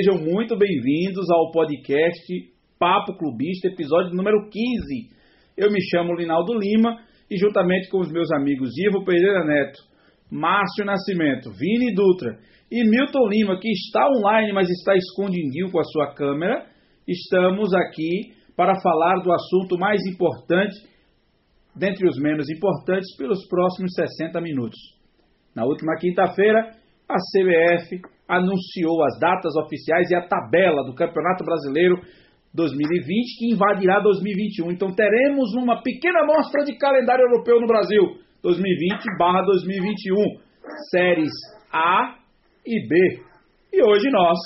Sejam 0.00 0.18
muito 0.18 0.56
bem-vindos 0.56 1.28
ao 1.30 1.50
podcast 1.50 2.32
Papo 2.78 3.18
Clubista, 3.18 3.68
episódio 3.68 4.16
número 4.16 4.48
15. 4.48 5.10
Eu 5.58 5.70
me 5.70 5.78
chamo 5.90 6.14
Linaldo 6.14 6.54
Lima 6.58 6.96
e 7.30 7.36
juntamente 7.36 7.90
com 7.90 7.98
os 7.98 8.10
meus 8.10 8.32
amigos 8.32 8.70
Ivo 8.78 9.04
Pereira 9.04 9.44
Neto, 9.44 9.78
Márcio 10.30 10.86
Nascimento, 10.86 11.50
Vini 11.52 11.92
Dutra 11.94 12.38
e 12.72 12.82
Milton 12.82 13.28
Lima, 13.28 13.58
que 13.60 13.68
está 13.68 14.08
online, 14.08 14.54
mas 14.54 14.70
está 14.70 14.94
escondidinho 14.96 15.70
com 15.70 15.80
a 15.80 15.84
sua 15.84 16.14
câmera, 16.14 16.64
estamos 17.06 17.74
aqui 17.74 18.32
para 18.56 18.80
falar 18.80 19.20
do 19.22 19.30
assunto 19.30 19.76
mais 19.76 20.00
importante, 20.06 20.76
dentre 21.76 22.08
os 22.08 22.16
menos 22.18 22.48
importantes, 22.48 23.14
pelos 23.18 23.46
próximos 23.48 23.92
60 23.92 24.40
minutos. 24.40 24.78
Na 25.54 25.66
última 25.66 25.94
quinta-feira, 25.96 26.70
a 27.06 27.16
CBF 27.16 28.00
anunciou 28.30 29.02
as 29.04 29.18
datas 29.18 29.56
oficiais 29.56 30.08
e 30.10 30.14
a 30.14 30.26
tabela 30.26 30.84
do 30.84 30.94
Campeonato 30.94 31.44
Brasileiro 31.44 32.00
2020 32.54 33.38
que 33.38 33.52
invadirá 33.52 34.00
2021. 34.00 34.70
Então 34.70 34.94
teremos 34.94 35.52
uma 35.54 35.82
pequena 35.82 36.20
amostra 36.22 36.64
de 36.64 36.78
calendário 36.78 37.24
europeu 37.24 37.60
no 37.60 37.66
Brasil 37.66 38.02
2020/2021, 38.42 40.40
séries 40.90 41.32
A 41.72 42.16
e 42.64 42.86
B. 42.88 43.22
E 43.72 43.82
hoje 43.82 44.08
nós, 44.10 44.38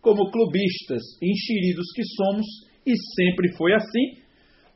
como 0.00 0.30
clubistas 0.30 1.02
enxeridos 1.22 1.86
que 1.94 2.02
somos 2.16 2.46
e 2.86 2.94
sempre 3.14 3.54
foi 3.56 3.74
assim, 3.74 4.22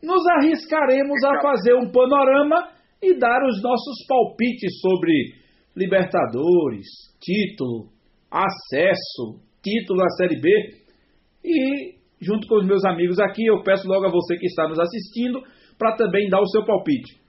nos 0.02 0.24
arriscaremos 0.26 1.24
a 1.24 1.40
fazer 1.40 1.74
um 1.74 1.90
panorama 1.90 2.68
e 3.02 3.18
dar 3.18 3.42
os 3.44 3.62
nossos 3.62 4.06
palpites 4.06 4.80
sobre 4.80 5.12
Libertadores, 5.76 6.86
título, 7.20 7.95
acesso, 8.30 9.40
título 9.62 9.98
da 9.98 10.08
Série 10.10 10.40
B. 10.40 10.48
E, 11.44 11.94
junto 12.20 12.46
com 12.48 12.56
os 12.56 12.66
meus 12.66 12.84
amigos 12.84 13.18
aqui, 13.18 13.46
eu 13.46 13.62
peço 13.62 13.86
logo 13.88 14.06
a 14.06 14.10
você 14.10 14.36
que 14.36 14.46
está 14.46 14.68
nos 14.68 14.78
assistindo 14.78 15.40
para 15.78 15.96
também 15.96 16.28
dar 16.28 16.40
o 16.40 16.48
seu 16.48 16.64
palpite. 16.64 17.20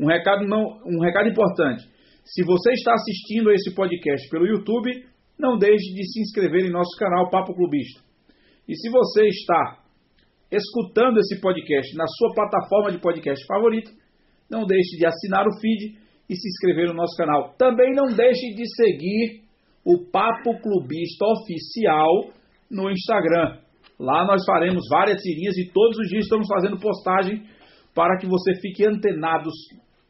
Um 0.00 0.06
recado, 0.06 0.46
não, 0.46 0.80
um 0.86 1.00
recado 1.00 1.28
importante. 1.28 1.84
Se 2.24 2.42
você 2.44 2.72
está 2.72 2.94
assistindo 2.94 3.50
esse 3.52 3.74
podcast 3.74 4.28
pelo 4.30 4.46
YouTube, 4.46 4.90
não 5.38 5.58
deixe 5.58 5.92
de 5.94 6.04
se 6.10 6.20
inscrever 6.20 6.64
em 6.64 6.72
nosso 6.72 6.96
canal 6.98 7.30
Papo 7.30 7.54
Clubista. 7.54 8.02
E 8.66 8.74
se 8.74 8.90
você 8.90 9.26
está 9.26 9.84
escutando 10.50 11.18
esse 11.18 11.40
podcast 11.40 11.96
na 11.96 12.06
sua 12.06 12.34
plataforma 12.34 12.90
de 12.90 12.98
podcast 12.98 13.44
favorita, 13.46 13.90
não 14.50 14.64
deixe 14.64 14.96
de 14.96 15.06
assinar 15.06 15.46
o 15.46 15.60
feed 15.60 15.98
e 16.28 16.34
se 16.34 16.48
inscrever 16.48 16.88
no 16.88 16.94
nosso 16.94 17.16
canal. 17.16 17.54
Também 17.58 17.92
não 17.94 18.06
deixe 18.06 18.54
de 18.54 18.64
seguir 18.74 19.43
o 19.84 20.10
Papo 20.10 20.60
Clubista 20.60 21.26
Oficial 21.26 22.32
no 22.70 22.90
Instagram. 22.90 23.58
Lá 23.98 24.26
nós 24.26 24.44
faremos 24.44 24.82
várias 24.90 25.20
tirinhas 25.20 25.56
e 25.56 25.70
todos 25.72 25.98
os 25.98 26.08
dias 26.08 26.24
estamos 26.24 26.48
fazendo 26.48 26.80
postagem 26.80 27.44
para 27.94 28.18
que 28.18 28.26
você 28.26 28.54
fique 28.60 28.86
antenado 28.86 29.48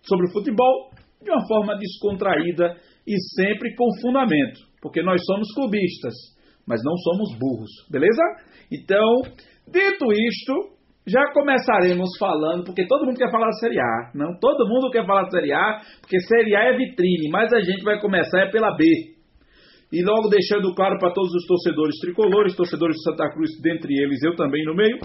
sobre 0.02 0.26
o 0.28 0.32
futebol 0.32 0.90
de 1.22 1.30
uma 1.30 1.46
forma 1.46 1.76
descontraída 1.76 2.76
e 3.06 3.14
sempre 3.34 3.74
com 3.74 3.86
fundamento, 4.00 4.60
porque 4.80 5.02
nós 5.02 5.20
somos 5.24 5.52
clubistas, 5.54 6.14
mas 6.66 6.80
não 6.84 6.96
somos 6.96 7.38
burros, 7.38 7.70
beleza? 7.90 8.22
Então, 8.72 9.22
dito 9.68 10.12
isto, 10.12 10.74
já 11.06 11.32
começaremos 11.32 12.08
falando, 12.18 12.64
porque 12.64 12.86
todo 12.86 13.04
mundo 13.04 13.18
quer 13.18 13.30
falar 13.30 13.46
da 13.46 13.52
Série 13.52 13.78
A, 13.78 14.10
não? 14.14 14.38
Todo 14.38 14.68
mundo 14.68 14.90
quer 14.90 15.06
falar 15.06 15.24
da 15.24 15.30
Série 15.30 15.52
A, 15.52 15.80
porque 16.00 16.18
Série 16.20 16.56
A 16.56 16.64
é 16.64 16.76
vitrine, 16.76 17.28
mas 17.30 17.52
a 17.52 17.60
gente 17.60 17.82
vai 17.82 18.00
começar 18.00 18.40
é 18.40 18.50
pela 18.50 18.74
B. 18.74 19.13
E 19.94 20.02
logo 20.02 20.28
deixando 20.28 20.74
claro 20.74 20.98
para 20.98 21.12
todos 21.12 21.32
os 21.32 21.46
torcedores 21.46 21.94
tricolores, 22.00 22.56
torcedores 22.56 22.96
de 22.96 23.04
Santa 23.04 23.30
Cruz, 23.30 23.48
dentre 23.62 23.94
eles 23.94 24.20
eu 24.24 24.34
também 24.34 24.64
no 24.64 24.74
meio, 24.74 24.98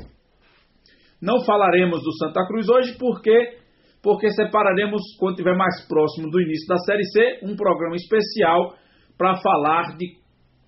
não 1.21 1.45
falaremos 1.45 2.01
do 2.01 2.11
Santa 2.17 2.43
Cruz 2.47 2.67
hoje 2.67 2.97
porque 2.97 3.59
porque 4.01 4.31
separaremos 4.31 5.01
quando 5.19 5.33
estiver 5.33 5.55
mais 5.55 5.85
próximo 5.87 6.31
do 6.31 6.41
início 6.41 6.65
da 6.67 6.77
Série 6.77 7.03
C 7.03 7.39
um 7.43 7.55
programa 7.55 7.95
especial 7.97 8.73
para 9.15 9.35
falar 9.35 9.95
de 9.95 10.17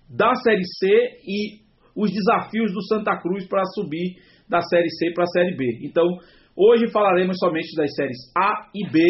da 0.08 0.32
Série 0.36 0.66
C 0.78 0.86
e 1.26 1.62
os 1.96 2.12
desafios 2.12 2.72
do 2.72 2.82
Santa 2.86 3.20
Cruz 3.20 3.48
para 3.48 3.64
subir 3.74 4.22
da 4.48 4.60
Série 4.60 4.90
C 4.90 5.12
para 5.14 5.24
a 5.24 5.32
Série 5.32 5.56
B. 5.56 5.64
Então, 5.82 6.06
hoje 6.54 6.92
falaremos 6.92 7.38
somente 7.40 7.74
das 7.74 7.92
séries 7.92 8.18
A 8.38 8.68
e 8.72 8.88
B 8.88 9.00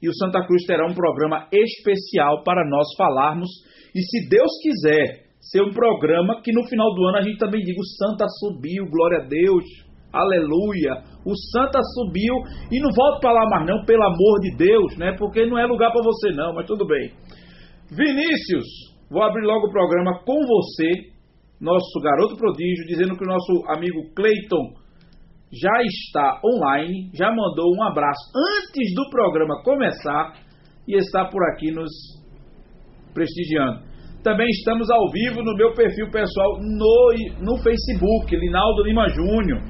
e 0.00 0.08
o 0.08 0.14
Santa 0.14 0.46
Cruz 0.46 0.64
terá 0.64 0.86
um 0.86 0.94
programa 0.94 1.48
especial 1.52 2.42
para 2.44 2.66
nós 2.66 2.86
falarmos 2.96 3.50
e 3.94 4.00
se 4.02 4.28
Deus 4.28 4.50
quiser 4.60 5.24
ser 5.40 5.62
um 5.62 5.72
programa 5.72 6.40
que 6.42 6.52
no 6.52 6.66
final 6.66 6.92
do 6.94 7.06
ano 7.06 7.18
a 7.18 7.22
gente 7.22 7.38
também 7.38 7.60
diga: 7.60 7.80
o 7.80 7.84
Santa 7.96 8.26
subiu, 8.40 8.86
glória 8.90 9.18
a 9.18 9.28
Deus, 9.28 9.64
aleluia. 10.12 11.04
O 11.24 11.34
Santa 11.52 11.80
subiu 11.94 12.34
e 12.72 12.80
não 12.80 12.90
volta 12.94 13.20
para 13.20 13.32
lá 13.32 13.48
mais, 13.48 13.66
não, 13.66 13.84
pelo 13.84 14.02
amor 14.02 14.40
de 14.40 14.56
Deus, 14.56 14.96
né? 14.96 15.14
Porque 15.18 15.46
não 15.46 15.58
é 15.58 15.64
lugar 15.66 15.92
para 15.92 16.02
você, 16.02 16.32
não, 16.32 16.54
mas 16.54 16.66
tudo 16.66 16.86
bem. 16.86 17.12
Vinícius, 17.90 18.64
vou 19.10 19.22
abrir 19.22 19.46
logo 19.46 19.68
o 19.68 19.72
programa 19.72 20.18
com 20.24 20.34
você, 20.34 20.90
nosso 21.60 22.00
garoto 22.02 22.36
prodígio, 22.36 22.86
dizendo 22.86 23.16
que 23.16 23.24
o 23.24 23.28
nosso 23.28 23.64
amigo 23.68 24.12
Cleiton 24.14 24.74
já 25.52 25.82
está 25.82 26.40
online, 26.44 27.10
já 27.14 27.30
mandou 27.30 27.72
um 27.76 27.82
abraço 27.84 28.32
antes 28.34 28.92
do 28.94 29.08
programa 29.08 29.62
começar 29.62 30.34
e 30.88 30.96
está 30.96 31.26
por 31.26 31.42
aqui 31.50 31.70
nos 31.70 31.90
prestigiando. 33.14 33.80
Também 34.22 34.48
estamos 34.48 34.90
ao 34.90 35.10
vivo 35.10 35.42
no 35.42 35.54
meu 35.54 35.72
perfil 35.74 36.10
pessoal 36.10 36.58
no, 36.60 37.14
no 37.40 37.62
Facebook, 37.62 38.34
Linaldo 38.34 38.82
Lima 38.82 39.08
Júnior. 39.08 39.62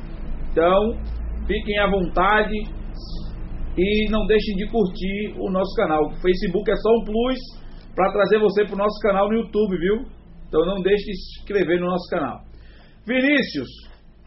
Então, 0.51 0.97
fiquem 1.47 1.79
à 1.79 1.91
vontade 1.91 2.55
e 3.77 4.11
não 4.11 4.25
deixem 4.27 4.55
de 4.55 4.71
curtir 4.71 5.35
o 5.39 5.51
nosso 5.51 5.75
canal. 5.77 6.07
O 6.07 6.15
Facebook 6.23 6.71
é 6.71 6.77
só 6.77 6.91
um 6.91 7.05
plus 7.05 7.39
para 7.95 8.13
trazer 8.13 8.39
você 8.39 8.65
para 8.65 8.75
o 8.75 8.79
nosso 8.79 8.99
canal 9.01 9.29
no 9.29 9.35
YouTube, 9.35 9.77
viu? 9.79 10.05
Então 10.49 10.65
não 10.67 10.83
deixe 10.83 11.05
de 11.05 11.17
se 11.17 11.41
inscrever 11.41 11.81
no 11.81 11.87
nosso 11.87 12.09
canal. 12.09 12.39
Vinícius, 13.07 13.69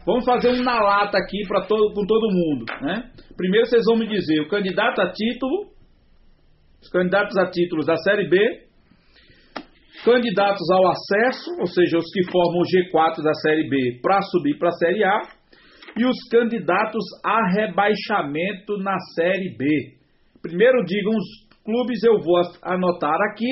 vamos 0.04 0.24
fazer 0.24 0.50
um 0.50 0.62
na 0.62 0.78
lata 0.78 1.16
aqui 1.18 1.46
para 1.48 1.66
todo, 1.66 1.94
com 1.94 2.06
todo 2.06 2.30
mundo, 2.30 2.66
né? 2.82 3.10
Primeiro 3.36 3.66
vocês 3.66 3.84
vão 3.86 3.96
me 3.96 4.06
dizer 4.06 4.42
o 4.42 4.48
candidato 4.48 5.00
a 5.00 5.10
título, 5.10 5.70
os 6.82 6.88
candidatos 6.90 7.36
a 7.38 7.50
títulos 7.50 7.86
da 7.86 7.96
Série 7.96 8.28
B, 8.28 8.36
candidatos 10.04 10.68
ao 10.70 10.90
acesso, 10.90 11.50
ou 11.58 11.66
seja, 11.66 11.98
os 11.98 12.10
que 12.12 12.30
formam 12.30 12.60
o 12.60 12.64
G4 12.64 13.22
da 13.22 13.34
Série 13.34 13.68
B 13.68 13.98
para 14.00 14.20
subir 14.22 14.58
para 14.58 14.68
a 14.68 14.72
Série 14.72 15.04
A, 15.04 15.22
e 15.96 16.04
os 16.04 16.16
candidatos 16.30 17.04
a 17.24 17.50
rebaixamento 17.52 18.76
na 18.78 18.96
Série 19.14 19.56
B. 19.56 19.66
Primeiro 20.40 20.84
digam 20.84 21.12
os 21.12 21.48
clubes, 21.64 22.02
eu 22.04 22.20
vou 22.20 22.40
anotar 22.62 23.18
aqui 23.30 23.50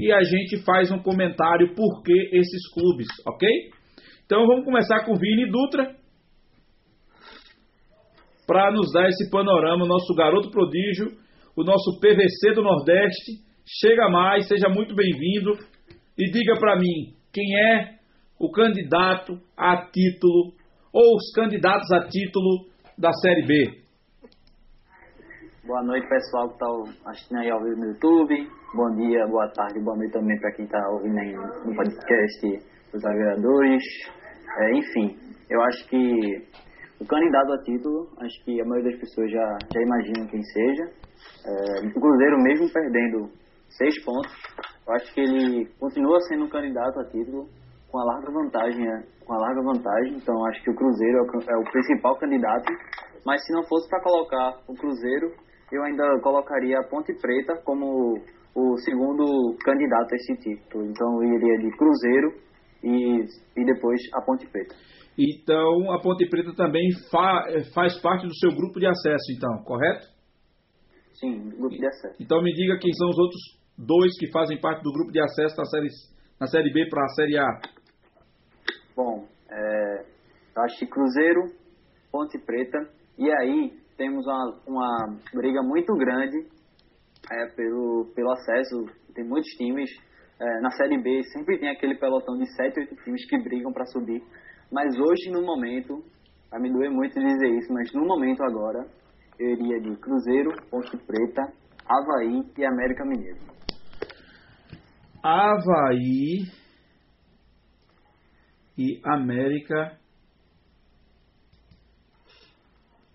e 0.00 0.10
a 0.12 0.22
gente 0.22 0.62
faz 0.64 0.90
um 0.90 0.98
comentário 0.98 1.74
por 1.74 2.02
que 2.02 2.30
esses 2.32 2.72
clubes, 2.72 3.06
ok? 3.26 3.48
Então 4.24 4.46
vamos 4.46 4.64
começar 4.64 5.04
com 5.04 5.14
Vini 5.14 5.50
Dutra 5.50 5.94
para 8.46 8.72
nos 8.72 8.92
dar 8.92 9.08
esse 9.08 9.30
panorama, 9.30 9.86
nosso 9.86 10.12
garoto 10.14 10.50
prodígio, 10.50 11.12
o 11.56 11.62
nosso 11.62 12.00
PVC 12.00 12.54
do 12.54 12.62
Nordeste 12.62 13.49
Chega 13.78 14.10
mais, 14.10 14.48
seja 14.48 14.68
muito 14.68 14.96
bem-vindo 14.96 15.52
e 16.18 16.28
diga 16.28 16.58
para 16.58 16.74
mim 16.74 17.14
quem 17.32 17.46
é 17.56 17.94
o 18.36 18.50
candidato 18.50 19.38
a 19.56 19.88
título 19.92 20.52
ou 20.92 21.14
os 21.14 21.32
candidatos 21.32 21.88
a 21.92 22.08
título 22.08 22.66
da 22.98 23.12
Série 23.12 23.46
B. 23.46 23.80
Boa 25.64 25.84
noite, 25.84 26.08
pessoal 26.08 26.48
que 26.48 26.54
está 26.54 27.10
assistindo 27.10 27.38
aí 27.38 27.48
ao 27.48 27.62
vivo 27.62 27.76
no 27.76 27.86
YouTube. 27.92 28.50
Bom 28.74 28.96
dia, 28.96 29.24
boa 29.28 29.48
tarde, 29.52 29.78
boa 29.84 29.96
noite 29.96 30.14
também 30.14 30.36
para 30.40 30.52
quem 30.52 30.64
está 30.64 30.88
ouvindo 30.90 31.18
aí 31.20 31.32
no 31.32 31.76
podcast 31.76 32.70
dos 32.92 33.04
agregadores. 33.04 33.84
É, 34.58 34.78
enfim, 34.78 35.16
eu 35.48 35.62
acho 35.62 35.88
que 35.88 36.42
o 37.00 37.06
candidato 37.06 37.52
a 37.52 37.62
título, 37.62 38.08
acho 38.18 38.44
que 38.44 38.60
a 38.60 38.64
maioria 38.64 38.90
das 38.90 39.00
pessoas 39.00 39.30
já, 39.30 39.58
já 39.72 39.80
imaginam 39.80 40.26
quem 40.26 40.42
seja. 40.42 40.84
É, 41.46 41.86
o 41.86 42.00
Cruzeiro, 42.00 42.36
mesmo 42.42 42.68
perdendo 42.72 43.40
seis 43.76 44.04
pontos. 44.04 44.32
Eu 44.86 44.94
acho 44.94 45.14
que 45.14 45.20
ele 45.20 45.66
continua 45.78 46.20
sendo 46.28 46.44
um 46.44 46.48
candidato 46.48 47.00
a 47.00 47.04
título 47.04 47.48
com 47.90 47.98
a 47.98 48.04
larga 48.04 48.30
vantagem, 48.32 48.84
né? 48.84 49.04
com 49.24 49.34
a 49.34 49.38
larga 49.38 49.62
vantagem. 49.62 50.16
Então 50.16 50.34
acho 50.46 50.62
que 50.62 50.70
o 50.70 50.74
Cruzeiro 50.74 51.18
é 51.18 51.22
o, 51.22 51.26
é 51.26 51.56
o 51.58 51.70
principal 51.70 52.16
candidato. 52.18 52.72
Mas 53.24 53.44
se 53.44 53.52
não 53.52 53.62
fosse 53.64 53.88
para 53.88 54.02
colocar 54.02 54.60
o 54.66 54.74
Cruzeiro, 54.74 55.32
eu 55.70 55.82
ainda 55.84 56.20
colocaria 56.20 56.78
a 56.78 56.88
Ponte 56.88 57.12
Preta 57.20 57.54
como 57.64 58.18
o 58.54 58.76
segundo 58.78 59.56
candidato 59.64 60.12
a 60.12 60.16
esse 60.16 60.36
título. 60.36 60.84
Então 60.86 61.22
eu 61.22 61.34
iria 61.34 61.58
de 61.58 61.76
Cruzeiro 61.76 62.32
e, 62.82 63.20
e 63.56 63.64
depois 63.64 64.00
a 64.14 64.22
Ponte 64.22 64.46
Preta. 64.50 64.74
Então 65.16 65.92
a 65.92 66.00
Ponte 66.00 66.28
Preta 66.28 66.52
também 66.54 66.88
fa 67.10 67.44
faz 67.74 68.00
parte 68.00 68.26
do 68.26 68.34
seu 68.36 68.50
grupo 68.50 68.80
de 68.80 68.86
acesso, 68.86 69.32
então, 69.36 69.62
correto? 69.64 70.06
Sim, 71.12 71.50
grupo 71.50 71.76
de 71.76 71.86
acesso. 71.86 72.16
Então 72.20 72.42
me 72.42 72.52
diga 72.52 72.78
quem 72.78 72.92
são 72.94 73.10
os 73.10 73.18
outros 73.18 73.59
dois 73.86 74.16
que 74.18 74.30
fazem 74.30 74.60
parte 74.60 74.82
do 74.82 74.92
grupo 74.92 75.10
de 75.10 75.20
acesso 75.20 75.56
da 75.56 75.64
série, 75.64 75.88
na 76.38 76.46
Série 76.46 76.72
B 76.72 76.88
para 76.88 77.04
a 77.04 77.08
Série 77.08 77.38
A? 77.38 77.60
Bom, 78.94 79.26
é, 79.50 80.04
acho 80.64 80.78
que 80.78 80.86
Cruzeiro, 80.86 81.42
Ponte 82.12 82.38
Preta, 82.38 82.78
e 83.18 83.30
aí 83.30 83.72
temos 83.96 84.26
uma, 84.26 84.60
uma 84.66 85.18
briga 85.34 85.62
muito 85.62 85.94
grande 85.94 86.46
é, 87.30 87.46
pelo, 87.54 88.12
pelo 88.14 88.32
acesso. 88.32 88.84
Tem 89.14 89.24
muitos 89.24 89.50
times. 89.52 89.90
É, 90.40 90.60
na 90.60 90.70
Série 90.70 91.00
B 91.02 91.22
sempre 91.32 91.58
tem 91.58 91.68
aquele 91.68 91.96
pelotão 91.98 92.36
de 92.36 92.46
7, 92.54 92.80
8 92.80 92.94
times 93.04 93.28
que 93.28 93.38
brigam 93.42 93.72
para 93.72 93.84
subir. 93.86 94.22
Mas 94.72 94.96
hoje, 94.98 95.30
no 95.30 95.42
momento, 95.42 96.02
vai 96.50 96.60
me 96.60 96.72
doer 96.72 96.90
muito 96.90 97.18
dizer 97.18 97.50
isso, 97.58 97.72
mas 97.72 97.92
no 97.92 98.06
momento 98.06 98.42
agora, 98.42 98.86
eu 99.38 99.50
iria 99.50 99.80
de 99.80 99.96
Cruzeiro, 99.96 100.50
Ponte 100.70 100.96
Preta, 101.06 101.42
Havaí 101.86 102.42
e 102.56 102.64
América 102.64 103.04
Mineiro. 103.04 103.38
Havaí 105.22 106.44
e 108.78 109.00
América. 109.04 109.98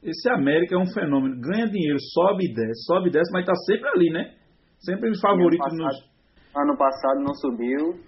Esse 0.04 0.30
América 0.30 0.76
é 0.76 0.78
um 0.78 0.94
fenômeno. 0.94 1.42
Ganha 1.42 1.68
dinheiro, 1.68 1.98
sobe 2.14 2.46
e 2.46 2.54
desce, 2.54 2.86
sobe 2.86 3.10
e 3.10 3.12
desce, 3.12 3.32
mas 3.32 3.42
está 3.42 3.56
sempre 3.66 3.90
ali, 3.90 4.10
né? 4.12 4.36
Sempre 4.80 5.10
os 5.10 5.20
favoritos 5.20 5.66
ano 5.74 5.84
nos. 5.84 5.96
passado, 5.96 6.12
ano 6.58 6.78
passado 6.78 7.20
não 7.22 7.34
subiu, 7.34 8.00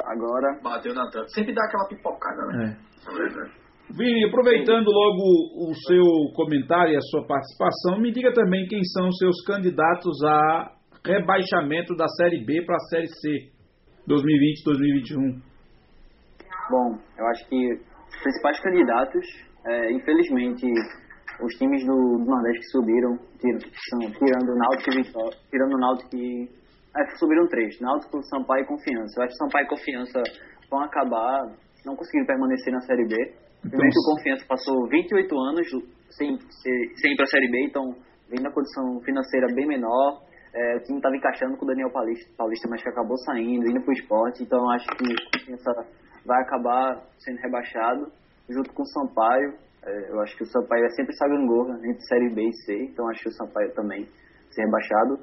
agora 0.00 0.60
Bateu 0.62 0.94
na 0.94 1.10
tampa. 1.10 1.26
Sempre 1.28 1.52
dá 1.52 1.64
aquela 1.64 1.88
pipocada, 1.88 2.46
né? 2.46 2.78
É. 2.80 2.94
É 3.10 3.14
verdade. 3.14 3.64
Vini, 3.90 4.24
aproveitando 4.24 4.88
logo 4.88 5.70
o 5.70 5.74
seu 5.86 6.02
comentário 6.34 6.94
e 6.94 6.96
a 6.96 7.00
sua 7.00 7.26
participação, 7.26 8.00
me 8.00 8.12
diga 8.12 8.32
também 8.32 8.66
quem 8.66 8.82
são 8.84 9.08
os 9.08 9.16
seus 9.18 9.44
candidatos 9.44 10.24
a 10.24 10.72
rebaixamento 11.06 11.94
da 11.96 12.08
Série 12.08 12.44
B 12.44 12.64
para 12.64 12.76
a 12.76 12.86
Série 12.88 13.08
C 13.08 13.50
2020-2021. 14.08 15.42
Bom, 16.70 16.98
eu 17.18 17.26
acho 17.26 17.48
que 17.48 17.72
os 17.74 18.22
principais 18.22 18.60
candidatos, 18.60 19.26
é, 19.66 19.92
infelizmente, 19.92 20.66
os 21.42 21.54
times 21.58 21.84
do, 21.84 22.18
do 22.18 22.24
Nordeste 22.24 22.60
que 22.60 22.70
subiram, 22.70 23.18
tirando 23.38 24.48
o 24.48 24.56
Náutico 24.56 24.90
e 24.92 25.02
Vitória, 25.02 25.38
tirando 25.50 25.74
o 25.74 25.78
Náutico 25.78 26.16
e... 26.16 26.64
É, 26.96 27.16
subiram 27.18 27.48
três, 27.48 27.78
Náutico, 27.80 28.22
Sampaio 28.22 28.62
e 28.62 28.66
Confiança. 28.66 29.18
Eu 29.18 29.24
acho 29.24 29.32
que 29.32 29.44
Sampaio 29.44 29.66
e 29.66 29.68
Confiança 29.68 30.22
vão 30.70 30.80
acabar, 30.80 31.40
não 31.84 31.96
conseguindo 31.96 32.26
permanecer 32.26 32.72
na 32.72 32.80
Série 32.80 33.06
B. 33.06 33.16
Que 33.68 33.76
o 33.76 34.14
Confiança 34.14 34.44
passou 34.46 34.88
28 34.88 35.36
anos 35.36 35.66
sem, 36.10 36.38
sem 36.38 37.12
ir 37.12 37.16
para 37.16 37.24
a 37.24 37.28
Série 37.28 37.50
B, 37.50 37.66
então 37.66 37.82
vem 38.30 38.40
na 38.40 38.52
condição 38.52 39.00
financeira 39.04 39.48
bem 39.54 39.66
menor. 39.66 40.22
É, 40.54 40.78
time 40.80 40.98
estava 40.98 41.16
encaixando 41.16 41.56
com 41.56 41.64
o 41.64 41.68
Daniel 41.68 41.90
Paulista, 41.90 42.30
Paulista, 42.36 42.68
mas 42.70 42.80
que 42.80 42.88
acabou 42.88 43.18
saindo, 43.18 43.68
indo 43.68 43.82
para 43.82 43.90
o 43.90 43.92
esporte. 43.92 44.42
Então 44.44 44.70
acho 44.70 44.86
que 44.86 45.38
Confiança 45.38 45.72
vai 46.24 46.40
acabar 46.42 47.02
sendo 47.18 47.38
rebaixado 47.40 48.06
junto 48.48 48.72
com 48.72 48.82
o 48.82 48.86
Sampaio. 48.86 49.54
É, 49.82 50.10
eu 50.12 50.20
acho 50.20 50.36
que 50.36 50.44
o 50.44 50.46
Sampaio 50.46 50.84
é 50.84 50.90
sempre 50.90 51.12
essa 51.12 51.26
gangorra 51.26 51.74
entre 51.84 52.00
Série 52.02 52.32
B 52.32 52.48
e 52.48 52.52
C, 52.64 52.84
então 52.84 53.08
acho 53.10 53.22
que 53.22 53.28
o 53.28 53.32
Sampaio 53.32 53.74
também 53.74 54.06
ser 54.50 54.64
rebaixado. 54.64 55.18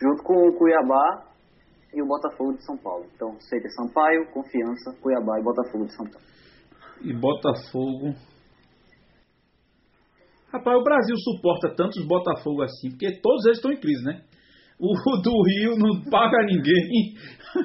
Junto 0.00 0.22
com 0.22 0.34
o 0.34 0.56
Cuiabá 0.56 1.26
e 1.92 2.00
o 2.00 2.06
Botafogo 2.06 2.52
de 2.52 2.64
São 2.64 2.76
Paulo. 2.78 3.06
Então 3.14 3.40
seria 3.40 3.68
Sampaio, 3.70 4.30
Confiança, 4.32 4.94
Cuiabá 5.02 5.40
e 5.40 5.42
Botafogo 5.42 5.86
de 5.86 5.96
São 5.96 6.06
Paulo. 6.06 6.26
E 7.02 7.12
Botafogo. 7.12 8.14
Rapaz, 10.52 10.78
o 10.78 10.84
Brasil 10.84 11.16
suporta 11.18 11.74
tantos 11.74 12.06
Botafogo 12.06 12.62
assim, 12.62 12.90
porque 12.90 13.20
todos 13.20 13.44
eles 13.46 13.58
estão 13.58 13.72
em 13.72 13.80
crise, 13.80 14.04
né? 14.04 14.22
O 14.78 14.92
do 15.22 15.42
Rio 15.42 15.76
não 15.78 16.02
paga 16.10 16.44
ninguém, 16.44 17.14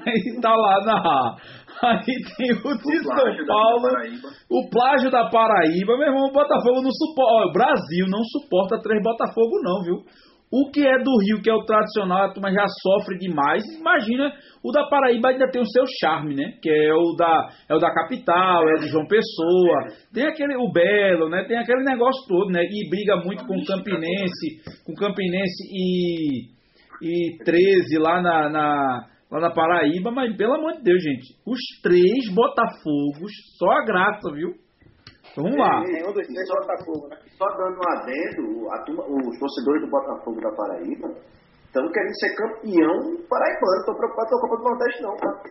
aí 0.08 0.42
tá 0.42 0.56
lá 0.56 0.80
na. 0.86 1.36
Aí 1.84 2.06
tem 2.38 2.52
o 2.52 2.78
de 2.78 3.00
O 3.00 3.04
São 3.04 3.46
Paulo, 3.48 3.88
o 4.50 4.70
plágio 4.70 5.10
da 5.10 5.30
Paraíba, 5.30 5.98
meu 5.98 6.08
irmão, 6.08 6.30
o 6.30 6.32
Botafogo 6.32 6.82
não 6.82 6.92
suporta. 6.92 7.50
O 7.50 7.52
Brasil 7.52 8.06
não 8.08 8.22
suporta 8.24 8.82
três 8.82 9.02
Botafogo, 9.02 9.60
não, 9.64 9.82
viu? 9.84 9.96
O 10.54 10.70
que 10.70 10.86
é 10.86 11.00
do 11.00 11.18
Rio, 11.24 11.42
que 11.42 11.50
é 11.50 11.54
o 11.54 11.64
tradicional, 11.64 12.26
a 12.26 12.34
turma 12.34 12.52
já 12.52 12.66
sofre 12.82 13.18
demais. 13.18 13.64
Imagina, 13.80 14.32
o 14.62 14.72
da 14.72 14.86
Paraíba 14.88 15.30
ainda 15.30 15.50
tem 15.50 15.62
o 15.62 15.66
seu 15.66 15.86
charme, 16.00 16.36
né? 16.36 16.54
Que 16.62 16.70
é 16.70 16.94
o 16.94 17.16
da, 17.16 17.50
é 17.70 17.74
o 17.74 17.80
da 17.80 17.92
capital, 17.94 18.68
é 18.70 18.74
o 18.74 18.80
de 18.82 18.90
João 18.90 19.08
Pessoa. 19.08 19.88
Tem 20.14 20.26
aquele, 20.26 20.56
o 20.58 20.70
Belo, 20.72 21.30
né? 21.30 21.46
Tem 21.48 21.58
aquele 21.58 21.84
negócio 21.84 22.28
todo, 22.28 22.52
né? 22.52 22.62
E 22.64 22.90
briga 22.90 23.16
muito 23.26 23.46
com 23.46 23.56
o 23.56 23.66
Campinense, 23.66 24.62
com 24.86 24.92
o 24.92 24.96
Campinense 24.96 25.64
e, 25.72 26.52
13 26.52 26.61
lá 28.00 28.22
na, 28.22 28.50
na, 28.50 29.08
lá 29.32 29.40
na 29.40 29.52
Paraíba. 29.52 30.12
Mas, 30.12 30.36
pelo 30.36 30.56
amor 30.56 30.74
de 30.74 30.84
Deus, 30.84 31.02
gente, 31.02 31.36
os 31.46 31.60
três 31.82 32.34
Botafogos, 32.34 33.32
só 33.58 33.72
a 33.72 33.86
graça, 33.86 34.32
viu? 34.34 34.50
Então, 35.32 35.44
vamos 35.46 35.58
lá. 35.58 35.82
Nenhum 35.82 36.14
dos 36.14 36.28
três 36.28 36.48
Botafogo, 36.50 37.08
né? 37.08 37.18
Só 37.38 37.46
dando 37.58 37.78
um 37.78 37.90
adendo, 37.90 38.72
a 38.72 38.84
turma, 38.84 39.04
os 39.08 39.40
torcedores 39.40 39.82
do 39.82 39.90
Botafogo 39.90 40.42
da 40.42 40.52
Paraíba 40.52 41.08
estão 41.66 41.90
querendo 41.90 42.20
ser 42.20 42.36
campeão 42.36 43.28
paraibano. 43.30 43.80
Estão 43.80 43.96
preocupados 43.96 44.30
com 44.30 44.38
a 44.38 44.42
Copa 44.42 44.58
do 44.58 44.64
Nordeste, 44.64 45.02
não. 45.02 45.16
Tá? 45.16 45.44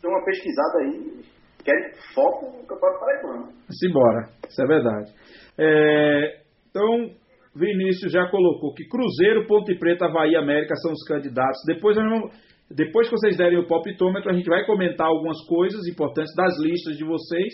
Tem 0.00 0.10
uma 0.10 0.24
pesquisada 0.24 0.78
aí, 0.80 1.24
querem 1.64 1.90
foco 2.14 2.46
no 2.52 2.66
Campeonato 2.66 3.00
Paraibano. 3.00 3.52
Simbora, 3.70 4.28
isso 4.48 4.62
é 4.62 4.66
verdade. 4.66 5.12
É, 5.58 6.40
então, 6.68 7.10
Vinícius 7.54 8.12
já 8.12 8.28
colocou 8.28 8.74
que 8.74 8.84
Cruzeiro, 8.88 9.46
Ponte 9.46 9.78
Preta, 9.78 10.06
Havaí 10.06 10.34
América 10.36 10.74
são 10.76 10.92
os 10.92 11.04
candidatos. 11.06 11.60
Depois, 11.66 11.96
vamos- 11.96 12.32
depois 12.70 13.08
que 13.08 13.16
vocês 13.16 13.36
derem 13.36 13.58
o 13.58 13.66
palpitômetro, 13.68 14.30
a 14.30 14.34
gente 14.34 14.48
vai 14.48 14.64
comentar 14.66 15.06
algumas 15.06 15.38
coisas 15.46 15.86
importantes 15.86 16.34
das 16.34 16.58
listas 16.60 16.96
de 16.96 17.04
vocês 17.04 17.52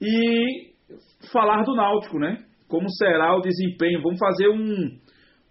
e 0.00 0.72
falar 1.32 1.62
do 1.64 1.74
Náutico, 1.74 2.18
né? 2.18 2.38
Como 2.68 2.86
será 2.90 3.36
o 3.36 3.40
desempenho? 3.40 4.02
Vamos 4.02 4.18
fazer 4.18 4.48
um, 4.48 4.88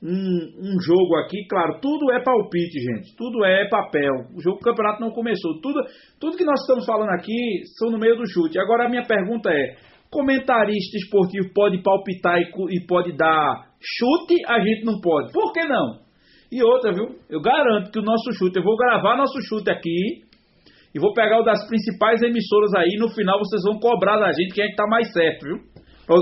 um, 0.03 0.37
um 0.59 0.79
jogo 0.81 1.15
aqui, 1.17 1.45
claro, 1.49 1.79
tudo 1.81 2.11
é 2.11 2.21
palpite, 2.23 2.79
gente. 2.79 3.15
Tudo 3.15 3.45
é 3.45 3.67
papel. 3.69 4.11
O 4.35 4.41
jogo 4.41 4.57
do 4.57 4.63
campeonato 4.63 5.01
não 5.01 5.11
começou. 5.11 5.59
Tudo, 5.61 5.79
tudo 6.19 6.37
que 6.37 6.43
nós 6.45 6.59
estamos 6.61 6.85
falando 6.85 7.09
aqui 7.11 7.33
são 7.77 7.89
no 7.91 7.97
meio 7.99 8.15
do 8.15 8.27
chute. 8.27 8.59
Agora 8.59 8.85
a 8.85 8.89
minha 8.89 9.03
pergunta 9.03 9.49
é: 9.51 9.75
comentarista 10.15 10.95
esportivo 10.97 11.51
pode 11.53 11.83
palpitar 11.83 12.39
e, 12.39 12.47
e 12.77 12.85
pode 12.87 13.11
dar 13.17 13.67
chute? 13.83 14.35
A 14.47 14.59
gente 14.59 14.85
não 14.85 14.99
pode. 15.01 15.33
Por 15.33 15.51
que 15.51 15.63
não? 15.65 15.99
E 16.51 16.63
outra, 16.63 16.93
viu? 16.93 17.19
Eu 17.29 17.41
garanto 17.41 17.91
que 17.91 17.99
o 17.99 18.03
nosso 18.03 18.31
chute, 18.37 18.55
eu 18.57 18.63
vou 18.63 18.77
gravar 18.77 19.17
nosso 19.17 19.37
chute 19.49 19.69
aqui 19.69 20.23
e 20.95 20.99
vou 20.99 21.13
pegar 21.13 21.41
o 21.41 21.43
das 21.43 21.67
principais 21.67 22.21
emissoras 22.21 22.73
aí. 22.75 22.95
No 22.97 23.09
final 23.09 23.37
vocês 23.39 23.61
vão 23.63 23.77
cobrar 23.79 24.17
da 24.17 24.31
gente 24.31 24.53
quem 24.55 24.63
é 24.63 24.67
que 24.69 24.75
tá 24.75 24.87
mais 24.87 25.11
certo, 25.11 25.43
viu? 25.43 25.57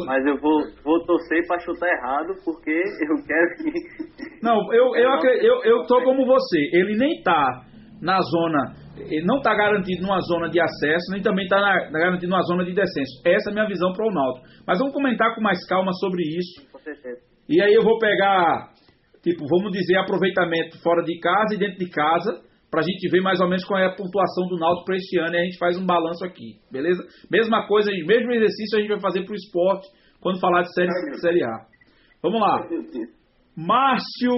Mas 0.05 0.25
eu 0.25 0.39
vou, 0.39 0.59
vou 0.83 1.05
torcer 1.05 1.45
para 1.45 1.59
chutar 1.59 1.87
errado, 1.89 2.33
porque 2.45 2.71
eu 2.71 3.15
quero 3.27 3.49
que. 3.57 4.41
Não, 4.41 4.73
eu, 4.73 4.95
eu, 4.95 5.11
acre- 5.11 5.45
eu, 5.45 5.61
eu 5.63 5.85
tô 5.85 6.01
como 6.03 6.25
você. 6.25 6.57
Ele 6.73 6.95
nem 6.97 7.21
tá 7.21 7.65
na 8.03 8.19
zona, 8.19 8.75
ele 9.09 9.25
não 9.25 9.41
tá 9.41 9.55
garantido 9.55 10.03
numa 10.03 10.19
zona 10.19 10.49
de 10.49 10.59
acesso, 10.59 11.11
nem 11.11 11.21
também 11.21 11.47
tá 11.47 11.59
na- 11.59 11.89
garantido 11.89 12.29
numa 12.29 12.43
zona 12.43 12.65
de 12.65 12.73
descenso. 12.73 13.21
Essa 13.25 13.49
é 13.49 13.51
a 13.51 13.53
minha 13.53 13.67
visão 13.67 13.93
para 13.93 14.05
o 14.05 14.13
Náutico. 14.13 14.45
Mas 14.67 14.77
vamos 14.77 14.93
comentar 14.93 15.33
com 15.33 15.41
mais 15.41 15.65
calma 15.67 15.91
sobre 15.93 16.21
isso. 16.21 16.69
Com 16.71 16.79
certeza. 16.79 17.21
E 17.49 17.61
aí 17.61 17.73
eu 17.73 17.81
vou 17.81 17.97
pegar, 17.97 18.69
tipo, 19.23 19.45
vamos 19.47 19.71
dizer, 19.71 19.97
aproveitamento 19.97 20.81
fora 20.83 21.01
de 21.03 21.17
casa 21.19 21.55
e 21.55 21.57
dentro 21.57 21.77
de 21.79 21.89
casa, 21.89 22.41
pra 22.69 22.81
gente 22.81 23.07
ver 23.09 23.21
mais 23.21 23.39
ou 23.39 23.47
menos 23.47 23.63
qual 23.65 23.79
é 23.79 23.85
a 23.85 23.95
pontuação 23.95 24.47
do 24.49 24.57
Náutico 24.57 24.85
para 24.85 24.97
este 24.97 25.19
ano 25.19 25.35
e 25.35 25.39
a 25.39 25.43
gente 25.45 25.57
faz 25.57 25.77
um 25.77 25.85
balanço 25.85 26.25
aqui, 26.25 26.59
beleza? 26.71 27.01
Mesma 27.31 27.65
coisa, 27.67 27.89
mesmo 27.91 28.31
exercício 28.33 28.77
a 28.77 28.81
gente 28.81 28.89
vai 28.89 28.99
fazer 28.99 29.23
pro 29.25 29.35
esporte 29.35 29.87
quando 30.19 30.39
falar 30.39 30.61
de 30.63 30.73
série, 30.73 30.89
série 31.21 31.43
A. 31.43 31.65
Vamos 32.21 32.39
lá. 32.41 32.57
Márcio 33.55 34.33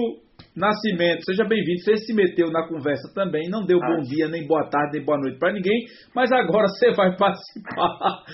Nascimento, 0.56 1.22
seja 1.26 1.44
bem-vindo. 1.44 1.82
Você 1.82 1.98
se 1.98 2.14
meteu 2.14 2.50
na 2.50 2.66
conversa 2.66 3.12
também, 3.14 3.46
não 3.50 3.66
deu 3.66 3.78
bom 3.78 4.00
dia, 4.00 4.26
nem 4.26 4.46
boa 4.46 4.66
tarde, 4.70 4.96
nem 4.96 5.04
boa 5.04 5.18
noite 5.18 5.38
para 5.38 5.52
ninguém, 5.52 5.84
mas 6.14 6.32
agora 6.32 6.66
você 6.68 6.92
vai 6.94 7.12
participar 7.20 8.24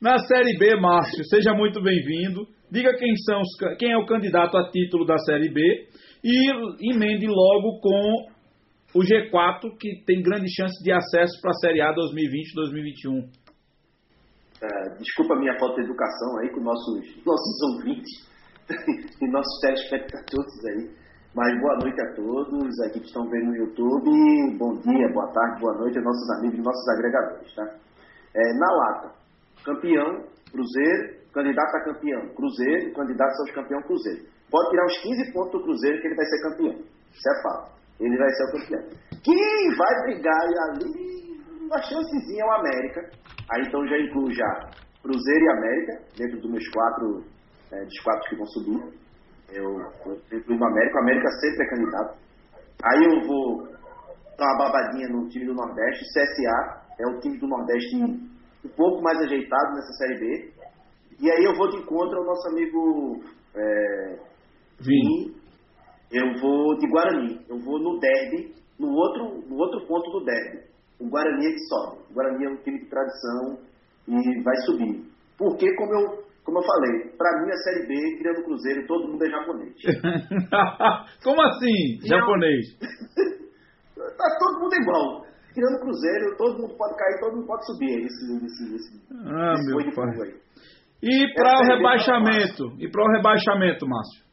na 0.00 0.16
Série 0.18 0.56
B, 0.58 0.76
Márcio. 0.76 1.24
Seja 1.24 1.52
muito 1.52 1.82
bem-vindo. 1.82 2.46
Diga 2.70 2.96
quem 2.96 3.16
são 3.16 3.40
os, 3.40 3.76
quem 3.80 3.90
é 3.90 3.98
o 3.98 4.06
candidato 4.06 4.56
a 4.56 4.70
título 4.70 5.04
da 5.04 5.18
Série 5.18 5.52
B 5.52 5.60
e 6.22 6.94
emende 6.94 7.26
logo 7.26 7.80
com 7.80 8.30
o 8.94 9.00
G4 9.00 9.76
que 9.76 10.04
tem 10.06 10.22
grande 10.22 10.54
chance 10.54 10.80
de 10.84 10.92
acesso 10.92 11.40
para 11.42 11.50
a 11.50 11.54
Série 11.54 11.80
A 11.80 11.92
2020-2021. 11.92 13.26
É, 14.62 14.98
desculpa 14.98 15.34
a 15.34 15.40
minha 15.40 15.58
falta 15.58 15.82
de 15.82 15.88
educação 15.88 16.38
aí 16.38 16.50
com 16.52 16.60
nossos, 16.60 17.24
nossos 17.26 17.62
ouvintes 17.74 18.30
e 19.20 19.28
nossos 19.32 19.60
telespectadores 19.60 20.64
aí. 20.70 21.01
Mas 21.34 21.58
boa 21.62 21.78
noite 21.78 21.98
a 21.98 22.12
todos 22.14 22.80
aqui 22.80 23.00
que 23.00 23.06
estão 23.06 23.26
vendo 23.30 23.46
no 23.46 23.56
YouTube. 23.56 24.58
Bom 24.58 24.76
dia, 24.80 25.08
boa 25.14 25.32
tarde, 25.32 25.62
boa 25.62 25.72
noite 25.78 25.98
a 25.98 26.02
nossos 26.02 26.30
amigos 26.36 26.58
e 26.58 26.62
nossos 26.62 26.88
agregadores, 26.90 27.54
tá? 27.54 27.64
É, 28.34 28.52
na 28.58 28.70
lata, 28.70 29.14
campeão, 29.64 30.26
Cruzeiro, 30.52 31.16
candidato 31.32 31.74
a 31.74 31.84
campeão, 31.84 32.28
Cruzeiro, 32.34 32.92
candidato 32.92 33.32
aos 33.40 33.50
campeão, 33.50 33.80
Cruzeiro. 33.80 34.26
Pode 34.50 34.68
tirar 34.68 34.84
uns 34.84 34.98
15 35.00 35.32
pontos 35.32 35.52
do 35.52 35.62
Cruzeiro 35.62 36.02
que 36.02 36.06
ele 36.08 36.16
vai 36.16 36.26
ser 36.26 36.42
campeão. 36.42 36.74
Isso 37.10 37.28
é 37.30 37.42
fato. 37.42 37.72
Ele 37.98 38.18
vai 38.18 38.28
ser 38.28 38.44
o 38.44 38.52
campeão. 38.52 38.82
Quem 39.24 39.76
vai 39.76 40.02
brigar 40.04 40.42
ali 40.68 41.32
uma 41.62 41.80
chancezinha 41.80 42.44
ao 42.44 42.60
América. 42.60 43.10
Aí 43.50 43.62
então 43.66 43.86
já 43.86 43.98
incluo 43.98 44.30
já 44.34 44.70
Cruzeiro 45.02 45.44
e 45.44 45.50
América, 45.50 46.02
dentro 46.14 46.40
dos 46.42 46.50
meus 46.50 46.68
quatro, 46.68 47.24
é, 47.72 47.84
dos 47.86 48.00
quatro 48.00 48.28
que 48.28 48.36
vão 48.36 48.46
subir. 48.48 49.01
Eu, 49.52 49.64
eu 50.30 50.38
incluo 50.38 50.58
o 50.58 50.64
América, 50.64 50.96
o 50.96 51.02
América 51.02 51.28
sempre 51.40 51.64
é 51.64 51.70
candidato. 51.70 52.18
Aí 52.84 53.04
eu 53.04 53.26
vou 53.26 53.68
dar 54.38 54.46
uma 54.54 54.58
babadinha 54.58 55.08
no 55.08 55.28
time 55.28 55.46
do 55.46 55.54
Nordeste, 55.54 56.04
CSA 56.12 56.82
é 56.98 57.06
o 57.06 57.20
time 57.20 57.38
do 57.38 57.46
Nordeste 57.46 57.96
um 57.96 58.68
pouco 58.76 59.02
mais 59.02 59.18
ajeitado 59.18 59.74
nessa 59.74 59.92
Série 59.94 60.18
B. 60.18 60.52
E 61.20 61.30
aí 61.30 61.44
eu 61.44 61.54
vou 61.56 61.68
de 61.70 61.78
encontro 61.78 62.18
ao 62.18 62.24
nosso 62.24 62.48
amigo 62.48 63.22
é, 63.54 64.18
Vini. 64.80 65.36
Eu 66.10 66.40
vou 66.40 66.76
de 66.78 66.88
Guarani. 66.88 67.40
Eu 67.48 67.58
vou 67.58 67.78
no 67.78 67.98
derby, 67.98 68.54
no 68.78 68.88
outro, 68.88 69.48
no 69.48 69.56
outro 69.56 69.86
ponto 69.86 70.10
do 70.10 70.24
derby. 70.24 70.64
O 71.00 71.08
Guarani 71.08 71.46
é 71.46 71.52
que 71.52 71.60
sobe. 71.60 72.02
O 72.10 72.14
Guarani 72.14 72.44
é 72.44 72.50
um 72.50 72.56
time 72.62 72.78
de 72.80 72.86
tradição 72.86 73.58
e 74.08 74.42
vai 74.42 74.56
subir. 74.66 75.04
Porque, 75.36 75.74
como 75.74 75.94
eu, 75.94 76.24
como 76.44 76.58
eu 76.58 76.62
falei, 76.62 77.16
para 77.16 77.40
mim 77.40 77.50
a 77.50 77.56
Série 77.56 77.86
B, 77.86 78.16
tirando 78.18 78.38
o 78.38 78.44
Cruzeiro, 78.44 78.86
todo 78.86 79.08
mundo 79.08 79.24
é 79.24 79.30
japonês. 79.30 79.74
como 81.22 81.40
assim, 81.40 82.00
japonês? 82.02 82.78
tá 83.94 84.26
todo 84.38 84.60
mundo 84.60 84.74
igual. 84.74 85.22
Tirando 85.54 85.76
o 85.76 85.80
Cruzeiro, 85.80 86.36
todo 86.36 86.62
mundo 86.62 86.74
pode 86.76 86.96
cair, 86.96 87.20
todo 87.20 87.36
mundo 87.36 87.46
pode 87.46 87.66
subir. 87.66 88.06
Esse, 88.06 88.44
esse, 88.44 88.74
esse, 88.74 89.02
ah, 89.24 89.52
esse 89.52 89.66
meu 89.66 89.94
pai. 89.94 90.34
E 91.02 91.34
para 91.34 91.60
o 91.60 91.64
rebaixamento? 91.64 92.64
E 92.78 92.90
para 92.90 93.04
o 93.04 93.12
rebaixamento, 93.12 93.86
Márcio? 93.86 94.24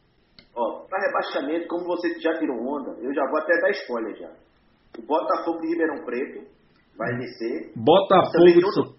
Ó, 0.56 0.88
para 0.88 1.06
rebaixamento, 1.06 1.68
como 1.68 1.86
você 1.86 2.20
já 2.20 2.40
tirou 2.40 2.58
onda, 2.58 2.92
eu 3.02 3.14
já 3.14 3.22
vou 3.30 3.40
até 3.40 3.54
dar 3.62 3.70
spoiler 3.72 4.16
já. 4.18 4.32
O 4.98 5.06
Botafogo 5.06 5.60
de 5.62 5.68
Ribeirão 5.68 6.06
Preto 6.06 6.48
vai 6.98 7.16
descer. 7.18 7.72
Botafogo. 7.76 8.90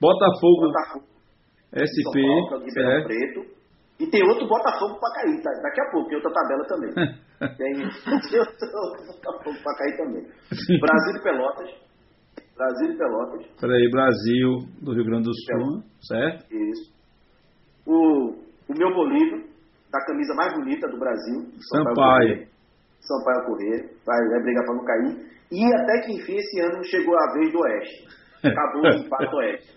Botafogo, 0.00 0.66
Botafogo 0.66 1.09
SP, 1.70 2.22
Paulo, 2.50 2.64
de 2.64 2.68
Ribeirão 2.70 2.90
é. 2.90 3.04
Preto. 3.04 3.60
E 4.00 4.06
tem 4.06 4.22
outro 4.26 4.48
Botafogo 4.48 4.98
para 4.98 5.12
cair, 5.14 5.42
tá? 5.42 5.50
daqui 5.62 5.80
a 5.80 5.90
pouco, 5.90 6.08
tem 6.08 6.16
outra 6.16 6.32
tabela 6.32 6.64
também. 6.66 6.90
tem, 7.56 7.72
tem 8.30 8.40
outro 8.40 9.06
Botafogo 9.06 9.56
para 9.62 9.76
cair 9.76 9.96
também. 9.96 10.22
Brasil 10.80 11.16
e 11.16 11.22
Pelotas. 11.22 11.70
Brasil 12.56 12.92
e 12.92 12.96
Pelotas. 12.96 13.46
Peraí, 13.60 13.90
Brasil 13.90 14.58
do 14.82 14.94
Rio 14.94 15.04
Grande 15.04 15.24
do 15.24 15.34
Sul, 15.34 15.82
certo? 16.00 16.46
Isso. 16.50 16.92
O, 17.86 18.32
o 18.68 18.74
meu 18.76 18.94
Bolívar, 18.94 19.40
da 19.90 20.04
camisa 20.06 20.34
mais 20.34 20.54
bonita 20.54 20.88
do 20.88 20.98
Brasil. 20.98 21.50
Sampaio. 21.70 22.46
Sampaio 23.00 23.46
Corrêa, 23.46 23.90
vai, 24.06 24.28
vai 24.28 24.42
brigar 24.42 24.64
para 24.64 24.74
não 24.74 24.84
cair. 24.84 25.30
E 25.50 25.64
até 25.74 26.00
que 26.02 26.12
enfim 26.12 26.36
esse 26.36 26.60
ano 26.60 26.84
chegou 26.84 27.14
a 27.16 27.32
vez 27.34 27.52
do 27.52 27.58
Oeste. 27.58 28.08
Acabou 28.44 28.82
o 28.82 28.88
empate 28.96 29.34
Oeste. 29.34 29.74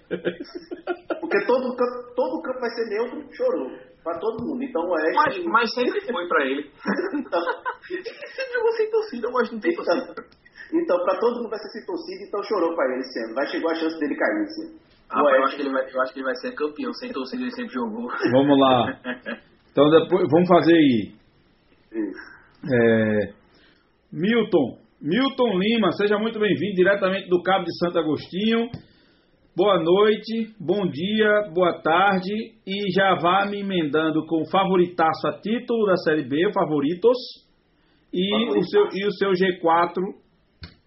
Porque 1.20 1.46
todo 1.46 1.76
campo, 1.76 2.16
todo 2.16 2.42
campo 2.42 2.60
vai 2.60 2.70
ser 2.70 2.90
neutro, 2.90 3.24
chorou. 3.34 3.70
Para 4.04 4.20
todo 4.20 4.44
mundo. 4.44 4.64
Então 4.64 4.82
o 4.84 4.92
Oeste. 4.92 5.16
Mas, 5.16 5.46
mas 5.46 5.74
sempre 5.74 6.02
foi 6.02 6.28
para 6.28 6.46
ele. 6.46 6.72
então, 7.14 7.42
sempre 7.42 8.54
jogou 8.54 8.72
sem 8.74 8.90
torcida, 8.92 9.30
mas 9.32 9.52
não 9.52 9.60
tem 9.60 9.72
então, 9.72 9.86
torcida. 9.86 10.26
Então, 10.74 10.98
para 11.06 11.20
todo 11.20 11.38
mundo 11.38 11.50
vai 11.50 11.60
ser 11.60 11.70
sem 11.70 11.86
torcida, 11.86 12.24
então 12.28 12.44
chorou 12.44 12.76
para 12.76 12.92
ele 12.92 13.02
esse 13.02 13.20
ano. 13.26 13.36
Vai 13.36 13.48
chegar 13.48 13.72
a 13.72 13.76
chance 13.76 14.00
dele 14.00 14.16
cair 14.16 14.44
esse 14.44 14.62
ano. 14.68 14.80
Ah, 15.10 15.22
eu, 15.38 15.44
acho 15.44 15.56
que 15.56 15.62
ele 15.62 15.72
vai, 15.72 15.84
eu 15.84 16.02
acho 16.02 16.14
que 16.14 16.20
ele 16.20 16.26
vai 16.26 16.36
ser 16.36 16.56
campeão. 16.56 16.94
Sem 16.94 17.12
torcida 17.12 17.44
ele 17.44 17.52
sempre 17.52 17.74
jogou. 17.74 18.08
Vamos 18.32 18.60
lá. 18.60 19.00
Então 19.74 19.90
depois, 19.90 20.30
vamos 20.30 20.48
fazer 20.48 20.72
aí. 20.72 21.16
É, 22.72 23.34
Milton, 24.12 24.78
Milton 25.04 25.58
Lima, 25.58 25.92
seja 25.98 26.18
muito 26.18 26.40
bem-vindo 26.40 26.76
diretamente 26.76 27.28
do 27.28 27.44
Cabo 27.44 27.66
de 27.66 27.78
Santo 27.78 28.00
Agostinho. 28.00 28.70
Boa 29.54 29.78
noite, 29.84 30.56
bom 30.58 30.88
dia, 30.88 31.52
boa 31.54 31.82
tarde 31.82 32.32
e 32.66 32.90
já 32.90 33.14
vá 33.16 33.46
me 33.46 33.60
emendando 33.60 34.26
com 34.26 34.44
o 34.44 34.50
favoritaço 34.50 35.28
a 35.28 35.42
título 35.42 35.88
da 35.88 35.98
Série 35.98 36.24
B, 36.24 36.50
favoritos, 36.54 37.18
e 38.14 38.58
o 38.58 38.64
seu, 38.64 38.84
e 38.94 39.06
o 39.06 39.12
seu 39.12 39.32
G4 39.32 40.00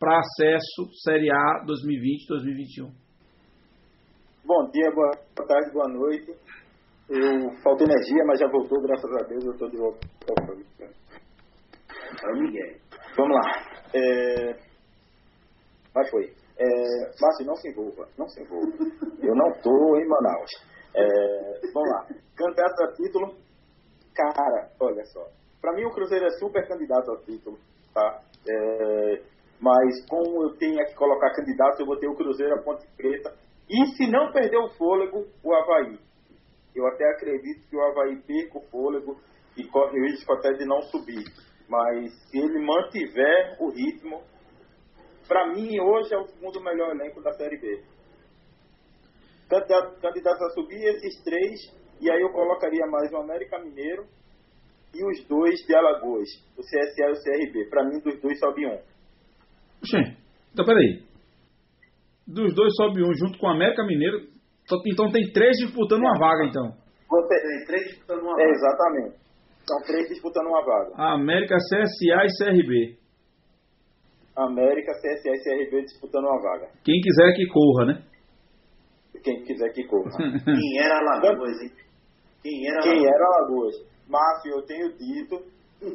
para 0.01 0.19
acesso 0.19 0.91
Série 1.05 1.31
A 1.31 1.67
2020-2021. 1.67 2.91
Bom 4.47 4.71
dia, 4.71 4.91
boa 4.95 5.11
tarde, 5.47 5.73
boa 5.75 5.89
noite. 5.89 6.33
Eu 7.11 7.53
faltou 7.63 7.87
energia, 7.87 8.25
mas 8.27 8.41
já 8.41 8.49
voltou, 8.49 8.81
graças 8.81 9.11
a 9.15 9.29
Deus, 9.29 9.45
eu 9.45 9.53
estou 9.53 9.69
de 9.69 9.77
volta. 9.77 10.09
O 12.25 12.41
Miguel. 12.41 12.77
Vamos 13.15 13.37
lá. 13.37 13.76
É... 13.95 14.57
Mas 15.95 16.11
foi. 16.11 16.33
É... 16.59 16.67
Márcio, 17.21 17.47
não 17.47 17.57
se 17.57 17.69
envolva. 17.69 18.09
Não 18.19 18.29
se 18.29 18.43
envolva. 18.43 18.73
Eu 19.23 19.35
não 19.35 19.49
estou 19.51 19.99
em 19.99 20.09
Manaus. 20.09 20.51
É... 20.95 21.61
Vamos 21.73 21.91
lá. 21.91 22.07
Candidato 22.37 22.83
a 22.83 22.93
título. 22.93 23.35
Cara, 24.15 24.71
olha 24.81 25.05
só. 25.07 25.27
Para 25.61 25.75
mim, 25.75 25.85
o 25.85 25.93
Cruzeiro 25.93 26.27
é 26.27 26.31
super 26.39 26.67
candidato 26.67 27.13
a 27.13 27.17
título. 27.19 27.59
Tá? 27.93 28.23
É... 28.49 29.23
Mas, 29.61 30.07
como 30.09 30.45
eu 30.45 30.57
tenho 30.57 30.85
que 30.85 30.95
colocar 30.95 31.35
candidato, 31.35 31.81
eu 31.81 31.87
vou 31.87 31.99
ter 31.99 32.09
o 32.09 32.15
Cruzeiro 32.15 32.55
a 32.55 32.63
Ponte 32.63 32.87
Preta. 32.97 33.35
E 33.69 33.87
se 33.97 34.11
não 34.11 34.33
perder 34.33 34.59
o 34.59 34.69
fôlego, 34.71 35.27
o 35.43 35.55
Havaí. 35.55 35.99
Eu 36.75 36.87
até 36.87 37.05
acredito 37.11 37.67
que 37.69 37.77
o 37.77 37.83
Havaí 37.83 38.21
perca 38.23 38.59
o 38.59 38.67
fôlego 38.71 39.17
e 39.57 39.65
corre 39.65 39.99
o 39.99 40.05
risco 40.05 40.33
até 40.35 40.53
de 40.53 40.67
não 40.67 40.83
subir. 40.83 41.25
Mas 41.69 42.13
se 42.29 42.39
ele 42.39 42.65
mantiver 42.65 43.57
o 43.61 43.71
ritmo, 43.71 44.23
para 45.27 45.53
mim 45.53 45.81
hoje 45.81 46.15
é 46.15 46.19
o 46.19 46.27
segundo 46.27 46.63
melhor 46.63 46.95
elenco 46.95 47.21
da 47.23 47.33
Série 47.33 47.59
B. 47.59 47.83
Candidato, 49.49 50.01
candidato 50.01 50.43
a 50.45 50.51
subir 50.51 50.83
esses 50.85 51.23
três, 51.23 51.61
e 52.01 52.11
aí 52.11 52.21
eu 52.21 52.31
colocaria 52.31 52.87
mais 52.87 53.13
o 53.13 53.17
América 53.17 53.59
Mineiro 53.59 54.07
e 54.95 55.05
os 55.05 55.27
dois 55.29 55.55
de 55.67 55.75
Alagoas, 55.75 56.29
o 56.57 56.63
CSA 56.63 57.09
e 57.09 57.13
o 57.13 57.23
CRB. 57.23 57.69
Para 57.69 57.85
mim, 57.85 58.01
dos 58.01 58.21
dois 58.21 58.39
sobe 58.39 58.67
um. 58.67 58.79
Oxê, 59.83 60.17
então 60.53 60.65
peraí. 60.65 61.05
Dos 62.27 62.55
dois 62.55 62.75
sobe 62.75 63.03
um 63.03 63.15
junto 63.15 63.39
com 63.39 63.47
o 63.47 63.51
América 63.51 63.85
Mineiro, 63.85 64.19
então 64.87 65.11
tem 65.13 65.31
três 65.33 65.57
disputando 65.59 66.01
uma 66.01 66.19
vaga, 66.19 66.45
então. 66.45 66.73
Tem 67.29 67.65
três 67.67 67.89
disputando 67.89 68.23
uma 68.23 68.33
vaga. 68.33 68.43
É, 68.43 68.51
exatamente. 68.51 69.26
São 69.69 69.83
três 69.83 70.09
disputando 70.09 70.47
uma 70.47 70.65
vaga. 70.65 70.93
América, 70.97 71.57
CSA 71.57 72.25
e 72.25 72.29
CRB. 72.39 72.97
América, 74.37 74.93
CSA 74.93 75.31
e 75.31 75.43
CRB 75.43 75.83
disputando 75.83 76.25
uma 76.25 76.41
vaga. 76.41 76.69
Quem 76.85 77.01
quiser 77.01 77.33
que 77.35 77.47
corra, 77.49 77.87
né? 77.87 78.03
Quem 79.25 79.43
quiser 79.43 79.73
que 79.73 79.85
corra. 79.85 80.11
Quem 80.45 80.79
era 80.79 80.99
Alagoas, 80.99 81.61
hein? 81.63 81.73
Quem 82.43 82.69
era 82.69 82.81
Quem 82.81 83.05
era 83.05 83.25
Alagoas? 83.25 83.75
Márcio, 84.09 84.53
eu 84.53 84.63
tenho 84.67 84.93
dito 84.97 85.43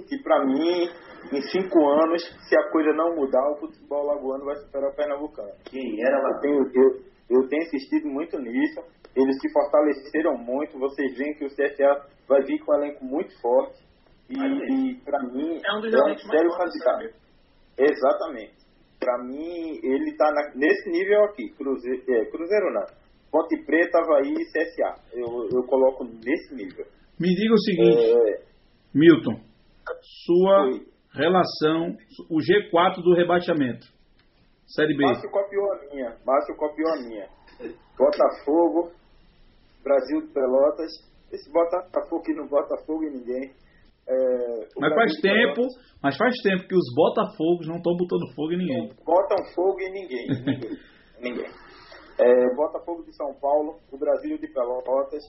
que 0.07 0.21
para 0.21 0.45
mim, 0.45 0.89
em 1.31 1.41
cinco 1.43 1.79
anos, 1.87 2.21
se 2.47 2.57
a 2.57 2.69
coisa 2.71 2.91
não 2.93 3.15
mudar, 3.15 3.51
o 3.51 3.59
futebol 3.59 4.05
lagoano 4.05 4.45
vai 4.45 4.55
superar 4.57 4.91
o 4.91 4.95
pernambucano. 4.95 5.51
Quem 5.63 6.03
era 6.05 6.17
Alagoas? 6.17 6.35
Eu 6.35 6.41
tenho, 6.41 6.71
eu, 6.75 7.39
eu 7.41 7.47
tenho 7.47 7.63
insistido 7.63 8.07
muito 8.09 8.37
nisso. 8.37 8.81
Eles 9.15 9.39
se 9.39 9.51
fortaleceram 9.51 10.37
muito. 10.37 10.77
Vocês 10.77 11.17
veem 11.17 11.33
que 11.35 11.45
o 11.45 11.49
CSA 11.49 12.05
vai 12.31 12.41
vir 12.43 12.59
com 12.59 12.71
um 12.71 12.75
elenco 12.75 13.03
muito 13.03 13.39
forte. 13.41 13.83
E, 14.29 14.35
e 14.35 14.95
para 15.03 15.21
mim, 15.23 15.59
é 15.59 15.77
um, 15.77 15.81
dos 15.81 15.93
é 15.93 15.97
um 15.97 16.17
sério 16.17 16.49
candidato. 16.51 17.13
Exatamente. 17.77 18.61
Para 18.97 19.17
mim, 19.23 19.79
ele 19.83 20.11
está 20.11 20.31
nesse 20.55 20.89
nível 20.89 21.25
aqui. 21.25 21.49
Cruzeiro, 21.57 22.03
é, 22.07 22.25
Cruzeiro 22.31 22.73
não. 22.73 22.85
Ponte 23.31 23.57
Preta, 23.65 23.99
Havaí 23.99 24.33
e 24.33 24.45
CSA. 24.45 25.01
Eu, 25.13 25.47
eu 25.51 25.63
coloco 25.67 26.05
nesse 26.05 26.55
nível. 26.55 26.85
Me 27.19 27.27
diga 27.35 27.53
o 27.53 27.59
seguinte, 27.59 27.97
é... 27.99 28.43
Milton. 28.93 29.39
Sua 30.25 30.63
Oi. 30.65 30.85
relação, 31.13 31.95
o 32.29 32.37
G4 32.37 33.03
do 33.03 33.13
rebaixamento. 33.13 33.85
Série 34.67 34.95
B. 34.95 35.03
Márcio 35.03 35.29
copiou 35.29 35.73
a 35.73 35.79
minha. 35.91 36.17
Márcio 36.25 36.55
copiou 36.55 36.93
a 36.93 37.01
minha. 37.01 37.27
Botafogo, 37.97 38.91
Brasil 39.83 40.21
de 40.21 40.33
Pelotas. 40.33 41.10
Esse 41.31 41.51
Botafogo 41.51 42.23
que 42.23 42.33
não 42.33 42.47
bota 42.47 42.75
fogo 42.85 43.03
em 43.03 43.11
ninguém. 43.11 43.53
É, 44.07 44.67
mas 44.77 44.93
faz 44.93 45.21
tempo, 45.21 45.61
mas 46.03 46.17
faz 46.17 46.33
tempo 46.43 46.67
que 46.67 46.75
os 46.75 46.93
Botafogos 46.95 47.67
não 47.67 47.77
estão 47.77 47.95
botando 47.95 48.33
fogo 48.35 48.53
em 48.53 48.57
ninguém. 48.57 48.87
Não 48.89 49.05
botam 49.05 49.37
fogo 49.55 49.79
em 49.79 49.91
ninguém. 49.91 50.27
ninguém. 50.43 50.77
ninguém. 51.21 51.51
É, 52.19 52.55
Botafogo 52.55 53.03
de 53.03 53.15
São 53.15 53.33
Paulo, 53.39 53.79
o 53.91 53.97
Brasil 53.97 54.37
de 54.37 54.47
Pelotas, 54.47 55.23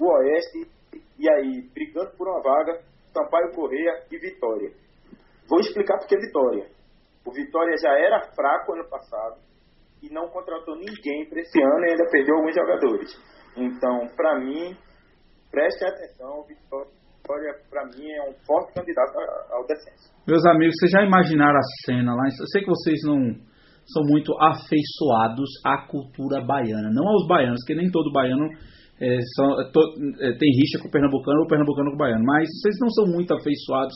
o 0.00 0.06
Oeste, 0.06 0.70
e 1.18 1.30
aí, 1.30 1.68
brigando 1.72 2.10
por 2.16 2.28
uma 2.28 2.42
vaga, 2.42 2.82
Sampaio 3.12 3.52
Correia 3.54 4.04
e 4.10 4.18
Vitória. 4.18 4.72
Vou 5.48 5.60
explicar 5.60 5.98
porque 5.98 6.16
Vitória. 6.16 6.66
O 7.24 7.32
Vitória 7.32 7.76
já 7.80 7.92
era 7.98 8.20
fraco 8.34 8.72
ano 8.72 8.88
passado 8.88 9.40
e 10.02 10.12
não 10.12 10.28
contratou 10.28 10.76
ninguém 10.76 11.28
para 11.28 11.40
esse 11.40 11.62
ano 11.62 11.84
e 11.84 11.90
ainda 11.90 12.10
perdeu 12.10 12.36
alguns 12.36 12.54
jogadores. 12.54 13.10
Então, 13.56 14.06
para 14.16 14.40
mim, 14.40 14.76
preste 15.50 15.84
atenção, 15.84 16.44
Vitória, 16.46 17.54
para 17.68 17.84
mim, 17.86 18.08
é 18.08 18.30
um 18.30 18.34
forte 18.46 18.74
candidato 18.74 19.12
ao 19.50 19.66
descenso. 19.66 20.10
Meus 20.26 20.44
amigos, 20.46 20.74
vocês 20.78 20.90
já 20.90 21.02
imaginaram 21.04 21.58
a 21.58 21.84
cena 21.84 22.14
lá? 22.14 22.24
Eu 22.24 22.46
sei 22.46 22.62
que 22.62 22.68
vocês 22.68 22.98
não, 23.04 23.18
são 23.92 24.02
muito 24.04 24.32
afeiçoados 24.40 25.50
à 25.64 25.86
cultura 25.86 26.44
baiana. 26.44 26.90
Não 26.92 27.06
aos 27.08 27.26
baianos, 27.26 27.64
que 27.66 27.74
nem 27.74 27.90
todo 27.90 28.12
baiano 28.12 28.48
é, 29.00 29.16
é, 29.16 29.70
to, 29.72 29.80
é, 30.20 30.32
tem 30.38 30.50
rixa 30.56 30.78
com 30.80 30.88
o 30.88 30.90
pernambucano 30.90 31.40
ou 31.40 31.46
pernambucano 31.46 31.90
com 31.90 31.96
o 31.96 31.98
baiano. 31.98 32.24
Mas 32.24 32.48
vocês 32.48 32.76
não 32.80 32.88
são 32.90 33.06
muito 33.06 33.34
afeiçoados 33.34 33.94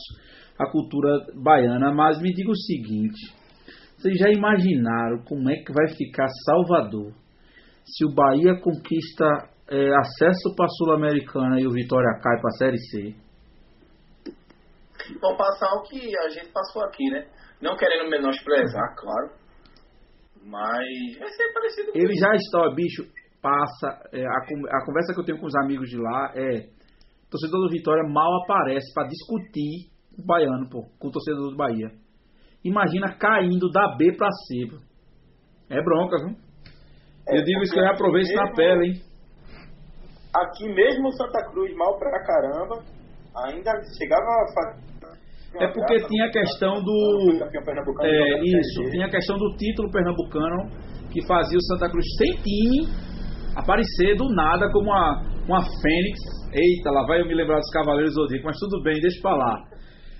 à 0.59 0.69
cultura 0.69 1.25
baiana. 1.41 1.93
Mas 1.93 2.21
me 2.21 2.33
diga 2.33 2.51
o 2.51 2.55
seguinte: 2.55 3.33
vocês 3.97 4.17
já 4.17 4.29
imaginaram 4.29 5.23
como 5.25 5.49
é 5.49 5.55
que 5.55 5.71
vai 5.71 5.87
ficar 5.95 6.27
Salvador 6.45 7.13
se 7.85 8.03
o 8.05 8.13
Bahia 8.13 8.59
conquista 8.59 9.25
é, 9.69 9.89
acesso 9.97 10.55
para 10.55 10.65
a 10.65 10.69
Sul-Americana 10.69 11.59
e 11.59 11.67
o 11.67 11.71
Vitória 11.71 12.19
cai 12.21 12.39
para 12.39 12.49
a 12.49 12.57
Série 12.57 12.77
C? 12.77 13.15
Vão 15.21 15.35
passar 15.37 15.71
o 15.75 15.83
que 15.83 16.17
a 16.17 16.29
gente 16.29 16.51
passou 16.51 16.83
aqui, 16.83 17.03
né? 17.11 17.27
Não 17.61 17.75
querendo 17.75 18.09
menosprezar, 18.09 18.95
claro. 18.97 19.31
Mas 20.43 21.17
vai 21.19 21.29
ser 21.29 21.53
parecido 21.53 21.91
com 21.91 21.97
Ele 21.97 22.13
já 22.15 22.35
está, 22.35 22.69
bicho, 22.75 23.03
passa. 23.41 24.09
É, 24.13 24.25
a, 24.25 24.77
a, 24.77 24.85
conversa 24.85 25.13
que 25.13 25.19
eu 25.19 25.25
tenho 25.25 25.39
com 25.39 25.47
os 25.47 25.55
amigos 25.63 25.89
de 25.89 25.97
lá 25.97 26.31
é. 26.35 26.75
Torcedor 27.29 27.67
do 27.67 27.71
Vitória 27.71 28.03
mal 28.07 28.43
aparece 28.43 28.93
para 28.93 29.07
discutir 29.07 29.89
o 30.17 30.25
baiano, 30.25 30.69
pô, 30.69 30.87
com 30.99 31.07
o 31.07 31.11
torcedor 31.11 31.49
do 31.49 31.57
Bahia. 31.57 31.89
Imagina 32.63 33.17
caindo 33.17 33.69
da 33.71 33.95
B 33.97 34.15
para 34.15 34.29
C, 34.31 34.67
pô. 34.69 34.77
É 35.69 35.81
bronca, 35.81 36.17
viu? 36.17 36.37
É, 37.27 37.39
eu 37.39 37.43
digo 37.43 37.63
isso 37.63 37.73
que 37.73 37.79
eu 37.79 37.83
já 37.83 37.93
provei 37.95 38.21
isso 38.21 38.35
na 38.35 38.53
pele, 38.53 38.85
hein? 38.87 39.01
Aqui 40.35 40.67
mesmo 40.73 41.11
Santa 41.13 41.49
Cruz, 41.49 41.73
mal 41.75 41.97
pra 41.97 42.23
caramba, 42.23 42.83
ainda 43.35 43.71
chegava 43.97 44.25
a 44.25 44.95
é 45.59 45.67
porque 45.67 45.95
tinha 46.07 46.25
a 46.25 46.31
questão 46.31 46.83
do. 46.83 47.39
É, 48.01 48.43
isso, 48.43 48.89
tinha 48.91 49.05
a 49.05 49.09
questão 49.09 49.37
do 49.37 49.55
título 49.55 49.89
pernambucano 49.89 50.69
que 51.11 51.25
fazia 51.25 51.57
o 51.57 51.61
Santa 51.61 51.89
Cruz 51.89 52.05
sem 52.17 52.33
time 52.41 52.87
aparecer 53.55 54.17
do 54.17 54.27
nada 54.35 54.69
como 54.71 54.89
uma, 54.89 55.23
uma 55.47 55.61
fênix. 55.61 56.19
Eita, 56.51 56.91
lá 56.91 57.05
vai 57.07 57.21
eu 57.21 57.25
me 57.25 57.33
lembrar 57.33 57.59
dos 57.59 57.69
Cavaleiros 57.71 58.13
Zodíaco, 58.13 58.45
mas 58.45 58.57
tudo 58.57 58.83
bem, 58.83 58.99
deixa 58.99 59.21
pra 59.21 59.35
lá. 59.35 59.63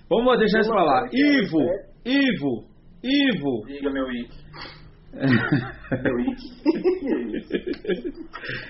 Vamos 0.09 0.37
deixar 0.37 0.61
isso 0.61 0.71
pra 0.71 0.83
lá. 0.83 1.05
Ivo, 1.11 1.59
Ivo, 2.05 2.63
Ivo. 3.03 3.65
Diga, 3.67 3.91
meu 3.91 4.09
Ivo. 4.11 4.33
meu 6.01 6.19
Ivo. 6.19 6.35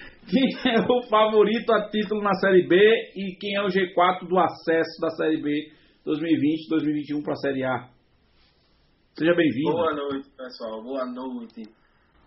Quem 0.27 0.73
é 0.73 0.79
o 0.81 1.07
favorito 1.07 1.71
a 1.71 1.87
título 1.89 2.23
na 2.23 2.33
Série 2.33 2.67
B 2.67 2.75
e 3.15 3.37
quem 3.39 3.55
é 3.57 3.61
o 3.61 3.67
G4 3.67 4.27
do 4.27 4.39
acesso 4.39 4.99
da 4.99 5.11
Série 5.11 5.39
B 5.39 5.71
2020, 6.03 6.67
2021 6.67 7.21
para 7.21 7.33
a 7.33 7.35
Série 7.35 7.63
A. 7.63 7.89
Seja 9.13 9.35
bem-vindo. 9.35 9.71
Boa 9.71 9.93
noite, 9.93 10.27
pessoal. 10.35 10.81
Boa 10.81 11.05
noite. 11.05 11.61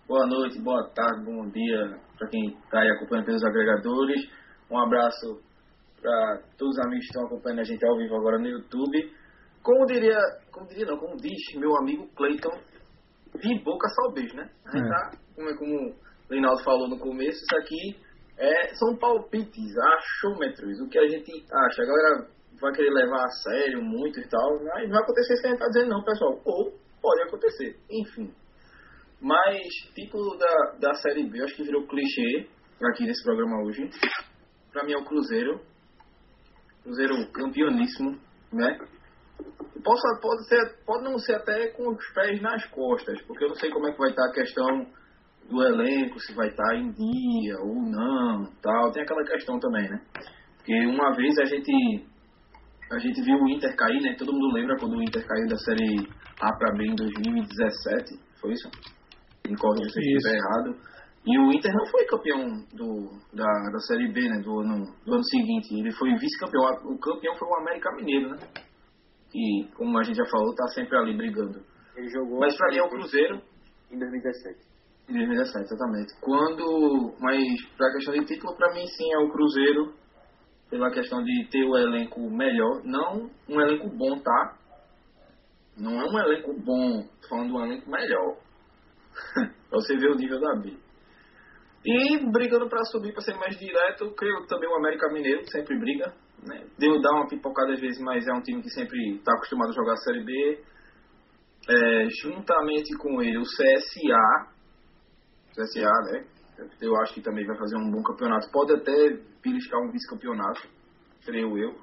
Boa 0.06 0.26
noite, 0.28 0.62
boa 0.62 0.88
tarde, 0.94 1.24
bom 1.24 1.50
dia 1.50 1.98
para 2.16 2.28
quem 2.28 2.46
está 2.46 2.80
aí 2.82 2.88
acompanhando 2.88 3.26
pelos 3.26 3.44
agregadores. 3.44 4.30
Um 4.70 4.78
abraço 4.78 5.42
para 6.00 6.42
todos 6.56 6.78
os 6.78 6.86
amigos 6.86 7.04
que 7.04 7.10
estão 7.10 7.26
acompanhando 7.26 7.60
a 7.60 7.64
gente 7.64 7.84
ao 7.84 7.96
vivo 7.98 8.14
agora 8.14 8.38
no 8.38 8.46
YouTube. 8.46 9.12
Como 9.60 9.86
diria, 9.86 10.18
como 10.52 10.68
diria 10.68 10.86
não, 10.86 10.98
como 10.98 11.16
diz 11.16 11.36
meu 11.56 11.76
amigo 11.76 12.08
Cleiton, 12.14 12.56
de 13.40 13.58
boca 13.64 13.88
só 13.88 14.12
beijo, 14.12 14.36
né? 14.36 14.48
A 14.66 14.70
gente 14.70 14.86
é. 14.86 14.88
tá, 14.88 15.10
como, 15.34 15.50
é, 15.50 15.56
como 15.56 16.07
o 16.28 16.32
Reinaldo 16.32 16.62
falou 16.62 16.88
no 16.88 16.98
começo, 16.98 17.38
isso 17.38 17.56
aqui 17.56 17.96
é, 18.36 18.74
são 18.74 18.96
palpites, 18.96 19.76
achômetros, 19.76 20.80
o 20.80 20.88
que 20.88 20.98
a 20.98 21.08
gente 21.08 21.32
acha. 21.50 21.82
A 21.82 21.86
galera 21.86 22.28
vai 22.60 22.72
querer 22.72 22.90
levar 22.90 23.24
a 23.24 23.30
sério 23.30 23.82
muito 23.82 24.20
e 24.20 24.28
tal, 24.28 24.64
mas 24.64 24.84
não 24.84 24.90
vai 24.90 25.02
acontecer 25.02 25.36
sem 25.36 25.50
gente 25.50 25.60
tá 25.60 25.66
dizendo 25.66 25.90
não, 25.90 26.04
pessoal. 26.04 26.40
Ou 26.44 26.72
pode 27.00 27.22
acontecer, 27.22 27.76
enfim. 27.90 28.32
Mas, 29.20 29.58
título 29.94 30.36
da, 30.38 30.78
da 30.78 30.94
Série 30.94 31.28
B, 31.28 31.42
acho 31.42 31.56
que 31.56 31.64
virou 31.64 31.86
clichê 31.86 32.48
aqui 32.82 33.06
nesse 33.06 33.24
programa 33.24 33.64
hoje. 33.64 33.90
Pra 34.72 34.84
mim 34.84 34.92
é 34.92 34.98
o 34.98 35.04
Cruzeiro. 35.04 35.60
Cruzeiro 36.84 37.14
campeoníssimo, 37.32 38.20
né? 38.52 38.78
Posso, 39.82 40.20
pode, 40.20 40.48
ser, 40.48 40.84
pode 40.84 41.04
não 41.04 41.18
ser 41.18 41.34
até 41.36 41.68
com 41.68 41.88
os 41.88 42.12
pés 42.12 42.40
nas 42.42 42.64
costas, 42.66 43.20
porque 43.22 43.44
eu 43.44 43.48
não 43.48 43.56
sei 43.56 43.70
como 43.70 43.88
é 43.88 43.92
que 43.92 43.98
vai 43.98 44.10
estar 44.10 44.26
a 44.26 44.32
questão 44.32 44.86
do 45.48 45.62
elenco, 45.62 46.20
se 46.20 46.34
vai 46.34 46.48
estar 46.48 46.76
em 46.76 46.90
dia 46.92 47.56
ou 47.60 47.74
não, 47.74 48.44
tal. 48.62 48.92
Tem 48.92 49.02
aquela 49.02 49.24
questão 49.24 49.58
também, 49.58 49.88
né? 49.88 50.00
Porque 50.56 50.86
uma 50.86 51.14
vez 51.16 51.38
a 51.38 51.44
gente 51.44 52.04
a 52.90 52.98
gente 52.98 53.22
viu 53.22 53.36
o 53.36 53.48
Inter 53.48 53.74
cair, 53.76 54.00
né? 54.00 54.14
Todo 54.18 54.32
mundo 54.32 54.54
lembra 54.54 54.76
quando 54.78 54.96
o 54.96 55.02
Inter 55.02 55.26
caiu 55.26 55.48
da 55.48 55.56
Série 55.56 56.08
A 56.40 56.52
para 56.56 56.74
B 56.76 56.86
em 56.86 56.94
2017, 56.94 58.18
foi 58.40 58.52
isso? 58.52 58.68
Em 59.46 59.54
corrija 59.56 59.90
se 59.90 60.00
estiver 60.00 60.36
errado. 60.36 60.76
E 61.26 61.38
o 61.38 61.52
Inter 61.52 61.72
não 61.74 61.86
foi 61.86 62.06
campeão 62.06 62.46
do, 62.72 63.10
da, 63.34 63.44
da 63.44 63.78
Série 63.86 64.10
B, 64.10 64.28
né? 64.28 64.40
Do 64.42 64.60
ano, 64.60 64.84
do 65.04 65.14
ano 65.14 65.24
seguinte. 65.24 65.74
Ele 65.74 65.92
foi 65.92 66.14
vice-campeão. 66.16 66.64
O 66.84 66.98
campeão 66.98 67.34
foi 67.36 67.48
o 67.48 67.60
América 67.60 67.92
Mineiro, 67.96 68.30
né? 68.30 68.36
E, 69.34 69.64
como 69.74 69.98
a 69.98 70.02
gente 70.02 70.16
já 70.16 70.24
falou, 70.30 70.54
tá 70.54 70.66
sempre 70.68 70.96
ali 70.96 71.16
brigando. 71.16 71.60
Ele 71.96 72.08
jogou. 72.08 72.40
Mas 72.40 72.56
pra 72.56 72.68
mim 72.70 72.78
é 72.78 72.82
o 72.82 72.88
Cruzeiro. 72.88 73.42
Em 73.90 73.98
2017. 73.98 74.77
Em 75.08 75.14
2017, 75.14 75.64
exatamente. 75.64 76.12
Quando. 76.20 77.14
Mas 77.20 77.64
pra 77.76 77.92
questão 77.92 78.14
de 78.14 78.24
título, 78.26 78.56
pra 78.56 78.72
mim 78.74 78.86
sim 78.86 79.12
é 79.14 79.18
o 79.18 79.30
Cruzeiro 79.30 79.94
pela 80.70 80.90
questão 80.90 81.22
de 81.22 81.48
ter 81.50 81.64
o 81.64 81.76
elenco 81.76 82.20
melhor, 82.30 82.82
não 82.84 83.30
um 83.48 83.60
elenco 83.60 83.88
bom, 83.88 84.18
tá? 84.18 84.58
Não 85.76 85.98
é 86.00 86.04
um 86.04 86.18
elenco 86.18 86.52
bom, 86.60 87.02
tô 87.22 87.28
falando 87.28 87.46
de 87.46 87.52
um 87.54 87.64
elenco 87.64 87.90
melhor. 87.90 88.36
você 89.70 89.96
ver 89.96 90.10
o 90.10 90.16
nível 90.16 90.40
da 90.40 90.54
B. 90.56 90.76
E 91.84 92.30
brigando 92.30 92.68
para 92.68 92.84
subir, 92.84 93.12
para 93.12 93.22
ser 93.22 93.34
mais 93.36 93.56
direto, 93.56 94.12
creio 94.14 94.46
também 94.46 94.68
o 94.68 94.76
América 94.76 95.10
Mineiro, 95.12 95.42
que 95.42 95.50
sempre 95.50 95.78
briga. 95.78 96.12
Né? 96.42 96.66
Deu 96.78 97.00
dar 97.00 97.12
uma 97.12 97.28
pipocada 97.28 97.72
às 97.72 97.80
vezes, 97.80 98.00
mas 98.00 98.26
é 98.26 98.32
um 98.32 98.42
time 98.42 98.62
que 98.62 98.70
sempre 98.70 98.98
está 99.16 99.32
acostumado 99.32 99.70
a 99.70 99.74
jogar 99.74 99.92
a 99.92 99.96
Série 99.96 100.24
B. 100.24 100.62
É, 101.70 102.08
juntamente 102.22 102.96
com 102.98 103.22
ele, 103.22 103.38
o 103.38 103.42
CSA. 103.42 104.57
CSA, 105.64 106.12
né? 106.12 106.24
Eu 106.80 106.96
acho 107.02 107.14
que 107.14 107.20
também 107.20 107.46
vai 107.46 107.56
fazer 107.56 107.76
um 107.76 107.90
bom 107.90 108.02
campeonato. 108.02 108.50
Pode 108.50 108.74
até 108.74 109.16
beliscar 109.42 109.80
um 109.80 109.90
vice-campeonato, 109.90 110.62
creio 111.24 111.56
eu. 111.56 111.74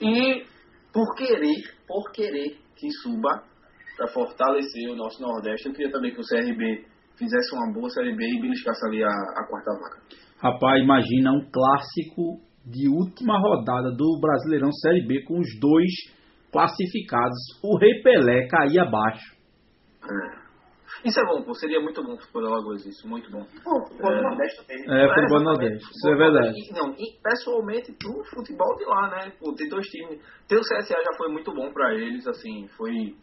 E 0.00 0.44
por 0.92 1.14
querer, 1.14 1.62
por 1.86 2.10
querer 2.12 2.58
que 2.76 2.90
suba 3.02 3.44
para 3.96 4.08
fortalecer 4.08 4.90
o 4.90 4.96
nosso 4.96 5.20
Nordeste, 5.22 5.68
eu 5.68 5.74
queria 5.74 5.92
também 5.92 6.12
que 6.12 6.20
o 6.20 6.24
CRB 6.24 6.86
fizesse 7.16 7.54
uma 7.54 7.72
boa 7.72 7.88
Série 7.90 8.14
B 8.14 8.24
e 8.24 8.40
beliscasse 8.40 8.86
ali 8.86 9.02
a, 9.02 9.08
a 9.08 9.46
quarta 9.48 9.70
vaga. 9.72 10.02
Rapaz, 10.38 10.82
imagina 10.82 11.30
um 11.32 11.48
clássico 11.50 12.40
de 12.66 12.88
última 12.88 13.38
rodada 13.38 13.90
do 13.92 14.18
Brasileirão 14.20 14.72
Série 14.72 15.06
B 15.06 15.22
com 15.24 15.38
os 15.38 15.58
dois 15.60 15.90
classificados. 16.50 17.38
O 17.62 17.78
Rei 17.78 18.02
Pelé 18.02 18.46
cair 18.48 18.78
abaixo. 18.80 19.34
É. 20.02 20.43
Isso 21.04 21.20
é 21.20 21.24
bom, 21.24 21.42
pô. 21.42 21.54
Seria 21.54 21.80
muito 21.80 22.02
bom 22.02 22.16
pro 22.32 22.46
Alagoas 22.46 22.84
isso, 22.86 23.08
muito 23.08 23.30
bom. 23.30 23.44
Pô, 23.64 24.10
é, 24.10 24.22
Nordeste 24.22 24.64
também. 24.66 24.84
É, 24.84 25.28
Nordeste, 25.40 25.90
isso 25.90 26.08
é 26.08 26.16
verdade. 26.16 26.54
E, 26.56 26.72
não, 26.72 26.92
e 26.92 27.18
pessoalmente 27.22 27.92
pro 27.92 28.24
futebol 28.34 28.76
de 28.76 28.84
lá, 28.84 29.10
né? 29.10 29.32
Pô, 29.38 29.54
tem 29.54 29.68
dois 29.68 29.86
times. 29.86 30.20
Ter 30.46 30.56
o 30.56 30.60
CSA 30.60 31.02
já 31.02 31.16
foi 31.16 31.32
muito 31.32 31.52
bom 31.52 31.72
pra 31.72 31.94
eles, 31.94 32.26
assim, 32.26 32.68
foi 32.76 33.16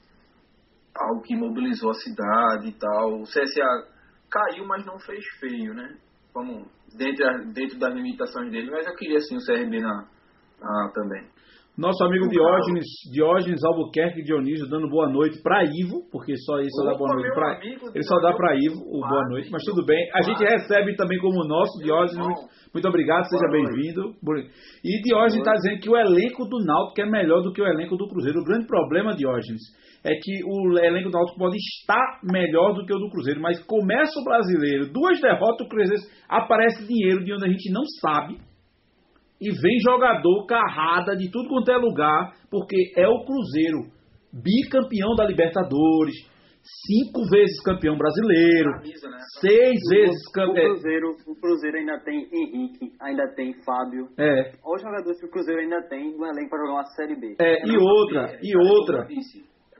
algo 0.95 1.21
que 1.21 1.35
mobilizou 1.35 1.91
a 1.91 1.95
cidade 1.95 2.69
e 2.69 2.73
tal. 2.73 3.21
O 3.21 3.23
CSA 3.23 3.87
caiu, 4.29 4.65
mas 4.65 4.85
não 4.85 4.99
fez 4.99 5.23
feio, 5.39 5.73
né? 5.73 5.97
Vamos, 6.33 6.67
dentro, 6.95 7.25
dentro 7.53 7.77
das 7.77 7.93
limitações 7.93 8.51
dele, 8.51 8.71
mas 8.71 8.87
eu 8.87 8.95
queria 8.95 9.19
sim 9.19 9.35
o 9.35 9.45
CRB 9.45 9.79
na, 9.81 10.07
na 10.59 10.91
também. 10.93 11.27
Nosso 11.77 12.03
amigo 12.03 12.27
Diógenes, 12.27 12.83
Diógenes 13.13 13.63
Albuquerque 13.63 14.21
Dionísio 14.23 14.67
dando 14.67 14.89
boa 14.89 15.09
noite 15.09 15.41
para 15.41 15.63
Ivo, 15.63 16.03
porque 16.11 16.35
só 16.35 16.59
ele 16.59 16.69
só 16.69 16.83
dá 16.83 16.97
boa 16.97 17.15
noite 17.15 17.33
para 17.33 17.59
ele 17.63 18.03
só 18.03 18.19
dá 18.19 18.33
para 18.33 18.57
Ivo 18.57 18.75
o 18.91 18.99
boa 18.99 19.29
noite, 19.29 19.49
mas 19.49 19.63
tudo 19.63 19.85
bem. 19.85 19.97
A 20.13 20.21
gente 20.21 20.43
recebe 20.43 20.97
também 20.97 21.17
como 21.19 21.47
nosso 21.47 21.81
Diógenes, 21.81 22.17
muito, 22.17 22.41
muito 22.73 22.87
obrigado, 22.89 23.23
seja 23.23 23.47
bem-vindo. 23.49 24.13
E 24.83 25.01
Diógenes 25.01 25.39
está 25.39 25.53
dizendo 25.53 25.79
que 25.79 25.89
o 25.89 25.95
elenco 25.95 26.43
do 26.43 26.59
Náutico 26.59 27.01
é 27.01 27.09
melhor 27.09 27.41
do 27.41 27.53
que 27.53 27.61
o 27.61 27.65
elenco 27.65 27.95
do 27.95 28.09
Cruzeiro. 28.09 28.41
O 28.41 28.43
grande 28.43 28.67
problema, 28.67 29.15
Diógenes, 29.15 29.61
é 30.03 30.11
que 30.21 30.43
o 30.43 30.77
elenco 30.77 31.09
do 31.09 31.17
Náutico 31.17 31.39
pode 31.39 31.55
estar 31.55 32.19
melhor 32.21 32.73
do 32.73 32.85
que 32.85 32.93
o 32.93 32.99
do 32.99 33.09
Cruzeiro, 33.09 33.39
mas 33.39 33.63
começa 33.63 34.19
o 34.19 34.25
brasileiro, 34.25 34.91
duas 34.91 35.21
derrotas, 35.21 35.65
o 35.65 35.69
Cruzeiro 35.69 36.03
aparece 36.27 36.85
dinheiro 36.85 37.23
de 37.23 37.33
onde 37.33 37.45
a 37.45 37.49
gente 37.49 37.71
não 37.71 37.83
sabe 38.01 38.50
e 39.41 39.49
vem 39.49 39.79
jogador 39.79 40.45
carrada 40.45 41.15
de 41.15 41.29
tudo 41.31 41.49
quanto 41.49 41.71
é 41.71 41.77
lugar, 41.77 42.33
porque 42.49 42.93
é 42.95 43.07
o 43.07 43.25
Cruzeiro, 43.25 43.89
bicampeão 44.31 45.15
da 45.15 45.25
Libertadores, 45.25 46.15
cinco 46.85 47.27
vezes 47.29 47.59
campeão 47.63 47.97
brasileiro, 47.97 48.71
Camisa, 48.73 49.09
né? 49.09 49.17
seis 49.41 49.79
o, 49.83 49.89
vezes 49.89 50.31
campeão. 50.31 50.65
O 50.65 50.73
Cruzeiro, 50.75 51.07
o 51.27 51.35
Cruzeiro 51.35 51.77
ainda 51.77 51.99
tem 52.01 52.29
Henrique, 52.31 52.91
ainda 53.01 53.27
tem 53.35 53.53
Fábio. 53.65 54.07
É. 54.17 54.51
Os 54.63 54.81
jogadores 54.81 55.19
que 55.19 55.25
o 55.25 55.31
Cruzeiro 55.31 55.61
ainda 55.61 55.81
tem 55.89 56.15
no 56.15 56.25
elenco 56.25 56.49
para 56.49 56.59
jogar 56.59 56.73
uma 56.73 56.85
Série 56.95 57.19
B. 57.19 57.35
É, 57.39 57.65
e 57.65 57.77
outra, 57.77 58.39
e 58.43 58.55
outra. 58.57 59.07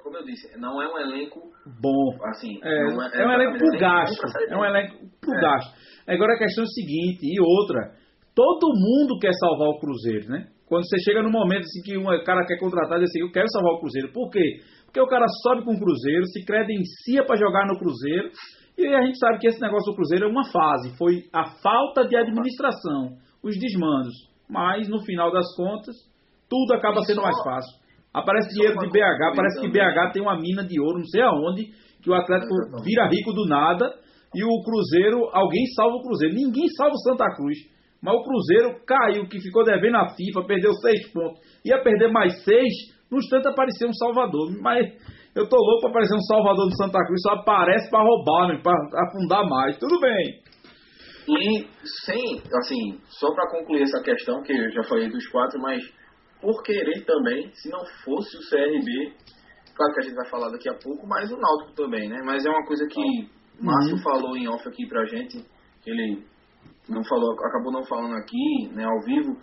como 0.03 0.17
eu 0.17 0.25
disse, 0.25 0.57
não 0.59 0.81
é 0.81 0.87
um 0.91 0.97
elenco 0.97 1.39
bom. 1.79 2.25
Assim, 2.25 2.59
é, 2.63 2.83
não 2.91 3.03
é, 3.03 3.11
é 3.13 3.27
um 3.27 3.31
elenco 3.31 3.57
pro 3.59 3.79
gasto. 3.79 4.23
É 4.49 4.57
um 4.57 4.65
elenco 4.65 4.95
pro 5.21 5.35
É. 5.35 5.41
gasto. 5.41 5.81
Agora 6.07 6.33
a 6.33 6.37
questão 6.39 6.63
é 6.63 6.65
o 6.65 6.69
seguinte, 6.69 7.19
e 7.23 7.39
outra, 7.39 7.93
todo 8.41 8.73
mundo 8.73 9.19
quer 9.19 9.33
salvar 9.39 9.69
o 9.69 9.79
Cruzeiro, 9.79 10.29
né? 10.29 10.47
Quando 10.67 10.87
você 10.87 10.97
chega 11.03 11.21
num 11.21 11.31
momento 11.31 11.63
assim 11.63 11.81
que 11.83 11.97
um 11.97 12.05
cara 12.23 12.45
quer 12.45 12.57
contratar 12.57 12.97
diz 12.99 13.09
assim, 13.09 13.19
eu 13.21 13.31
quero 13.31 13.47
salvar 13.51 13.73
o 13.73 13.79
Cruzeiro. 13.79 14.11
Por 14.13 14.29
quê? 14.31 14.59
Porque 14.85 14.99
o 15.01 15.07
cara 15.07 15.25
sobe 15.43 15.63
com 15.63 15.73
o 15.73 15.79
Cruzeiro, 15.79 16.25
se 16.27 16.43
credencia 16.45 17.25
para 17.25 17.35
jogar 17.37 17.67
no 17.67 17.77
Cruzeiro, 17.77 18.31
e 18.77 18.87
a 18.87 19.01
gente 19.05 19.17
sabe 19.19 19.37
que 19.39 19.47
esse 19.47 19.61
negócio 19.61 19.91
do 19.91 19.95
Cruzeiro 19.95 20.25
é 20.25 20.27
uma 20.29 20.49
fase, 20.49 20.97
foi 20.97 21.23
a 21.33 21.43
falta 21.61 22.07
de 22.07 22.15
administração, 22.17 23.15
os 23.43 23.55
desmandos. 23.59 24.15
Mas 24.49 24.87
no 24.89 24.99
final 25.03 25.31
das 25.31 25.45
contas, 25.55 25.95
tudo 26.49 26.73
acaba 26.73 26.99
E 27.01 27.05
sendo 27.05 27.17
só- 27.17 27.23
mais 27.23 27.37
fácil. 27.43 27.79
Aparece 28.13 28.53
dinheiro 28.53 28.77
de 28.79 28.87
BH, 28.89 29.35
parece 29.35 29.61
que. 29.61 29.69
BH 29.69 30.11
tem 30.13 30.21
uma 30.21 30.37
mina 30.39 30.63
de 30.65 30.79
ouro, 30.81 30.97
não 30.99 31.05
sei 31.05 31.21
aonde, 31.21 31.67
que 32.03 32.09
o 32.09 32.13
Atlético 32.13 32.53
vira 32.83 33.07
rico 33.07 33.31
do 33.31 33.45
nada 33.45 33.87
e 34.35 34.43
o 34.43 34.63
Cruzeiro, 34.63 35.29
alguém 35.31 35.65
salva 35.75 35.95
o 35.95 36.01
Cruzeiro. 36.01 36.33
Ninguém 36.35 36.67
salva 36.75 36.93
o 36.93 36.99
Santa 36.99 37.25
Cruz. 37.35 37.57
Mas 38.01 38.15
o 38.15 38.23
Cruzeiro 38.23 38.81
caiu, 38.85 39.27
que 39.27 39.39
ficou 39.39 39.63
devendo 39.63 39.95
a 39.97 40.09
FIFA, 40.09 40.47
perdeu 40.47 40.73
seis 40.73 41.11
pontos. 41.13 41.39
Ia 41.63 41.81
perder 41.83 42.11
mais 42.11 42.43
seis, 42.43 42.73
no 43.11 43.17
instante 43.19 43.47
apareceu 43.47 43.87
um 43.87 43.93
Salvador. 43.93 44.49
Mas 44.59 44.87
eu 45.35 45.47
tô 45.47 45.55
louco 45.55 45.81
pra 45.81 45.89
aparecer 45.91 46.15
um 46.15 46.21
Salvador 46.21 46.67
do 46.67 46.75
Santa 46.75 46.99
Cruz, 47.05 47.21
só 47.21 47.33
aparece 47.33 47.89
pra 47.89 48.01
roubar, 48.01 48.47
né, 48.47 48.59
pra 48.61 48.73
afundar 49.07 49.47
mais. 49.47 49.77
Tudo 49.77 49.99
bem. 49.99 50.41
E 51.29 51.67
sem, 52.05 52.41
assim, 52.59 52.99
só 53.05 53.31
para 53.33 53.49
concluir 53.51 53.83
essa 53.83 54.01
questão, 54.03 54.41
que 54.41 54.51
eu 54.51 54.71
já 54.71 54.83
falei 54.83 55.07
dos 55.09 55.27
quatro, 55.29 55.61
mas 55.61 55.81
por 56.41 56.63
querer 56.63 57.05
também, 57.05 57.51
se 57.53 57.69
não 57.69 57.85
fosse 58.03 58.35
o 58.35 58.49
CRB, 58.49 59.13
claro 59.75 59.93
que 59.93 59.99
a 59.99 60.03
gente 60.03 60.15
vai 60.15 60.27
falar 60.29 60.49
daqui 60.49 60.67
a 60.67 60.73
pouco, 60.73 61.05
mas 61.07 61.31
o 61.31 61.37
Náutico 61.37 61.73
também, 61.75 62.09
né? 62.09 62.17
Mas 62.25 62.43
é 62.43 62.49
uma 62.49 62.65
coisa 62.65 62.87
que 62.87 63.29
Márcio 63.61 63.95
Uhum. 63.95 64.01
falou 64.01 64.35
em 64.35 64.47
off 64.49 64.67
aqui 64.67 64.87
pra 64.87 65.05
gente, 65.05 65.37
que 65.83 65.91
ele 65.91 66.23
não 66.89 67.03
falou, 67.03 67.33
acabou 67.33 67.71
não 67.71 67.83
falando 67.85 68.15
aqui, 68.15 68.69
né, 68.73 68.83
ao 68.83 69.01
vivo, 69.01 69.37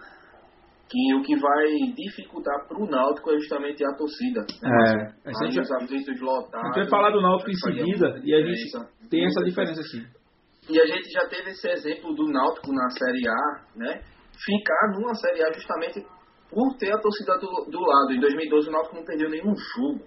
que 0.88 1.14
o 1.14 1.22
que 1.22 1.36
vai 1.38 1.66
dificultar 1.94 2.66
pro 2.66 2.86
Náutico 2.86 3.30
é 3.30 3.34
justamente 3.38 3.84
a 3.84 3.94
torcida. 3.94 4.40
Né? 4.62 5.12
É, 5.24 5.30
a 5.30 5.44
gente, 5.44 5.60
os 5.60 5.70
aflitos 5.70 6.20
lotados. 6.20 6.54
a 6.54 6.66
gente 6.66 6.74
vai 6.76 6.88
falar 6.88 7.10
do 7.10 7.20
Náutico 7.20 7.50
em 7.50 7.54
seguida 7.54 8.20
e 8.24 8.34
a 8.34 8.40
gente 8.40 9.08
tem 9.10 9.24
essa 9.26 9.44
diferença 9.44 9.82
sim. 9.82 10.04
e 10.70 10.80
a 10.80 10.86
gente 10.86 11.10
já 11.10 11.28
teve 11.28 11.50
esse 11.50 11.68
exemplo 11.68 12.14
do 12.14 12.26
Náutico 12.32 12.72
na 12.72 12.88
Série 12.90 13.28
A, 13.28 13.76
né? 13.76 14.00
Ficar 14.32 14.92
numa 14.94 15.14
Série 15.14 15.44
A 15.44 15.52
justamente 15.52 16.00
por 16.50 16.76
ter 16.78 16.92
a 16.92 16.98
torcida 16.98 17.36
do, 17.38 17.70
do 17.70 17.80
lado. 17.80 18.12
Em 18.12 18.20
2012 18.20 18.68
o 18.68 18.72
Náutico 18.72 18.96
não 18.96 19.04
perdeu 19.04 19.28
nenhum 19.28 19.54
jogo. 19.54 20.04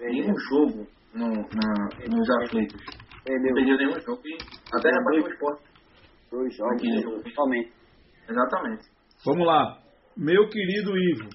Nenhum 0.00 0.34
jogo 0.50 0.86
no, 1.14 1.28
na, 1.28 2.16
nos 2.16 2.30
aflitos. 2.42 2.80
Não 2.84 3.06
Perdeu 3.24 3.54
perdeu 3.54 3.76
nenhum 3.76 4.00
jogo 4.00 4.22
e 4.24 4.36
até 4.72 4.88
rebateu 4.90 5.24
o 5.24 5.28
esporte. 5.28 5.62
Dois 6.36 6.54
jogos, 6.56 6.76
Aquele 6.76 6.96
né, 7.24 7.32
somente. 7.34 7.72
Exatamente. 8.28 8.82
Vamos 9.24 9.46
lá. 9.46 9.78
Meu 10.16 10.48
querido 10.48 10.96
Ivo, 10.96 11.28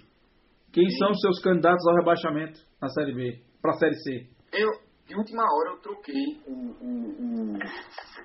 quem 0.71 0.89
Sim. 0.89 0.97
são 0.97 1.11
os 1.11 1.19
seus 1.21 1.41
candidatos 1.41 1.85
ao 1.87 1.95
rebaixamento 1.95 2.59
na 2.81 2.87
Série 2.89 3.13
B, 3.13 3.39
pra 3.61 3.73
Série 3.73 3.95
C? 3.95 4.27
Eu, 4.53 4.69
de 5.07 5.15
última 5.15 5.43
hora, 5.43 5.69
eu 5.71 5.77
troquei 5.81 6.41
o, 6.47 6.51
o, 6.51 6.89
o, 7.21 7.53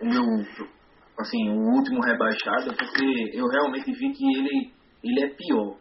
o 0.01 0.05
meu, 0.05 0.25
assim, 1.21 1.49
o 1.51 1.75
último 1.77 2.01
rebaixado, 2.01 2.75
porque 2.77 3.31
eu 3.37 3.47
realmente 3.49 3.93
vi 3.93 4.13
que 4.13 4.39
ele, 4.39 4.73
ele 5.05 5.25
é 5.25 5.29
pior. 5.35 5.77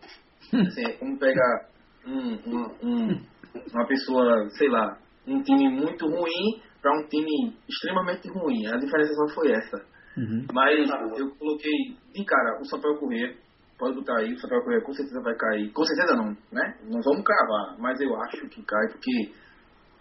Assim, 0.67 0.85
é 0.85 0.93
como 0.97 1.17
pegar 1.17 1.69
um, 2.05 2.33
um, 2.45 2.65
um- 2.83 3.25
uma 3.73 3.87
pessoa, 3.87 4.47
sei 4.57 4.69
lá, 4.69 4.97
um 5.25 5.41
time 5.41 5.69
muito 5.69 6.05
ruim 6.05 6.61
para 6.81 6.91
um 6.99 7.07
time 7.07 7.57
extremamente 7.67 8.27
ruim. 8.29 8.67
A 8.67 8.77
diferença 8.77 9.11
só 9.13 9.33
foi 9.33 9.51
essa. 9.51 9.94
Uhum. 10.17 10.45
Mas 10.53 10.89
eu 11.19 11.29
coloquei 11.35 11.97
de 12.13 12.25
cara 12.25 12.59
o 12.61 12.65
Sampaio 12.65 12.97
Corrêa. 12.97 13.35
Pode 13.77 13.95
botar 13.95 14.17
aí, 14.19 14.33
o 14.33 14.39
Sampaio 14.39 14.63
Corrêa 14.63 14.81
com 14.81 14.93
certeza 14.93 15.21
vai 15.21 15.35
cair. 15.35 15.71
Com 15.71 15.83
certeza 15.83 16.15
não, 16.15 16.29
né? 16.51 16.77
Não 16.83 17.01
vamos 17.01 17.23
cravar, 17.23 17.77
mas 17.79 17.99
eu 17.99 18.15
acho 18.21 18.47
que 18.47 18.63
cai 18.63 18.87
porque 18.91 19.33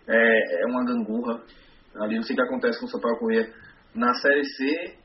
é, 0.07 0.63
é 0.63 0.67
uma 0.67 0.85
gangorra. 0.85 1.43
Ali 2.01 2.17
não 2.17 2.23
sei 2.23 2.35
o 2.35 2.37
que 2.39 2.45
acontece 2.45 2.79
com 2.79 2.87
o 2.87 2.89
Sampaio 2.89 3.19
Corrêa. 3.19 3.53
Na 3.95 4.13
Série 4.15 4.45
C, 4.45 4.99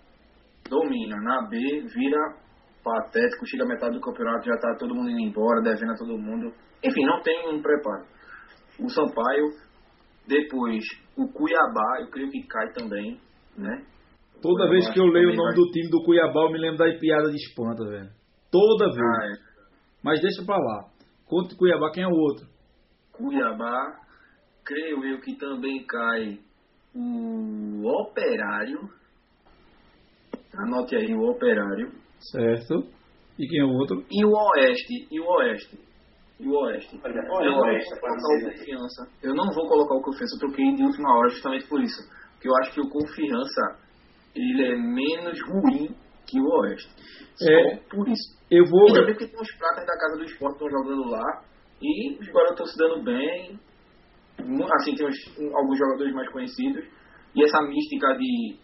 domina. 0.69 1.17
Na 1.22 1.48
B, 1.48 1.58
vira 1.58 2.36
patético. 2.84 3.45
Chega 3.45 3.63
a 3.63 3.67
metade 3.67 3.95
do 3.95 4.02
campeonato, 4.02 4.45
já 4.45 4.58
tá 4.58 4.76
todo 4.78 4.95
mundo 4.95 5.10
indo 5.10 5.22
embora, 5.22 5.62
devendo 5.62 5.91
a 5.91 5.98
todo 5.98 6.17
mundo. 6.17 6.54
Enfim, 6.84 7.06
não 7.06 7.22
tem 7.22 7.50
um 7.50 7.62
preparo. 7.62 8.06
O 8.80 8.89
Sampaio, 8.89 9.45
depois 10.28 10.84
o 11.17 11.28
Cuiabá, 11.28 12.02
eu 12.02 12.10
creio 12.10 12.30
que 12.30 12.48
cai 12.48 12.72
também, 12.72 13.19
né? 13.58 13.86
Toda 14.41 14.69
vez 14.69 14.89
que 14.91 14.99
eu 14.99 15.06
leio 15.06 15.30
o 15.32 15.36
nome 15.36 15.47
vai- 15.49 15.56
do 15.56 15.71
time 15.71 15.89
do 15.89 16.04
Cuiabá, 16.04 16.41
eu 16.45 16.52
me 16.52 16.60
lembro 16.60 16.78
da 16.78 16.86
piada 16.99 17.30
de 17.30 17.36
espanta, 17.36 17.84
velho. 17.86 18.10
Toda 18.52 18.86
vez. 18.86 18.99
Ah, 18.99 19.25
é. 19.25 19.34
Mas 20.04 20.21
deixa 20.21 20.43
pra 20.45 20.58
lá. 20.58 20.86
Conta 21.25 21.56
Cuiabá, 21.58 21.91
quem 21.91 22.04
é 22.04 22.08
o 22.08 22.12
outro? 22.15 22.47
Cuiabá, 23.12 23.99
creio 24.65 25.04
eu 25.06 25.19
que 25.19 25.36
também 25.38 25.86
cai 25.86 26.39
o 26.95 27.86
Operário. 27.86 28.80
Anote 30.58 30.95
aí 30.95 31.13
o 31.13 31.30
Operário. 31.30 31.91
Certo. 32.19 32.84
E 33.38 33.47
quem 33.47 33.60
é 33.60 33.63
o 33.65 33.69
outro? 33.78 34.04
E 34.10 34.25
o 34.25 34.32
Oeste. 34.32 35.08
E 35.12 35.19
o 35.19 35.25
Oeste. 35.25 35.80
E 36.39 36.47
o 36.47 36.52
Oeste. 36.63 36.99
Olha, 37.04 37.13
eu 37.19 37.32
olha 37.34 37.52
vou 37.52 37.62
Oeste 37.65 37.89
colocar 37.89 38.13
o. 38.15 38.52
Confiança. 38.52 39.08
Eu 39.23 39.34
não 39.36 39.45
vou 39.54 39.67
colocar 39.67 39.95
o 39.95 40.02
Confiança. 40.02 40.36
Eu 40.36 40.39
troquei 40.39 40.73
de 40.75 40.84
última 40.84 41.13
hora 41.17 41.30
justamente 41.30 41.67
por 41.67 41.82
isso. 41.82 42.02
Porque 42.34 42.47
eu 42.49 42.56
acho 42.62 42.73
que 42.73 42.82
o 42.82 42.89
Confiança 42.89 43.80
ele 44.36 44.65
é 44.65 44.76
menos 44.76 45.39
ruim 45.50 45.96
que 46.28 46.39
o 46.39 46.46
Oeste. 46.62 46.89
Só 47.36 47.52
É. 47.52 47.78
por 47.89 48.08
isso. 48.08 48.38
Eu 48.52 48.65
vou. 48.65 48.89
E 48.89 48.94
também 48.94 49.13
porque 49.13 49.28
tem 49.28 49.39
uns 49.39 49.58
pratas 49.58 49.86
da 49.86 49.98
casa 49.98 50.18
do 50.18 50.24
esporte 50.24 50.58
que 50.58 50.65
estão 50.65 50.80
jogando 50.84 51.10
lá. 51.10 51.44
E 51.82 52.13
os 52.20 52.28
garotos 52.28 52.52
estão 52.52 52.65
se 52.65 52.78
dando 52.78 53.04
bem. 53.04 53.60
Assim, 54.74 54.96
tem 54.96 55.08
uns- 55.08 55.54
alguns 55.54 55.78
jogadores 55.78 56.13
mais 56.13 56.30
conhecidos. 56.32 56.86
E 57.36 57.44
essa 57.44 57.62
mística 57.62 58.15
de 58.18 58.58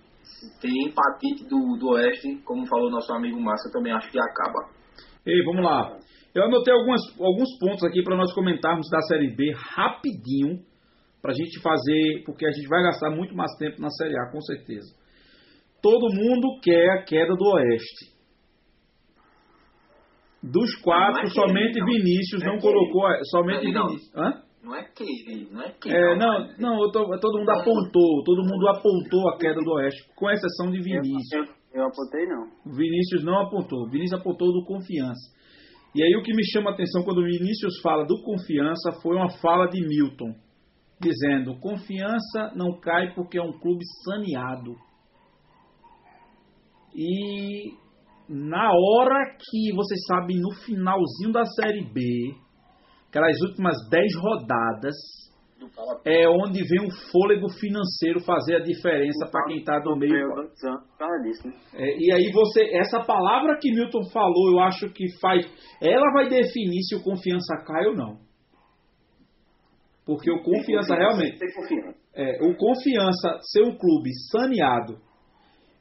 ter 0.61 0.69
empatite 0.69 1.45
do, 1.47 1.77
do 1.77 1.89
Oeste, 1.91 2.37
como 2.45 2.65
falou 2.67 2.89
nosso 2.89 3.13
amigo 3.13 3.39
Márcio, 3.39 3.67
eu 3.69 3.73
também 3.73 3.93
acho 3.93 4.09
que 4.11 4.17
acaba. 4.19 4.69
Ei, 5.25 5.43
vamos 5.43 5.63
lá. 5.63 5.97
Eu 6.33 6.43
anotei 6.43 6.73
algumas, 6.73 7.01
alguns 7.19 7.57
pontos 7.59 7.83
aqui 7.83 8.03
para 8.03 8.17
nós 8.17 8.33
comentarmos 8.33 8.89
da 8.89 8.99
Série 9.01 9.33
B 9.35 9.53
rapidinho, 9.55 10.59
para 11.21 11.31
a 11.31 11.35
gente 11.35 11.61
fazer, 11.61 12.23
porque 12.25 12.45
a 12.45 12.51
gente 12.51 12.67
vai 12.67 12.83
gastar 12.83 13.09
muito 13.11 13.35
mais 13.35 13.51
tempo 13.57 13.81
na 13.81 13.89
Série 13.89 14.17
A, 14.19 14.31
com 14.31 14.41
certeza. 14.41 14.87
Todo 15.85 16.09
mundo 16.15 16.59
quer 16.63 16.89
a 16.97 17.03
queda 17.03 17.35
do 17.35 17.45
Oeste. 17.45 18.15
Dos 20.41 20.73
quatro, 20.81 21.21
é 21.27 21.29
somente 21.29 21.77
ele. 21.77 21.85
Vinícius 21.85 22.41
Não 22.41 22.49
é 22.49 22.53
não 22.55 22.59
colocou. 22.59 23.05
a- 23.05 23.19
Somente 23.25 23.65
Não, 23.65 23.71
não. 23.71 23.87
Vinícius. 23.89 24.15
Hã? 24.17 24.41
Não 24.63 24.75
é 24.75 24.83
que 24.83 25.05
não 25.51 25.61
é 25.61 25.69
que 25.79 25.89
É, 25.91 26.15
não, 26.17 26.47
não, 26.57 26.81
eu 26.81 26.91
tô- 26.91 27.05
todo 27.19 27.37
mundo 27.37 27.45
Não. 27.51 27.59
apontou, 27.59 28.23
todo 28.23 28.41
mundo 28.41 28.67
apontou 28.69 29.29
a 29.29 29.37
queda 29.37 29.61
do 29.61 29.71
Oeste, 29.73 30.01
com 30.15 30.27
exceção 30.31 30.71
de 30.71 30.81
Vinícius. 30.81 31.31
Eu, 31.33 31.43
eu, 31.43 31.49
eu 31.75 31.83
apontei 31.85 32.25
não. 32.25 32.47
Vinícius 32.75 33.23
não 33.23 33.41
apontou. 33.41 33.87
Vinícius 33.91 34.19
apontou 34.19 34.51
do 34.53 34.65
confiança. 34.65 35.35
E 35.93 36.01
aí 36.03 36.15
o 36.15 36.23
que 36.23 36.33
me 36.33 36.43
chama 36.51 36.71
a 36.71 36.73
atenção 36.73 37.03
quando 37.03 37.19
o 37.19 37.25
Vinícius 37.25 37.79
fala 37.83 38.05
do 38.07 38.19
confiança 38.23 38.91
foi 39.03 39.15
uma 39.15 39.29
fala 39.39 39.67
de 39.67 39.79
Milton, 39.87 40.33
dizendo: 40.99 41.59
confiança 41.59 42.53
não 42.55 42.79
cai 42.79 43.13
porque 43.13 43.37
é 43.37 43.43
um 43.43 43.53
clube 43.53 43.83
saneado. 44.03 44.73
E 46.95 47.73
na 48.29 48.71
hora 48.71 49.35
que 49.37 49.75
vocês 49.75 49.99
sabem, 50.07 50.39
no 50.39 50.51
finalzinho 50.65 51.31
da 51.31 51.45
Série 51.45 51.83
B, 51.91 52.01
aquelas 53.09 53.39
últimas 53.41 53.75
10 53.89 54.15
rodadas, 54.15 54.95
é 56.05 56.27
onde 56.27 56.63
vem 56.63 56.87
o 56.87 56.91
fôlego 57.11 57.49
financeiro 57.49 58.19
fazer 58.21 58.55
a 58.55 58.63
diferença 58.63 59.27
para 59.29 59.45
quem 59.45 59.57
está 59.57 59.79
do 59.79 59.95
meio. 59.95 60.13
Né? 60.13 61.53
É, 61.73 61.97
e 61.97 62.11
aí 62.13 62.31
você, 62.31 62.63
essa 62.75 62.99
palavra 63.03 63.57
que 63.59 63.71
Milton 63.71 64.03
falou, 64.11 64.51
eu 64.51 64.59
acho 64.59 64.89
que 64.91 65.05
faz, 65.19 65.45
ela 65.81 66.11
vai 66.13 66.29
definir 66.29 66.81
se 66.83 66.95
o 66.95 67.03
confiança 67.03 67.55
cai 67.65 67.87
ou 67.87 67.95
não. 67.95 68.19
Porque 70.05 70.31
o 70.31 70.41
confiança 70.43 70.95
realmente, 70.95 71.39
confiança. 71.55 71.97
é, 72.13 72.37
o 72.45 72.55
confiança 72.55 73.39
ser 73.41 73.63
um 73.63 73.75
clube 73.75 74.11
saneado 74.31 75.04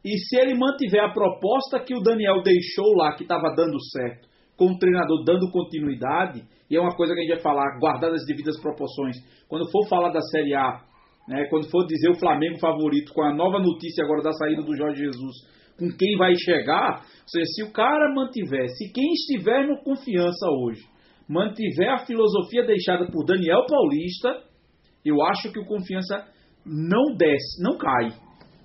e 0.04 0.18
se 0.18 0.36
ele 0.36 0.54
mantiver 0.54 1.02
a 1.02 1.12
proposta 1.12 1.80
que 1.80 1.94
o 1.94 2.00
Daniel 2.00 2.42
deixou 2.42 2.94
lá, 2.94 3.14
que 3.14 3.22
estava 3.22 3.54
dando 3.56 3.80
certo, 3.90 4.28
com 4.56 4.66
o 4.66 4.78
treinador 4.78 5.24
dando 5.24 5.50
continuidade, 5.50 6.44
e 6.70 6.76
é 6.76 6.80
uma 6.80 6.94
coisa 6.94 7.14
que 7.14 7.20
a 7.20 7.22
gente 7.22 7.34
vai 7.34 7.42
falar, 7.42 7.78
guardadas 7.80 8.20
as 8.20 8.26
devidas 8.26 8.60
proporções, 8.60 9.16
quando 9.48 9.70
for 9.70 9.88
falar 9.88 10.10
da 10.10 10.20
Série 10.20 10.54
A, 10.54 10.82
né, 11.26 11.46
quando 11.48 11.70
for 11.70 11.86
dizer 11.86 12.10
o 12.10 12.18
Flamengo 12.18 12.58
favorito, 12.60 13.12
com 13.14 13.22
a 13.22 13.34
nova 13.34 13.58
notícia 13.58 14.04
agora 14.04 14.22
da 14.22 14.32
saída 14.32 14.62
do 14.62 14.76
Jorge 14.76 15.02
Jesus, 15.02 15.34
com 15.78 15.88
quem 15.96 16.16
vai 16.16 16.34
chegar, 16.36 17.00
ou 17.00 17.28
seja, 17.28 17.46
se 17.46 17.62
o 17.64 17.72
cara 17.72 18.14
mantiver, 18.14 18.68
se 18.68 18.92
quem 18.92 19.10
estiver 19.12 19.66
no 19.66 19.82
confiança 19.82 20.46
hoje, 20.50 20.82
mantiver 21.28 21.90
a 21.90 22.04
filosofia 22.04 22.64
deixada 22.64 23.06
por 23.10 23.24
Daniel 23.24 23.64
Paulista, 23.66 24.44
Eu 25.04 25.22
acho 25.22 25.52
que 25.52 25.60
o 25.60 25.66
Confiança 25.66 26.24
não 26.64 27.14
desce, 27.14 27.62
não 27.62 27.76
cai. 27.76 28.08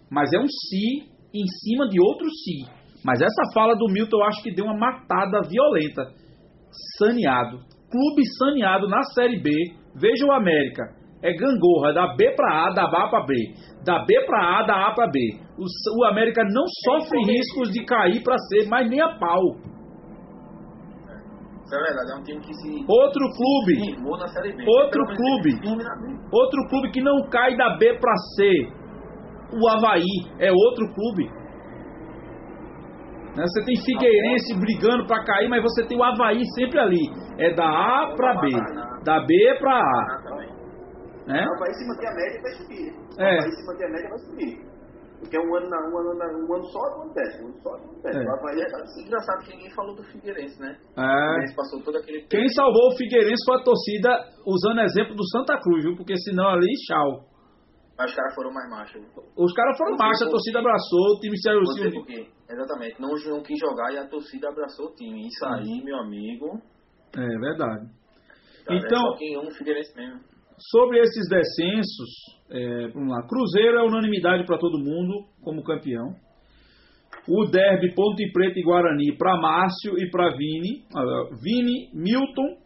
Mas 0.10 0.32
é 0.32 0.40
um 0.40 0.48
si 0.48 1.10
em 1.34 1.46
cima 1.64 1.88
de 1.88 2.00
outro 2.02 2.26
si. 2.30 2.66
Mas 3.04 3.22
essa 3.22 3.54
fala 3.54 3.76
do 3.76 3.88
Milton 3.88 4.18
eu 4.18 4.24
acho 4.26 4.44
que 4.44 4.54
deu 4.54 4.66
uma 4.66 4.78
matada 4.78 5.42
violenta. 5.48 6.04
Saneado. 6.98 7.60
Clube 7.90 8.24
saneado 8.38 8.88
na 8.88 9.04
Série 9.04 9.40
B. 9.42 9.52
Veja 9.96 10.26
o 10.26 10.32
América. 10.32 10.84
É 11.22 11.34
gangorra, 11.34 11.94
da 11.94 12.16
B 12.16 12.34
para 12.34 12.68
A, 12.68 12.70
da 12.74 12.84
A 12.84 13.10
para 13.10 13.26
B. 13.26 13.36
Da 13.84 14.06
B 14.06 14.26
para 14.26 14.60
A, 14.60 14.64
da 14.64 14.88
A 14.88 14.94
para 14.94 15.10
B. 15.12 15.20
O, 15.58 15.66
o 16.00 16.06
América 16.06 16.44
não 16.46 16.64
sofre 16.86 17.20
riscos 17.26 17.72
de 17.72 17.84
cair 17.84 18.24
para 18.24 18.38
C, 18.38 18.68
mas 18.70 18.90
nem 18.90 19.02
a 19.02 19.18
pau. 19.18 19.42
Isso 21.66 21.76
é 21.76 21.84
verdade, 21.84 22.12
é 22.12 22.16
um 22.16 22.24
time 22.24 22.40
que 22.40 22.54
se. 22.54 22.86
Outro 22.88 23.26
clube. 23.36 23.94
firmou 23.94 24.18
na 24.18 24.28
Série 24.28 24.54
B. 24.54 24.64
Outro 24.66 25.06
clube. 25.06 25.52
Outro 26.32 26.68
clube 26.70 26.92
que 26.92 27.02
não 27.02 27.30
cai 27.30 27.56
da 27.58 27.78
B 27.78 28.00
para 28.00 28.16
C. 28.36 28.79
O 29.52 29.70
Havaí 29.70 30.04
é 30.40 30.52
outro 30.52 30.86
clube. 30.94 31.26
Né, 33.36 33.44
Você 33.48 33.64
tem 33.66 33.76
Figueirense 33.86 34.60
brigando 34.60 35.06
para 35.08 35.24
cair, 35.24 35.50
mas 35.50 35.62
você 35.64 35.86
tem 35.88 35.98
o 35.98 36.04
Havaí 36.04 36.42
sempre 36.56 36.80
ali. 36.80 37.10
É 37.38 37.54
da 37.54 37.66
A 37.66 38.14
para 38.16 38.42
B. 38.42 38.50
Da 39.04 39.26
B 39.26 39.34
para 39.60 39.80
A. 39.80 40.20
Né? 41.28 41.46
O 41.48 41.54
Havaí 41.56 41.74
se 41.74 41.88
manter 41.88 42.08
a 42.08 42.16
média 42.16 42.42
vai 42.42 42.52
subir. 42.54 42.90
O 43.18 43.22
É. 43.22 43.38
Havaí 43.38 43.52
se 43.52 43.66
manter 43.68 43.86
a 43.86 43.90
média 43.90 44.10
vai 44.10 44.20
subir. 44.20 44.70
Porque 45.20 45.38
um 45.38 45.56
ano, 45.58 45.70
na, 45.70 45.78
um 45.78 45.98
ano, 46.00 46.14
na, 46.18 46.26
um 46.28 46.56
ano 46.56 46.64
só 46.64 46.80
acontece, 46.80 47.44
um 47.44 47.48
ano 47.48 47.58
só 47.62 47.70
acontece. 47.76 48.18
É. 48.18 48.22
O 48.24 48.34
Havaí 48.34 48.62
é 48.62 48.64
é 48.64 49.04
engraçado 49.06 49.44
que 49.46 49.52
ninguém 49.56 49.72
falou 49.76 49.96
do 49.96 50.04
Figueirense, 50.04 50.60
né? 50.60 50.76
O 50.98 51.02
É. 51.02 51.26
Figueirense 51.28 51.56
passou 51.56 51.84
todo 51.84 51.98
aquele 51.98 52.20
tempo. 52.20 52.30
Quem 52.30 52.48
salvou 52.50 52.88
o 52.90 52.98
Figueirense 52.98 53.46
foi 53.46 53.56
a 53.60 53.64
torcida, 53.64 54.10
usando 54.46 54.82
exemplo 54.82 55.16
do 55.16 55.26
Santa 55.30 55.60
Cruz, 55.60 55.84
viu? 55.84 55.96
Porque 55.96 56.16
senão 56.18 56.48
ali, 56.50 56.72
tchau. 56.88 57.30
Mas 58.00 58.12
os 58.12 58.16
caras 58.16 58.34
foram 58.34 58.54
mais 58.54 58.70
machos. 58.70 59.02
Os 59.36 59.54
caras 59.54 59.78
foram 59.78 59.98
marcha, 59.98 60.24
a 60.24 60.30
torcida 60.30 60.60
abraçou, 60.60 61.18
o 61.18 61.20
time 61.20 61.38
saiu 61.38 61.60
assim. 61.60 61.92
por 61.92 62.06
quê. 62.06 62.28
Exatamente. 62.50 63.02
Não, 63.02 63.10
não 63.10 63.44
quis 63.44 63.60
jogar 63.60 63.94
e 63.94 63.98
a 63.98 64.08
torcida 64.08 64.48
abraçou 64.48 64.86
o 64.88 64.96
time. 64.96 65.28
Isso 65.28 65.46
aí, 65.46 65.84
meu 65.84 65.98
amigo. 65.98 66.62
É 67.18 67.28
verdade. 67.28 67.90
cara, 68.66 68.80
Então- 68.80 69.04
mesmo. 69.98 70.22
Sobre 70.72 71.00
esses 71.00 71.28
descensos, 71.30 72.10
é, 72.50 72.88
vamos 72.94 73.10
lá. 73.10 73.28
Cruzeiro 73.28 73.80
é 73.80 73.84
unanimidade 73.84 74.46
para 74.46 74.58
todo 74.58 74.80
mundo 74.80 75.26
como 75.44 75.62
campeão. 75.64 76.16
O 77.28 77.46
derby 77.46 77.94
Ponte 77.94 78.32
Preta 78.32 78.60
e 78.60 78.64
Guarani 78.64 79.18
para 79.18 79.36
Márcio 79.38 79.98
e 79.98 80.10
para 80.10 80.30
Vini. 80.38 80.86
Ah, 80.96 81.30
Vini, 81.42 81.90
Milton. 81.94 82.58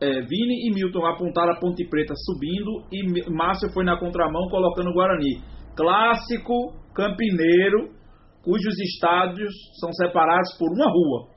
É, 0.00 0.20
Vini 0.20 0.68
e 0.68 0.74
Milton 0.74 1.06
apontaram 1.06 1.52
a 1.52 1.58
Ponte 1.60 1.86
Preta 1.88 2.12
subindo 2.14 2.86
e 2.92 3.30
Márcio 3.30 3.72
foi 3.72 3.84
na 3.84 3.98
contramão 3.98 4.48
colocando 4.50 4.90
o 4.90 4.92
Guarani. 4.94 5.40
Clássico 5.76 6.74
campineiro, 6.94 7.90
cujos 8.42 8.78
estádios 8.80 9.52
são 9.80 9.92
separados 9.92 10.56
por 10.58 10.70
uma 10.72 10.86
rua. 10.90 11.28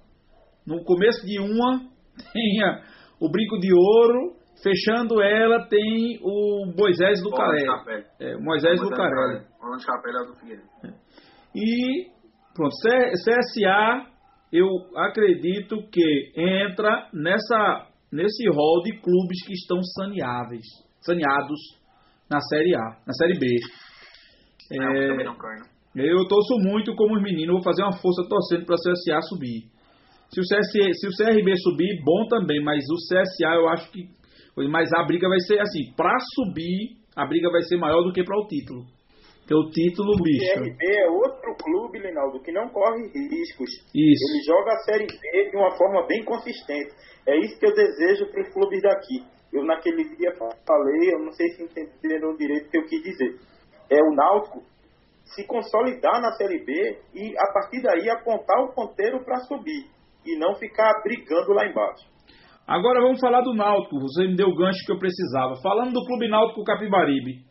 No 0.67 0.83
começo 0.83 1.25
de 1.25 1.39
uma 1.39 1.79
tem 2.33 2.63
a- 2.63 2.81
o 3.21 3.29
Brinco 3.29 3.57
de 3.59 3.73
Ouro, 3.73 4.35
fechando 4.63 5.21
ela 5.21 5.67
tem 5.67 6.19
o 6.21 6.65
Moisés 6.77 7.21
do 7.21 7.29
Carelli. 7.31 7.65
É, 8.19 8.35
o 8.35 8.41
Moisés 8.41 8.79
do 8.81 8.89
Carelli. 8.89 9.45
Orlando 9.61 9.81
é 10.31 10.39
Figueirense. 10.39 10.69
E 11.55 12.07
pronto, 12.53 12.73
C- 12.75 13.11
CSA, 13.23 14.05
eu 14.51 14.67
acredito 14.97 15.77
que 15.91 16.31
entra 16.35 17.07
nessa 17.13 17.87
nesse 18.11 18.47
rol 18.49 18.81
de 18.83 18.99
clubes 18.99 19.45
que 19.45 19.53
estão 19.53 19.81
saneáveis, 19.83 20.65
saneados 21.01 21.59
na 22.29 22.39
Série 22.41 22.75
A, 22.75 22.97
na 23.05 23.13
Série 23.13 23.37
B. 23.39 23.45
Não, 24.71 24.95
É, 24.95 25.07
também 25.09 25.25
não 25.25 25.37
cai, 25.37 25.57
eu 25.95 26.27
torço 26.27 26.57
muito 26.59 26.95
como 26.95 27.15
os 27.15 27.23
meninos, 27.23 27.55
vou 27.55 27.63
fazer 27.63 27.81
uma 27.81 27.97
força 27.97 28.23
torcendo 28.29 28.65
para 28.65 28.75
o 28.75 28.77
CSA 28.77 29.21
subir. 29.27 29.63
Se 30.29 30.39
o, 30.39 30.43
CSA, 30.43 30.93
se 30.93 31.07
o 31.07 31.17
CRB 31.17 31.57
subir, 31.57 32.03
bom 32.03 32.27
também, 32.27 32.63
mas 32.63 32.83
o 32.89 32.95
CSA 32.95 33.55
eu 33.55 33.67
acho 33.69 33.91
que. 33.91 34.07
Mas 34.69 34.91
a 34.93 35.03
briga 35.03 35.27
vai 35.27 35.39
ser 35.39 35.59
assim: 35.59 35.91
para 35.95 36.15
subir, 36.35 36.97
a 37.15 37.25
briga 37.25 37.49
vai 37.49 37.61
ser 37.63 37.77
maior 37.77 38.03
do 38.03 38.13
que 38.13 38.23
para 38.23 38.37
o 38.37 38.47
título. 38.47 38.85
Porque 39.49 39.55
o 39.55 39.71
título, 39.71 40.13
O 40.13 40.21
bicho. 40.21 40.53
CRB 40.53 40.77
é 40.77 41.09
outro 41.09 41.55
clube, 41.57 41.97
Linaldo, 41.97 42.39
que 42.39 42.51
não 42.51 42.69
corre 42.69 43.01
riscos. 43.09 43.69
Isso. 43.95 44.23
Ele 44.29 44.43
joga 44.45 44.73
a 44.73 44.79
Série 44.85 45.07
B 45.07 45.49
de 45.49 45.57
uma 45.57 45.71
forma 45.75 46.05
bem 46.05 46.23
consistente. 46.23 46.93
É 47.27 47.35
isso 47.39 47.59
que 47.59 47.65
eu 47.65 47.73
desejo 47.73 48.29
para 48.29 48.43
os 48.43 48.53
clubes 48.53 48.79
daqui. 48.83 49.25
Eu 49.51 49.65
naquele 49.65 50.03
dia 50.15 50.35
falei, 50.37 51.15
eu 51.15 51.25
não 51.25 51.31
sei 51.31 51.47
se 51.49 51.63
entenderam 51.63 52.37
direito 52.37 52.67
o 52.67 52.69
que 52.69 52.77
eu 52.77 52.85
quis 52.85 53.01
dizer. 53.01 53.39
É 53.89 53.99
o 54.03 54.13
Náutico 54.13 54.61
se 55.23 55.43
consolidar 55.47 56.21
na 56.21 56.31
Série 56.33 56.63
B 56.63 56.99
e 57.15 57.33
a 57.35 57.51
partir 57.51 57.81
daí 57.81 58.07
apontar 58.07 58.63
o 58.63 58.73
ponteiro 58.75 59.25
para 59.25 59.39
subir 59.47 59.89
e 60.27 60.37
não 60.37 60.53
ficar 60.53 60.93
brigando 61.01 61.53
lá 61.53 61.65
embaixo. 61.65 62.05
Agora 62.67 63.01
vamos 63.01 63.19
falar 63.19 63.41
do 63.41 63.55
Náutico. 63.55 63.99
Você 63.99 64.27
me 64.27 64.35
deu 64.35 64.49
o 64.49 64.55
gancho 64.55 64.85
que 64.85 64.91
eu 64.91 64.99
precisava. 64.99 65.55
Falando 65.55 65.93
do 65.93 66.05
Clube 66.05 66.29
Náutico 66.29 66.63
Capibaribe. 66.63 67.48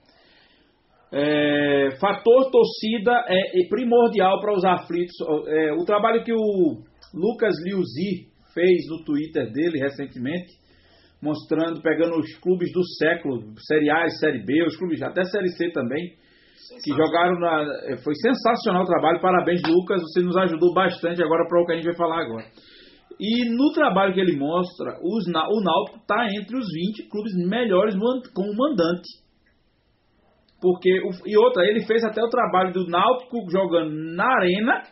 É, 1.10 1.88
fator 1.98 2.50
torcida 2.50 3.24
é, 3.28 3.60
é 3.60 3.68
primordial 3.68 4.40
para 4.40 4.52
os 4.52 4.64
aflitos. 4.64 5.14
É, 5.46 5.72
o 5.72 5.84
trabalho 5.84 6.22
que 6.22 6.32
o 6.32 6.82
Lucas 7.14 7.54
Liuzi 7.64 8.28
fez 8.52 8.86
no 8.88 9.04
Twitter 9.04 9.50
dele 9.52 9.78
recentemente, 9.78 10.52
mostrando, 11.22 11.80
pegando 11.80 12.18
os 12.18 12.34
clubes 12.38 12.70
do 12.72 12.84
século, 12.98 13.42
Série 13.66 13.90
A 13.90 14.04
e 14.06 14.10
Série 14.18 14.44
B, 14.44 14.64
os 14.66 14.76
clubes 14.76 15.02
até 15.02 15.24
Série 15.24 15.48
C 15.48 15.70
também, 15.70 16.12
que 16.84 16.90
jogaram 16.90 17.38
na. 17.40 17.62
é, 17.86 17.96
Foi 17.96 18.14
sensacional 18.14 18.82
o 18.82 18.86
trabalho. 18.86 19.20
Parabéns, 19.20 19.62
Lucas. 19.66 20.02
Você 20.02 20.20
nos 20.20 20.36
ajudou 20.36 20.74
bastante 20.74 21.22
agora 21.22 21.46
para 21.48 21.62
o 21.62 21.66
que 21.66 21.72
a 21.72 21.76
gente 21.76 21.86
vai 21.86 21.96
falar 21.96 22.20
agora. 22.22 22.44
E 23.18 23.48
no 23.48 23.72
trabalho 23.72 24.12
que 24.12 24.20
ele 24.20 24.36
mostra, 24.36 24.92
os, 25.02 25.26
o 25.26 25.60
Náutico 25.62 25.98
está 25.98 26.26
entre 26.26 26.56
os 26.56 26.66
20 26.70 27.08
clubes 27.08 27.32
melhores 27.48 27.94
como 28.34 28.54
mandante. 28.54 29.08
Porque, 30.60 30.90
e 31.24 31.36
outra, 31.36 31.64
ele 31.64 31.86
fez 31.86 32.02
até 32.04 32.22
o 32.22 32.28
trabalho 32.28 32.72
do 32.72 32.86
Náutico 32.88 33.48
jogando 33.50 33.94
na 34.16 34.26
arena, 34.26 34.82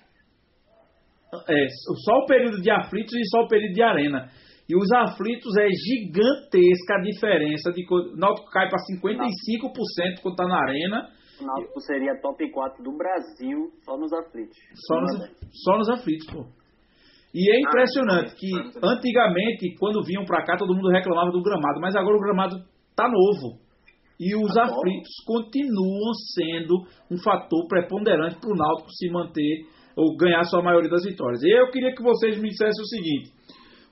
é, 1.48 1.66
só 2.04 2.18
o 2.18 2.26
período 2.26 2.60
de 2.62 2.70
aflitos 2.70 3.12
e 3.14 3.28
só 3.30 3.42
o 3.42 3.48
período 3.48 3.74
de 3.74 3.82
arena. 3.82 4.28
E 4.68 4.76
os 4.76 4.90
aflitos 4.92 5.56
é 5.58 5.68
gigantesca 5.68 6.94
a 6.94 7.02
diferença 7.02 7.70
de 7.72 7.84
o 7.88 8.16
Náutico 8.16 8.50
cai 8.50 8.68
para 8.68 8.78
55% 8.78 10.22
quando 10.22 10.34
está 10.34 10.46
na 10.46 10.58
arena, 10.58 11.08
O 11.40 11.46
Náutico 11.46 11.80
seria 11.80 12.20
top 12.20 12.50
4 12.50 12.82
do 12.82 12.96
Brasil 12.96 13.70
só 13.84 13.96
nos 13.96 14.12
aflitos. 14.12 14.56
Só 14.86 15.00
nos, 15.00 15.62
só 15.64 15.78
nos 15.78 15.88
aflitos, 15.90 16.26
pô. 16.32 16.46
E 17.34 17.54
é 17.54 17.60
impressionante 17.60 18.34
que 18.34 18.48
antigamente, 18.82 19.76
quando 19.78 20.02
vinham 20.02 20.24
pra 20.24 20.42
cá, 20.42 20.56
todo 20.56 20.74
mundo 20.74 20.88
reclamava 20.88 21.30
do 21.30 21.42
gramado, 21.42 21.80
mas 21.80 21.94
agora 21.94 22.16
o 22.16 22.20
gramado 22.20 22.56
tá 22.96 23.08
novo. 23.08 23.65
E 24.18 24.34
os 24.34 24.54
bom. 24.54 24.60
aflitos 24.60 25.12
continuam 25.26 26.12
sendo 26.34 26.74
um 27.10 27.18
fator 27.22 27.66
preponderante 27.68 28.40
para 28.40 28.50
o 28.50 28.56
Náutico 28.56 28.90
se 28.92 29.10
manter 29.10 29.66
ou 29.96 30.16
ganhar 30.16 30.44
sua 30.44 30.62
maioria 30.62 30.90
das 30.90 31.04
vitórias. 31.04 31.42
Eu 31.42 31.70
queria 31.70 31.94
que 31.94 32.02
vocês 32.02 32.38
me 32.38 32.48
dissessem 32.48 32.82
o 32.82 32.86
seguinte: 32.86 33.32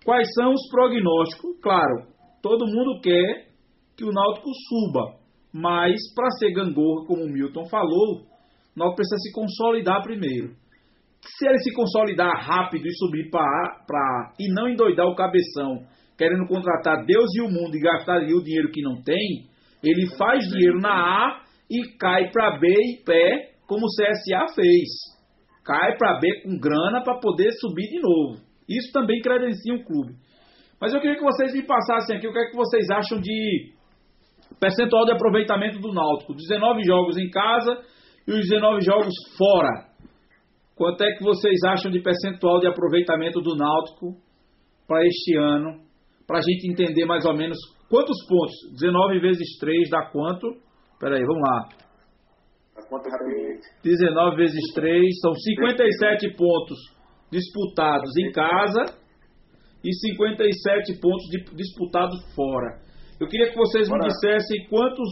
quais 0.04 0.28
são 0.34 0.52
os 0.52 0.68
prognósticos? 0.70 1.60
Claro, 1.62 2.06
todo 2.42 2.66
mundo 2.66 3.00
quer 3.02 3.48
que 3.96 4.04
o 4.04 4.12
Náutico 4.12 4.50
suba, 4.68 5.18
mas 5.52 6.00
para 6.14 6.30
ser 6.38 6.52
gangorra, 6.52 7.06
como 7.06 7.24
o 7.24 7.32
Milton 7.32 7.64
falou, 7.66 8.20
o 8.20 8.78
Náutico 8.78 8.96
precisa 8.96 9.18
se 9.18 9.32
consolidar 9.32 10.02
primeiro. 10.02 10.54
Se 11.20 11.48
ele 11.48 11.58
se 11.58 11.72
consolidar 11.72 12.32
rápido 12.36 12.86
e 12.86 12.96
subir 12.96 13.30
para 13.30 14.34
e 14.38 14.52
não 14.52 14.68
endoidar 14.68 15.06
o 15.06 15.14
cabeção, 15.14 15.86
querendo 16.18 16.46
contratar 16.46 17.04
Deus 17.06 17.30
e 17.34 17.40
o 17.40 17.48
mundo 17.48 17.74
e 17.74 17.80
gastar 17.80 18.16
ali 18.16 18.34
o 18.34 18.42
dinheiro 18.42 18.70
que 18.70 18.82
não 18.82 19.00
tem, 19.02 19.48
ele 19.90 20.16
faz 20.16 20.44
dinheiro 20.48 20.78
na 20.80 20.90
A 20.90 21.42
e 21.70 21.96
cai 21.98 22.30
para 22.30 22.58
B 22.58 22.68
em 22.68 23.04
pé, 23.04 23.54
como 23.66 23.86
o 23.86 23.88
CSA 23.88 24.54
fez. 24.54 24.88
Cai 25.64 25.96
para 25.96 26.18
B 26.20 26.42
com 26.42 26.58
grana 26.58 27.02
para 27.02 27.18
poder 27.18 27.50
subir 27.60 27.88
de 27.88 28.00
novo. 28.00 28.42
Isso 28.68 28.92
também 28.92 29.20
credencia 29.20 29.74
um 29.74 29.82
clube. 29.82 30.14
Mas 30.80 30.92
eu 30.92 31.00
queria 31.00 31.16
que 31.16 31.22
vocês 31.22 31.54
me 31.54 31.62
passassem 31.62 32.16
aqui 32.16 32.28
o 32.28 32.32
que 32.32 32.38
é 32.38 32.50
que 32.50 32.56
vocês 32.56 32.90
acham 32.90 33.20
de 33.20 33.72
percentual 34.60 35.04
de 35.04 35.12
aproveitamento 35.12 35.78
do 35.78 35.92
Náutico. 35.92 36.34
19 36.34 36.82
jogos 36.84 37.16
em 37.16 37.30
casa 37.30 37.80
e 38.26 38.32
os 38.32 38.40
19 38.40 38.84
jogos 38.84 39.14
fora. 39.38 39.88
Quanto 40.76 41.02
é 41.02 41.12
que 41.12 41.22
vocês 41.22 41.62
acham 41.66 41.90
de 41.90 42.00
percentual 42.00 42.58
de 42.58 42.66
aproveitamento 42.66 43.40
do 43.40 43.56
Náutico 43.56 44.16
para 44.86 45.06
este 45.06 45.36
ano? 45.36 45.80
Para 46.26 46.38
a 46.38 46.42
gente 46.42 46.70
entender 46.70 47.04
mais 47.04 47.24
ou 47.24 47.34
menos 47.34 47.56
quantos 47.88 48.16
pontos. 48.28 48.54
19 48.72 49.20
vezes 49.20 49.58
3 49.58 49.90
dá 49.90 50.06
quanto? 50.10 50.46
Espera 50.92 51.16
aí, 51.16 51.24
vamos 51.24 51.42
lá. 51.42 51.68
A 52.76 52.88
conta 52.88 53.08
rapidinho. 53.10 53.60
19 53.82 54.36
vezes 54.36 54.72
3 54.74 55.20
são 55.20 55.32
57 55.34 56.36
pontos 56.36 56.78
disputados 57.30 58.10
em 58.18 58.30
casa 58.32 58.84
e 59.84 59.92
57 59.92 61.00
pontos 61.00 61.24
di- 61.30 61.56
disputados 61.56 62.18
fora. 62.34 62.80
Eu 63.20 63.28
queria 63.28 63.50
que 63.50 63.56
vocês 63.56 63.88
me 63.88 63.98
dissessem 64.00 64.66
quantos 64.68 65.08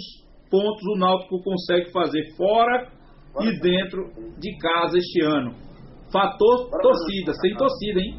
pontos 0.50 0.82
o 0.94 0.98
Náutico 0.98 1.42
consegue 1.42 1.90
fazer 1.92 2.22
fora 2.37 2.90
e 3.40 3.61
dentro 3.61 4.11
de 4.38 4.56
casa 4.58 4.98
este 4.98 5.22
ano. 5.24 5.54
Fator 6.12 6.68
torcida, 6.82 7.32
sem 7.40 7.54
torcida, 7.54 8.00
hein? 8.00 8.18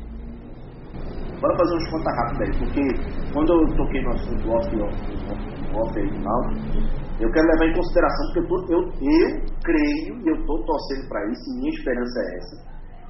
Bora 1.44 1.58
fazer 1.60 1.76
uns 1.76 1.90
contas 1.92 2.16
rápidas 2.16 2.42
aí, 2.48 2.54
porque 2.56 2.84
quando 3.36 3.52
eu 3.52 3.76
toquei 3.76 4.00
no 4.00 4.12
assunto 4.16 4.48
off, 4.48 4.64
off, 4.80 4.96
off 5.76 5.92
aí 6.00 6.08
e 6.08 6.24
tal, 6.24 6.42
eu 7.20 7.30
quero 7.36 7.48
levar 7.52 7.68
em 7.68 7.76
consideração, 7.76 8.24
porque 8.32 8.40
eu, 8.40 8.48
tô, 8.48 8.56
eu, 8.72 8.80
eu 8.80 9.28
creio 9.60 10.14
e 10.24 10.28
eu 10.32 10.40
tô 10.48 10.56
torcendo 10.64 11.04
para 11.10 11.20
isso, 11.28 11.44
e 11.52 11.60
minha 11.60 11.74
esperança 11.76 12.16
é 12.24 12.38
essa, 12.40 12.56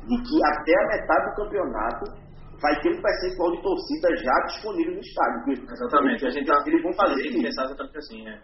de 0.10 0.17
que 0.17 0.36
até 0.50 0.74
a 0.74 0.88
metade 0.98 1.30
do 1.30 1.36
campeonato 1.46 2.04
vai 2.60 2.74
ter 2.82 2.98
um 2.98 3.02
percentual 3.04 3.52
de 3.54 3.62
torcida 3.62 4.17
já 4.17 4.34
disponível 4.48 4.93
no 4.96 5.00
estádio. 5.00 5.54
Exatamente. 5.69 6.26
A 6.26 6.30
gente 6.32 6.48
tá, 6.48 6.63
Eles 6.65 6.82
vão 6.82 6.93
fazer 6.93 7.22
isso. 7.22 7.38
pensar 7.38 7.65
exatamente 7.65 7.98
assim, 8.00 8.24
né? 8.24 8.41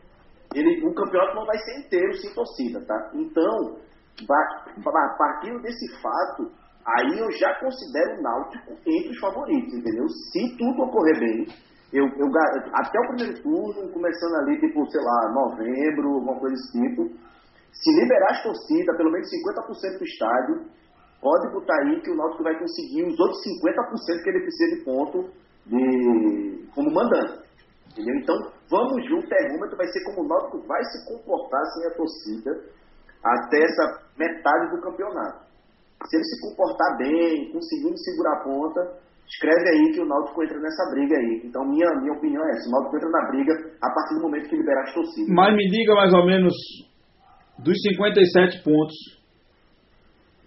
ele, 0.54 0.86
o 0.86 0.94
campeonato 0.94 1.34
não 1.34 1.46
vai 1.46 1.58
ser 1.58 1.80
inteiro 1.80 2.14
sem 2.14 2.34
torcida, 2.36 2.80
tá? 2.86 3.10
Então, 3.16 3.78
partindo 5.18 5.62
desse 5.62 6.02
fato, 6.02 6.52
aí 6.98 7.20
eu 7.20 7.32
já 7.32 7.60
considero 7.60 8.20
o 8.20 8.22
Náutico 8.22 8.72
entre 8.86 9.10
os 9.10 9.20
favoritos, 9.20 9.74
entendeu? 9.74 10.08
Se 10.32 10.58
tudo 10.58 10.84
ocorrer 10.84 11.20
bem, 11.20 11.48
eu, 11.92 12.06
eu 12.06 12.28
até 12.74 13.00
o 13.00 13.08
primeiro 13.16 13.42
turno, 13.42 13.92
começando 13.92 14.36
ali, 14.36 14.60
tipo, 14.60 14.86
sei 14.90 15.02
lá, 15.02 15.34
novembro, 15.34 16.14
alguma 16.14 16.40
coisa 16.40 16.56
desse 16.56 16.72
tipo, 16.80 17.10
se 17.72 17.92
liberar 18.00 18.32
as 18.32 18.44
torcidas, 18.44 18.98
pelo 18.98 19.12
menos 19.12 19.28
50% 19.28 19.98
do 19.98 20.06
estádio, 20.06 20.66
pode 21.22 21.54
botar 21.54 21.76
aí 21.82 22.00
que 22.02 22.12
o 22.12 22.16
Náutico 22.16 22.44
vai 22.44 22.58
conseguir 22.58 23.04
os 23.04 23.20
outros 23.20 23.40
50% 23.62 24.24
que 24.24 24.30
ele 24.30 24.42
precisa 24.42 24.76
de 24.76 24.84
ponto 24.86 25.30
de, 25.66 26.68
como 26.76 26.94
mandante. 26.94 27.50
Entendeu? 27.92 28.16
Então, 28.22 28.36
vamos 28.70 28.96
ver, 28.96 29.14
o 29.14 29.28
termômetro 29.28 29.78
vai 29.78 29.88
ser 29.88 30.04
como 30.06 30.22
o 30.22 30.28
Náutico 30.28 30.68
vai 30.68 30.84
se 30.86 31.06
comportar 31.08 31.66
sem 31.66 31.88
a 31.88 31.96
torcida 31.96 32.52
até 33.24 33.58
essa 33.64 34.04
metade 34.18 34.76
do 34.76 34.82
campeonato. 34.82 35.49
Se 36.08 36.16
ele 36.16 36.24
se 36.24 36.42
comportar 36.42 36.98
bem, 36.98 37.52
conseguindo 37.52 37.98
segurar 37.98 38.40
a 38.40 38.44
ponta, 38.44 38.80
escreve 39.28 39.70
aí 39.70 39.92
que 39.94 40.02
o 40.02 40.06
Náutico 40.06 40.44
entra 40.44 40.60
nessa 40.60 40.90
briga 40.92 41.16
aí. 41.16 41.42
Então, 41.44 41.66
minha, 41.66 41.88
minha 42.02 42.14
opinião 42.14 42.44
é 42.46 42.52
essa: 42.52 42.70
o 42.70 42.72
Náutico 42.72 42.98
entra 42.98 43.10
na 43.10 43.28
briga 43.30 43.54
a 43.82 43.90
partir 43.94 44.16
do 44.16 44.22
momento 44.22 44.50
que 44.50 44.56
liberar 44.56 44.84
as 44.84 44.94
torcidas. 44.94 45.30
Mas 45.30 45.56
me 45.56 45.70
diga 45.70 45.94
mais 45.96 46.14
ou 46.14 46.26
menos 46.26 46.54
dos 47.60 47.76
57 47.82 48.64
pontos, 48.64 48.96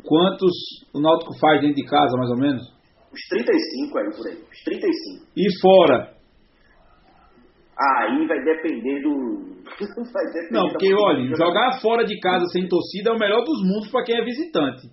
quantos 0.05 0.53
o 0.95 1.01
Náutico 1.01 1.39
faz 1.39 1.61
dentro 1.61 1.77
de 1.77 1.85
casa, 1.85 2.17
mais 2.17 2.31
ou 2.31 2.39
menos? 2.39 2.63
Os 3.13 3.21
35 3.29 3.99
aí 3.99 4.11
por 4.17 4.27
aí, 4.27 4.39
os 4.51 4.65
35. 4.65 5.27
E 5.37 5.61
fora? 5.61 6.15
Aí 7.79 8.27
vai 8.27 8.43
depender 8.43 9.03
do. 9.03 9.63
vai 10.13 10.25
depender 10.27 10.53
Não, 10.53 10.69
porque 10.69 10.93
olha, 10.95 11.37
jogar 11.37 11.81
fora 11.81 12.05
de 12.05 12.19
casa 12.21 12.47
sem 12.47 12.67
torcida 12.69 13.11
é 13.11 13.13
o 13.13 13.19
melhor 13.19 13.45
dos 13.45 13.63
mundos 13.63 13.91
para 13.91 14.05
quem 14.05 14.17
é 14.17 14.25
visitante. 14.25 14.89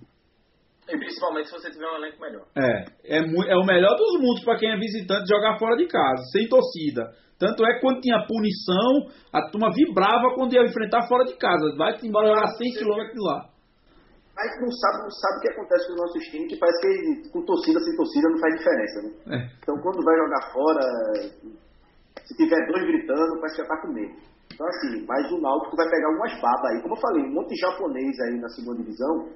E 0.90 0.98
principalmente 0.98 1.48
se 1.48 1.54
você 1.54 1.70
tiver 1.70 1.86
um 1.86 1.98
elenco 1.98 2.20
melhor. 2.20 2.46
É, 2.58 2.86
é, 3.06 3.20
é 3.20 3.58
o 3.58 3.66
melhor 3.66 3.96
dos 3.96 4.20
mundos 4.20 4.44
para 4.44 4.58
quem 4.58 4.72
é 4.72 4.78
visitante 4.78 5.30
jogar 5.30 5.58
fora 5.60 5.78
de 5.78 5.88
casa, 5.88 6.24
sem 6.32 6.48
torcida. 6.50 7.14
Tanto 7.40 7.64
é 7.64 7.76
que 7.76 7.82
quando 7.82 8.02
tinha 8.02 8.26
punição, 8.28 9.08
a 9.32 9.50
turma 9.50 9.72
vibrava 9.72 10.36
quando 10.36 10.54
ia 10.54 10.66
enfrentar 10.66 11.08
fora 11.08 11.24
de 11.24 11.38
casa. 11.38 11.74
Vai 11.78 11.96
embora 12.04 12.28
jogar 12.28 12.48
100 12.48 12.74
km 12.74 13.14
de 13.14 13.22
lá. 13.24 13.48
Mas 14.36 14.56
não 14.60 14.72
sabe, 14.72 15.04
não 15.04 15.12
sabe 15.12 15.36
o 15.38 15.42
que 15.42 15.52
acontece 15.52 15.88
com 15.88 15.94
os 15.94 16.00
nossos 16.00 16.24
times, 16.32 16.48
que 16.48 16.60
parece 16.60 16.80
que 16.80 17.30
com 17.30 17.44
torcida 17.44 17.80
sem 17.80 17.96
torcida 17.96 18.30
não 18.30 18.40
faz 18.40 18.56
diferença, 18.56 18.98
né? 19.04 19.10
É. 19.36 19.40
Então 19.60 19.76
quando 19.84 20.04
vai 20.04 20.16
jogar 20.16 20.42
fora, 20.52 20.84
se 22.24 22.36
tiver 22.36 22.68
dois 22.72 22.88
gritando, 22.88 23.40
parece 23.40 23.56
que 23.56 23.62
já 23.64 23.68
tá 23.68 23.82
com 23.82 23.94
medo. 23.94 24.16
Então 24.54 24.68
assim, 24.68 25.06
mas 25.06 25.32
o 25.32 25.42
Náutico 25.42 25.76
vai 25.76 25.90
pegar 25.90 26.10
umas 26.16 26.34
babas 26.42 26.72
aí. 26.72 26.82
Como 26.82 26.96
eu 26.96 27.02
falei, 27.02 27.24
um 27.24 27.34
monte 27.36 27.50
de 27.50 27.60
japonês 27.60 28.20
aí 28.20 28.40
na 28.40 28.50
segunda 28.50 28.78
divisão, 28.80 29.28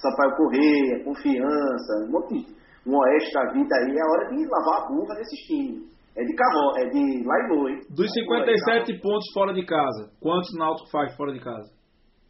Sampaio 0.00 0.36
Correia, 0.36 1.04
Confiança, 1.04 1.92
um 2.06 2.10
monte 2.12 2.34
de- 2.34 2.58
um 2.86 2.96
oeste 2.96 3.32
da 3.34 3.52
vida 3.52 3.74
aí, 3.76 3.92
é 3.96 4.04
hora 4.10 4.28
de 4.30 4.46
lavar 4.48 4.84
a 4.84 4.88
burra 4.88 5.14
nesses 5.16 5.40
times. 5.46 5.88
É 6.16 6.22
de 6.24 6.34
carro, 6.34 6.76
é 6.78 6.84
de 6.88 7.24
Lailô, 7.24 7.68
hein? 7.68 7.80
Dos 7.90 8.10
57 8.12 8.98
pontos 9.00 9.26
fora 9.32 9.52
de 9.52 9.64
casa, 9.64 10.10
quantos 10.20 10.52
o 10.54 10.58
Náutico 10.58 10.90
faz 10.90 11.14
fora 11.16 11.32
de 11.32 11.38
casa? 11.40 11.70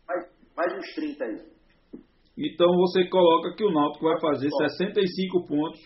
Mais, 0.07 0.27
mais 0.57 0.73
uns 0.79 0.95
30 0.95 1.25
aí. 1.25 1.37
Então 2.37 2.69
você 2.77 3.09
coloca 3.09 3.55
que 3.57 3.65
o 3.65 3.73
Náutico 3.73 4.05
vai 4.05 4.21
fazer 4.21 4.49
65 4.51 5.47
pontos 5.47 5.81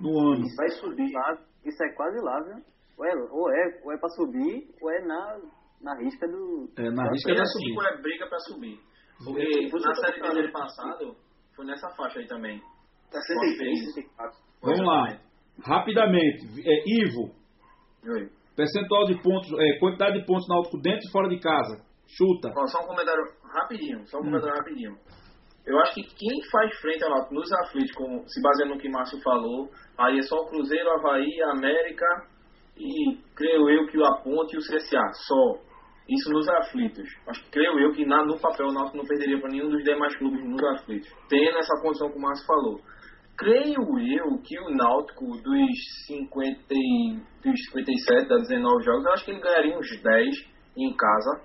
no 0.00 0.18
ano. 0.18 0.42
Isso 0.44 0.56
vai 0.56 0.68
subir. 0.70 1.12
Lá, 1.12 1.38
isso 1.64 1.82
é 1.84 1.88
quase 1.94 2.18
lá, 2.24 2.40
viu? 2.42 2.62
Ou 2.98 3.06
é, 3.06 3.12
ou 3.30 3.50
é, 3.50 3.80
ou 3.84 3.92
é 3.92 3.98
pra 3.98 4.08
subir, 4.10 4.68
ou 4.80 4.90
é 4.90 5.00
na, 5.06 5.38
na 5.80 5.98
risca 6.02 6.26
do. 6.28 6.68
É, 6.76 6.90
na 6.90 7.08
risca 7.10 7.34
da 7.34 7.44
subida. 7.46 7.80
5 7.80 7.82
é 7.82 8.02
briga 8.02 8.26
pra 8.28 8.38
subir. 8.40 8.78
Porque 9.24 9.68
na 9.80 9.94
série 9.94 10.20
do 10.20 10.26
ano 10.26 10.52
passado, 10.52 11.16
foi 11.54 11.64
nessa 11.66 11.88
faixa 11.90 12.18
aí 12.20 12.26
também. 12.26 12.60
63, 13.10 13.84
64. 13.94 14.38
Vamos 14.62 14.80
lá, 14.86 15.18
rapidamente. 15.64 16.46
É, 16.64 16.82
Ivo, 17.04 17.34
Oi. 18.08 18.30
percentual 18.56 19.04
de 19.04 19.20
pontos, 19.22 19.50
é, 19.58 19.78
quantidade 19.78 20.18
de 20.18 20.26
pontos 20.26 20.48
Náutico 20.48 20.80
dentro 20.80 21.06
e 21.06 21.10
fora 21.12 21.28
de 21.28 21.38
casa. 21.38 21.84
Chuta. 22.06 22.52
Ó, 22.56 22.66
só 22.66 22.80
um 22.82 22.86
comentário 22.86 23.22
rapidinho, 23.44 24.06
só 24.06 24.18
um 24.18 24.20
Hum. 24.20 24.24
comentário 24.24 24.56
rapidinho. 24.56 24.96
Eu 25.64 25.78
acho 25.78 25.94
que 25.94 26.02
quem 26.02 26.42
faz 26.50 26.74
frente 26.80 27.04
ao 27.04 27.10
Náutico 27.10 27.34
nos 27.34 27.52
aflitos, 27.52 27.92
como, 27.94 28.26
se 28.28 28.40
baseando 28.42 28.74
no 28.74 28.80
que 28.80 28.88
Márcio 28.88 29.20
falou, 29.22 29.70
aí 29.98 30.18
é 30.18 30.22
só 30.22 30.36
o 30.36 30.46
Cruzeiro, 30.46 30.90
Havaí, 30.90 31.40
América 31.52 32.06
e 32.76 33.16
creio 33.36 33.68
eu 33.70 33.86
que 33.86 33.98
o 33.98 34.04
Aponte 34.04 34.56
e 34.56 34.58
o 34.58 34.62
CSA, 34.62 35.02
só. 35.26 35.71
Isso 36.12 36.30
nos 36.30 36.48
aflitos. 36.48 37.08
Mas 37.26 37.38
creio 37.50 37.78
eu 37.78 37.92
que 37.92 38.04
na, 38.04 38.24
no 38.24 38.38
papel 38.38 38.66
o 38.66 38.72
Náutico 38.72 38.96
não 38.98 39.04
perderia 39.06 39.40
para 39.40 39.50
nenhum 39.50 39.70
dos 39.70 39.82
demais 39.82 40.14
clubes 40.16 40.44
nos 40.44 40.62
aflitos. 40.74 41.08
Tendo 41.28 41.58
essa 41.58 41.80
condição 41.80 42.10
que 42.10 42.18
o 42.18 42.20
Márcio 42.20 42.46
falou. 42.46 42.80
Creio 43.38 43.98
eu 43.98 44.38
que 44.42 44.58
o 44.60 44.70
Náutico 44.70 45.24
dos, 45.42 46.06
50, 46.06 46.60
e- 46.70 47.16
dos 47.42 47.64
57, 47.72 48.28
das 48.28 48.48
19 48.48 48.84
jogos, 48.84 49.04
eu 49.04 49.12
acho 49.12 49.24
que 49.24 49.30
ele 49.30 49.40
ganharia 49.40 49.78
uns 49.78 50.02
10 50.02 50.34
em 50.76 50.94
casa. 50.94 51.40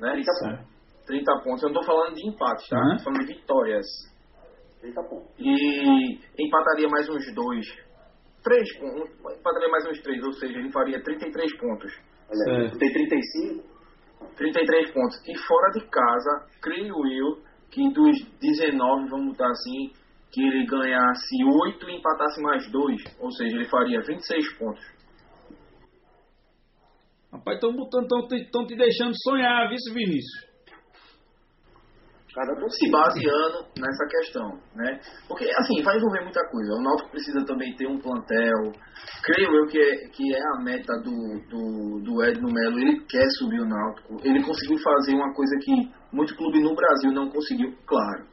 Né? 0.00 0.12
30 0.12 0.32
pontos. 0.40 0.74
30 1.06 1.38
pontos. 1.42 1.62
Eu 1.62 1.70
não 1.70 1.80
estou 1.80 1.84
falando 1.84 2.14
de 2.14 2.28
empates, 2.28 2.68
tá? 2.68 2.76
Uhum. 2.76 2.92
Estou 2.96 3.04
falando 3.12 3.26
de 3.26 3.34
vitórias. 3.34 3.86
30 4.80 5.02
pontos. 5.04 5.34
E 5.38 6.18
empataria 6.38 6.88
mais 6.88 7.08
uns 7.08 7.34
dois. 7.34 7.66
Três 8.42 8.78
pontos. 8.78 9.10
Empataria 9.38 9.68
mais 9.70 9.86
uns 9.86 10.02
três, 10.02 10.22
ou 10.22 10.32
seja, 10.32 10.58
ele 10.58 10.70
faria 10.70 11.02
33 11.02 11.56
pontos. 11.58 11.92
Olha 12.40 12.70
tem 12.78 12.92
35. 12.92 13.74
33 14.36 14.92
pontos. 14.92 15.16
E 15.28 15.38
fora 15.46 15.70
de 15.72 15.86
casa, 15.88 16.46
creio 16.60 16.94
eu 17.06 17.42
que 17.70 17.92
dos 17.92 18.16
19, 18.40 19.08
vamos 19.08 19.32
botar 19.32 19.50
assim, 19.50 19.92
que 20.32 20.42
ele 20.42 20.66
ganhasse 20.66 21.36
8 21.44 21.90
e 21.90 21.96
empatasse 21.96 22.42
mais 22.42 22.70
2. 22.70 23.02
Ou 23.20 23.30
seja, 23.32 23.56
ele 23.56 23.68
faria 23.68 24.00
26 24.00 24.58
pontos. 24.58 24.84
Rapaz, 27.32 27.56
estão 27.56 27.74
botando, 27.74 28.04
estão 28.04 28.28
te, 28.28 28.50
tão 28.50 28.66
te 28.66 28.76
deixando 28.76 29.12
sonhar, 29.22 29.68
viu, 29.68 29.94
Vinícius? 29.94 30.53
Cada 32.34 32.52
se 32.54 32.60
torcida. 32.60 32.98
baseando 32.98 33.58
nessa 33.78 34.06
questão, 34.10 34.48
né? 34.74 34.98
Porque, 35.28 35.44
assim, 35.56 35.82
vai 35.82 35.96
envolver 35.96 36.22
muita 36.22 36.40
coisa. 36.50 36.72
O 36.74 36.82
Náutico 36.82 37.10
precisa 37.10 37.44
também 37.46 37.74
ter 37.76 37.86
um 37.86 37.98
plantel. 38.00 38.72
Creio 39.22 39.54
eu 39.54 39.66
que 39.68 39.78
é, 39.78 40.08
que 40.08 40.34
é 40.34 40.40
a 40.54 40.62
meta 40.62 40.92
do, 40.98 41.14
do, 41.48 42.02
do 42.02 42.24
Edno 42.24 42.52
Melo. 42.52 42.78
Ele 42.80 43.00
quer 43.06 43.24
subir 43.38 43.60
o 43.60 43.68
Náutico. 43.68 44.16
Ele 44.24 44.42
conseguiu 44.42 44.78
fazer 44.82 45.14
uma 45.14 45.32
coisa 45.32 45.56
que 45.62 45.72
muito 46.12 46.36
clube 46.36 46.60
no 46.60 46.74
Brasil 46.74 47.12
não 47.12 47.28
conseguiu, 47.30 47.72
claro. 47.86 48.26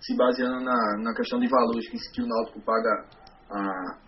Se 0.00 0.16
baseando 0.16 0.60
na, 0.64 0.78
na 1.02 1.12
questão 1.14 1.40
de 1.40 1.48
valores 1.48 1.88
que, 1.90 1.96
que 2.14 2.22
o 2.22 2.26
Náutico 2.28 2.60
paga 2.64 3.04
a, 3.50 3.98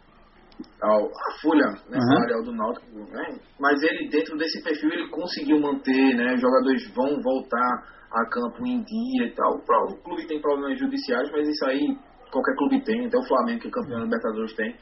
a 0.83 1.41
folha 1.43 1.67
né, 1.89 1.99
Uhum. 1.99 2.01
salarial 2.03 2.43
do 2.45 2.53
Náutico, 2.53 2.87
né? 3.11 3.39
Mas 3.59 3.83
ele, 3.83 4.09
dentro 4.09 4.37
desse 4.37 4.63
perfil, 4.63 4.91
ele 4.93 5.09
conseguiu 5.09 5.59
manter, 5.61 6.15
né? 6.15 6.35
Os 6.35 6.41
jogadores 6.41 6.89
vão 6.95 7.21
voltar 7.21 7.99
a 8.13 8.29
campo 8.29 8.67
em 8.67 8.83
dia 8.83 9.27
e 9.27 9.35
tal. 9.35 9.55
O 9.55 10.03
clube 10.03 10.27
tem 10.27 10.41
problemas 10.41 10.79
judiciais, 10.79 11.31
mas 11.33 11.49
isso 11.49 11.65
aí 11.67 11.97
qualquer 12.31 12.55
clube 12.57 12.83
tem, 12.85 13.07
até 13.07 13.19
o 13.19 13.27
Flamengo, 13.27 13.61
que 13.61 13.69
é 13.69 13.71
campeão 13.71 13.99
da 13.99 14.05
Libertadores, 14.05 14.55
tem. 14.55 14.75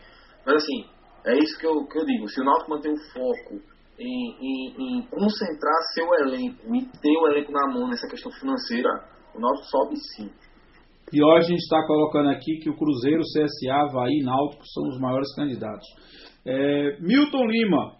Mas 0.46 0.56
assim, 0.56 0.84
é 1.26 1.38
isso 1.38 1.58
que 1.58 1.66
eu, 1.66 1.86
que 1.86 1.98
eu 1.98 2.04
digo. 2.04 2.28
Se 2.28 2.40
o 2.40 2.44
Náutico 2.44 2.70
manter 2.70 2.90
o 2.90 3.12
foco 3.12 3.60
em, 3.98 4.36
em, 4.40 4.98
em 4.98 5.02
concentrar 5.08 5.82
seu 5.94 6.06
elenco 6.14 6.74
e 6.74 6.84
ter 7.00 7.16
o 7.20 7.26
elenco 7.28 7.52
na 7.52 7.66
mão 7.72 7.88
nessa 7.88 8.06
questão 8.08 8.30
financeira, 8.32 8.88
o 9.34 9.40
Náutico 9.40 9.66
sobe 9.66 9.96
sim. 10.14 10.30
E 11.12 11.24
hoje 11.24 11.46
a 11.46 11.48
gente 11.48 11.62
está 11.62 11.86
colocando 11.86 12.28
aqui 12.28 12.58
que 12.58 12.68
o 12.68 12.76
Cruzeiro, 12.76 13.22
CSA, 13.22 13.72
Havaí 13.72 14.20
e 14.20 14.24
Náutico 14.24 14.62
são 14.66 14.88
os 14.88 15.00
maiores 15.00 15.34
candidatos. 15.34 15.86
É, 16.46 16.98
Milton 17.00 17.46
Lima, 17.46 17.97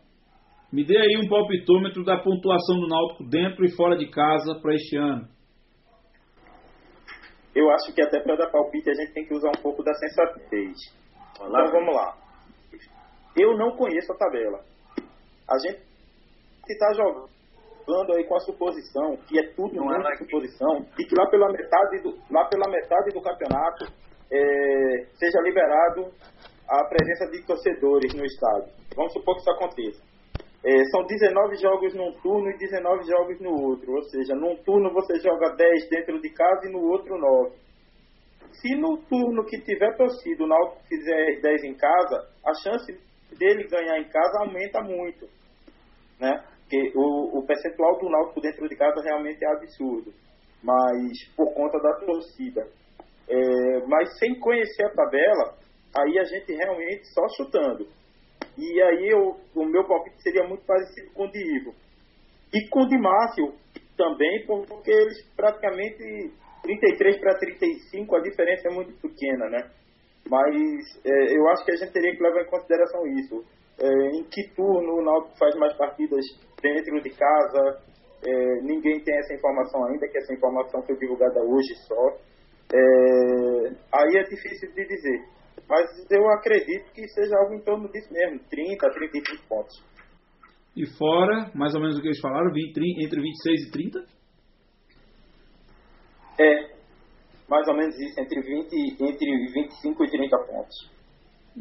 me 0.72 0.84
dê 0.84 0.98
aí 0.98 1.16
um 1.16 1.28
palpitômetro 1.28 2.04
da 2.04 2.18
pontuação 2.18 2.80
do 2.80 2.88
Náutico 2.88 3.24
dentro 3.24 3.64
e 3.64 3.74
fora 3.74 3.96
de 3.96 4.10
casa 4.10 4.54
para 4.60 4.74
este 4.74 4.96
ano. 4.96 5.26
Eu 7.54 7.70
acho 7.70 7.92
que 7.94 8.02
até 8.02 8.20
para 8.20 8.36
dar 8.36 8.50
palpite 8.50 8.90
a 8.90 8.94
gente 8.94 9.12
tem 9.12 9.26
que 9.26 9.34
usar 9.34 9.48
um 9.48 9.62
pouco 9.62 9.82
da 9.82 9.92
sensatez. 9.94 10.76
Então 11.32 11.48
vamos 11.48 11.94
lá. 11.94 12.16
Eu 13.36 13.56
não 13.56 13.76
conheço 13.76 14.12
a 14.12 14.16
tabela. 14.16 14.60
a 15.50 15.58
gente 15.58 15.82
está 16.68 16.92
jogando 16.92 18.14
aí 18.14 18.24
com 18.24 18.36
a 18.36 18.40
suposição, 18.40 19.16
que 19.26 19.38
é 19.38 19.52
tudo 19.54 19.74
Não 19.74 19.86
muito 19.86 20.06
é 20.06 20.16
suposição, 20.16 20.86
e 20.98 21.04
que 21.04 21.14
lá 21.14 21.26
pela 21.30 21.48
metade 21.50 22.02
do, 22.02 22.10
lá 22.30 22.44
pela 22.46 22.70
metade 22.70 23.10
do 23.14 23.22
campeonato 23.22 23.86
é, 24.30 25.06
seja 25.14 25.40
liberado 25.40 26.12
a 26.68 26.84
presença 26.84 27.30
de 27.30 27.46
torcedores 27.46 28.12
no 28.14 28.24
estádio. 28.24 28.72
Vamos 28.94 29.14
supor 29.14 29.34
que 29.36 29.40
isso 29.40 29.50
aconteça. 29.50 30.07
É, 30.64 30.84
são 30.90 31.06
19 31.06 31.56
jogos 31.56 31.94
num 31.94 32.12
turno 32.20 32.50
e 32.50 32.58
19 32.58 33.04
jogos 33.06 33.40
no 33.40 33.50
outro, 33.50 33.92
ou 33.92 34.02
seja, 34.02 34.34
num 34.34 34.56
turno 34.64 34.92
você 34.92 35.20
joga 35.20 35.54
10 35.54 35.88
dentro 35.88 36.20
de 36.20 36.30
casa 36.30 36.66
e 36.66 36.72
no 36.72 36.80
outro 36.80 37.16
9. 37.16 37.56
Se 38.52 38.74
no 38.74 38.96
turno 39.08 39.44
que 39.44 39.60
tiver 39.60 39.96
torcido 39.96 40.44
o 40.44 40.48
Náutico 40.48 40.82
fizer 40.88 41.40
10 41.40 41.64
em 41.64 41.74
casa, 41.74 42.28
a 42.44 42.52
chance 42.54 42.92
dele 43.38 43.68
ganhar 43.68 44.00
em 44.00 44.08
casa 44.08 44.40
aumenta 44.40 44.82
muito, 44.82 45.28
né? 46.18 46.44
Porque 46.62 46.92
o, 46.96 47.38
o 47.38 47.46
percentual 47.46 47.98
do 47.98 48.10
Náutico 48.10 48.40
dentro 48.40 48.68
de 48.68 48.76
casa 48.76 49.00
realmente 49.02 49.44
é 49.44 49.48
absurdo, 49.52 50.12
mas 50.62 51.24
por 51.36 51.54
conta 51.54 51.78
da 51.78 51.94
torcida. 52.04 52.66
É, 53.28 53.86
mas 53.86 54.18
sem 54.18 54.38
conhecer 54.40 54.86
a 54.86 54.94
tabela, 54.94 55.54
aí 55.96 56.18
a 56.18 56.24
gente 56.24 56.52
realmente 56.52 57.06
só 57.14 57.22
chutando. 57.36 57.86
E 58.58 58.82
aí 58.82 59.08
eu, 59.08 59.36
o 59.54 59.64
meu 59.64 59.86
palpite 59.86 60.20
seria 60.20 60.42
muito 60.42 60.66
parecido 60.66 61.12
com 61.14 61.26
o 61.26 61.30
de 61.30 61.38
Ivo. 61.38 61.72
E 62.52 62.68
com 62.68 62.80
o 62.80 62.88
de 62.88 62.98
Márcio 62.98 63.54
também, 63.96 64.44
porque 64.46 64.90
eles 64.90 65.22
praticamente 65.36 66.32
33 66.62 67.20
para 67.20 67.38
35, 67.38 68.16
a 68.16 68.20
diferença 68.20 68.68
é 68.68 68.74
muito 68.74 68.92
pequena, 69.00 69.48
né? 69.48 69.70
Mas 70.28 71.00
é, 71.04 71.36
eu 71.36 71.48
acho 71.50 71.64
que 71.64 71.72
a 71.72 71.76
gente 71.76 71.92
teria 71.92 72.16
que 72.16 72.22
levar 72.22 72.42
em 72.42 72.50
consideração 72.50 73.06
isso. 73.06 73.44
É, 73.80 73.86
em 74.18 74.24
que 74.24 74.42
turno 74.56 74.98
o 74.98 75.04
Náutico 75.04 75.38
faz 75.38 75.54
mais 75.54 75.72
partidas 75.76 76.24
dentro 76.60 77.00
de 77.00 77.10
casa? 77.10 77.80
É, 78.26 78.60
ninguém 78.62 78.98
tem 79.04 79.16
essa 79.18 79.34
informação 79.34 79.84
ainda, 79.86 80.08
que 80.08 80.18
essa 80.18 80.34
informação 80.34 80.82
foi 80.82 80.96
divulgada 80.96 81.40
hoje 81.44 81.74
só. 81.86 82.08
É, 82.74 83.68
aí 83.92 84.16
é 84.16 84.22
difícil 84.24 84.72
de 84.74 84.84
dizer. 84.84 85.37
Mas 85.68 86.10
eu 86.10 86.28
acredito 86.30 86.92
que 86.92 87.08
seja 87.08 87.36
algo 87.36 87.54
em 87.54 87.60
torno 87.60 87.88
disso 87.90 88.12
mesmo, 88.12 88.40
30 88.50 88.86
a 88.86 88.90
35 88.90 89.48
pontos. 89.48 89.84
E 90.76 90.86
fora, 90.96 91.50
mais 91.54 91.74
ou 91.74 91.80
menos 91.80 91.98
o 91.98 92.00
que 92.00 92.08
eles 92.08 92.20
falaram, 92.20 92.52
20, 92.52 92.72
30, 92.72 93.02
entre 93.02 93.20
26 93.20 93.66
e 93.66 93.70
30? 93.70 94.04
É, 96.40 96.78
mais 97.48 97.66
ou 97.66 97.74
menos 97.74 97.98
isso, 97.98 98.20
entre, 98.20 98.40
20, 98.40 99.02
entre 99.02 99.52
25 99.52 100.04
e 100.04 100.10
30 100.10 100.38
pontos. 100.38 100.90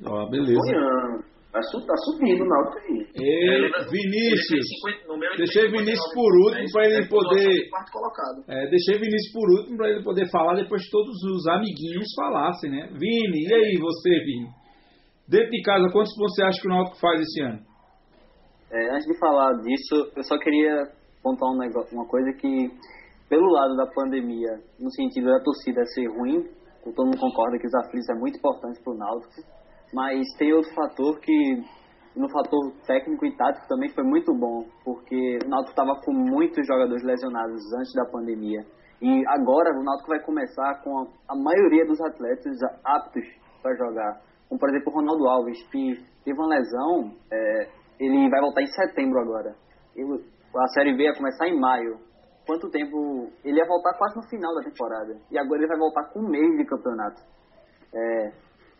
Ó, 0.05 0.29
beleza. 0.29 0.59
Sonhando. 0.59 1.36
Tá, 1.51 1.59
tá 1.61 1.95
subindo 2.03 2.43
o 2.43 2.47
Náutico 2.47 2.77
aí. 2.79 3.07
Ei, 3.15 3.71
Vinícius, 3.89 4.67
deixei 5.37 5.71
Vinícius 5.71 6.13
por 6.13 6.31
último 6.45 6.65
para 6.73 6.85
ele 6.85 7.07
poder. 7.07 7.69
É, 8.47 8.69
deixei 8.69 8.99
Vinícius 8.99 9.33
por 9.33 9.49
último 9.57 9.77
para 9.77 9.89
ele 9.89 10.03
poder 10.03 10.29
falar 10.29 10.55
depois 10.55 10.83
que 10.83 10.91
todos 10.91 11.15
os 11.23 11.47
amiguinhos 11.47 12.07
falassem, 12.15 12.69
né? 12.69 12.89
Vini, 12.91 13.47
e 13.47 13.53
aí 13.53 13.77
você, 13.79 14.09
Vini? 14.25 14.49
Dentro 15.27 15.49
de 15.49 15.61
casa, 15.63 15.91
quantos 15.91 16.13
pontos 16.15 16.35
você 16.35 16.43
acha 16.43 16.61
que 16.61 16.67
o 16.67 16.69
Náutico 16.69 16.99
faz 16.99 17.21
esse 17.21 17.41
ano? 17.41 17.59
É, 18.71 18.91
antes 18.93 19.07
de 19.07 19.17
falar 19.17 19.53
disso, 19.63 20.11
eu 20.15 20.23
só 20.23 20.37
queria 20.37 20.91
pontuar 21.23 21.53
um 21.53 21.57
negócio, 21.57 21.95
uma 21.95 22.07
coisa 22.07 22.31
que, 22.33 22.69
pelo 23.29 23.47
lado 23.51 23.75
da 23.77 23.87
pandemia, 23.87 24.59
no 24.79 24.91
sentido 24.91 25.27
da 25.27 25.39
torcida 25.39 25.83
ser 25.85 26.07
ruim, 26.07 26.43
todo 26.83 27.05
mundo 27.05 27.19
concorda 27.19 27.57
que 27.57 27.67
os 27.67 27.75
aflitos 27.75 28.09
é 28.09 28.13
muito 28.15 28.37
importante 28.37 28.81
para 28.83 28.93
o 28.93 28.97
Náutico, 28.97 29.56
mas 29.93 30.21
tem 30.37 30.53
outro 30.53 30.73
fator 30.73 31.19
que, 31.19 31.63
no 32.15 32.29
fator 32.29 32.73
técnico 32.85 33.25
e 33.25 33.35
tático 33.35 33.67
também 33.67 33.89
foi 33.89 34.03
muito 34.03 34.33
bom, 34.33 34.65
porque 34.83 35.39
o 35.45 35.49
Náutico 35.49 35.71
estava 35.71 35.99
com 36.03 36.13
muitos 36.13 36.65
jogadores 36.65 37.03
lesionados 37.03 37.61
antes 37.73 37.93
da 37.93 38.05
pandemia. 38.05 38.65
E 39.01 39.23
agora 39.27 39.69
o 39.79 39.83
Náutico 39.83 40.09
vai 40.09 40.19
começar 40.21 40.81
com 40.83 40.99
a, 40.99 41.05
a 41.29 41.35
maioria 41.35 41.85
dos 41.85 42.01
atletas 42.01 42.57
aptos 42.83 43.23
para 43.61 43.75
jogar. 43.75 44.21
Como, 44.49 44.59
por 44.59 44.69
exemplo, 44.69 44.91
o 44.91 44.95
Ronaldo 44.95 45.27
Alves, 45.27 45.61
que 45.69 46.03
teve 46.23 46.39
uma 46.39 46.47
lesão, 46.47 47.13
é, 47.31 47.69
ele 47.99 48.29
vai 48.29 48.41
voltar 48.41 48.61
em 48.61 48.67
setembro 48.67 49.19
agora. 49.19 49.55
Eu- 49.95 50.21
a 50.55 50.67
Série 50.69 50.95
B 50.95 51.03
ia 51.03 51.13
começar 51.13 51.47
em 51.47 51.59
maio. 51.59 51.99
Quanto 52.47 52.69
tempo... 52.71 53.29
Ele 53.43 53.57
ia 53.59 53.67
voltar 53.67 53.95
quase 53.97 54.15
no 54.15 54.23
final 54.29 54.55
da 54.55 54.61
temporada. 54.63 55.17
E 55.29 55.37
agora 55.37 55.59
ele 55.59 55.67
vai 55.67 55.77
voltar 55.77 56.05
com 56.11 56.21
um 56.21 56.29
mês 56.29 56.57
de 56.57 56.65
campeonato. 56.65 57.21
É, 57.93 58.31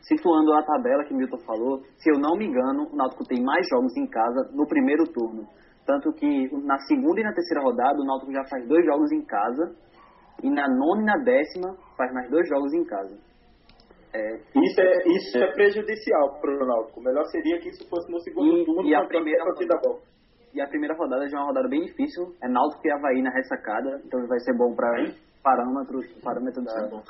situando 0.08 0.54
a 0.54 0.64
tabela 0.64 1.04
que 1.04 1.14
Milton 1.14 1.38
falou, 1.46 1.82
se 1.98 2.10
eu 2.10 2.20
não 2.20 2.36
me 2.38 2.46
engano, 2.48 2.88
o 2.92 2.96
Náutico 2.96 3.24
tem 3.26 3.44
mais 3.44 3.68
jogos 3.70 3.96
em 3.98 4.08
casa 4.08 4.50
no 4.54 4.66
primeiro 4.68 5.04
turno. 5.12 5.46
Tanto 5.86 6.12
que 6.14 6.50
na 6.66 6.78
segunda 6.80 7.20
e 7.22 7.24
na 7.24 7.34
terceira 7.34 7.64
rodada, 7.64 8.00
o 8.00 8.06
Náutico 8.06 8.32
já 8.32 8.44
faz 8.50 8.68
dois 8.68 8.86
jogos 8.86 9.12
em 9.12 9.24
casa. 9.26 9.76
E 10.44 10.50
na 10.50 10.68
nona 10.68 11.02
e 11.02 11.06
na 11.06 11.18
décima, 11.24 11.76
faz 11.98 12.14
mais 12.14 12.30
dois 12.30 12.48
jogos 12.48 12.72
em 12.74 12.84
casa. 12.86 13.18
É, 14.14 14.36
Isso 14.56 14.80
é, 14.82 15.08
isso 15.08 15.38
é 15.38 15.52
prejudicial 15.54 16.40
para 16.40 16.52
o 16.52 16.66
Náutico. 16.68 17.02
Melhor 17.02 17.26
seria 17.26 17.60
que 17.60 17.70
isso 17.70 17.88
fosse 17.90 18.12
no 18.12 18.20
segundo 18.22 18.58
E- 18.58 18.66
turno, 18.66 18.88
e 18.88 18.94
a 18.96 19.06
primeira 19.06 19.44
partida 19.44 19.76
boa. 19.84 20.00
E 20.54 20.62
a 20.62 20.68
primeira 20.68 20.96
rodada 20.96 21.28
já 21.28 21.38
é 21.38 21.42
uma 21.42 21.48
rodada 21.48 21.68
bem 21.68 21.82
difícil. 21.82 22.34
É 22.42 22.48
Náutico 22.48 22.82
e 22.88 22.92
Havaí 22.92 23.22
na 23.22 23.32
ressacada. 23.32 24.02
Então 24.06 24.26
vai 24.28 24.40
ser 24.40 24.56
bom 24.58 24.74
para 24.76 25.04
parâmetros, 25.48 26.06
parâmetro 26.22 26.62
Isso 26.62 26.78
é 26.78 26.82
da... 26.84 26.90
bom. 26.90 27.04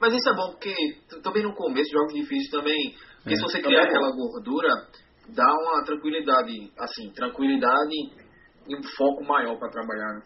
Mas 0.00 0.12
isso 0.14 0.28
é 0.28 0.34
bom 0.34 0.50
porque 0.50 0.74
também 1.22 1.42
no 1.44 1.54
começo, 1.54 1.90
jogos 1.92 2.12
difíceis 2.14 2.50
também. 2.50 2.94
Porque 3.22 3.34
É. 3.34 3.36
se 3.36 3.42
você 3.42 3.62
Também 3.62 3.78
criar 3.78 3.84
é 3.84 3.88
aquela 3.88 4.10
gordura, 4.10 4.68
dá 5.30 5.46
uma 5.46 5.84
tranquilidade, 5.84 6.72
assim, 6.78 7.12
tranquilidade 7.14 7.94
e 8.68 8.76
um 8.76 8.82
foco 8.96 9.24
maior 9.24 9.56
para 9.58 9.70
trabalhar. 9.70 10.14
né? 10.14 10.22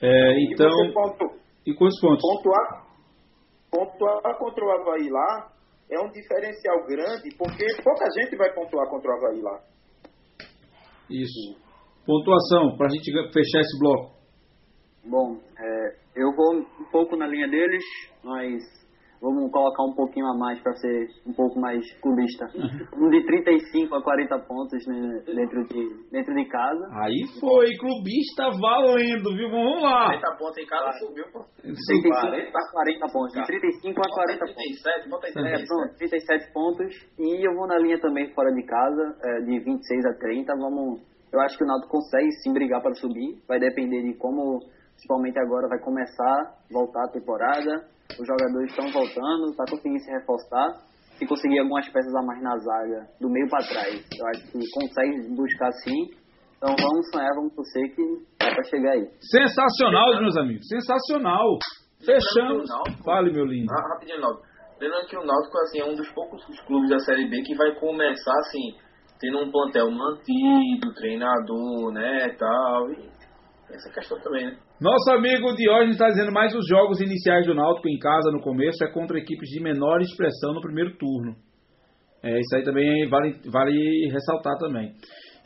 É, 0.00 0.32
E 0.32 0.52
então, 0.54 0.68
você 0.70 0.92
pontu- 0.92 1.38
e 1.66 1.74
quantos 1.74 2.00
pontos? 2.00 2.22
pontuar, 2.22 2.86
pontuar 3.70 4.38
contra 4.38 4.64
o 4.64 4.70
Havaí 4.70 5.08
lá 5.08 5.52
é 5.90 6.00
um 6.00 6.10
diferencial 6.10 6.84
grande, 6.86 7.28
porque 7.36 7.64
pouca 7.84 8.06
gente 8.18 8.36
vai 8.36 8.52
pontuar 8.54 8.88
contra 8.88 9.10
o 9.10 9.14
Havaí 9.16 9.42
lá. 9.42 9.60
Isso. 11.10 11.60
Pontuação, 12.04 12.76
para 12.76 12.86
a 12.86 12.90
gente 12.90 13.12
fechar 13.32 13.60
esse 13.60 13.78
bloco. 13.78 14.16
Bom, 15.04 15.36
é, 15.58 16.01
eu 16.16 16.34
vou 16.34 16.56
um 16.56 16.84
pouco 16.90 17.16
na 17.16 17.26
linha 17.26 17.48
deles, 17.48 17.82
mas 18.22 18.62
vamos 19.20 19.50
colocar 19.52 19.84
um 19.84 19.94
pouquinho 19.94 20.26
a 20.26 20.36
mais 20.36 20.60
para 20.60 20.72
ser 20.74 21.06
um 21.26 21.32
pouco 21.32 21.58
mais 21.60 21.80
clubista. 22.00 22.46
Um 22.98 23.08
de 23.10 23.24
35 23.24 23.94
a 23.94 24.02
40 24.02 24.38
pontos 24.46 24.86
né, 24.86 25.22
dentro, 25.26 25.64
de, 25.66 26.10
dentro 26.10 26.34
de 26.34 26.44
casa. 26.46 26.86
Aí 27.02 27.24
foi, 27.40 27.70
clubista 27.78 28.50
valendo, 28.60 29.34
viu? 29.34 29.50
Vamos 29.50 29.82
lá. 29.82 30.06
40 30.06 30.36
pontos 30.38 30.58
em 30.58 30.66
casa 30.66 30.98
subiu, 30.98 31.24
pô. 31.32 31.44
35 31.62 32.12
a 32.14 32.70
40 32.72 33.06
pontos. 33.12 33.32
De 33.32 33.46
35 33.46 34.00
a 34.00 34.14
40 34.14 34.38
pontos. 34.38 34.82
37, 34.82 35.08
bota 35.08 35.26
aí 35.26 35.32
É, 35.32 35.34
37. 35.34 35.66
pronto, 35.66 35.96
37 35.98 36.52
pontos. 36.52 36.94
E 37.18 37.48
eu 37.48 37.54
vou 37.56 37.66
na 37.66 37.78
linha 37.78 37.98
também 38.00 38.32
fora 38.34 38.52
de 38.52 38.62
casa, 38.64 39.16
é, 39.24 39.40
de 39.40 39.58
26 39.64 40.04
a 40.06 40.14
30. 40.18 40.52
Vamos, 40.56 41.00
eu 41.32 41.40
acho 41.40 41.56
que 41.58 41.64
o 41.64 41.66
Náutico 41.66 41.90
consegue 41.98 42.30
sim 42.42 42.52
brigar 42.52 42.82
para 42.82 42.94
subir. 42.94 43.40
Vai 43.48 43.58
depender 43.58 44.02
de 44.02 44.14
como, 44.18 44.60
principalmente 45.02 45.38
agora, 45.40 45.68
vai 45.68 45.78
começar, 45.80 46.54
voltar 46.70 47.04
a 47.04 47.10
temporada. 47.10 47.90
Os 48.18 48.26
jogadores 48.26 48.70
estão 48.70 48.86
voltando, 48.92 49.50
está 49.50 49.64
conseguindo 49.68 49.98
se 49.98 50.10
reforçar. 50.12 50.68
Se 51.18 51.26
conseguir 51.26 51.58
algumas 51.58 51.88
peças 51.88 52.14
a 52.14 52.22
mais 52.22 52.40
na 52.42 52.56
zaga, 52.56 53.06
do 53.20 53.28
meio 53.28 53.48
para 53.48 53.66
trás, 53.66 53.94
eu 54.18 54.26
acho 54.28 54.42
que 54.52 54.58
consegue 54.72 55.34
buscar 55.34 55.70
sim. 55.84 56.06
Então 56.56 56.74
vamos 56.78 57.10
sonhar, 57.10 57.34
vamos 57.34 57.54
torcer 57.54 57.94
que 57.94 58.02
é 58.44 58.54
para 58.54 58.62
chegar 58.64 58.92
aí. 58.92 59.08
Sensacional, 59.20 60.20
meus 60.20 60.36
amigos. 60.36 60.66
Sensacional. 60.68 61.58
Fechamos. 62.04 62.68
Náutico- 62.68 63.04
Fale, 63.04 63.32
meu 63.32 63.44
lindo. 63.44 63.72
Ah, 63.72 63.94
rapidinho, 63.94 64.20
Náutico. 64.20 64.46
Lembrando 64.80 65.06
que 65.06 65.16
o 65.16 65.24
Náutico 65.24 65.58
assim, 65.58 65.80
é 65.80 65.84
um 65.84 65.94
dos 65.94 66.08
poucos 66.12 66.42
clubes 66.66 66.90
da 66.90 66.98
Série 67.00 67.28
B 67.28 67.42
que 67.42 67.54
vai 67.56 67.74
começar 67.78 68.36
assim, 68.38 68.76
tendo 69.20 69.38
um 69.38 69.50
plantel 69.50 69.90
mantido, 69.90 70.94
treinador, 70.94 71.92
né, 71.92 72.34
tal. 72.38 72.90
E 72.92 73.08
essa 73.70 73.90
questão 73.92 74.20
também, 74.20 74.46
né? 74.46 74.56
Nosso 74.82 75.12
amigo 75.12 75.54
Diógenes 75.54 75.94
está 75.94 76.08
dizendo 76.08 76.32
mais 76.32 76.52
os 76.52 76.66
jogos 76.66 77.00
iniciais 77.00 77.46
do 77.46 77.54
Náutico 77.54 77.88
em 77.88 78.00
casa 78.00 78.32
no 78.32 78.40
começo 78.40 78.82
é 78.82 78.90
contra 78.90 79.16
equipes 79.16 79.48
de 79.48 79.62
menor 79.62 80.00
expressão 80.00 80.52
no 80.54 80.60
primeiro 80.60 80.98
turno. 80.98 81.36
É, 82.20 82.40
isso 82.40 82.56
aí 82.56 82.64
também 82.64 83.08
vale, 83.08 83.36
vale 83.46 84.10
ressaltar 84.10 84.58
também. 84.58 84.90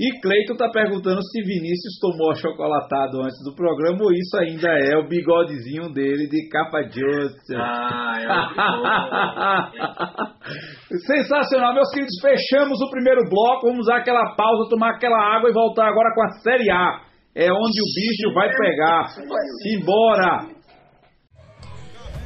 E 0.01 0.21
Cleiton 0.23 0.55
está 0.55 0.71
perguntando 0.71 1.21
se 1.23 1.43
Vinícius 1.43 1.99
tomou 2.01 2.31
achocolatado 2.31 3.21
antes 3.21 3.37
do 3.45 3.55
programa 3.55 3.99
ou 4.05 4.13
isso 4.13 4.39
ainda 4.39 4.71
é 4.71 4.97
o 4.97 5.07
bigodezinho 5.07 5.93
dele 5.93 6.29
de 6.29 6.49
capa 6.49 6.83
Joseph. 6.85 7.61
Ah, 7.61 8.17
é 10.89 10.97
Sensacional, 11.13 11.75
meus 11.75 11.91
queridos. 11.91 12.17
Fechamos 12.23 12.81
o 12.81 12.91
primeiro 12.91 13.21
bloco. 13.29 13.69
Vamos 13.69 13.85
dar 13.85 13.99
aquela 13.99 14.35
pausa, 14.35 14.71
tomar 14.71 14.95
aquela 14.95 15.37
água 15.37 15.51
e 15.51 15.53
voltar 15.53 15.89
agora 15.89 16.15
com 16.15 16.23
a 16.23 16.31
Série 16.41 16.71
A. 16.71 17.06
É 17.39 17.53
onde 17.53 17.83
o 17.83 17.85
bicho 17.95 18.33
vai 18.33 18.49
pegar. 18.57 19.15
Simbora! 19.63 20.47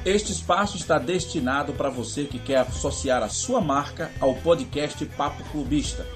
Este 0.04 0.30
espaço 0.30 0.76
está 0.76 1.00
destinado 1.00 1.72
para 1.72 1.90
você 1.90 2.26
que 2.26 2.38
quer 2.38 2.58
associar 2.58 3.20
a 3.20 3.28
sua 3.28 3.60
marca 3.60 4.08
ao 4.20 4.36
podcast 4.36 5.04
Papo 5.06 5.42
Clubista. 5.50 6.06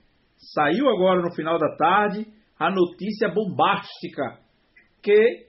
Saiu 0.53 0.89
agora 0.89 1.21
no 1.21 1.33
final 1.33 1.57
da 1.57 1.75
tarde 1.75 2.27
a 2.59 2.71
notícia 2.71 3.29
bombástica 3.29 4.39
que 5.01 5.47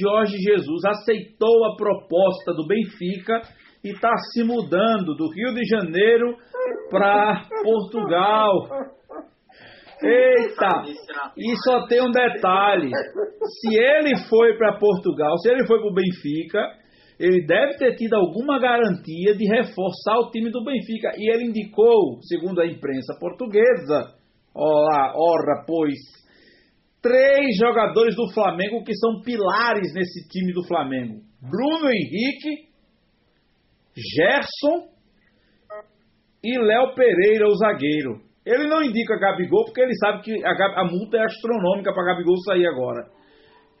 Jorge 0.00 0.36
Jesus 0.38 0.84
aceitou 0.84 1.64
a 1.66 1.76
proposta 1.76 2.52
do 2.54 2.66
Benfica 2.66 3.42
e 3.86 3.92
está 3.92 4.12
se 4.32 4.42
mudando 4.42 5.14
do 5.14 5.30
Rio 5.32 5.54
de 5.54 5.64
Janeiro 5.64 6.36
para 6.90 7.46
Portugal. 7.62 8.68
Eita! 10.02 10.82
E 11.36 11.54
só 11.64 11.86
tem 11.86 12.02
um 12.02 12.10
detalhe: 12.10 12.90
se 12.90 13.78
ele 13.78 14.16
foi 14.28 14.56
para 14.58 14.78
Portugal, 14.78 15.38
se 15.38 15.50
ele 15.50 15.66
foi 15.66 15.78
para 15.78 15.88
o 15.88 15.94
Benfica, 15.94 16.58
ele 17.18 17.46
deve 17.46 17.78
ter 17.78 17.94
tido 17.94 18.14
alguma 18.14 18.58
garantia 18.58 19.34
de 19.36 19.46
reforçar 19.46 20.18
o 20.18 20.30
time 20.30 20.50
do 20.50 20.64
Benfica. 20.64 21.12
E 21.16 21.32
ele 21.32 21.44
indicou, 21.44 22.20
segundo 22.22 22.60
a 22.60 22.66
imprensa 22.66 23.16
portuguesa, 23.18 24.14
ora, 24.54 25.12
ora 25.14 25.64
pois, 25.66 25.94
três 27.00 27.56
jogadores 27.56 28.16
do 28.16 28.28
Flamengo 28.34 28.82
que 28.84 28.94
são 28.96 29.22
pilares 29.22 29.94
nesse 29.94 30.28
time 30.28 30.52
do 30.52 30.66
Flamengo: 30.66 31.20
Bruno 31.40 31.88
Henrique, 31.88 32.65
Gerson 33.96 34.88
e 36.44 36.58
Léo 36.58 36.94
Pereira, 36.94 37.48
o 37.48 37.54
zagueiro. 37.56 38.20
Ele 38.44 38.68
não 38.68 38.82
indica 38.82 39.18
Gabigol 39.18 39.64
porque 39.64 39.80
ele 39.80 39.94
sabe 39.96 40.22
que 40.22 40.44
a, 40.44 40.80
a 40.80 40.84
multa 40.84 41.16
é 41.16 41.24
astronômica 41.24 41.92
para 41.92 42.04
Gabigol 42.04 42.36
sair 42.44 42.66
agora. 42.66 43.08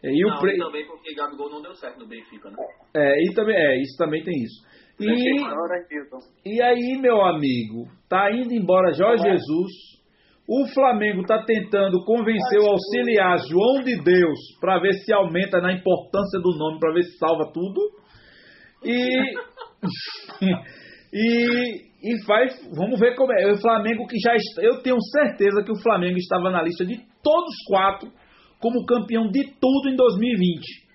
E 0.02 0.22
não, 0.22 0.38
pre... 0.38 0.56
também 0.56 0.86
porque 0.86 1.14
Gabigol 1.14 1.50
não 1.50 1.62
deu 1.62 1.74
certo 1.74 2.00
no 2.00 2.08
Benfica, 2.08 2.50
né? 2.50 2.56
É, 2.94 3.22
e 3.22 3.34
também, 3.34 3.56
é, 3.56 3.80
isso 3.80 3.96
também 3.96 4.22
tem 4.24 4.34
isso. 4.34 4.66
E, 4.98 6.56
e 6.56 6.62
aí, 6.62 6.98
meu 7.00 7.20
amigo, 7.22 7.86
tá 8.08 8.30
indo 8.32 8.52
embora 8.54 8.92
Jorge 8.92 9.22
Jesus. 9.22 9.72
O 10.48 10.66
Flamengo 10.72 11.22
tá 11.24 11.44
tentando 11.44 12.04
convencer 12.04 12.60
o 12.60 12.70
auxiliar 12.70 13.36
João 13.48 13.82
de 13.82 14.00
Deus 14.00 14.38
para 14.60 14.78
ver 14.78 14.92
se 14.94 15.12
aumenta 15.12 15.60
na 15.60 15.72
importância 15.72 16.40
do 16.40 16.56
nome, 16.56 16.78
para 16.78 16.92
ver 16.92 17.02
se 17.02 17.18
salva 17.18 17.50
tudo. 17.52 17.80
E 18.84 19.34
e, 21.12 21.86
e 22.02 22.24
vai, 22.26 22.46
vamos 22.76 22.98
ver 23.00 23.14
como 23.16 23.32
é. 23.32 23.52
O 23.52 23.60
Flamengo 23.60 24.06
que 24.06 24.16
já 24.18 24.32
eu 24.62 24.82
tenho 24.82 25.00
certeza 25.00 25.62
que 25.64 25.72
o 25.72 25.82
Flamengo 25.82 26.16
estava 26.18 26.50
na 26.50 26.62
lista 26.62 26.84
de 26.84 26.96
todos 27.22 27.48
os 27.48 27.64
quatro 27.68 28.10
como 28.60 28.86
campeão 28.86 29.30
de 29.30 29.44
tudo 29.60 29.88
em 29.88 29.96
2020. 29.96 30.86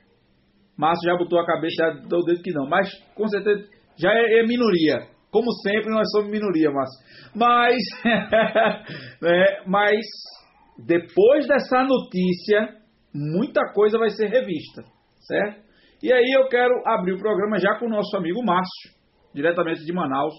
Márcio 0.77 1.09
já 1.09 1.17
botou 1.17 1.39
a 1.39 1.45
cabeça, 1.45 1.75
já 1.77 1.89
deu 2.07 2.23
dedo 2.23 2.41
que 2.41 2.51
não, 2.51 2.67
mas 2.67 2.89
com 3.15 3.27
certeza 3.27 3.67
já 3.97 4.11
é, 4.11 4.39
é 4.39 4.47
minoria. 4.47 5.07
Como 5.31 5.49
sempre, 5.63 5.89
nós 5.89 6.09
somos 6.11 6.31
minoria, 6.31 6.71
Márcio. 6.71 6.99
Mas, 7.35 7.77
é, 9.23 9.63
mas 9.67 10.01
depois 10.85 11.47
dessa 11.47 11.83
notícia, 11.83 12.75
muita 13.13 13.61
coisa 13.73 13.97
vai 13.97 14.09
ser 14.09 14.27
revista, 14.27 14.83
certo? 15.19 15.70
E 16.03 16.11
aí 16.11 16.31
eu 16.35 16.47
quero 16.47 16.73
abrir 16.85 17.13
o 17.13 17.19
programa 17.19 17.59
já 17.59 17.77
com 17.77 17.85
o 17.85 17.89
nosso 17.89 18.17
amigo 18.17 18.43
Márcio, 18.43 18.91
diretamente 19.35 19.85
de 19.85 19.93
Manaus. 19.93 20.33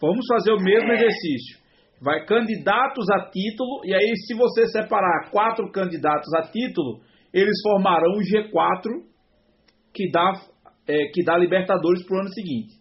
Vamos 0.00 0.24
fazer 0.26 0.52
o 0.52 0.62
mesmo 0.62 0.90
exercício. 0.90 1.60
Vai 2.00 2.24
candidatos 2.24 3.04
a 3.10 3.30
título, 3.30 3.84
e 3.84 3.94
aí 3.94 4.16
se 4.26 4.34
você 4.34 4.66
separar 4.68 5.30
quatro 5.30 5.70
candidatos 5.70 6.32
a 6.34 6.50
título, 6.50 7.00
eles 7.32 7.60
formarão 7.62 8.12
um 8.14 8.20
G4 8.20 8.88
que 9.92 10.10
dá, 10.10 10.32
é, 10.88 10.96
que 11.12 11.22
dá 11.22 11.36
Libertadores 11.36 12.04
para 12.06 12.16
o 12.16 12.20
ano 12.20 12.30
seguinte. 12.30 12.80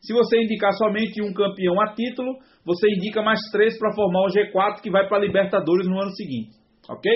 Se 0.00 0.14
você 0.14 0.38
indicar 0.38 0.72
somente 0.72 1.22
um 1.22 1.32
campeão 1.34 1.78
a 1.80 1.94
título, 1.94 2.38
você 2.64 2.88
indica 2.88 3.22
mais 3.22 3.38
três 3.52 3.78
para 3.78 3.94
formar 3.94 4.22
o 4.22 4.32
G4 4.32 4.80
que 4.82 4.90
vai 4.90 5.06
para 5.08 5.18
Libertadores 5.18 5.86
no 5.86 6.00
ano 6.00 6.10
seguinte. 6.12 6.56
Ok? 6.88 7.10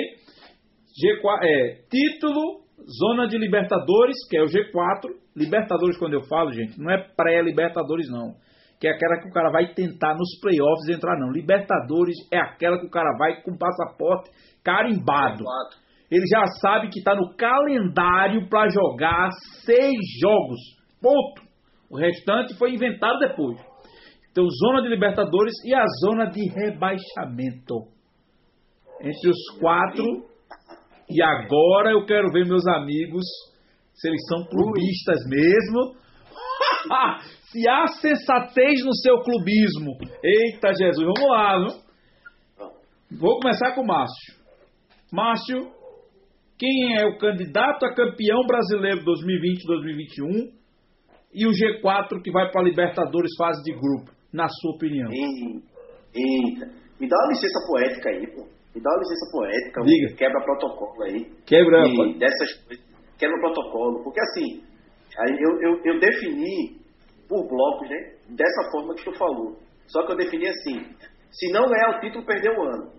G4, 1.02 1.38
é, 1.42 1.74
título, 1.90 2.67
Zona 2.86 3.26
de 3.26 3.38
Libertadores, 3.38 4.16
que 4.28 4.36
é 4.36 4.42
o 4.42 4.46
G4. 4.46 5.10
Libertadores, 5.36 5.98
quando 5.98 6.14
eu 6.14 6.22
falo, 6.22 6.52
gente, 6.52 6.78
não 6.78 6.90
é 6.90 6.98
pré-Libertadores, 7.16 8.08
não. 8.10 8.34
Que 8.80 8.88
é 8.88 8.92
aquela 8.92 9.20
que 9.20 9.28
o 9.28 9.32
cara 9.32 9.50
vai 9.50 9.72
tentar 9.74 10.14
nos 10.14 10.38
playoffs 10.40 10.88
entrar, 10.88 11.18
não. 11.18 11.32
Libertadores 11.32 12.16
é 12.32 12.38
aquela 12.38 12.78
que 12.78 12.86
o 12.86 12.90
cara 12.90 13.10
vai 13.18 13.42
com 13.42 13.56
passaporte 13.56 14.30
carimbado. 14.62 15.44
Ele 16.10 16.24
já 16.26 16.44
sabe 16.60 16.88
que 16.88 17.00
está 17.00 17.14
no 17.14 17.34
calendário 17.36 18.48
para 18.48 18.70
jogar 18.70 19.30
seis 19.64 19.98
jogos. 20.20 20.58
Ponto. 21.02 21.42
O 21.90 21.98
restante 21.98 22.56
foi 22.56 22.72
inventado 22.72 23.18
depois. 23.18 23.58
Então, 24.30 24.46
zona 24.48 24.82
de 24.82 24.88
Libertadores 24.88 25.54
e 25.64 25.74
a 25.74 25.84
zona 26.04 26.26
de 26.26 26.40
rebaixamento. 26.48 27.88
Entre 29.00 29.30
os 29.30 29.58
quatro 29.58 30.27
e 31.10 31.22
agora 31.22 31.90
eu 31.90 32.04
quero 32.04 32.30
ver 32.30 32.46
meus 32.46 32.66
amigos 32.66 33.24
se 33.94 34.08
eles 34.08 34.20
são 34.28 34.44
clubistas 34.46 35.18
mesmo. 35.28 35.96
se 37.50 37.68
há 37.68 37.86
sensatez 37.86 38.84
no 38.84 38.94
seu 38.94 39.20
clubismo. 39.22 39.96
Eita 40.22 40.72
Jesus, 40.72 41.04
vamos 41.04 41.30
lá, 41.30 41.58
viu? 41.58 43.18
Vou 43.18 43.40
começar 43.40 43.74
com 43.74 43.80
o 43.80 43.86
Márcio. 43.86 44.34
Márcio, 45.10 45.72
quem 46.58 46.98
é 46.98 47.06
o 47.06 47.16
candidato 47.18 47.86
a 47.86 47.94
campeão 47.94 48.44
brasileiro 48.46 49.00
2020-2021 49.04 50.52
e 51.32 51.46
o 51.46 51.50
G4 51.50 52.22
que 52.22 52.30
vai 52.30 52.50
para 52.50 52.60
a 52.60 52.64
Libertadores 52.64 53.30
fase 53.38 53.62
de 53.62 53.72
grupo, 53.72 54.12
na 54.32 54.46
sua 54.48 54.74
opinião? 54.74 55.10
Eita, 55.10 56.66
me 57.00 57.08
dá 57.08 57.16
uma 57.16 57.28
licença 57.28 57.66
poética 57.66 58.10
aí, 58.10 58.26
pô. 58.34 58.57
Me 58.74 58.82
dá 58.82 58.90
uma 58.90 58.98
licença 58.98 59.30
poética, 59.32 59.82
Diga. 59.82 60.16
quebra 60.16 60.44
protocolo 60.44 61.02
aí. 61.04 61.24
Quebra, 61.46 61.86
e 61.86 62.18
dessas 62.18 62.52
coisas, 62.64 62.84
quebra 63.18 63.40
protocolo. 63.40 64.04
Porque 64.04 64.20
assim, 64.20 64.62
eu, 65.40 65.60
eu, 65.60 65.80
eu 65.84 66.00
defini 66.00 66.78
por 67.28 67.46
blocos, 67.48 67.88
né? 67.88 68.14
Dessa 68.30 68.70
forma 68.70 68.94
que 68.94 69.04
tu 69.04 69.12
falou. 69.18 69.56
Só 69.86 70.04
que 70.06 70.12
eu 70.12 70.16
defini 70.16 70.48
assim: 70.48 70.80
se 71.30 71.50
não 71.52 71.68
ganhar 71.68 71.96
o 71.96 72.00
título, 72.00 72.26
perdeu 72.26 72.52
o 72.52 72.62
ano. 72.62 72.92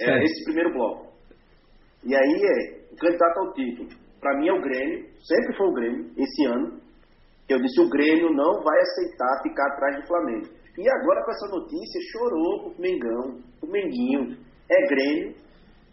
É 0.00 0.24
esse 0.24 0.44
primeiro 0.44 0.72
bloco. 0.72 1.06
E 2.04 2.14
aí 2.14 2.40
é, 2.44 2.92
o 2.92 2.96
candidato 2.96 3.38
ao 3.38 3.52
título, 3.54 3.88
para 4.20 4.38
mim 4.38 4.48
é 4.48 4.52
o 4.52 4.60
Grêmio, 4.60 5.06
sempre 5.24 5.56
foi 5.56 5.66
o 5.66 5.72
Grêmio, 5.72 6.10
esse 6.16 6.46
ano. 6.46 6.80
Eu 7.48 7.60
disse: 7.60 7.80
o 7.80 7.88
Grêmio 7.88 8.30
não 8.32 8.62
vai 8.62 8.78
aceitar 8.80 9.42
ficar 9.42 9.66
atrás 9.72 9.96
do 9.96 10.06
Flamengo. 10.06 10.46
E 10.78 10.90
agora 10.90 11.24
com 11.24 11.30
essa 11.30 11.48
notícia, 11.48 12.00
chorou 12.12 12.64
pro 12.64 12.80
Mengão, 12.80 13.40
pro 13.58 13.70
Menguinho, 13.70 14.36
é 14.70 14.86
Grêmio 14.88 15.34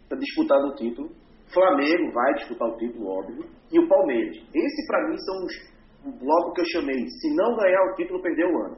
para 0.08 0.18
disputar 0.18 0.58
o 0.58 0.74
título, 0.74 1.10
Flamengo 1.52 2.12
vai 2.12 2.34
disputar 2.34 2.68
o 2.68 2.76
título, 2.76 3.08
óbvio, 3.08 3.44
e 3.72 3.78
o 3.78 3.88
Palmeiras. 3.88 4.36
Esse 4.36 4.86
para 4.86 5.08
mim 5.08 5.16
são 5.18 5.44
os 5.44 5.74
o 6.04 6.12
bloco 6.12 6.52
que 6.52 6.60
eu 6.60 6.66
chamei, 6.66 7.08
se 7.08 7.34
não 7.34 7.56
ganhar 7.56 7.80
o 7.90 7.94
título, 7.94 8.20
perdeu 8.20 8.46
o 8.46 8.62
ano. 8.66 8.76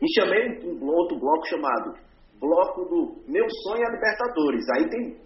E 0.00 0.06
chamei 0.12 0.60
um 0.62 0.86
outro 0.86 1.18
bloco 1.18 1.46
chamado 1.46 1.94
Bloco 2.38 2.84
do 2.84 3.16
Meu 3.26 3.46
Sonho 3.62 3.82
é 3.82 3.92
Libertadores. 3.92 4.64
Aí 4.76 4.90
tem, 4.90 5.16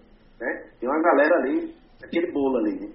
né, 0.40 0.70
tem 0.78 0.88
uma 0.88 1.02
galera 1.02 1.34
ali, 1.38 1.74
aquele 2.04 2.30
bolo 2.30 2.58
ali, 2.58 2.80
né, 2.80 2.92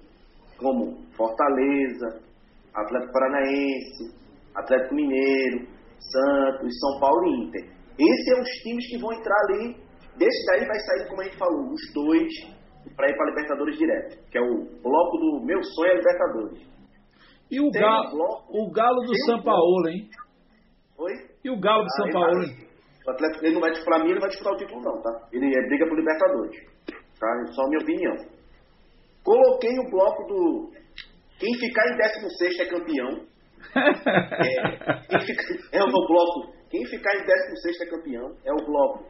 como 0.56 0.96
Fortaleza, 1.14 2.22
Atlético 2.74 3.12
Paranaense, 3.12 4.14
Atlético 4.54 4.94
Mineiro, 4.94 5.66
Santos, 6.00 6.78
São 6.80 6.98
Paulo 6.98 7.26
e 7.26 7.44
Inter. 7.44 7.64
Esses 7.98 8.24
são 8.24 8.40
os 8.40 8.50
times 8.62 8.88
que 8.88 8.98
vão 8.98 9.12
entrar 9.12 9.36
ali 9.48 9.76
Desse 10.18 10.46
daí 10.46 10.66
vai 10.66 10.78
sair, 10.80 11.08
como 11.08 11.20
a 11.20 11.24
gente 11.24 11.36
falou, 11.36 11.72
os 11.72 11.92
dois 11.92 12.32
para 12.96 13.10
ir 13.10 13.16
para 13.16 13.30
Libertadores 13.30 13.78
direto, 13.78 14.30
que 14.30 14.38
é 14.38 14.40
o 14.40 14.64
bloco 14.82 15.18
do 15.18 15.44
meu 15.44 15.62
sonho 15.62 15.90
é 15.90 15.96
Libertadores. 15.96 16.76
E 17.50 17.60
o, 17.60 17.70
galo, 17.70 18.08
um 18.08 18.10
bloco, 18.10 18.58
o 18.58 18.70
Galo 18.72 19.00
do 19.02 19.16
São 19.24 19.38
um 19.38 19.42
Paulo, 19.42 19.88
hein? 19.88 20.08
Oi? 20.98 21.12
E 21.44 21.50
o 21.50 21.60
Galo 21.60 21.82
do 21.82 21.86
ah, 21.86 22.02
São 22.02 22.10
Paulo, 22.10 22.42
hein? 22.42 22.56
O 23.06 23.10
Atlético 23.10 23.44
ele 23.44 23.54
não 23.54 23.60
vai 23.60 23.72
para 23.84 23.98
mim, 24.02 24.10
ele 24.10 24.20
vai 24.20 24.28
disputar 24.28 24.52
o 24.52 24.56
título 24.56 24.82
não, 24.82 25.00
tá? 25.00 25.28
Ele 25.32 25.46
é 25.46 25.66
briga 25.68 25.86
por 25.86 25.96
Libertadores. 25.96 26.56
Tá? 27.20 27.52
Só 27.52 27.62
a 27.62 27.68
minha 27.68 27.82
opinião. 27.82 28.14
Coloquei 29.22 29.78
o 29.78 29.90
bloco 29.90 30.24
do 30.26 30.72
quem 31.38 31.54
ficar 31.58 31.86
em 31.92 31.96
16 31.96 32.60
é 32.60 32.66
campeão. 32.66 33.26
É, 33.76 35.18
quem 35.18 35.20
fica, 35.26 35.42
é 35.72 35.82
o 35.82 35.90
bloco. 35.90 36.52
Quem 36.70 36.84
ficar 36.86 37.14
em 37.14 37.24
16 37.24 37.80
é 37.80 37.86
campeão. 37.86 38.36
É 38.44 38.52
o 38.52 38.66
bloco 38.66 39.04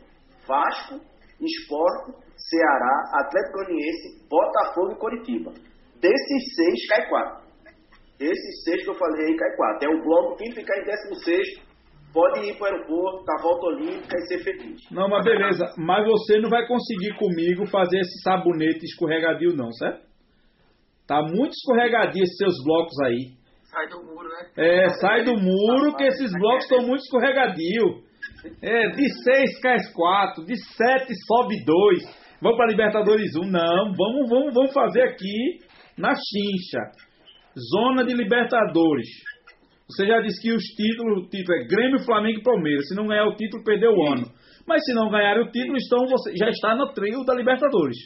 Vasco, 0.47 1.01
Esporte, 1.41 2.13
Ceará, 2.37 3.11
Atlético 3.21 3.59
Goianiense, 3.59 4.29
Botafogo 4.29 4.93
e 4.93 4.99
Coritiba. 4.99 5.53
Desses 6.01 6.55
seis, 6.55 6.87
cai 6.89 7.09
quatro. 7.09 7.47
Desses 8.19 8.65
seis 8.65 8.83
que 8.85 8.91
eu 8.91 8.95
falei 8.95 9.27
aí, 9.27 9.37
cai 9.37 9.57
quatro. 9.57 9.91
É 9.91 9.95
o 9.95 10.03
bloco, 10.03 10.37
quem 10.37 10.53
ficar 10.53 10.79
em 10.79 10.85
16 10.85 11.67
pode 12.13 12.49
ir 12.49 12.57
para 12.57 12.73
o 12.73 12.75
aeroporto, 12.75 13.25
para 13.25 13.39
a 13.39 13.43
volta 13.43 13.67
olímpica 13.67 14.17
e 14.17 14.27
ser 14.27 14.39
feliz. 14.43 14.81
Não, 14.91 15.09
mas 15.09 15.25
beleza. 15.25 15.67
Mas 15.77 16.07
você 16.07 16.39
não 16.41 16.49
vai 16.49 16.67
conseguir 16.67 17.15
comigo 17.19 17.67
fazer 17.67 17.99
esse 17.99 18.23
sabonete 18.23 18.87
escorregadio, 18.87 19.55
não, 19.55 19.71
certo? 19.73 20.07
Tá 21.07 21.21
muito 21.23 21.53
escorregadio 21.53 22.23
esses 22.23 22.37
seus 22.37 22.55
blocos 22.65 22.99
aí. 23.05 23.37
Sai 23.65 23.89
do 23.89 24.03
muro, 24.03 24.29
né? 24.29 24.51
É, 24.57 24.89
sai 25.01 25.25
do 25.25 25.37
muro 25.37 25.95
que 25.95 26.05
esses 26.05 26.33
blocos 26.33 26.65
estão 26.65 26.87
muito 26.87 27.03
escorregadios. 27.03 28.06
É, 28.63 28.89
de 28.91 29.23
6 29.23 29.61
cai 29.61 29.77
4, 29.95 30.45
de 30.45 30.57
7 30.57 31.13
sobe 31.27 31.65
2. 31.65 32.27
Vamos 32.41 32.57
para 32.57 32.71
Libertadores 32.71 33.35
1. 33.37 33.51
Não, 33.51 33.95
vamos, 33.95 34.29
vamos, 34.29 34.55
vamos 34.55 34.73
fazer 34.73 35.03
aqui 35.03 35.59
na 35.99 36.13
chincha. 36.15 36.91
Zona 37.73 38.05
de 38.05 38.15
Libertadores. 38.15 39.09
Você 39.89 40.07
já 40.07 40.21
disse 40.21 40.43
que 40.43 40.53
os 40.53 40.63
títulos, 40.63 41.25
o 41.25 41.29
título 41.29 41.59
é 41.59 41.67
Grêmio, 41.67 42.05
Flamengo 42.05 42.41
e 42.41 42.43
Palmeiras. 42.43 42.89
Se 42.89 42.95
não 42.95 43.07
ganhar 43.07 43.25
o 43.27 43.37
título, 43.37 43.65
perdeu 43.65 43.93
o 43.93 44.07
ano. 44.07 44.31
Mas 44.67 44.85
se 44.85 44.93
não 44.95 45.09
ganhar 45.11 45.39
o 45.39 45.51
título, 45.51 45.77
então 45.79 46.07
você 46.07 46.35
já 46.37 46.51
está 46.51 46.75
no 46.75 46.93
trio 46.93 47.25
da 47.25 47.35
Libertadores. 47.35 47.97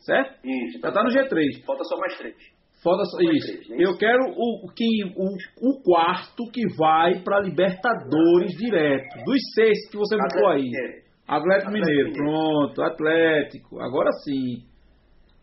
Certo? 0.00 0.38
Isso. 0.44 0.80
Já 0.80 0.88
está 0.88 1.02
no 1.02 1.10
G3. 1.10 1.64
Falta 1.66 1.84
só 1.84 1.98
mais 1.98 2.16
três. 2.16 2.34
Foda 2.82 3.02
isso. 3.34 3.72
Eu 3.72 3.96
quero 3.96 4.22
o, 4.36 4.72
que, 4.72 4.86
o, 5.16 5.68
o 5.68 5.82
quarto 5.82 6.44
que 6.52 6.62
vai 6.76 7.20
para 7.24 7.40
Libertadores 7.40 8.52
direto. 8.56 9.24
Dos 9.24 9.40
seis 9.54 9.90
que 9.90 9.96
você 9.96 10.16
botou 10.16 10.48
aí. 10.48 10.68
Atlético 10.68 11.08
Atlético 11.26 11.72
Mineiro, 11.72 12.10
Mineiro. 12.10 12.24
pronto, 12.24 12.82
Atlético. 12.82 13.80
Agora 13.80 14.10
sim. 14.24 14.62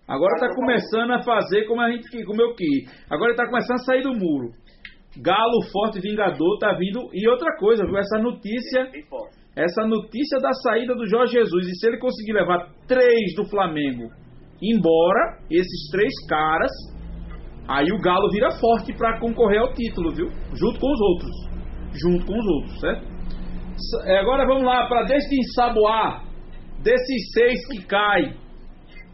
Agora 0.08 0.34
está 0.36 0.48
eu 0.48 0.56
começando 0.56 1.12
a 1.12 1.24
fazer 1.24 1.66
como 1.66 1.82
a 1.82 1.92
gente 1.92 2.24
como 2.26 2.42
eu 2.42 2.56
quis. 2.56 2.90
Agora 3.10 3.32
está 3.32 3.46
começando 3.46 3.80
a 3.82 3.84
sair 3.84 4.02
do 4.02 4.14
muro. 4.14 4.52
Galo 5.22 5.62
forte 5.72 6.00
vingador 6.00 6.58
tá 6.60 6.74
vindo 6.74 7.10
e 7.14 7.28
outra 7.28 7.56
coisa, 7.58 7.86
viu? 7.86 7.98
Essa 7.98 8.18
notícia, 8.18 8.90
essa 9.56 9.86
notícia 9.86 10.40
da 10.40 10.52
saída 10.54 10.96
do 10.96 11.08
Jorge 11.08 11.34
Jesus 11.34 11.68
e 11.68 11.76
se 11.76 11.88
ele 11.88 11.98
conseguir 11.98 12.34
levar 12.34 12.70
três 12.88 13.36
do 13.36 13.46
Flamengo 13.50 14.10
embora, 14.62 15.40
esses 15.50 15.90
três 15.92 16.12
caras, 16.28 16.72
aí 17.68 17.92
o 17.92 18.02
Galo 18.02 18.30
vira 18.32 18.52
forte 18.60 18.94
para 18.94 19.20
concorrer 19.20 19.60
ao 19.60 19.74
título, 19.74 20.14
viu? 20.14 20.28
Junto 20.54 20.80
com 20.80 20.92
os 20.92 21.02
outros, 21.02 21.32
junto 21.94 22.26
com 22.26 22.38
os 22.38 22.48
outros, 22.48 22.80
certo? 22.80 23.16
É, 24.06 24.20
Agora 24.20 24.46
vamos 24.46 24.64
lá 24.64 24.88
para 24.88 25.04
desse 25.04 25.36
ensaboar 25.36 26.24
desses 26.84 27.32
seis 27.34 27.68
que 27.68 27.86
cai. 27.86 28.38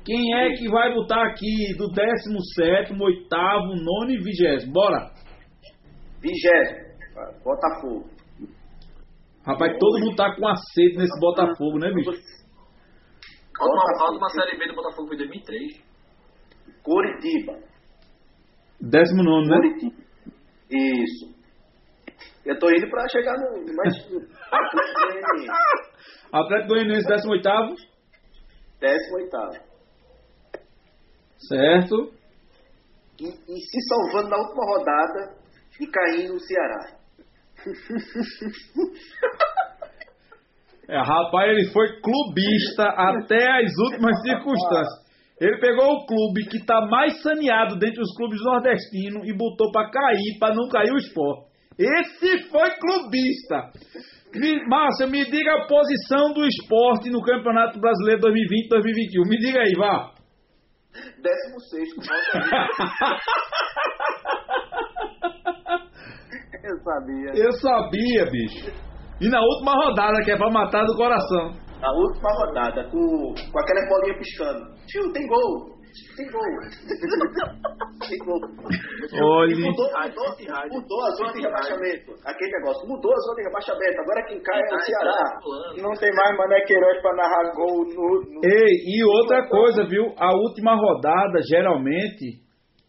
Quem 0.04 0.36
é 0.36 0.54
que 0.56 0.68
vai 0.70 0.94
botar 0.94 1.24
aqui 1.28 1.76
do 1.78 1.88
17, 1.88 2.92
8, 2.92 3.00
9 3.00 4.14
e 4.14 4.18
20? 4.18 4.72
Bora! 4.72 5.12
Vigésimo. 6.20 6.92
Botafogo. 7.44 8.10
Rapaz, 9.46 9.78
todo 9.80 10.00
mundo 10.00 10.16
tá 10.16 10.36
com 10.36 10.48
a 10.48 10.56
sede 10.56 10.98
nesse 10.98 11.20
Botafogo, 11.20 11.80
né, 11.80 11.92
bicho? 11.94 12.12
Botafogo. 12.12 14.12
última 14.12 14.30
Série 14.30 14.58
B 14.58 14.68
do 14.68 14.76
Botafogo 14.76 15.08
foi 15.08 15.16
em 15.16 15.20
2003. 15.20 15.84
Coritiba. 16.84 17.71
19, 18.82 19.48
né? 19.48 19.56
Coritiba. 19.58 19.96
Isso. 20.70 21.32
Eu 22.46 22.58
tô 22.60 22.70
indo 22.70 22.90
pra 22.90 23.08
chegar 23.10 23.38
no. 23.38 23.66
Mas. 23.76 23.96
Atlético 26.34 26.68
Goianiense. 26.68 26.68
Goianiense 26.68 27.08
18, 27.08 27.76
Décimo 28.80 29.16
oitavo. 29.18 29.54
certo? 31.48 32.14
E, 33.20 33.26
e 33.28 33.60
se 33.60 33.82
salvando 33.88 34.30
na 34.30 34.38
última 34.38 34.64
rodada 34.66 35.36
e 35.80 35.88
caindo 35.88 36.34
no 36.34 36.40
Ceará. 36.40 36.98
É, 40.90 40.98
rapaz, 40.98 41.48
ele 41.50 41.72
foi 41.72 42.02
clubista 42.02 42.84
até 42.84 43.62
as 43.64 43.72
últimas 43.78 44.20
circunstâncias. 44.24 45.11
Ele 45.42 45.58
pegou 45.60 45.88
o 45.88 46.06
clube 46.06 46.46
que 46.52 46.64
tá 46.64 46.80
mais 46.88 47.20
saneado 47.24 47.76
dentre 47.80 48.00
os 48.00 48.16
clubes 48.16 48.40
nordestinos 48.44 49.28
e 49.28 49.36
botou 49.36 49.72
pra 49.72 49.90
cair, 49.90 50.38
pra 50.40 50.54
não 50.54 50.70
cair 50.70 50.94
o 50.94 50.98
esporte. 50.98 51.50
Esse 51.80 52.44
foi 52.50 52.70
clubista. 52.78 53.72
Me, 54.36 54.64
Márcia, 54.68 55.08
me 55.08 55.26
diga 55.26 55.56
a 55.56 55.66
posição 55.66 56.32
do 56.34 56.46
esporte 56.46 57.10
no 57.10 57.24
Campeonato 57.24 57.80
Brasileiro 57.80 58.22
2020-2021. 58.22 59.28
Me 59.28 59.38
diga 59.40 59.62
aí, 59.62 59.74
vá. 59.76 60.12
Décimo 60.94 61.60
sexto. 61.72 62.02
Eu 66.64 66.78
sabia. 66.84 67.32
Eu 67.34 67.52
sabia, 67.54 68.26
bicho. 68.30 68.72
E 69.20 69.28
na 69.28 69.42
última 69.42 69.74
rodada, 69.74 70.24
que 70.24 70.30
é 70.32 70.38
pra 70.38 70.52
matar 70.52 70.86
do 70.86 70.96
coração. 70.96 71.71
Na 71.82 71.92
última 71.92 72.30
rodada, 72.30 72.84
com, 72.92 73.34
com 73.52 73.60
aquela 73.60 73.90
bolinha 73.90 74.18
piscando. 74.20 74.76
Tio, 74.86 75.12
tem 75.12 75.26
gol. 75.28 75.82
Tem 76.16 76.30
gol. 76.30 76.42
tem 78.08 78.18
gol. 78.20 78.40
Olha. 79.20 79.56
Mudou, 79.56 79.90
mudou, 79.90 80.30
mudou 80.72 81.04
a 81.04 81.10
zona 81.12 81.34
de 81.34 81.42
rebaixamento. 81.42 82.12
Aquele 82.24 82.52
negócio. 82.52 82.88
Mudou 82.88 83.12
a 83.12 83.18
zona 83.18 83.36
de 83.36 83.44
rebaixamento. 83.44 84.02
Agora 84.02 84.26
quem 84.28 84.42
cai 84.42 84.62
é 84.62 84.76
o 84.76 84.80
Ceará. 84.80 85.40
Não 85.82 85.94
tem 86.00 86.14
mais 86.16 86.38
Mané 86.38 86.62
Queiroz 86.62 87.02
pra 87.02 87.16
narrar 87.16 87.52
gol 87.56 87.86
no. 87.86 88.22
no... 88.30 88.42
Ei, 88.46 88.76
e 88.86 89.04
outra 89.04 89.48
coisa, 89.50 89.84
viu? 89.86 90.14
A 90.18 90.34
última 90.36 90.76
rodada, 90.76 91.42
geralmente, 91.50 92.40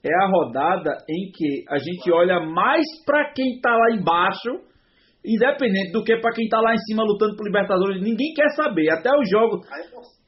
é 0.05 0.15
a 0.23 0.27
rodada 0.27 0.99
em 1.09 1.31
que 1.33 1.65
a 1.69 1.79
gente 1.79 2.13
olha 2.13 2.41
mais 2.41 2.85
pra 3.07 3.33
quem 3.33 3.61
tá 3.61 3.75
lá 3.75 3.97
embaixo, 3.97 4.51
independente 5.25 5.93
do 5.93 6.03
que 6.03 6.17
pra 6.19 6.33
quem 6.33 6.49
tá 6.49 6.61
lá 6.61 6.75
em 6.75 6.79
cima 6.79 7.03
lutando 7.03 7.37
por 7.37 7.47
Libertadores. 7.47 8.03
Ninguém 8.03 8.33
quer 8.35 8.49
saber. 8.51 8.91
Até 8.91 9.11
os 9.17 9.29
jogos, 9.29 9.61
A 9.71 9.79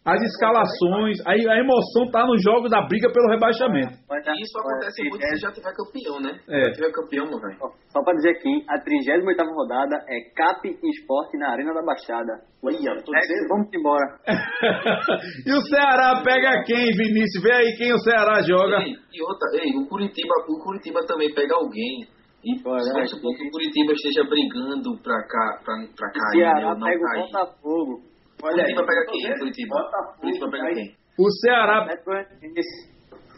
as 0.04 0.20
escalações, 0.20 1.16
aí 1.24 1.48
a 1.48 1.56
emoção 1.56 2.10
tá 2.12 2.26
nos 2.26 2.42
jogos 2.44 2.70
da 2.70 2.82
briga 2.82 3.10
pelo 3.10 3.26
rebaixamento. 3.32 3.96
E 4.04 4.42
isso 4.44 4.58
acontece 4.60 5.00
muito 5.08 5.16
se 5.16 5.40
já 5.40 5.50
tiver 5.50 5.72
campeão, 5.72 6.20
né? 6.20 6.38
É. 6.46 6.64
Se 6.68 6.72
tiver 6.76 6.92
campeão, 6.92 7.24
meu 7.24 7.40
velho. 7.40 7.56
Só 7.88 8.04
pra 8.04 8.12
dizer 8.12 8.36
aqui, 8.36 8.52
a 8.68 8.78
38 8.84 9.24
rodada 9.48 9.96
é 10.06 10.20
CAP 10.36 10.76
Esporte 10.76 11.38
na 11.38 11.52
Arena 11.52 11.72
da 11.72 11.80
Baixada. 11.80 12.36
Olha, 12.62 12.76
tô 13.00 13.12
dizendo. 13.12 13.48
vamos 13.48 13.68
embora. 13.72 14.04
e 15.48 15.52
o 15.56 15.60
Ceará 15.72 16.20
pega 16.22 16.62
quem, 16.66 16.84
Vinícius? 16.92 17.42
Vê 17.42 17.52
aí 17.52 17.76
quem 17.78 17.92
o 17.94 17.98
Ceará 17.98 18.42
joga. 18.42 18.84
Ei, 18.84 18.92
e 18.92 19.22
outra, 19.22 19.48
ei, 19.56 19.72
o 19.72 19.88
Curitiba, 19.88 20.34
o 20.48 20.62
Curitiba 20.62 21.00
também 21.06 21.32
pega 21.32 21.54
alguém. 21.56 22.04
E 22.44 22.58
supor 22.58 23.32
aqui. 23.32 23.42
que 23.42 23.48
o 23.48 23.50
Curitiba 23.50 23.92
esteja 23.92 24.24
brigando 24.28 24.98
pra, 25.02 25.16
cá, 25.26 25.60
pra, 25.64 25.74
pra 25.96 26.10
cair, 26.12 26.44
Ceará 26.44 26.74
não 26.74 26.86
pega 26.86 26.98
o 26.98 27.06
cair. 27.08 27.22
Botafogo. 27.24 28.02
Olha 28.42 28.64
aí, 28.64 28.74
Curitiba 28.74 28.86
pega 28.86 29.04
tô 29.06 29.12
quem, 29.12 29.22
vendo. 29.22 29.38
Curitiba? 29.38 29.74
Botafogo, 29.74 30.20
Curitiba 30.20 30.50
pega 30.50 30.64
aí. 30.64 30.74
quem? 30.74 30.96
O 31.18 31.30
Ceará, 31.30 31.86
Goianiense. 32.04 32.94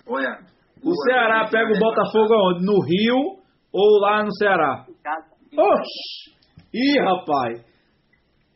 Olha. 0.09 0.39
o 0.83 0.95
Ceará 1.05 1.49
pega 1.51 1.73
o 1.73 1.79
Botafogo 1.79 2.35
aonde? 2.35 2.65
No 2.65 2.81
Rio 2.83 3.39
ou 3.73 4.01
lá 4.01 4.25
no 4.25 4.35
Ceará? 4.35 4.87
Oxi! 5.57 6.35
Ih, 6.75 6.99
rapaz! 7.01 7.65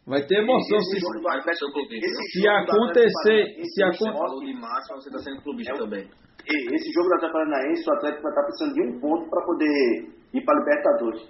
Vai 0.07 0.27
ter 0.27 0.43
emoção 0.43 0.79
Esse 0.79 0.99
se, 0.99 2.41
se 2.41 2.49
acontecer. 2.49 3.45
Se 3.55 3.61
esse 3.61 3.85
acon... 3.85 4.11
Você 4.11 4.19
falou 4.19 4.41
de 4.41 4.55
máximo, 4.55 5.01
você 5.01 5.11
tá 5.11 5.19
sendo 5.19 5.43
clubista 5.43 5.73
É 5.73 5.79
também. 5.79 6.09
Esse 6.47 6.93
jogo 6.93 7.09
do 7.09 7.15
Atlético 7.15 7.33
Paranaense, 7.33 7.85
o 7.89 7.95
Atlético 7.95 8.23
vai 8.23 8.33
estar 8.33 8.43
precisando 8.43 8.75
de 8.75 8.83
um 8.83 9.01
ponto 9.01 9.31
para 9.31 9.45
poder 9.45 10.20
ir 10.35 10.45
para 10.45 10.59
Libertadores. 10.59 11.23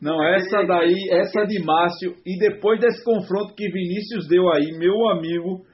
Não, 0.00 0.22
essa 0.34 0.62
daí, 0.64 0.94
essa 1.10 1.44
de 1.46 1.62
Márcio. 1.64 2.14
E 2.24 2.38
depois 2.38 2.80
desse 2.80 3.04
confronto 3.04 3.54
que 3.54 3.70
Vinícius 3.70 4.28
deu 4.28 4.50
aí, 4.52 4.76
meu 4.78 5.08
amigo, 5.08 5.64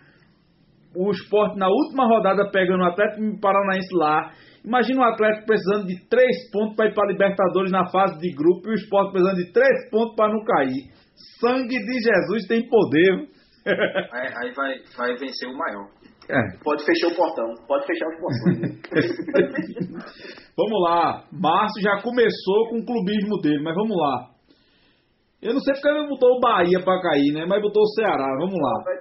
o 0.96 1.10
esporte 1.10 1.58
na 1.58 1.68
última 1.68 2.06
rodada 2.06 2.50
pegando 2.50 2.82
o 2.82 2.86
Atlético 2.86 3.40
Paranaense 3.40 3.94
lá. 3.94 4.32
Imagina 4.64 5.00
o 5.00 5.04
Atlético 5.04 5.46
precisando 5.46 5.86
de 5.86 6.08
três 6.08 6.50
pontos 6.50 6.76
para 6.76 6.88
ir 6.90 6.94
para 6.94 7.10
Libertadores 7.10 7.70
na 7.70 7.88
fase 7.90 8.18
de 8.18 8.34
grupo 8.34 8.68
e 8.68 8.72
o 8.72 8.74
esporte 8.74 9.12
precisando 9.12 9.36
de 9.36 9.52
três 9.52 9.90
pontos 9.90 10.16
para 10.16 10.32
não 10.32 10.44
cair. 10.44 10.90
Sangue 11.40 11.68
de 11.68 12.00
Jesus 12.00 12.46
tem 12.46 12.68
poder. 12.68 13.28
Aí, 13.66 14.28
aí 14.42 14.52
vai, 14.54 14.74
vai 14.96 15.16
vencer 15.16 15.48
o 15.48 15.56
maior. 15.56 15.88
É. 16.28 16.58
Pode 16.62 16.84
fechar 16.84 17.08
o 17.08 17.16
portão, 17.16 17.54
pode 17.66 17.86
fechar 17.86 18.06
os 18.08 18.20
portões. 18.20 18.78
Vamos 20.56 20.82
lá. 20.82 21.24
Márcio 21.32 21.82
já 21.82 22.02
começou 22.02 22.68
com 22.68 22.78
o 22.78 22.84
clubismo 22.84 23.40
dele, 23.40 23.62
mas 23.62 23.74
vamos 23.74 23.96
lá. 23.96 24.30
Eu 25.40 25.54
não 25.54 25.60
sei 25.60 25.72
porque 25.72 25.88
ele 25.88 26.00
não 26.00 26.08
botou 26.08 26.36
o 26.36 26.40
Bahia 26.40 26.78
pra 26.84 27.00
cair, 27.00 27.32
né? 27.32 27.46
Mas 27.48 27.62
botou 27.62 27.82
o 27.82 27.94
Ceará. 27.94 28.36
Vamos 28.38 28.58
lá. 28.60 28.84
vai, 28.84 28.96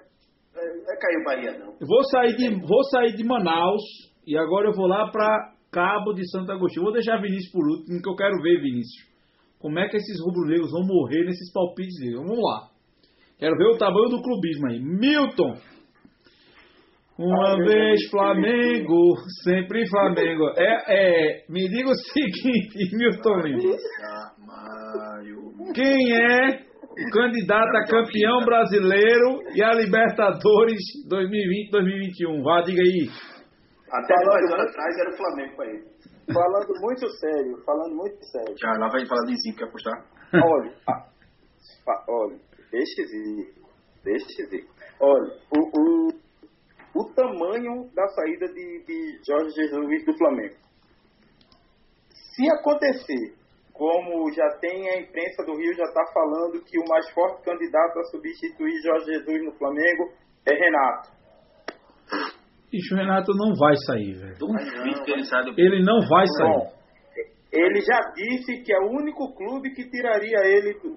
vai, 0.55 0.85
vai 0.85 0.97
cair 0.97 1.17
o 1.19 1.25
Bahia, 1.25 1.59
não. 1.59 1.73
Eu 1.73 1.87
vou 1.87 2.03
sair 2.05 2.35
de, 2.35 2.49
vou 2.65 2.83
sair 2.85 3.15
de 3.15 3.23
Manaus 3.25 3.81
e 4.25 4.37
agora 4.37 4.69
eu 4.69 4.73
vou 4.73 4.87
lá 4.87 5.11
pra 5.11 5.53
Cabo 5.71 6.13
de 6.13 6.29
Santo 6.31 6.51
Agostinho. 6.51 6.85
Vou 6.85 6.93
deixar 6.93 7.21
Vinícius 7.21 7.51
por 7.51 7.67
último, 7.67 8.01
que 8.01 8.09
eu 8.09 8.15
quero 8.15 8.41
ver, 8.41 8.61
Vinícius. 8.61 9.09
Como 9.59 9.77
é 9.77 9.89
que 9.89 9.97
esses 9.97 10.17
rubro-negros 10.23 10.71
vão 10.71 10.85
morrer 10.85 11.25
nesses 11.25 11.51
palpites 11.51 11.99
dele? 11.99 12.15
Vamos 12.15 12.39
lá. 12.39 12.69
Quero 13.37 13.57
ver 13.57 13.67
o 13.67 13.77
tamanho 13.77 14.09
do 14.09 14.21
clubismo 14.21 14.67
aí. 14.67 14.79
Milton. 14.79 15.53
Uma 17.19 17.57
vez 17.57 18.09
Flamengo, 18.09 19.17
sempre 19.43 19.85
Flamengo. 19.89 20.53
É, 20.55 20.83
é, 20.87 21.43
me 21.49 21.67
diga 21.67 21.89
o 21.89 21.95
seguinte, 22.15 22.95
Milton 22.95 23.39
Lima. 23.39 23.75
Quem 25.75 26.13
é 26.15 26.63
o 26.87 27.11
candidato 27.11 27.75
a 27.75 27.83
campeão 27.83 28.39
brasileiro 28.45 29.41
e 29.53 29.61
a 29.61 29.73
Libertadores 29.73 30.79
2020-2021? 31.11 32.41
Vá, 32.41 32.61
diga 32.61 32.81
aí. 32.81 33.09
Até 33.91 34.13
dois 34.23 34.53
anos 34.53 34.69
atrás 34.69 34.97
era 34.99 35.09
o 35.09 35.17
Flamengo 35.17 35.63
ele. 35.63 35.83
Falando 36.33 36.73
muito 36.79 37.09
sério, 37.09 37.57
falando 37.65 37.95
muito 37.97 38.23
sério. 38.27 38.55
Já 38.57 38.71
lá 38.79 38.87
vai 38.87 39.05
falar 39.05 39.25
de 39.25 39.35
Zico, 39.41 39.57
quer 39.57 39.65
apostar? 39.65 40.05
Olha, 40.35 40.73
ah, 40.87 41.05
olha, 42.07 42.37
deixa 42.71 43.03
Zico, 43.03 43.69
deixa 44.05 44.45
Zico. 44.49 44.73
Olha, 45.01 45.33
o, 45.51 45.59
o, 45.59 46.18
o 46.95 47.05
tamanho 47.13 47.89
da 47.93 48.07
saída 48.07 48.47
de, 48.47 48.83
de 48.85 49.19
Jorge 49.25 49.53
Jesus 49.55 50.05
do 50.05 50.17
Flamengo. 50.17 50.55
Se 52.35 52.49
acontecer, 52.51 53.35
como 53.73 54.31
já 54.33 54.49
tem 54.59 54.89
a 54.89 55.01
imprensa 55.01 55.43
do 55.45 55.55
Rio 55.57 55.73
já 55.73 55.85
está 55.85 56.03
falando 56.13 56.63
que 56.63 56.79
o 56.79 56.87
mais 56.87 57.09
forte 57.11 57.43
candidato 57.43 57.99
a 57.99 58.03
substituir 58.05 58.81
Jorge 58.81 59.05
Jesus 59.05 59.45
no 59.45 59.51
Flamengo 59.57 60.11
é 60.45 60.53
Renato. 60.53 61.09
Ixi, 62.71 62.93
o 62.93 62.97
Renato 62.97 63.31
não 63.35 63.55
vai 63.55 63.75
sair, 63.87 64.13
velho. 64.13 64.37
Duvido 64.37 65.03
que 65.03 65.11
ele 65.11 65.23
saia 65.23 65.43
do 65.43 65.59
Ele 65.59 65.83
não 65.83 65.99
vai 66.07 66.25
sair. 66.27 66.49
Bom, 66.49 66.78
ele 67.51 67.81
já 67.81 67.99
disse 68.15 68.61
que 68.63 68.71
é 68.73 68.79
o 68.79 68.91
único 68.91 69.33
clube 69.35 69.71
que 69.73 69.89
tiraria 69.89 70.37
ele 70.45 70.73
do 70.73 70.89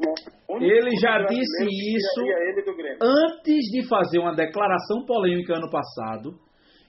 o 0.48 0.56
único 0.56 0.70
Ele 0.72 0.90
já 1.00 1.18
disse 1.24 1.64
isso 1.64 2.20
Grêmio. 2.76 2.98
antes 3.00 3.64
de 3.72 3.88
fazer 3.88 4.18
uma 4.18 4.34
declaração 4.34 5.04
polêmica 5.06 5.54
ano 5.56 5.70
passado 5.70 6.30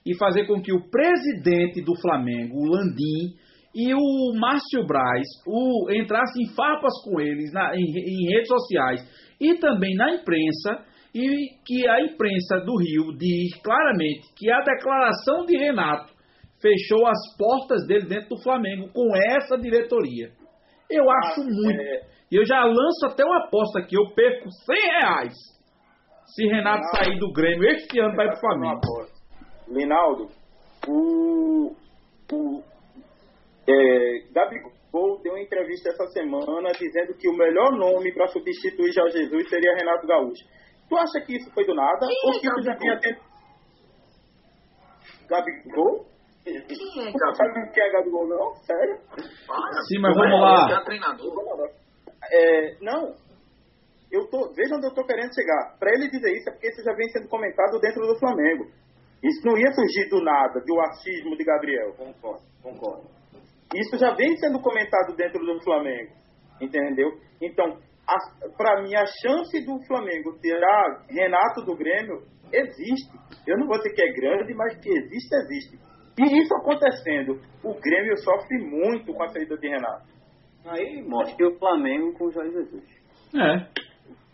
e 0.06 0.14
fazer 0.18 0.46
com 0.46 0.60
que 0.60 0.72
o 0.72 0.90
presidente 0.90 1.80
do 1.82 1.98
Flamengo, 2.00 2.56
o 2.58 2.66
Landim, 2.68 3.34
e 3.74 3.92
o 3.94 4.38
Márcio 4.38 4.86
Braz 4.86 5.26
o, 5.46 5.90
entrassem 5.90 6.44
em 6.44 6.54
farpas 6.54 6.92
com 7.02 7.18
eles 7.20 7.50
na- 7.52 7.74
em, 7.74 7.82
em 7.82 8.30
redes 8.32 8.46
sociais 8.48 9.00
e 9.40 9.54
também 9.58 9.94
na 9.96 10.14
imprensa, 10.14 10.84
e 11.12 11.48
que 11.66 11.88
a 11.88 12.00
imprensa 12.02 12.60
do 12.64 12.76
Rio 12.76 13.16
diz 13.18 13.54
claramente 13.62 14.22
que 14.36 14.48
a 14.50 14.60
declaração 14.60 15.44
de 15.46 15.56
Renato 15.56 16.13
fechou 16.64 17.06
as 17.06 17.36
portas 17.36 17.86
dele 17.86 18.06
dentro 18.06 18.30
do 18.30 18.42
Flamengo 18.42 18.88
com 18.94 19.14
essa 19.14 19.58
diretoria. 19.58 20.30
Eu 20.90 21.10
acho 21.10 21.44
muito. 21.44 21.78
é. 21.78 22.14
E 22.32 22.36
eu 22.36 22.46
já 22.46 22.64
lanço 22.64 23.04
até 23.04 23.22
uma 23.22 23.44
aposta 23.44 23.80
aqui, 23.80 23.94
eu 23.94 24.14
perco 24.14 24.50
100 24.50 24.76
reais 24.76 25.34
se 26.24 26.46
Renato 26.46 26.84
sair 26.96 27.18
do 27.18 27.30
Grêmio 27.32 27.68
este 27.68 28.00
ano 28.00 28.16
vai 28.16 28.28
pro 28.28 28.40
Flamengo. 28.40 28.80
Linaldo, 29.68 30.28
o, 30.88 31.76
o 32.32 32.62
é, 33.68 34.32
Gabigol 34.32 35.20
deu 35.22 35.32
uma 35.32 35.42
entrevista 35.42 35.90
essa 35.90 36.06
semana 36.06 36.72
dizendo 36.72 37.14
que 37.14 37.28
o 37.28 37.36
melhor 37.36 37.72
nome 37.72 38.12
para 38.12 38.26
substituir 38.28 38.90
Jorge 38.92 39.18
Jesus 39.18 39.48
seria 39.50 39.76
Renato 39.76 40.06
Gaúcho. 40.06 40.44
Tu 40.88 40.96
acha 40.96 41.20
que 41.26 41.36
isso 41.36 41.50
foi 41.52 41.64
do 41.66 41.74
nada? 41.74 42.06
Quem 42.06 42.16
ou 42.24 42.36
é 42.36 42.40
que 42.40 42.46
isso 42.46 42.62
já 42.62 42.76
tinha 42.76 42.98
tentado? 42.98 43.34
Gabigol? 45.28 46.13
Quem 46.44 46.56
é, 46.58 46.60
Tu 46.60 47.18
não 47.18 47.34
sabe 47.34 47.58
o 47.58 47.72
que 47.72 47.80
é 47.80 47.90
Gabigol, 47.90 48.28
não? 48.28 48.54
Sério? 48.56 48.98
Sim, 49.88 49.98
mas 50.00 50.14
vamos 50.14 50.40
lá. 50.40 50.82
Treinador. 50.84 51.70
É, 52.30 52.76
não. 52.80 53.14
Eu 54.12 54.28
tô, 54.28 54.52
veja 54.54 54.76
onde 54.76 54.86
eu 54.86 54.90
estou 54.90 55.06
querendo 55.06 55.34
chegar. 55.34 55.76
Para 55.78 55.90
ele 55.92 56.10
dizer 56.10 56.30
isso 56.36 56.48
é 56.48 56.52
porque 56.52 56.68
isso 56.68 56.84
já 56.84 56.92
vem 56.92 57.08
sendo 57.08 57.28
comentado 57.28 57.80
dentro 57.80 58.06
do 58.06 58.18
Flamengo. 58.18 58.70
Isso 59.22 59.40
não 59.46 59.56
ia 59.56 59.72
surgir 59.72 60.08
do 60.10 60.22
nada, 60.22 60.60
do 60.60 60.80
achismo 60.80 61.36
de 61.36 61.44
Gabriel. 61.44 61.94
Concordo, 61.96 62.44
concordo. 62.62 63.08
Isso 63.74 63.98
já 63.98 64.14
vem 64.14 64.36
sendo 64.36 64.60
comentado 64.60 65.16
dentro 65.16 65.44
do 65.44 65.60
Flamengo. 65.64 66.12
Entendeu? 66.60 67.10
Então, 67.40 67.78
para 68.56 68.82
mim, 68.82 68.94
a 68.94 69.06
chance 69.06 69.64
do 69.64 69.82
Flamengo 69.86 70.38
tirar 70.40 71.06
Renato 71.08 71.62
do 71.64 71.74
Grêmio 71.74 72.22
existe. 72.52 73.10
Eu 73.46 73.58
não 73.58 73.66
vou 73.66 73.78
dizer 73.78 73.94
que 73.94 74.02
é 74.02 74.12
grande, 74.12 74.54
mas 74.54 74.78
que 74.78 74.90
existe, 74.90 75.34
existe. 75.34 75.93
E 76.18 76.42
isso 76.42 76.54
acontecendo, 76.54 77.40
o 77.64 77.74
Grêmio 77.80 78.16
sofre 78.18 78.58
muito 78.58 79.12
com 79.12 79.22
a 79.22 79.28
saída 79.28 79.56
de 79.56 79.68
Renato. 79.68 80.06
Aí 80.66 81.02
mostra 81.02 81.36
que 81.36 81.44
o 81.44 81.58
Flamengo 81.58 82.12
com 82.16 82.26
o 82.26 82.32
Jorge 82.32 82.52
Jesus. 82.52 82.84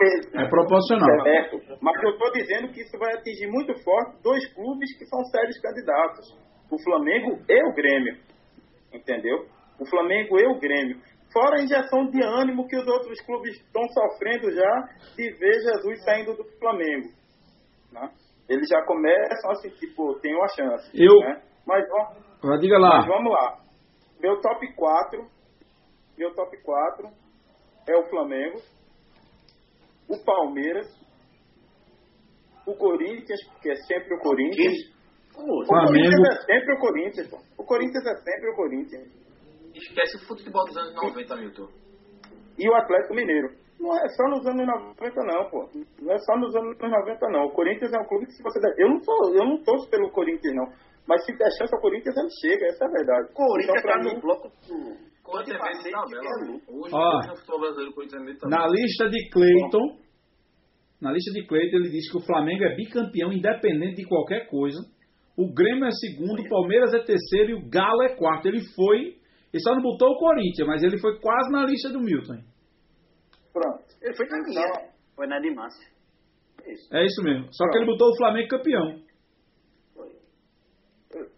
É, 0.01 0.43
é 0.45 0.49
proporcional. 0.49 1.23
Certo. 1.25 1.79
Mas 1.81 2.03
eu 2.03 2.11
estou 2.11 2.33
dizendo 2.33 2.69
que 2.73 2.81
isso 2.81 2.99
vai 2.99 3.13
atingir 3.15 3.47
muito 3.49 3.75
forte 3.83 4.23
dois 4.23 4.47
clubes 4.55 4.97
que 4.99 5.05
são 5.07 5.23
sérios 5.25 5.59
candidatos: 5.61 6.39
o 6.71 6.83
Flamengo 6.83 7.39
e 7.49 7.69
o 7.69 7.75
Grêmio. 7.75 8.17
Entendeu? 8.93 9.47
O 9.79 9.87
Flamengo 9.89 10.39
e 10.39 10.47
o 10.47 10.59
Grêmio. 10.59 10.99
Fora 11.33 11.59
a 11.61 11.63
injeção 11.63 12.07
de 12.11 12.23
ânimo 12.25 12.67
que 12.67 12.77
os 12.77 12.87
outros 12.87 13.21
clubes 13.23 13.55
estão 13.55 13.83
sofrendo 13.89 14.51
já 14.51 14.89
de 15.17 15.31
ver 15.39 15.61
Jesus 15.61 16.05
saindo 16.05 16.35
do 16.35 16.45
Flamengo. 16.59 17.09
né? 17.93 18.11
Eles 18.49 18.69
já 18.69 18.83
começam 18.85 19.51
assim, 19.53 19.69
tipo, 19.71 20.19
tem 20.21 20.35
uma 20.35 20.49
chance. 20.49 20.91
Eu- 20.95 21.21
né? 21.21 21.43
Mas, 21.71 21.87
Mas 22.43 22.61
diga 22.61 22.79
mas 22.81 22.91
lá. 22.91 23.07
vamos 23.07 23.33
lá. 23.33 23.59
Meu 24.21 24.41
top 24.41 24.75
4. 24.75 25.25
Meu 26.19 26.35
top 26.35 26.57
4 26.63 27.09
é 27.89 27.97
o 27.97 28.09
Flamengo. 28.11 28.59
O 30.09 30.25
Palmeiras. 30.25 30.89
O 32.67 32.75
Corinthians, 32.75 33.41
que 33.63 33.71
é 33.71 33.77
sempre 33.77 34.15
o 34.15 34.19
Corinthians. 34.19 34.75
O 35.37 35.65
Flamengo. 35.65 35.87
Corinthians 35.87 36.29
é 36.29 36.43
sempre 36.45 36.75
o 36.75 36.79
Corinthians. 36.79 37.31
pô. 37.31 37.39
O 37.63 37.65
Corinthians 37.65 38.05
é 38.07 38.15
sempre 38.17 38.51
o 38.51 38.57
Corinthians. 38.57 39.09
Esquece 39.73 40.17
o 40.17 40.27
futebol 40.27 40.65
dos 40.67 40.77
anos 40.77 40.95
90, 40.95 41.37
Milton. 41.37 41.69
E 42.59 42.69
o 42.69 42.75
Atlético 42.75 43.15
Mineiro. 43.15 43.60
Não 43.81 43.97
é 43.97 44.09
só 44.11 44.29
nos 44.29 44.47
anos 44.47 44.67
90 44.67 45.25
não, 45.25 45.51
pô. 45.51 45.69
Não 46.03 46.13
é 46.13 46.19
só 46.19 46.37
nos 46.37 46.55
anos 46.55 46.77
90 46.79 47.29
não. 47.31 47.47
O 47.47 47.53
Corinthians 47.53 47.93
é 47.93 47.99
um 47.99 48.07
clube 48.07 48.27
que 48.27 48.33
se 48.33 48.43
você 48.43 48.61
der... 48.61 48.75
Eu 48.79 48.91
não 48.91 49.01
sou, 49.01 49.35
eu 49.35 49.45
não 49.45 49.57
torço 49.65 49.89
pelo 49.89 50.11
Corinthians 50.11 50.55
não. 50.55 50.67
Mas 51.09 51.25
se 51.25 51.33
der 51.33 51.51
chance 51.59 51.75
ao 51.75 51.81
Corinthians, 51.81 52.15
ele 52.17 52.29
chega, 52.41 52.67
essa 52.67 52.85
é 52.85 52.89
a 52.89 52.91
verdade. 52.91 53.33
Corinthians 53.33 53.79
Então, 53.79 53.91
tá 53.91 53.99
mim, 53.99 54.15
no 54.15 54.21
bloco 54.21 54.49
do. 54.49 55.11
Quanto 55.25 55.51
é 55.51 55.59
tabela, 55.59 56.05
é 56.05 56.45
velho. 56.45 56.61
Hoje, 56.69 56.95
Ó. 56.95 57.37
futebol 57.37 57.61
brasileiro, 57.61 57.91
o 57.91 57.95
Corinthians 57.95 58.43
é 58.45 58.49
Na 58.49 58.69
lista 58.69 59.09
de 59.09 59.31
Cleiton, 59.31 59.99
na 61.01 61.13
lista 61.13 61.33
de 61.33 61.47
Cleiton, 61.47 61.77
ele 61.79 61.89
diz 61.89 62.11
que 62.11 62.19
o 62.19 62.27
Flamengo 62.27 62.65
é 62.65 62.77
bicampeão 62.77 63.33
independente 63.33 63.97
de 63.97 64.09
qualquer 64.09 64.47
coisa. 64.49 64.79
O 65.37 65.53
Grêmio 65.53 65.87
é 65.87 65.91
segundo, 65.93 66.43
o 66.43 66.49
Palmeiras 66.49 66.93
é 66.93 66.99
terceiro 66.99 67.51
e 67.51 67.55
o 67.55 67.69
Galo 67.71 68.03
é 68.03 68.15
quarto. 68.15 68.47
Ele 68.47 68.61
foi, 68.75 69.17
ele 69.53 69.63
só 69.63 69.75
não 69.75 69.83
botou 69.83 70.11
o 70.11 70.19
Corinthians, 70.19 70.69
mas 70.69 70.83
ele 70.83 70.99
foi 70.99 71.19
quase 71.19 71.51
na 71.51 71.65
lista 71.65 71.89
do 71.89 72.01
Milton. 72.01 72.43
Pronto. 73.53 73.85
Ele 74.03 74.15
foi 74.17 74.27
na 74.27 74.39
minha. 74.39 74.61
Então, 74.67 74.91
Foi 75.17 75.27
na 75.27 75.39
de 75.41 75.55
Márcio. 75.55 75.89
Isso. 76.67 76.95
É 76.95 77.05
isso 77.05 77.23
mesmo. 77.23 77.49
Só 77.53 77.69
que 77.71 77.79
ele 77.79 77.87
botou 77.87 78.09
o 78.09 78.17
Flamengo 78.17 78.49
campeão. 78.49 79.03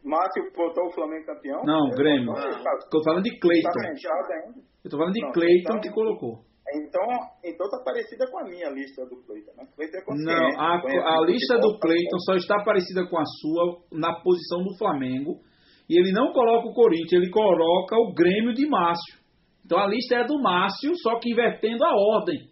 Márcio 0.05 0.43
botou 0.55 0.87
o 0.87 0.93
Flamengo 0.93 1.25
campeão? 1.27 1.63
Não, 1.65 1.89
Eu- 1.89 1.97
Grêmio. 1.97 2.35
Tá, 2.35 2.75
Estou 2.85 3.03
falando 3.05 3.23
de 3.25 3.31
tá 3.33 3.39
Cleiton. 3.41 3.71
fechado 3.73 4.33
ainda. 4.33 4.61
Eu 4.85 4.91
tô 4.91 4.99
falando 4.99 5.15
de 5.15 5.33
Cleiton 5.33 5.61
então- 5.77 5.81
que 5.81 5.91
colocou. 5.91 6.45
Então, 6.75 7.05
então 7.45 7.69
tá 7.71 7.83
parecida 7.85 8.25
com 8.31 8.39
a 8.39 8.45
minha 8.45 8.71
lista 8.71 9.05
do 9.07 9.17
Cleiton, 9.25 9.53
né? 9.57 9.67
Cleiton 9.77 9.99
é 9.99 10.03
Não, 10.25 10.61
a, 10.61 10.77
a 10.77 11.21
o 11.21 11.25
lista 11.25 11.59
do 11.59 11.79
Cleiton 11.79 12.19
só 12.21 12.35
está 12.37 12.63
parecida 12.65 13.07
com 13.09 13.19
a 13.19 13.25
sua 13.25 13.81
na 13.93 14.21
posição 14.23 14.63
do 14.63 14.77
Flamengo. 14.79 15.41
E 15.89 15.99
ele 15.99 16.13
não 16.13 16.33
coloca 16.33 16.69
o 16.69 16.73
Corinthians, 16.75 17.23
ele 17.23 17.31
coloca 17.31 17.97
o 17.97 18.15
Grêmio 18.15 18.55
de 18.55 18.67
Márcio. 18.69 19.22
Então 19.65 19.79
a 19.79 19.87
lista 19.87 20.17
é 20.17 20.25
do 20.25 20.41
Márcio, 20.41 20.93
só 20.97 21.19
que 21.19 21.31
invertendo 21.31 21.85
a 21.85 21.95
ordem. 21.95 22.51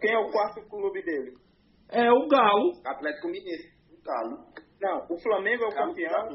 Quem 0.00 0.12
é 0.12 0.18
o 0.18 0.30
quarto 0.30 0.68
clube 0.68 1.02
dele? 1.02 1.32
É 1.90 2.10
o 2.10 2.28
Galo. 2.28 2.72
Atlético 2.86 3.28
Mineiro. 3.28 3.64
O 3.90 4.02
Galo. 4.02 4.44
Não, 4.80 5.16
o 5.16 5.20
Flamengo 5.20 5.64
é 5.64 5.66
o 5.66 5.70
Galo 5.70 5.88
campeão. 5.90 6.28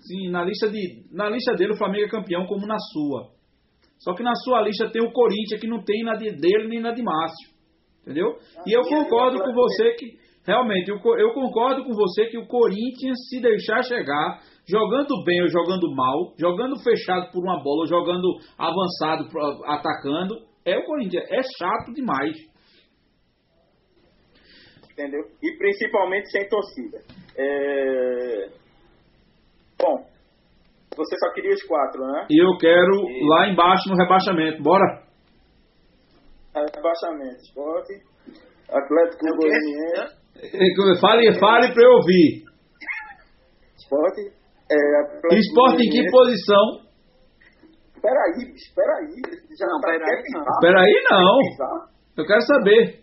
Sim, 0.00 0.30
na 0.30 0.44
lista, 0.44 0.70
de, 0.70 1.06
na 1.10 1.28
lista 1.28 1.54
dele 1.54 1.72
o 1.72 1.76
Flamengo 1.76 2.06
é 2.06 2.10
campeão, 2.10 2.46
como 2.46 2.66
na 2.66 2.78
sua. 2.92 3.30
Só 3.98 4.14
que 4.14 4.22
na 4.22 4.34
sua 4.34 4.62
lista 4.62 4.90
tem 4.90 5.02
o 5.02 5.12
Corinthians, 5.12 5.60
que 5.60 5.66
não 5.66 5.82
tem 5.82 6.04
na 6.04 6.14
de 6.14 6.30
dele 6.30 6.68
nem 6.68 6.80
na 6.80 6.92
de 6.92 7.02
Márcio. 7.02 7.50
Entendeu? 8.02 8.38
E 8.64 8.72
eu 8.72 8.82
e 8.82 8.84
aí, 8.84 8.88
concordo 8.88 9.42
com 9.42 9.52
você 9.52 9.94
que. 9.94 10.27
Realmente, 10.48 10.88
eu, 10.88 10.96
eu 11.18 11.34
concordo 11.34 11.84
com 11.84 11.92
você 11.92 12.24
que 12.24 12.38
o 12.38 12.46
Corinthians, 12.46 13.18
se 13.28 13.38
deixar 13.38 13.82
chegar, 13.82 14.40
jogando 14.66 15.22
bem 15.22 15.42
ou 15.42 15.48
jogando 15.48 15.94
mal, 15.94 16.32
jogando 16.40 16.82
fechado 16.82 17.30
por 17.30 17.44
uma 17.44 17.62
bola 17.62 17.82
ou 17.82 17.86
jogando 17.86 18.26
avançado, 18.56 19.28
atacando, 19.66 20.40
é 20.64 20.78
o 20.78 20.86
Corinthians. 20.86 21.26
É 21.28 21.42
chato 21.42 21.92
demais. 21.92 22.34
entendeu? 24.90 25.20
E 25.42 25.58
principalmente 25.58 26.30
sem 26.30 26.48
torcida. 26.48 26.98
É... 27.36 28.48
Bom, 29.78 30.02
você 30.96 31.14
só 31.18 31.34
queria 31.34 31.52
os 31.52 31.62
quatro, 31.64 32.00
né? 32.06 32.26
E 32.30 32.42
eu 32.42 32.56
quero 32.56 33.02
lá 33.28 33.50
embaixo 33.50 33.86
no 33.90 33.96
rebaixamento. 33.96 34.62
Bora? 34.62 35.02
Rebaixamento, 36.54 37.36
esporte, 37.42 37.92
Atlético 38.70 39.26
É? 39.26 39.36
Goianiense, 39.36 40.17
Fale, 41.00 41.38
fale 41.38 41.72
pra 41.74 41.82
eu 41.84 41.90
ouvir. 41.98 42.44
esporte, 43.76 44.20
é, 44.70 45.34
Esporte 45.34 45.82
em 45.82 45.90
que 45.90 46.10
posição? 46.10 46.86
Peraí, 48.00 48.46
bicho, 48.52 48.72
peraí. 48.74 49.10
Já 49.58 49.66
Não, 49.66 49.80
tá, 49.80 49.88
peraí, 49.88 50.22
quer 50.22 50.38
não. 50.38 50.44
Peraí, 50.60 50.94
não. 51.10 51.38
Eu 52.16 52.26
quero 52.26 52.40
saber. 52.42 53.00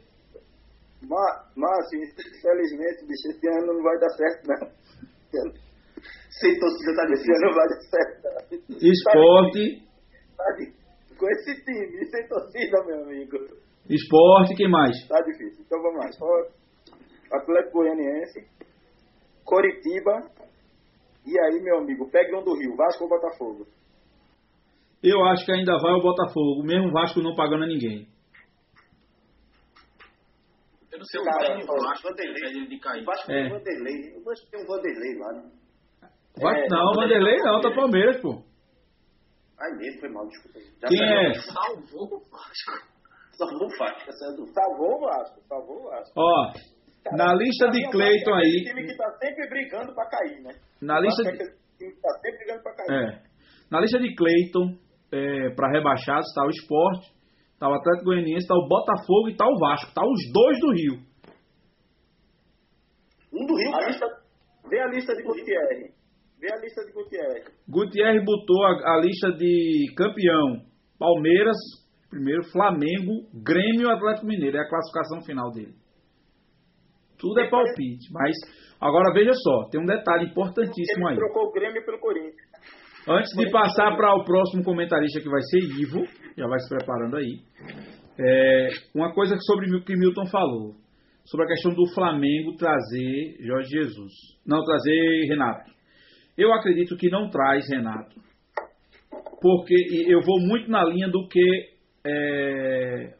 Márcio, 1.03 1.99
infelizmente, 2.01 3.05
bicho, 3.05 3.29
esse 3.29 3.47
ano 3.49 3.73
não 3.73 3.83
vai 3.83 3.97
dar 3.99 4.09
certo, 4.09 4.47
não. 4.47 5.51
Sem 6.39 6.57
torcida 6.59 6.95
tá 6.95 7.03
Esse 7.03 7.13
difícil. 7.13 7.35
ano 7.35 7.45
não 7.47 7.53
vai 7.55 7.67
dar 7.67 7.81
certo. 7.81 8.23
não. 8.69 8.77
Esporte, 8.77 9.85
Tá 10.37 10.43
di- 10.57 10.73
Com 11.17 11.29
esse 11.29 11.63
time, 11.63 12.05
sem 12.07 12.27
torcida, 12.27 12.83
meu 12.85 13.03
amigo. 13.03 13.37
esporte, 13.89 14.55
quem 14.55 14.69
mais? 14.69 15.07
Tá 15.07 15.19
difícil. 15.21 15.63
Então 15.65 15.81
vamos 15.81 15.99
lá. 16.03 16.09
Esporte, 16.09 16.53
Atlético 17.31 17.79
Goianiense, 17.79 18.47
Coritiba. 19.43 20.29
E 21.25 21.39
aí, 21.39 21.59
meu 21.61 21.79
amigo, 21.79 22.09
pegue 22.11 22.35
um 22.35 22.43
do 22.43 22.53
Rio, 22.55 22.75
Vasco 22.75 23.03
ou 23.03 23.09
Botafogo? 23.09 23.65
Eu 25.03 25.23
acho 25.25 25.45
que 25.45 25.51
ainda 25.51 25.77
vai 25.79 25.93
o 25.93 26.01
Botafogo, 26.01 26.63
mesmo 26.63 26.89
o 26.89 26.91
Vasco 26.91 27.19
não 27.21 27.35
pagando 27.35 27.63
a 27.63 27.67
ninguém. 27.67 28.07
Eu 30.91 30.99
não 30.99 31.05
sei 31.05 31.19
o 31.19 31.23
Cara, 31.25 31.57
o 31.57 31.83
Vasco 31.83 32.07
Vanderlei. 32.09 32.67
de 32.67 32.79
cair. 32.79 33.01
O 33.01 33.05
Vasco 33.05 33.31
É. 33.31 33.35
tem 33.35 33.45
um 33.47 33.57
Vanderlei. 33.57 34.17
O 34.17 34.23
Vasco 34.23 34.47
tem 34.49 34.63
um 34.63 34.65
Vanderlei 34.65 35.17
lá. 35.19 35.33
né? 35.33 35.51
Vai, 36.41 36.61
É, 36.63 36.67
não, 36.69 36.93
Vanderlei 36.93 37.37
não, 37.37 37.61
tá 37.61 37.71
Palmeiras, 37.73 38.21
pô. 38.21 38.43
Ai, 39.59 39.71
mesmo, 39.77 39.99
foi 39.99 40.09
mal, 40.09 40.27
desculpa. 40.27 40.59
Já 40.59 40.87
Quem 40.87 40.97
saiu. 40.97 41.29
é? 41.29 41.33
Salvou 41.33 42.17
o 42.17 42.19
Vasco. 42.29 42.95
Salvou 43.31 43.67
o 43.67 43.77
Vasco, 43.77 44.09
é 44.09 44.35
do... 44.35 44.47
Salvou 44.53 44.95
o 44.95 44.99
Vasco, 45.01 45.41
salvou 45.47 45.77
o 45.81 45.89
Vasco. 45.89 46.13
Ó, 46.15 46.53
na 47.13 47.33
lista 47.35 47.69
de 47.69 47.89
Cleiton 47.91 48.31
É 48.31 48.37
aí, 48.37 48.63
time 48.65 48.87
que 48.87 48.97
tá 48.97 49.09
sempre 49.21 49.49
brigando 49.49 49.93
pra 49.93 50.09
cair, 50.09 50.41
né? 50.41 50.51
na 50.81 50.99
lista 50.99 51.21
é 51.27 51.31
de, 51.31 51.37
que 51.37 52.01
tá 52.01 52.09
sempre 52.21 52.37
brigando 52.37 52.63
pra 52.63 52.73
cair. 52.75 53.03
é, 53.15 53.21
na 53.71 53.79
lista 53.81 53.99
de 53.99 54.15
Cleiton, 54.15 54.77
é, 55.11 55.49
para 55.55 55.71
rebaixados, 55.71 56.33
tá 56.33 56.43
o 56.45 56.49
Esporte, 56.49 57.13
tá 57.59 57.69
o 57.69 57.73
Atlético 57.73 58.05
Goianiense, 58.05 58.47
tá 58.47 58.55
o 58.55 58.67
Botafogo 58.67 59.29
e 59.29 59.35
tá 59.37 59.45
o 59.45 59.59
Vasco, 59.59 59.93
tá 59.93 60.01
os 60.03 60.31
dois 60.33 60.59
do 60.59 60.71
Rio. 60.73 61.15
Um 63.33 63.45
do 63.45 63.55
Rio, 63.55 63.69
A 63.69 63.79
cara. 63.79 63.87
lista, 63.87 64.05
vê 64.69 64.79
a 64.79 64.87
lista 64.87 65.15
de 65.15 65.23
Gutierrez. 65.23 65.93
Vê 66.39 66.51
a 66.51 66.57
lista 66.57 66.85
de 66.85 66.91
Gutierrez. 66.93 67.45
Gutierrez 67.67 68.23
botou 68.23 68.63
a, 68.65 68.95
a 68.95 69.01
lista 69.01 69.31
de 69.31 69.93
campeão, 69.95 70.65
Palmeiras, 70.99 71.57
primeiro, 72.09 72.43
Flamengo, 72.51 73.27
Grêmio 73.43 73.87
e 73.87 73.91
Atlético 73.91 74.27
Mineiro, 74.27 74.57
é 74.57 74.61
a 74.61 74.69
classificação 74.69 75.21
final 75.25 75.51
dele. 75.51 75.73
Tudo 77.17 77.39
é 77.39 77.49
palpite, 77.49 78.11
mas 78.11 78.35
agora 78.79 79.13
veja 79.13 79.33
só, 79.33 79.69
tem 79.69 79.81
um 79.81 79.85
detalhe 79.85 80.25
importantíssimo 80.25 81.07
Ele 81.07 81.09
aí. 81.09 81.15
trocou 81.15 81.49
o 81.49 81.51
Grêmio 81.51 81.85
pelo 81.85 81.99
Corinthians. 81.99 82.35
Antes 83.07 83.31
de 83.37 83.51
passar 83.51 83.95
para 83.95 84.15
o 84.15 84.23
próximo 84.23 84.63
comentarista 84.63 85.21
que 85.21 85.29
vai 85.29 85.41
ser 85.41 85.59
Ivo, 85.59 86.03
já 86.35 86.47
vai 86.47 86.59
se 86.59 86.69
preparando 86.69 87.17
aí. 87.17 87.39
é, 88.17 88.69
uma 88.95 89.13
coisa 89.13 89.35
sobre 89.41 89.75
o 89.75 89.83
que 89.83 89.95
Milton 89.95 90.25
falou, 90.25 90.75
sobre 91.25 91.45
a 91.45 91.49
questão 91.49 91.73
do 91.73 91.85
Flamengo 91.93 92.55
trazer 92.57 93.37
Jorge 93.41 93.69
Jesus, 93.69 94.11
não 94.45 94.63
trazer 94.63 95.27
Renato. 95.27 95.71
Eu 96.37 96.51
acredito 96.53 96.97
que 96.97 97.09
não 97.09 97.29
traz 97.29 97.69
Renato, 97.69 98.15
porque 99.41 99.75
eu 100.07 100.21
vou 100.21 100.39
muito 100.39 100.69
na 100.69 100.83
linha 100.83 101.07
do 101.07 101.27
que 101.27 101.69
é, 102.05 103.13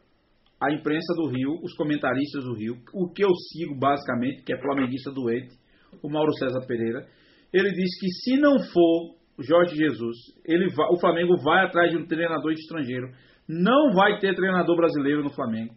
a 0.60 0.72
imprensa 0.72 1.14
do 1.14 1.28
Rio, 1.28 1.58
os 1.62 1.74
comentaristas 1.74 2.44
do 2.44 2.54
Rio, 2.54 2.76
o 2.94 3.12
que 3.12 3.24
eu 3.24 3.30
sigo 3.52 3.78
basicamente, 3.78 4.42
que 4.42 4.54
é 4.54 4.60
flamenguista 4.60 5.10
doente, 5.10 5.54
o 6.02 6.10
Mauro 6.10 6.32
César 6.32 6.66
Pereira, 6.66 7.06
ele 7.52 7.70
diz 7.70 8.00
que 8.00 8.08
se 8.08 8.40
não 8.40 8.58
for 8.58 9.16
Jorge 9.38 9.76
Jesus, 9.76 10.16
ele 10.46 10.70
vai- 10.74 10.88
o 10.90 10.98
Flamengo 10.98 11.36
vai 11.42 11.64
atrás 11.64 11.90
de 11.90 11.98
um 11.98 12.06
treinador 12.06 12.52
estrangeiro. 12.52 13.08
Não 13.48 13.92
vai 13.92 14.18
ter 14.18 14.34
treinador 14.34 14.76
brasileiro 14.76 15.22
no 15.22 15.30
Flamengo. 15.30 15.74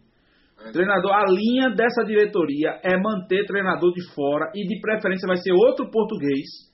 Treinador, 0.72 1.12
a 1.12 1.24
linha 1.26 1.70
dessa 1.70 2.04
diretoria 2.04 2.80
é 2.82 2.96
manter 2.98 3.46
treinador 3.46 3.92
de 3.92 4.14
fora 4.14 4.50
e 4.54 4.66
de 4.66 4.80
preferência 4.80 5.26
vai 5.26 5.36
ser 5.36 5.52
outro 5.52 5.90
português. 5.90 6.69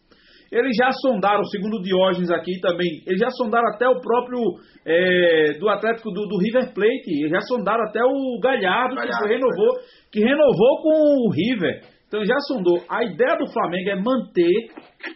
Eles 0.50 0.76
já 0.76 0.90
sondaram, 0.92 1.44
segundo 1.44 1.78
o 1.78 1.82
Diógenes 1.82 2.30
aqui 2.30 2.60
também, 2.60 3.02
eles 3.06 3.18
já 3.18 3.30
sondaram 3.30 3.68
até 3.74 3.88
o 3.88 4.00
próprio 4.00 4.40
é, 4.84 5.58
do 5.58 5.68
Atlético 5.68 6.10
do, 6.10 6.26
do 6.26 6.38
River 6.38 6.72
Plate, 6.72 7.10
eles 7.10 7.30
já 7.30 7.40
sondaram 7.40 7.84
até 7.84 8.00
o 8.02 8.38
Galhardo, 8.40 8.94
Galhardo, 8.94 9.26
que 9.26 9.28
renovou, 9.28 9.74
que 10.12 10.20
renovou 10.20 10.82
com 10.82 11.26
o 11.26 11.30
River. 11.30 11.82
Então 12.06 12.24
já 12.24 12.38
sondou. 12.46 12.80
A 12.88 13.04
ideia 13.04 13.36
do 13.36 13.50
Flamengo 13.52 13.90
é 13.90 13.96
manter 13.96 14.70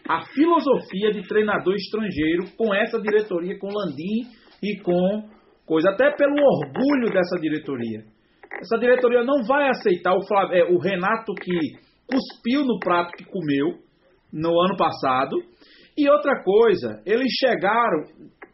a 0.09 0.24
filosofia 0.35 1.12
de 1.12 1.26
treinador 1.26 1.74
estrangeiro 1.74 2.45
com 2.57 2.74
essa 2.74 3.01
diretoria, 3.01 3.57
com 3.59 3.68
Landim 3.68 4.26
e 4.61 4.76
com 4.83 5.22
coisa, 5.64 5.91
até 5.91 6.11
pelo 6.16 6.35
orgulho 6.35 7.12
dessa 7.12 7.39
diretoria. 7.41 8.03
Essa 8.61 8.76
diretoria 8.78 9.22
não 9.22 9.45
vai 9.45 9.68
aceitar 9.68 10.12
o, 10.12 10.20
é, 10.53 10.64
o 10.64 10.78
Renato 10.78 11.33
que 11.35 11.57
cuspiu 12.11 12.64
no 12.64 12.81
prato 12.81 13.12
que 13.12 13.24
comeu 13.24 13.78
no 14.33 14.61
ano 14.61 14.76
passado. 14.76 15.37
E 15.97 16.09
outra 16.09 16.43
coisa, 16.43 17.03
eles 17.05 17.31
chegaram 17.39 18.05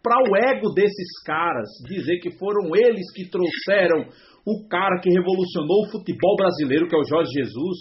para 0.02 0.22
o 0.22 0.36
ego 0.36 0.72
desses 0.74 1.22
caras 1.24 1.68
dizer 1.88 2.18
que 2.20 2.36
foram 2.38 2.74
eles 2.74 3.12
que 3.14 3.28
trouxeram 3.28 4.06
o 4.46 4.68
cara 4.68 5.00
que 5.02 5.10
revolucionou 5.10 5.82
o 5.84 5.90
futebol 5.90 6.36
brasileiro, 6.36 6.86
que 6.86 6.94
é 6.94 6.98
o 6.98 7.08
Jorge 7.08 7.30
Jesus. 7.32 7.78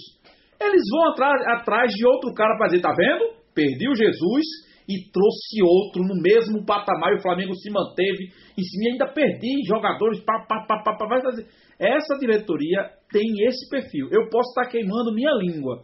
Eles 0.60 0.82
vão 0.91 1.12
atra- 1.12 1.54
atrás 1.58 1.91
de 1.93 2.06
outro 2.08 2.34
cara 2.34 2.58
para 2.58 2.68
dizer, 2.68 2.82
tá 2.82 2.93
vendo? 2.98 3.36
Perdi 3.54 3.88
o 3.88 3.96
Jesus 3.96 4.46
e 4.89 5.12
trouxe 5.12 5.62
outro 5.64 6.02
no 6.04 6.20
mesmo 6.22 6.66
patamar 6.66 7.14
e 7.14 7.18
o 7.18 7.22
Flamengo 7.22 7.54
se 7.56 7.70
manteve 7.72 8.30
e 8.58 8.89
ainda 8.89 9.08
perdi 9.08 9.62
jogadores. 9.68 10.20
Pá, 10.24 10.46
pá, 10.48 10.66
pá, 10.68 10.82
pá, 10.84 10.96
pá. 10.98 11.20
Essa 11.80 12.18
diretoria 12.20 12.89
tem 13.12 13.24
esse 13.48 13.70
perfil. 13.70 14.08
Eu 14.12 14.30
posso 14.30 14.50
estar 14.50 14.70
queimando 14.70 15.14
minha 15.14 15.32
língua, 15.39 15.84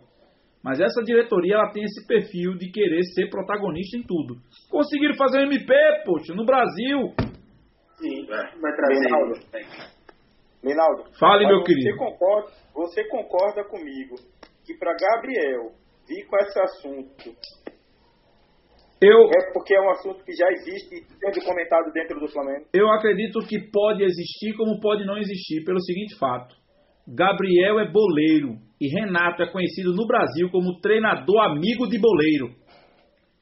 mas 0.64 0.80
essa 0.80 1.02
diretoria 1.04 1.56
ela 1.56 1.72
tem 1.72 1.84
esse 1.84 2.06
perfil 2.08 2.56
de 2.58 2.72
querer 2.72 3.02
ser 3.16 3.30
protagonista 3.30 3.98
em 3.98 4.04
tudo. 4.04 4.36
Conseguiram 4.70 5.16
fazer 5.16 5.40
um 5.40 5.52
MP, 5.52 5.74
poxa, 6.06 6.34
no 6.34 6.46
Brasil. 6.46 7.14
Sim, 8.00 8.24
É. 8.24 8.60
vai 8.60 8.76
trazer. 8.76 9.00
Reinaldo. 9.00 9.34
Linaldo, 10.64 11.04
Fale, 11.20 11.48
meu 11.48 11.60
você 11.62 11.74
querido. 11.74 11.98
Concorda, 11.98 12.52
você 12.76 13.04
concorda 13.08 13.64
comigo 13.64 14.16
que 14.66 14.76
para 14.78 14.94
Gabriel 14.96 15.72
vir 16.08 16.26
com 16.28 16.38
esse 16.38 16.60
assunto 16.62 17.32
Eu, 19.02 19.18
é 19.18 19.52
porque 19.54 19.74
é 19.74 19.82
um 19.82 19.90
assunto 19.90 20.24
que 20.24 20.32
já 20.34 20.48
existe 20.52 20.94
e 20.94 21.04
sendo 21.34 21.44
comentado 21.46 21.92
dentro 21.92 22.20
do 22.20 22.28
Flamengo? 22.32 22.68
eu 22.74 22.88
acredito 22.92 23.40
que 23.40 23.58
pode 23.72 24.04
existir 24.04 24.56
como 24.56 24.80
pode 24.80 25.04
não 25.06 25.18
existir, 25.18 25.64
pelo 25.66 25.82
seguinte 25.82 26.16
fato. 26.20 26.56
Gabriel 27.08 27.80
é 27.80 27.92
boleiro 27.92 28.58
e 28.80 28.88
Renato 28.88 29.44
é 29.44 29.52
conhecido 29.52 29.94
no 29.94 30.08
Brasil 30.08 30.50
como 30.52 30.80
treinador 30.80 31.40
amigo 31.52 31.88
de 31.88 32.00
boleiro. 32.00 32.56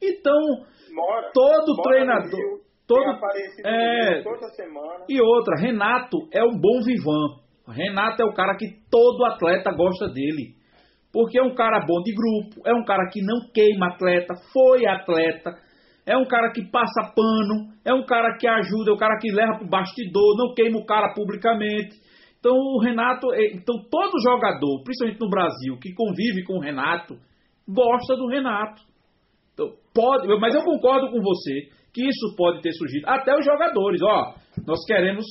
Então, 0.02 0.40
Mora, 0.92 1.30
todo 1.32 1.76
mora 1.76 1.90
treinador. 1.90 2.60
todo, 2.86 3.04
é, 3.64 4.22
toda 4.22 4.48
semana. 4.50 5.04
E 5.08 5.20
outra, 5.20 5.60
Renato 5.60 6.16
é 6.32 6.42
um 6.42 6.58
bom 6.58 6.82
vivan. 6.84 7.40
Renato 7.68 8.22
é 8.22 8.24
o 8.24 8.34
cara 8.34 8.56
que 8.56 8.66
todo 8.90 9.24
atleta 9.24 9.70
gosta 9.72 10.08
dele. 10.08 10.54
Porque 11.12 11.38
é 11.38 11.42
um 11.42 11.54
cara 11.54 11.84
bom 11.86 12.02
de 12.02 12.12
grupo, 12.14 12.60
é 12.64 12.72
um 12.72 12.84
cara 12.84 13.08
que 13.10 13.20
não 13.20 13.50
queima 13.52 13.88
atleta, 13.88 14.34
foi 14.52 14.86
atleta, 14.86 15.56
é 16.06 16.16
um 16.16 16.24
cara 16.24 16.52
que 16.52 16.62
passa 16.70 17.12
pano, 17.14 17.72
é 17.84 17.92
um 17.92 18.04
cara 18.04 18.36
que 18.38 18.46
ajuda, 18.46 18.90
é 18.90 18.94
um 18.94 18.98
cara 18.98 19.18
que 19.18 19.32
leva 19.32 19.58
pro 19.58 19.68
bastidor, 19.68 20.36
não 20.36 20.54
queima 20.54 20.78
o 20.78 20.86
cara 20.86 21.12
publicamente. 21.14 21.98
Então 22.40 22.56
o 22.56 22.80
Renato, 22.80 23.32
é- 23.34 23.52
então 23.52 23.76
todo 23.90 24.20
jogador, 24.20 24.82
principalmente 24.82 25.20
no 25.20 25.28
Brasil, 25.28 25.78
que 25.78 25.94
convive 25.94 26.42
com 26.44 26.54
o 26.54 26.60
Renato, 26.60 27.14
gosta 27.68 28.16
do 28.16 28.26
Renato. 28.26 28.82
Então, 29.52 29.68
pode, 29.94 30.26
mas 30.40 30.54
eu 30.54 30.64
concordo 30.64 31.10
com 31.10 31.20
você 31.20 31.68
que 31.92 32.02
isso 32.02 32.34
pode 32.36 32.62
ter 32.62 32.72
surgido. 32.72 33.06
Até 33.06 33.36
os 33.36 33.44
jogadores, 33.44 34.00
ó, 34.02 34.34
nós 34.66 34.84
queremos 34.86 35.24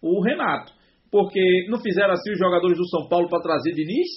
o 0.00 0.22
Renato. 0.22 0.72
Porque 1.10 1.66
não 1.68 1.78
fizeram 1.78 2.12
assim 2.12 2.32
os 2.32 2.38
jogadores 2.38 2.78
do 2.78 2.88
São 2.88 3.08
Paulo 3.08 3.28
para 3.28 3.42
trazer 3.42 3.72
Diniz? 3.72 4.08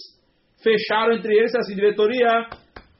Fecharam 0.63 1.15
entre 1.15 1.35
eles 1.35 1.53
assim, 1.55 1.75
diretoria. 1.75 2.47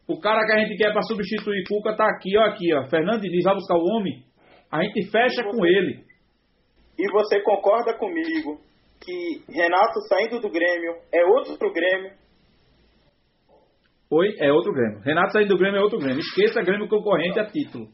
O 0.07 0.19
cara 0.19 0.45
que 0.45 0.51
a 0.51 0.59
gente 0.59 0.75
quer 0.75 0.91
para 0.91 1.01
substituir 1.03 1.63
Cuca 1.67 1.95
tá 1.95 2.05
aqui, 2.05 2.37
ó, 2.37 2.43
aqui, 2.43 2.73
ó. 2.73 2.87
Fernando 2.89 3.21
Diniz 3.21 3.43
vai 3.43 3.53
buscar 3.53 3.77
o 3.77 3.85
homem. 3.85 4.23
A 4.71 4.83
gente 4.83 5.09
fecha 5.09 5.43
com 5.43 5.65
ele. 5.65 6.03
E 6.97 7.11
você 7.11 7.41
concorda 7.41 7.97
comigo 7.97 8.59
que 9.01 9.43
Renato 9.51 9.99
saindo 10.09 10.39
do 10.39 10.49
Grêmio 10.49 10.93
é 11.13 11.23
outro 11.25 11.71
Grêmio? 11.71 12.11
Oi, 14.11 14.27
é 14.39 14.51
outro 14.51 14.71
Grêmio. 14.71 14.99
Renato 15.01 15.33
saindo 15.33 15.49
do 15.49 15.57
Grêmio 15.57 15.79
é 15.79 15.81
outro 15.83 15.99
Grêmio. 15.99 16.19
Esqueça 16.19 16.61
Grêmio 16.61 16.87
concorrente 16.87 17.39
a 17.39 17.45
título. 17.45 17.87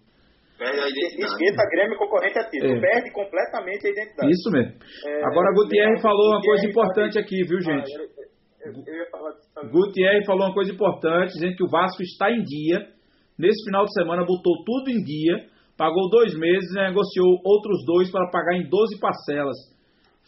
Perde 0.58 0.80
a 0.80 0.88
identidade. 0.88 1.24
Esquenta 1.34 1.64
Grêmio 1.72 1.98
concorrente 1.98 2.38
a 2.40 2.50
título. 2.50 2.76
É. 2.78 2.80
Perde 2.82 3.12
completamente 3.12 3.88
a 3.88 3.90
identidade. 3.90 4.32
Isso 4.32 4.52
mesmo. 4.52 4.74
É, 5.08 5.24
Agora, 5.26 5.54
Gutierrez 5.56 6.02
falou 6.02 6.30
uma 6.32 6.42
coisa 6.42 6.68
importante 6.68 7.18
aqui, 7.18 7.44
viu, 7.48 7.60
gente? 7.62 7.90
Ah, 7.96 8.02
eu, 8.02 8.72
eu- 8.74 8.84
eu 8.86 8.96
ia 8.96 9.10
falar 9.10 9.32
disso 9.32 9.50
também. 9.56 9.72
Gutierrez 9.72 10.26
falou 10.26 10.46
uma 10.48 10.54
coisa 10.54 10.72
importante, 10.72 11.34
dizendo 11.34 11.56
que 11.56 11.64
o 11.64 11.70
Vasco 11.70 12.04
está 12.04 12.30
em 12.30 12.44
dia. 12.44 12.88
Nesse 13.40 13.64
final 13.66 13.86
de 13.86 13.94
semana 13.94 14.22
botou 14.24 14.64
tudo 14.64 14.92
em 14.92 15.02
dia, 15.02 15.48
pagou 15.76 16.10
dois 16.12 16.38
meses 16.38 16.70
e 16.70 16.76
negociou 16.76 17.40
outros 17.44 17.84
dois 17.88 18.12
para 18.12 18.30
pagar 18.30 18.54
em 18.56 18.70
12 18.70 19.00
parcelas. 19.00 19.58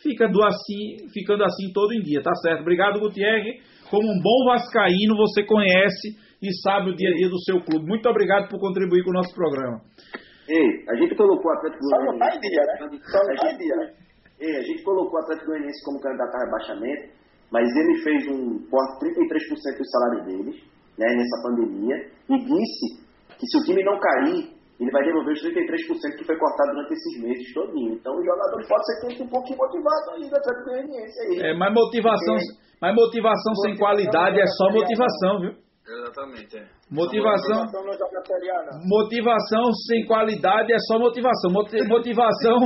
Fica 0.04 0.28
do 0.28 0.44
assim, 0.44 1.08
ficando 1.14 1.46
assim 1.46 1.72
todo 1.74 1.94
em 1.94 2.02
dia, 2.02 2.22
tá 2.22 2.36
certo? 2.36 2.62
Obrigado, 2.62 3.00
Gutierrez. 3.00 3.64
Como 3.90 4.04
um 4.04 4.22
bom 4.22 4.52
vascaíno, 4.52 5.16
você 5.16 5.44
conhece 5.44 6.20
e 6.42 6.52
sabe 6.62 6.92
o 6.92 6.96
dia 6.96 7.10
a 7.10 7.14
dia 7.14 7.30
do 7.30 7.40
seu 7.40 7.64
clube. 7.64 7.88
Muito 7.88 8.10
obrigado 8.10 8.50
por 8.50 8.60
contribuir 8.60 9.04
com 9.04 9.12
o 9.12 9.14
nosso 9.14 9.34
programa. 9.34 9.80
Ei, 10.50 10.84
a 10.90 10.96
gente 10.96 11.16
colocou 11.16 11.52
o 11.52 11.56
Atlético 11.56 11.84
Só 11.86 12.00
não 12.04 12.20
tá 12.20 12.36
em 12.36 12.40
dia, 12.42 12.62
né? 12.68 13.00
Só 13.08 13.20
não 13.24 13.36
tá 13.36 13.52
em 13.54 13.58
dia? 13.58 13.76
Ei, 14.42 14.58
a 14.58 14.62
gente 14.62 14.84
colocou 14.84 15.14
o 15.14 15.24
Atlético 15.24 15.48
Goianiense 15.48 15.86
como 15.86 16.02
candidato 16.02 16.36
a 16.36 16.44
rebaixamento, 16.44 17.14
mas 17.50 17.64
ele 17.76 18.04
fez 18.04 18.28
um 18.28 18.60
corte 18.68 19.06
33% 19.06 19.78
do 19.78 19.88
salário 19.88 20.26
deles, 20.26 20.62
né, 20.98 21.08
nessa 21.16 21.42
pandemia, 21.44 21.96
e 22.30 22.38
disse 22.40 23.04
que 23.40 23.48
se 23.48 23.58
o 23.58 23.64
time 23.64 23.84
não 23.84 23.98
cair, 24.00 24.53
ele 24.84 24.92
vai 24.92 25.04
devolver 25.08 25.34
os 25.34 25.42
33% 25.42 26.18
que 26.20 26.26
foi 26.28 26.38
cortado 26.38 26.72
durante 26.76 26.92
esses 26.94 27.16
meses 27.24 27.54
todinho. 27.54 27.94
Então 27.96 28.12
os 28.20 28.26
jogadores 28.26 28.68
podem 28.68 28.84
ser 28.84 29.16
que 29.16 29.24
um 29.24 29.30
pouquinho 29.32 29.58
motivados 29.58 30.08
aí 30.14 30.30
do 30.30 30.36
Atlético 30.36 30.66
Goianiense 30.68 31.18
aí. 31.24 31.36
É, 31.48 31.54
mas 31.56 31.74
motivação, 31.74 32.36
mas 32.82 32.92
motivação 32.96 33.54
sem 33.64 33.78
qualidade 33.78 34.40
é 34.40 34.48
só 34.60 34.70
motivação, 34.72 35.40
viu? 35.40 35.54
Exatamente, 35.84 36.56
é. 36.58 36.64
Motivação. 36.90 37.60
Motivação 38.88 39.66
sem 39.88 40.06
qualidade 40.06 40.72
é 40.72 40.78
só 40.88 40.98
motivação. 40.98 41.52
Moti- 41.52 41.84
Motivação, 41.88 42.58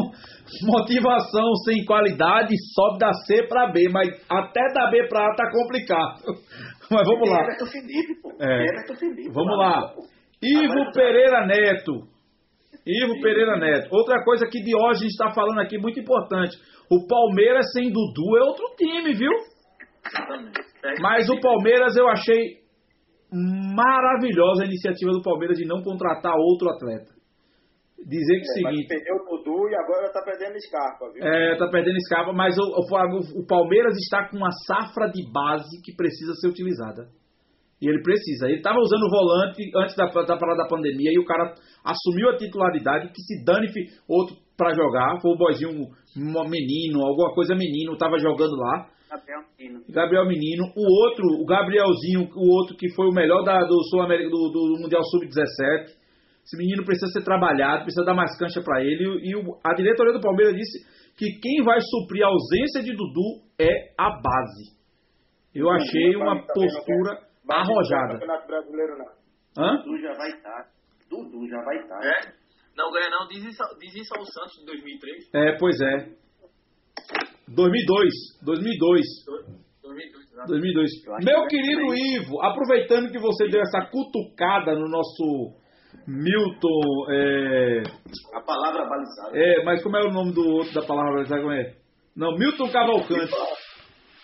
motivação 0.65 1.55
sem 1.65 1.83
qualidade 1.85 2.53
sobe 2.75 2.99
da 2.99 3.11
C 3.13 3.47
para 3.47 3.71
B, 3.71 3.89
mas 3.91 4.07
até 4.29 4.61
da 4.73 4.89
B 4.91 5.07
para 5.07 5.31
A 5.31 5.35
tá 5.35 5.49
complicado. 5.51 6.21
Mas 6.89 7.05
vamos 7.05 7.29
lá. 7.29 7.41
Everton 7.43 7.65
Felipe, 7.65 8.21
pô. 8.21 8.29
É. 8.39 8.47
Tem 8.59 8.67
Everton 8.69 8.95
Felipe. 8.95 9.29
Vamos 9.33 9.57
lá. 9.57 9.91
Ivo 10.41 10.91
Pereira 10.93 11.45
Neto. 11.47 11.93
Ivo 12.85 13.21
Pereira 13.21 13.57
Neto. 13.57 13.89
Outra 13.91 14.23
coisa 14.23 14.45
que 14.49 14.61
Diógenes 14.61 15.11
está 15.13 15.31
falando 15.33 15.59
aqui, 15.59 15.77
muito 15.77 15.99
importante. 15.99 16.55
O 16.89 17.05
Palmeiras 17.07 17.65
sem 17.73 17.91
Dudu 17.91 18.37
é 18.37 18.41
outro 18.43 18.65
time, 18.77 19.13
viu? 19.13 19.31
Mas 21.01 21.29
o 21.29 21.39
Palmeiras 21.41 21.97
eu 21.97 22.07
achei 22.07 22.57
maravilhosa 23.31 24.63
a 24.63 24.65
iniciativa 24.67 25.11
do 25.11 25.21
Palmeiras 25.21 25.57
de 25.57 25.65
não 25.65 25.81
contratar 25.83 26.33
outro 26.37 26.69
atleta. 26.69 27.11
Dizer 28.05 28.39
que 28.39 28.47
é 28.47 28.51
o 28.51 28.53
seguinte, 28.69 28.87
perdeu 28.87 29.15
o 29.15 29.37
Dudu 29.37 29.67
e 29.69 29.75
agora 29.75 30.09
tá 30.13 30.21
perdendo 30.23 30.55
Scarpa, 30.61 31.11
viu? 31.13 31.25
é, 31.25 31.57
tá 31.57 31.67
perdendo 31.69 31.97
escapa, 31.97 32.31
mas 32.31 32.55
o, 32.57 32.61
o- 32.61 33.41
o 33.41 33.45
Palmeiras 33.45 33.97
está 33.97 34.29
com 34.29 34.37
uma 34.37 34.51
safra 34.65 35.09
de 35.11 35.29
base 35.33 35.81
que 35.83 35.93
precisa 35.95 36.31
ser 36.35 36.47
utilizada. 36.47 37.09
E 37.81 37.87
ele 37.87 38.01
precisa. 38.01 38.47
Ele 38.47 38.57
estava 38.57 38.79
usando 38.79 39.03
o 39.03 39.09
volante 39.09 39.61
antes 39.75 39.95
da, 39.95 40.05
da 40.05 40.37
parada 40.37 40.63
da 40.63 40.67
pandemia 40.67 41.11
e 41.13 41.19
o 41.19 41.25
cara 41.25 41.53
assumiu 41.85 42.29
a 42.29 42.37
titularidade, 42.37 43.09
que 43.13 43.21
se 43.21 43.43
dane 43.45 43.67
outro 44.09 44.35
para 44.57 44.73
jogar. 44.73 45.19
Foi 45.21 45.31
o 45.31 45.37
boizinho 45.37 45.85
um 46.17 46.49
menino, 46.49 47.05
alguma 47.05 47.33
coisa 47.35 47.53
menino, 47.55 47.93
estava 47.93 48.17
jogando 48.17 48.55
lá. 48.55 48.89
Gabriel 49.09 49.41
Menino. 49.57 49.79
Gabriel 49.89 50.25
Menino, 50.27 50.63
o 50.75 51.05
outro, 51.05 51.23
o 51.41 51.45
Gabrielzinho, 51.45 52.27
o 52.35 52.49
outro 52.59 52.75
que 52.75 52.89
foi 52.93 53.07
o 53.07 53.13
melhor 53.13 53.43
da- 53.43 53.63
do 53.63 53.81
Sul 53.89 54.01
América 54.01 54.29
do, 54.29 54.49
do 54.49 54.81
Mundial 54.81 55.01
Sub-17. 55.03 55.95
Esse 56.43 56.57
menino 56.57 56.83
precisa 56.83 57.11
ser 57.11 57.23
trabalhado, 57.23 57.83
precisa 57.83 58.05
dar 58.05 58.13
mais 58.15 58.37
cancha 58.37 58.61
para 58.61 58.81
ele. 58.81 59.03
E, 59.21 59.35
o- 59.35 59.57
a 59.63 59.73
diretoria 59.75 60.13
do 60.13 60.19
Palmeiras 60.21 60.55
disse 60.55 60.79
que 61.17 61.39
quem 61.39 61.63
vai 61.63 61.77
suprir 61.81 62.23
a 62.23 62.27
ausência 62.27 62.81
de 62.83 62.91
Dudu 62.91 63.43
é 63.59 63.93
a 63.97 64.09
base. 64.09 64.75
Eu 65.53 65.69
achei 65.69 66.15
uma 66.15 66.41
postura 66.45 67.17
arrojada. 67.55 68.13
Campeonato 68.13 68.47
Brasileiro, 68.47 68.97
não. 68.97 69.63
Hã? 69.63 69.77
Dudu 69.77 69.97
já 70.01 70.13
vai 70.13 70.29
estar. 70.29 70.69
Dudu 71.09 71.47
já 71.47 71.61
vai 71.63 71.77
estar. 71.77 72.03
É? 72.03 72.33
Não 72.75 72.91
ganha 72.91 73.09
não, 73.09 73.27
diz 73.27 73.43
isso, 73.43 73.63
diz 73.79 73.95
isso 73.95 74.13
ao 74.15 74.23
Santos 74.25 74.53
de 74.59 74.65
2003. 74.65 75.33
É, 75.33 75.57
pois 75.57 75.79
é. 75.81 76.09
2002, 77.47 78.13
2002. 78.43 79.01
2002, 79.81 80.31
exato. 80.31 80.47
2002. 80.49 81.05
Eu 81.05 81.15
acho 81.15 81.25
Meu 81.25 81.47
que 81.47 81.55
é 81.55 81.61
querido 81.61 81.95
Ivo, 81.95 82.41
aproveitando 82.41 83.11
que 83.11 83.19
você 83.19 83.47
deu 83.47 83.61
essa 83.61 83.85
cutucada 83.89 84.73
no 84.75 84.87
nosso 84.89 85.55
Milton. 86.05 87.11
É, 87.11 87.83
A 88.35 88.41
palavra 88.41 88.85
balizada. 88.85 89.31
é, 89.33 89.63
mas 89.63 89.81
como 89.81 89.97
é 89.97 90.03
o 90.03 90.11
nome 90.11 90.33
do 90.33 90.45
outro 90.45 90.73
da 90.73 90.85
palavra? 90.85 91.25
Como 91.25 91.51
é? 91.51 91.73
Não, 92.15 92.37
Milton 92.37 92.69
Cavalcante. 92.69 93.31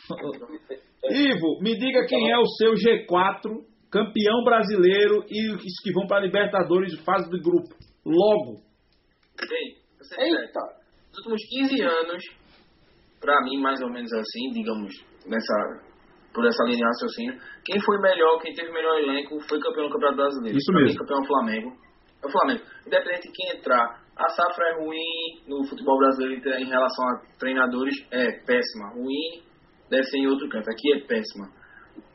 Ivo, 1.11 1.59
me 1.61 1.77
diga 1.77 2.05
quem 2.07 2.31
é 2.31 2.37
o 2.37 2.45
seu 2.57 2.73
G4, 2.73 3.49
campeão 3.91 4.43
brasileiro 4.43 5.23
e 5.29 5.51
os 5.51 5.79
que 5.83 5.91
vão 5.93 6.07
para 6.07 6.17
a 6.17 6.25
Libertadores 6.25 6.91
de 6.93 7.03
fase 7.03 7.29
do 7.29 7.41
grupo. 7.41 7.75
Logo. 8.05 8.61
Bem, 9.37 9.75
você. 9.99 10.21
Eita! 10.21 10.61
Nos 11.09 11.19
últimos 11.19 11.41
15 11.49 11.81
anos, 11.83 12.23
pra 13.19 13.41
mim, 13.43 13.59
mais 13.61 13.81
ou 13.81 13.89
menos 13.89 14.11
assim, 14.13 14.51
digamos, 14.51 14.93
nessa, 15.27 15.83
por 16.33 16.45
essa 16.45 16.63
linha 16.63 16.77
de 16.77 16.83
raciocínio, 16.83 17.39
quem 17.63 17.79
foi 17.81 17.99
melhor, 17.99 18.39
quem 18.41 18.53
teve 18.53 18.69
o 18.69 18.73
melhor 18.73 18.97
elenco, 18.99 19.39
foi 19.47 19.59
campeão 19.59 19.87
do 19.87 19.93
Campeonato 19.93 20.17
Brasileiro. 20.17 20.57
Isso 20.57 20.71
Pra 20.71 20.81
mesmo. 20.81 20.93
Mim, 20.93 20.99
campeão 20.99 21.17
é 21.17 21.21
o 21.21 21.27
Flamengo. 21.27 21.77
É 22.23 22.27
o 22.27 22.31
Flamengo. 22.31 22.61
Independente 22.87 23.27
de 23.27 23.31
quem 23.33 23.57
entrar, 23.57 24.03
a 24.15 24.29
safra 24.29 24.65
é 24.69 24.83
ruim 24.83 25.43
no 25.47 25.63
futebol 25.67 25.97
brasileiro 25.97 26.41
em 26.59 26.65
relação 26.65 27.05
a 27.09 27.21
treinadores, 27.37 27.95
é 28.11 28.31
péssima. 28.45 28.93
Ruim 28.95 29.43
deve 29.93 30.03
ser 30.05 30.17
em 30.17 30.27
outro 30.27 30.49
canto. 30.49 30.69
Aqui 30.69 30.93
é 30.93 30.99
péssima. 31.05 31.47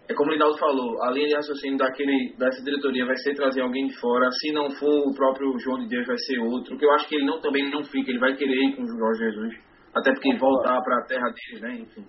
É 0.09 0.15
como 0.15 0.31
o 0.31 0.33
Linaldo 0.33 0.59
falou, 0.59 1.03
a 1.03 1.11
linha 1.13 1.29
de 1.29 1.35
raciocínio 1.35 1.77
daquele, 1.77 2.35
dessa 2.39 2.65
diretoria 2.65 3.05
vai 3.05 3.17
ser 3.19 3.35
trazer 3.35 3.61
alguém 3.61 3.87
de 3.87 3.95
fora. 4.01 4.29
Se 4.33 4.53
não 4.53 4.71
for 4.71 5.07
o 5.07 5.15
próprio 5.15 5.53
João 5.59 5.79
de 5.81 5.89
Deus, 5.89 6.07
vai 6.07 6.17
ser 6.19 6.39
outro. 6.41 6.77
Que 6.79 6.85
eu 6.85 6.93
acho 6.93 7.07
que 7.09 7.17
ele 7.17 7.27
não, 7.27 7.41
também 7.41 7.71
não 7.71 7.85
fica, 7.85 8.11
ele 8.11 8.19
vai 8.19 8.35
querer 8.35 8.57
ir 8.57 8.75
com 8.75 8.83
o 8.83 8.87
Jorge 8.87 9.25
Jesus. 9.25 9.55
Até 9.95 10.13
porque 10.13 10.37
voltar 10.39 10.81
para 10.83 10.99
a 10.99 11.07
terra 11.07 11.29
deles, 11.29 11.61
né? 11.61 11.75
Enfim. 11.83 12.05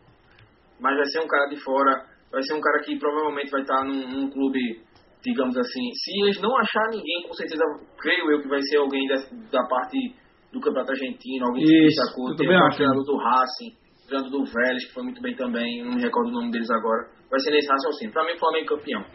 Mas 0.79 0.95
vai 0.95 1.05
ser 1.07 1.19
um 1.19 1.27
cara 1.27 1.49
de 1.49 1.61
fora, 1.61 2.05
vai 2.31 2.41
ser 2.41 2.55
um 2.55 2.61
cara 2.61 2.79
que 2.83 2.97
provavelmente 2.97 3.51
vai 3.51 3.61
estar 3.61 3.83
num, 3.83 4.07
num 4.07 4.29
clube, 4.29 4.81
digamos 5.21 5.57
assim. 5.57 5.91
Se 5.93 6.23
eles 6.23 6.41
não 6.41 6.55
achar 6.57 6.87
ninguém, 6.89 7.27
com 7.27 7.33
certeza, 7.33 7.63
creio 7.99 8.31
eu 8.31 8.41
que 8.41 8.47
vai 8.47 8.61
ser 8.61 8.77
alguém 8.77 9.05
da, 9.07 9.15
da 9.51 9.67
parte 9.67 10.15
do 10.53 10.61
Campeonato 10.61 10.91
Argentino, 10.91 11.47
alguém 11.47 11.65
que 11.65 11.87
Isso, 11.87 11.99
destacou. 11.99 12.35
Tem 12.35 12.47
também 12.47 12.57
o 12.57 12.75
treinador 12.75 13.03
do 13.03 13.17
Racing, 13.17 13.75
o 14.09 14.21
treinador 14.21 14.31
do 14.41 14.51
Vélez, 14.51 14.87
que 14.87 14.93
foi 14.93 15.03
muito 15.03 15.21
bem 15.21 15.35
também, 15.35 15.83
não 15.83 15.93
me 15.95 16.01
recordo 16.01 16.29
o 16.29 16.33
nome 16.33 16.51
deles 16.51 16.69
agora. 16.71 17.07
Vai 17.29 17.39
ser 17.39 17.51
nesse 17.51 17.67
raciocínio. 17.69 18.13
Para 18.13 18.25
mim, 18.25 18.33
o 18.33 18.39
Flamengo 18.39 18.65
é 18.65 18.77
campeão. 18.77 19.05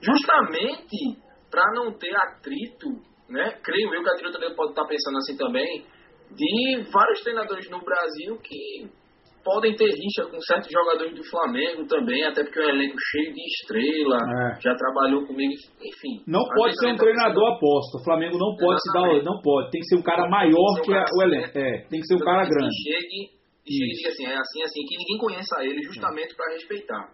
Justamente 0.00 1.18
para 1.50 1.62
não 1.74 1.92
ter 1.92 2.14
atrito, 2.16 2.88
né? 3.30 3.50
Creio 3.62 3.94
eu 3.94 4.02
que 4.02 4.10
a 4.10 4.14
diretoria 4.16 4.54
pode 4.54 4.70
estar 4.70 4.84
pensando 4.86 5.16
assim 5.18 5.36
também, 5.36 5.84
de 6.34 6.82
vários 6.92 7.20
treinadores 7.22 7.70
no 7.70 7.80
Brasil 7.80 8.36
que 8.42 8.88
podem 9.44 9.76
ter 9.76 9.86
rixa 9.86 10.26
com 10.28 10.40
certos 10.40 10.68
jogadores 10.72 11.14
do 11.14 11.22
Flamengo 11.30 11.86
também, 11.86 12.24
até 12.24 12.42
porque 12.42 12.58
é 12.58 12.66
um 12.66 12.68
elenco 12.68 12.96
cheio 12.98 13.32
de 13.32 13.40
estrela, 13.46 14.18
É. 14.18 14.60
já 14.60 14.74
trabalhou 14.74 15.24
comigo, 15.24 15.52
enfim. 15.80 16.24
Não 16.26 16.42
pode 16.56 16.76
ser 16.80 16.88
um 16.88 16.96
tá 16.96 17.04
treinador 17.04 17.54
aposta. 17.54 17.98
O 17.98 18.04
Flamengo 18.04 18.36
não 18.38 18.56
pode 18.58 18.80
se 18.82 18.92
dar. 18.92 19.00
Exatamente. 19.06 19.24
Não 19.24 19.40
pode. 19.40 19.70
Tem 19.70 19.80
que 19.80 19.86
ser 19.86 19.96
um 19.96 20.02
cara 20.02 20.28
maior 20.28 20.74
que 20.74 20.80
que 20.80 20.86
ser 20.86 20.92
um 20.92 20.94
a- 20.98 21.04
cara 21.04 21.10
o 21.16 21.22
elenco. 21.22 21.58
É, 21.58 21.78
tem 21.88 22.00
que 22.00 22.06
ser 22.08 22.14
um 22.16 22.24
cara 22.26 22.42
que 22.42 22.50
grande. 22.50 22.74
chegue 22.74 23.06
e 23.06 23.22
chegue 23.22 23.35
e 23.66 23.94
diga 23.96 24.08
assim, 24.10 24.24
é 24.24 24.36
assim, 24.36 24.62
assim, 24.62 24.80
que 24.86 24.96
ninguém 24.96 25.18
conheça 25.18 25.64
ele 25.64 25.82
justamente 25.82 26.34
para 26.36 26.52
respeitar. 26.52 27.12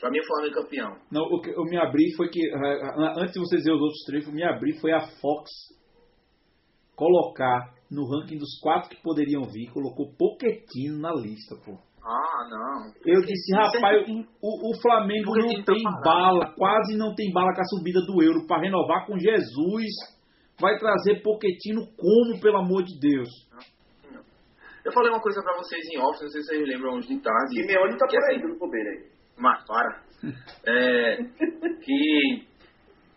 Para 0.00 0.10
mim, 0.10 0.18
o 0.18 0.26
Flamengo 0.26 0.58
é 0.58 0.62
campeão. 0.62 0.96
Não, 1.12 1.22
o 1.24 1.40
que 1.42 1.50
eu 1.50 1.64
me 1.64 1.76
abri 1.76 2.14
foi 2.16 2.30
que, 2.30 2.40
ah, 2.50 3.14
antes 3.18 3.34
de 3.34 3.40
você 3.40 3.56
dizer 3.56 3.72
os 3.72 3.80
outros 3.80 4.02
três, 4.06 4.26
eu 4.26 4.32
me 4.32 4.42
abri 4.42 4.72
foi 4.80 4.92
a 4.92 5.00
Fox 5.20 5.50
colocar 6.96 7.74
no 7.90 8.06
ranking 8.08 8.38
dos 8.38 8.58
quatro 8.60 8.88
que 8.88 9.02
poderiam 9.02 9.42
vir, 9.42 9.70
colocou 9.72 10.14
Poquetino 10.16 10.98
na 10.98 11.12
lista, 11.12 11.56
pô. 11.64 11.78
Ah, 12.02 12.48
não. 12.48 12.92
Eu 13.04 13.20
disse, 13.20 13.54
rapaz, 13.54 14.06
o, 14.42 14.70
o 14.70 14.80
Flamengo 14.80 15.36
não 15.36 15.62
tá 15.62 15.72
tem 15.72 15.82
bala, 16.02 16.54
quase 16.56 16.96
não 16.96 17.14
tem 17.14 17.30
bala 17.30 17.54
com 17.54 17.60
a 17.60 17.64
subida 17.64 18.00
do 18.06 18.22
euro 18.22 18.46
para 18.46 18.62
renovar 18.62 19.06
com 19.06 19.18
Jesus. 19.18 19.84
Vai 20.58 20.78
trazer 20.78 21.22
Poquetino 21.22 21.82
como, 21.96 22.40
pelo 22.40 22.58
amor 22.58 22.84
de 22.84 22.98
Deus? 22.98 23.28
Eu 24.84 24.92
falei 24.92 25.10
uma 25.10 25.20
coisa 25.20 25.42
pra 25.42 25.56
vocês 25.56 25.82
em 25.92 25.98
off, 25.98 26.22
não 26.22 26.28
sei 26.28 26.40
se 26.40 26.48
vocês 26.48 26.68
lembram 26.68 26.94
hoje 26.94 27.08
de 27.08 27.20
tarde. 27.20 27.54
Simeone 27.54 27.98
tá 27.98 28.06
que 28.06 28.16
por 28.16 28.30
aí, 28.30 28.36
assim, 28.36 28.58
bobeira 28.58 28.90
aí. 28.90 29.10
Mas 29.36 29.64
para. 29.66 30.02
É, 30.66 31.16
que 31.82 32.46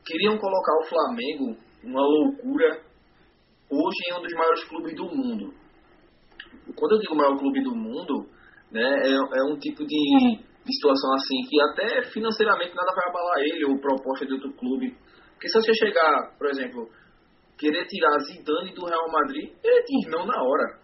queriam 0.05 0.38
colocar 0.38 0.78
o 0.80 0.88
Flamengo 0.88 1.57
uma 1.84 2.01
loucura 2.01 2.82
hoje 3.70 3.97
em 4.09 4.14
um 4.14 4.22
dos 4.22 4.34
maiores 4.34 4.64
clubes 4.66 4.95
do 4.95 5.05
mundo. 5.05 5.53
Quando 6.76 6.95
eu 6.95 6.99
digo 6.99 7.16
maior 7.16 7.38
clube 7.38 7.64
do 7.64 7.76
mundo, 7.76 8.30
né, 8.72 9.01
é, 9.03 9.14
é 9.14 9.43
um 9.51 9.57
tipo 9.57 9.86
de, 9.86 10.38
de 10.38 10.76
situação 10.76 11.14
assim 11.16 11.41
que 11.49 11.61
até 11.61 12.03
financeiramente 12.11 12.76
nada 12.76 12.93
vai 12.93 13.09
abalar 13.09 13.39
ele 13.39 13.66
ou 13.66 13.80
proposta 13.80 14.26
de 14.26 14.34
outro 14.34 14.53
clube. 14.53 14.95
Porque 15.34 15.47
se 15.49 15.59
você 15.59 15.74
chegar, 15.74 16.36
por 16.38 16.47
exemplo, 16.47 16.89
querer 17.57 17.86
tirar 17.86 18.18
Zidane 18.20 18.74
do 18.74 18.86
Real 18.86 19.11
Madrid, 19.11 19.51
ele 19.64 19.84
diz 19.84 20.11
não 20.11 20.26
na 20.26 20.41
hora. 20.41 20.82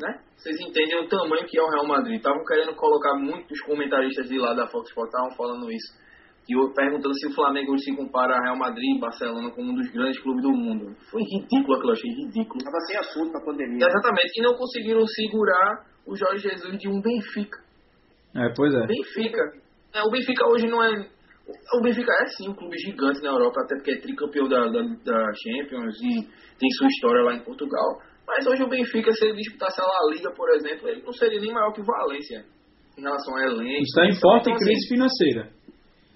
Né? 0.00 0.18
Vocês 0.36 0.58
entendem 0.60 0.98
o 0.98 1.08
tamanho 1.08 1.44
que 1.46 1.58
é 1.58 1.62
o 1.62 1.68
Real 1.68 1.86
Madrid. 1.86 2.16
Estavam 2.16 2.42
querendo 2.44 2.74
colocar 2.74 3.14
muitos 3.18 3.60
comentaristas 3.60 4.28
de 4.28 4.38
lá 4.38 4.54
da 4.54 4.66
Fox 4.66 4.88
Sports, 4.88 5.14
estavam 5.14 5.36
falando 5.36 5.70
isso. 5.70 6.00
E 6.48 6.56
eu 6.56 6.72
perguntando 6.72 7.14
se 7.14 7.28
o 7.28 7.34
Flamengo 7.34 7.78
se 7.78 7.94
compara 7.94 8.34
a 8.34 8.42
Real 8.42 8.56
Madrid 8.56 8.96
e 8.96 8.98
Barcelona 8.98 9.50
como 9.50 9.70
um 9.70 9.74
dos 9.74 9.90
grandes 9.92 10.18
clubes 10.20 10.42
do 10.42 10.50
mundo. 10.50 10.96
Foi 11.10 11.22
ridículo 11.22 11.76
aquilo, 11.76 11.90
eu 11.90 11.92
achei 11.92 12.10
ridículo. 12.10 12.64
Tava 12.64 12.80
sem 12.86 12.96
assunto 12.96 13.32
na 13.32 13.44
pandemia. 13.44 13.86
Exatamente. 13.86 14.40
E 14.40 14.42
não 14.42 14.54
conseguiram 14.54 15.06
segurar 15.06 15.84
o 16.06 16.16
Jorge 16.16 16.48
Jesus 16.48 16.78
de 16.78 16.88
um 16.88 17.00
Benfica. 17.00 17.58
É, 18.34 18.52
pois 18.56 18.74
é. 18.74 18.86
Benfica. 18.86 19.42
É, 19.94 20.02
o 20.02 20.10
Benfica 20.10 20.48
hoje 20.48 20.66
não 20.66 20.82
é. 20.82 20.90
O 21.74 21.82
Benfica 21.82 22.10
é 22.22 22.26
sim 22.26 22.48
um 22.48 22.54
clube 22.54 22.76
gigante 22.78 23.20
na 23.22 23.30
Europa, 23.30 23.60
até 23.62 23.76
porque 23.76 23.90
é 23.92 24.00
tricampeão 24.00 24.48
da, 24.48 24.66
da, 24.66 24.82
da 24.82 25.32
Champions 25.34 25.96
e 26.00 26.22
tem 26.58 26.70
sua 26.78 26.88
história 26.88 27.22
lá 27.22 27.34
em 27.34 27.44
Portugal. 27.44 28.00
Mas 28.26 28.46
hoje 28.46 28.62
o 28.62 28.68
Benfica, 28.68 29.10
se 29.12 29.24
ele 29.26 29.36
disputasse 29.36 29.80
a 29.80 29.84
La 29.84 30.10
Liga, 30.14 30.30
por 30.34 30.48
exemplo, 30.54 30.88
ele 30.88 31.02
não 31.02 31.12
seria 31.12 31.40
nem 31.40 31.52
maior 31.52 31.72
que 31.72 31.80
o 31.80 31.84
Valência 31.84 32.44
em 32.96 33.02
relação 33.02 33.34
a 33.36 33.42
elenco. 33.44 33.82
Está 33.82 34.06
em 34.06 34.14
forte 34.14 34.42
Então, 34.50 34.54
assim, 34.54 34.64
crise 34.66 34.88
financeira. 34.88 35.50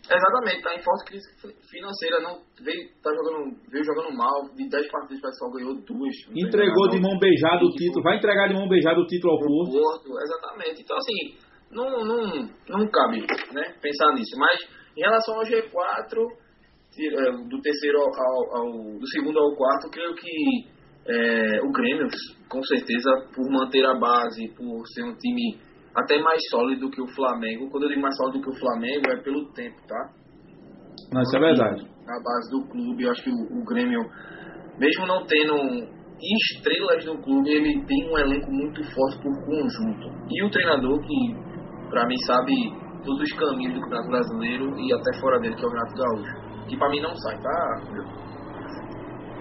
Exatamente, 0.04 0.56
está 0.58 0.74
em 0.74 0.82
forte 0.82 1.04
crise 1.06 1.24
financeira, 1.70 2.20
não 2.20 2.36
veio, 2.60 2.88
tá 3.02 3.08
jogando, 3.08 3.56
veio 3.72 3.84
jogando 3.84 4.12
mal, 4.14 4.44
de 4.54 4.68
10 4.68 4.90
partidas 4.90 5.20
que 5.32 5.38
só 5.38 5.48
ganhou 5.50 5.74
duas. 5.80 6.14
Entregou 6.36 6.90
de 6.90 7.00
mão 7.00 7.18
beijada 7.18 7.64
o 7.64 7.68
Tipo, 7.72 7.78
título. 7.78 8.02
Vai 8.04 8.18
entregar 8.18 8.48
de 8.48 8.54
mão 8.54 8.68
beijada 8.68 9.00
o 9.00 9.06
título 9.06 9.32
ao 9.32 9.38
Porto. 9.40 9.72
Porto, 9.72 10.08
exatamente. 10.20 10.82
Então, 10.82 10.96
assim, 10.98 11.38
não, 11.72 11.88
não, 12.04 12.48
não 12.68 12.86
cabe 12.92 13.20
né, 13.54 13.74
pensar 13.80 14.12
nisso. 14.12 14.36
Mas, 14.38 14.60
em 14.94 15.00
relação 15.00 15.36
ao 15.36 15.42
G4, 15.42 16.20
tira- 16.92 17.28
é, 17.28 17.32
do 17.48 17.60
terceiro 17.62 17.98
ao, 18.00 18.08
ao- 18.12 18.56
ao- 18.60 18.98
do 18.98 19.08
segundo 19.08 19.38
ao 19.38 19.56
quarto, 19.56 19.88
creio 19.90 20.14
que 20.14 20.68
é, 21.06 21.60
o 21.62 21.70
Grêmio, 21.70 22.08
com 22.48 22.62
certeza, 22.62 23.10
por 23.34 23.50
manter 23.50 23.84
a 23.84 23.94
base, 23.94 24.48
por 24.56 24.86
ser 24.88 25.04
um 25.04 25.14
time 25.16 25.58
até 25.94 26.20
mais 26.20 26.40
sólido 26.50 26.90
que 26.90 27.00
o 27.00 27.06
Flamengo. 27.08 27.70
Quando 27.70 27.84
eu 27.84 27.88
digo 27.90 28.00
mais 28.00 28.16
sólido 28.16 28.42
que 28.42 28.50
o 28.50 28.58
Flamengo, 28.58 29.10
é 29.10 29.22
pelo 29.22 29.52
tempo, 29.52 29.76
tá? 29.86 30.10
Não, 31.12 31.22
isso 31.22 31.36
é 31.36 31.40
verdade. 31.40 31.82
a 31.82 32.22
base 32.22 32.50
do 32.50 32.66
clube. 32.68 33.04
Eu 33.04 33.10
acho 33.10 33.22
que 33.22 33.30
o, 33.30 33.60
o 33.60 33.64
Grêmio, 33.64 34.00
mesmo 34.78 35.06
não 35.06 35.24
tendo 35.26 35.54
estrelas 36.20 37.04
no 37.04 37.20
clube, 37.22 37.50
ele 37.50 37.84
tem 37.84 38.10
um 38.10 38.18
elenco 38.18 38.50
muito 38.50 38.82
forte 38.82 39.22
por 39.22 39.44
conjunto. 39.44 40.08
E 40.30 40.42
o 40.42 40.50
treinador 40.50 41.00
que, 41.00 41.90
pra 41.90 42.06
mim, 42.06 42.16
sabe 42.26 42.52
todos 43.04 43.20
os 43.20 43.32
caminhos 43.32 43.74
do 43.74 43.80
Campeonato 43.82 44.08
Brasileiro 44.08 44.80
e 44.80 44.92
até 44.92 45.20
fora 45.20 45.38
dele, 45.38 45.54
que 45.54 45.64
é 45.64 45.66
o 45.66 45.70
Renato 45.70 45.94
Gaúcho. 45.94 46.66
Que 46.68 46.76
pra 46.78 46.88
mim 46.88 47.00
não 47.00 47.14
sai, 47.14 47.38
tá? 47.40 47.82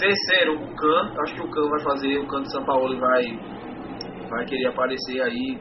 Terceiro, 0.04 0.56
o 0.56 0.76
Can. 0.76 1.16
Acho 1.24 1.34
que 1.34 1.41
o 1.41 1.49
Can 1.49 1.70
vai 1.70 1.82
fazer, 1.82 2.18
o 2.20 2.28
Can 2.28 2.41
de 2.41 2.51
São 2.51 2.66
Paulo 2.66 2.99
vai, 2.99 3.24
vai 4.30 4.45
querer 4.45 4.68
aparecer 4.68 5.22
aí, 5.22 5.58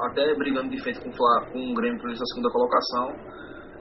até 0.00 0.34
brigando 0.34 0.70
de 0.70 0.82
frente 0.82 0.98
com, 0.98 1.12
com 1.12 1.70
o 1.70 1.74
Grêmio 1.74 2.00
por 2.00 2.10
essa 2.10 2.24
segunda 2.34 2.50
colocação. 2.50 3.14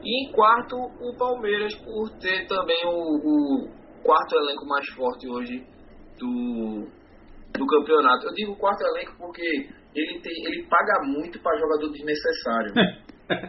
E 0.04 0.30
em 0.30 0.32
quarto, 0.32 0.76
o 0.78 1.18
Palmeiras, 1.18 1.74
por 1.78 2.12
ter 2.20 2.46
também 2.48 2.80
o, 2.86 2.94
o 2.94 4.04
quarto 4.04 4.36
elenco 4.36 4.68
mais 4.68 4.88
forte 4.90 5.28
hoje 5.28 5.66
do, 6.20 6.88
do 7.58 7.66
campeonato. 7.66 8.28
Eu 8.28 8.34
digo 8.36 8.56
quarto 8.58 8.84
elenco 8.84 9.18
porque 9.18 9.68
ele, 9.96 10.20
tem, 10.22 10.46
ele 10.46 10.68
paga 10.70 11.08
muito 11.08 11.42
para 11.42 11.58
jogador 11.58 11.92
desnecessário. 11.92 12.74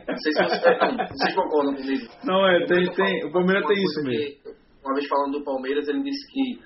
Não 0.09 0.17
sei 0.17 0.33
se 0.33 0.43
vocês, 0.43 0.79
não, 0.81 0.97
vocês 1.09 1.35
concordam 1.35 1.75
comigo. 1.75 2.07
Não, 2.25 2.49
é, 2.49 2.65
tem, 2.65 2.91
tem, 2.95 3.27
o 3.27 3.33
Palmeiras 3.33 3.67
tem 3.67 3.77
isso 3.77 4.03
mesmo. 4.05 4.55
que, 4.55 4.64
uma 4.85 4.95
vez 4.95 5.07
falando 5.09 5.39
do 5.39 5.45
Palmeiras, 5.45 5.89
ele 5.89 6.03
disse 6.03 6.31
que 6.31 6.61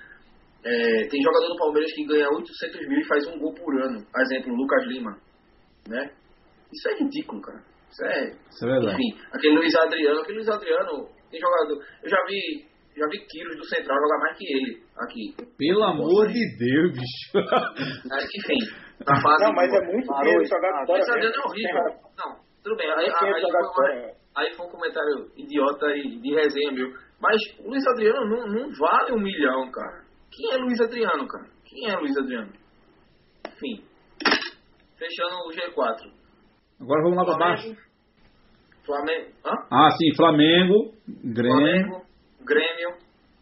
é, 0.65 1.07
tem 1.07 1.21
jogador 1.21 1.47
do 1.47 1.57
Palmeiras 1.57 1.91
que 1.93 2.05
ganha 2.05 2.27
800 2.29 2.87
mil 2.87 2.99
e 2.99 3.07
faz 3.07 3.25
um 3.27 3.39
gol 3.39 3.53
por 3.53 3.73
ano. 3.81 4.05
Por 4.11 4.21
exemplo, 4.21 4.53
o 4.53 4.57
Lucas 4.57 4.85
Lima. 4.87 5.17
Né? 5.87 6.11
Isso 6.71 6.89
é 6.89 6.99
ridículo, 6.99 7.41
cara. 7.41 7.63
Isso 7.89 8.05
é 8.05 8.29
Isso 8.49 8.65
é 8.65 8.67
verdade. 8.69 8.93
enfim, 8.93 9.19
aquele 9.33 9.55
Luiz 9.55 9.75
Adriano, 9.75 10.19
aquele 10.19 10.37
Luiz 10.37 10.49
Adriano 10.49 11.07
tem 11.31 11.39
jogador. 11.39 11.83
Eu 12.03 12.09
já 12.09 12.17
vi, 12.27 12.67
já 12.95 13.07
vi 13.07 13.25
Quiros 13.25 13.57
do 13.57 13.65
Central 13.65 13.97
jogar 13.97 14.19
mais 14.19 14.37
que 14.37 14.45
ele 14.45 14.83
aqui. 14.97 15.35
Pelo 15.57 15.83
amor 15.83 16.27
de 16.27 16.57
Deus, 16.57 16.91
bicho. 16.91 17.33
Mas, 18.09 18.25
enfim, 18.25 18.59
na 19.07 19.21
fase. 19.21 19.43
Não, 19.45 19.53
mas 19.53 19.73
é 19.73 19.81
muito 19.85 20.07
Parou, 20.07 20.23
dinheiro 20.23 20.45
jogar 20.45 20.71
parou. 20.71 20.85
fora. 20.85 20.97
Luiz 20.99 21.09
Adriano 21.09 21.35
é 21.35 21.47
horrível. 21.47 21.83
Não, 22.17 22.35
tudo 22.63 22.75
bem. 22.75 22.91
Aí, 22.91 23.05
aí, 23.09 23.41
jogar 23.41 23.73
foi, 23.73 24.11
aí 24.35 24.53
foi 24.53 24.65
um 24.67 24.69
comentário 24.69 25.31
idiota 25.37 25.87
e 25.95 26.19
de 26.19 26.35
resenha 26.35 26.71
meu. 26.73 26.91
Mas 27.21 27.35
o 27.59 27.69
Luiz 27.69 27.85
Adriano 27.87 28.25
não, 28.27 28.47
não 28.47 28.71
vale 28.71 29.13
um 29.13 29.21
milhão, 29.21 29.69
cara. 29.71 30.05
Quem 30.31 30.51
é 30.53 30.57
Luiz 30.57 30.79
Adriano, 30.79 31.27
cara? 31.27 31.49
Quem 31.65 31.89
é 31.89 31.95
Luiz 31.95 32.17
Adriano? 32.17 32.51
Enfim. 33.47 33.83
Fechando 34.97 35.35
o 35.45 35.51
G4. 35.51 36.11
Agora 36.81 37.03
vamos 37.03 37.17
lá 37.17 37.25
pra 37.25 37.37
baixo. 37.37 37.75
Flamengo. 38.85 39.29
Hã? 39.45 39.51
Ah, 39.71 39.89
sim, 39.91 40.15
Flamengo, 40.15 40.93
Grêmio. 41.23 41.57
Flamengo, 41.57 42.05
Grêmio, 42.41 42.97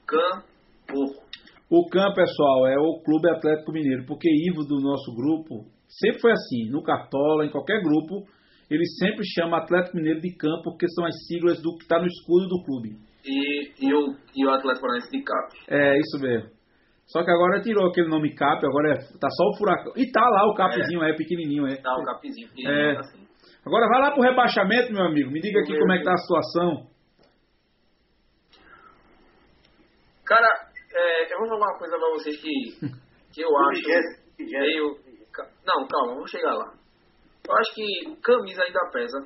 Can, 0.06 0.44
Porco. 0.88 1.28
O 1.70 1.86
CAM, 1.90 2.14
pessoal, 2.14 2.68
é 2.68 2.78
o 2.78 3.02
Clube 3.04 3.30
Atlético 3.30 3.74
Mineiro, 3.74 4.06
porque 4.06 4.30
Ivo 4.30 4.64
do 4.64 4.80
nosso 4.80 5.14
grupo 5.14 5.66
sempre 5.88 6.22
foi 6.22 6.32
assim, 6.32 6.70
no 6.70 6.82
Cartola, 6.82 7.46
em 7.46 7.52
qualquer 7.52 7.82
grupo, 7.82 8.26
ele 8.70 8.86
sempre 9.00 9.26
chama 9.26 9.58
Atlético 9.58 9.98
Mineiro 9.98 10.22
de 10.22 10.34
CAM, 10.36 10.62
porque 10.64 10.88
são 10.90 11.06
as 11.06 11.16
siglas 11.28 11.62
do 11.62 11.76
que 11.78 11.84
está 11.84 12.00
no 12.00 12.08
escudo 12.08 12.48
do 12.48 12.64
clube. 12.64 12.98
E, 13.28 13.74
e, 13.88 13.94
o, 13.94 14.16
e 14.36 14.46
o 14.46 14.50
Atlético 14.52 14.82
Paranaense 14.82 15.12
de 15.12 15.24
Cap. 15.24 15.58
É, 15.68 15.98
isso 16.00 16.20
mesmo. 16.22 16.50
Só 17.08 17.24
que 17.24 17.32
agora 17.32 17.62
tirou 17.62 17.88
aquele 17.90 18.08
nome 18.10 18.34
Cap, 18.36 18.66
agora 18.66 18.94
é, 18.94 18.96
tá 19.20 19.30
só 19.30 19.44
o 19.50 19.58
furacão. 19.58 19.94
E 19.96 20.10
tá 20.12 20.22
lá 20.22 20.46
o 20.50 20.56
Capzinho, 20.56 21.04
é, 21.04 21.14
pequenininho, 21.16 21.68
é. 21.68 21.76
Tá 21.82 21.94
o 21.98 22.04
Capzinho, 22.04 22.48
porque 22.48 22.68
É. 22.68 22.94
tá 22.96 23.00
assim. 23.02 23.28
Agora 23.66 23.88
vai 23.88 24.02
lá 24.02 24.12
pro 24.12 24.22
rebaixamento, 24.24 24.94
meu 24.94 25.04
amigo. 25.06 25.30
Me 25.32 25.42
diga 25.42 25.60
aqui 25.60 25.72
Meu 25.72 25.82
como 25.82 25.92
é 25.94 25.98
que 26.00 26.04
tá 26.06 26.14
a 26.14 26.18
situação. 26.18 26.88
Cara, 30.26 30.48
é, 30.94 31.34
eu 31.34 31.40
vou 31.40 31.48
falar 31.50 31.68
uma 31.72 31.78
coisa 31.78 31.98
pra 31.98 32.10
vocês 32.10 32.42
que, 32.42 32.52
que 33.34 33.42
eu 33.42 33.50
acho 33.70 33.88
meio. 34.40 34.98
Não, 35.66 35.88
calma, 35.88 36.14
vamos 36.16 36.32
chegar 36.32 36.54
lá. 36.54 36.74
Eu 37.48 37.56
acho 37.56 37.74
que 37.76 38.16
camisa 38.22 38.64
ainda 38.64 38.80
pesa. 38.92 39.20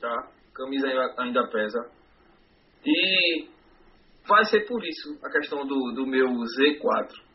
Tá? 0.00 0.28
Camisa 0.54 0.86
ainda- 0.88 1.14
ainda 1.18 1.48
pesa. 1.50 1.78
E 2.84 3.48
vai 4.26 4.44
ser 4.44 4.66
por 4.66 4.84
isso 4.84 5.18
a 5.24 5.30
questão 5.30 5.66
do, 5.66 5.92
do 5.94 6.06
meu 6.06 6.28
Z4. 6.28 7.32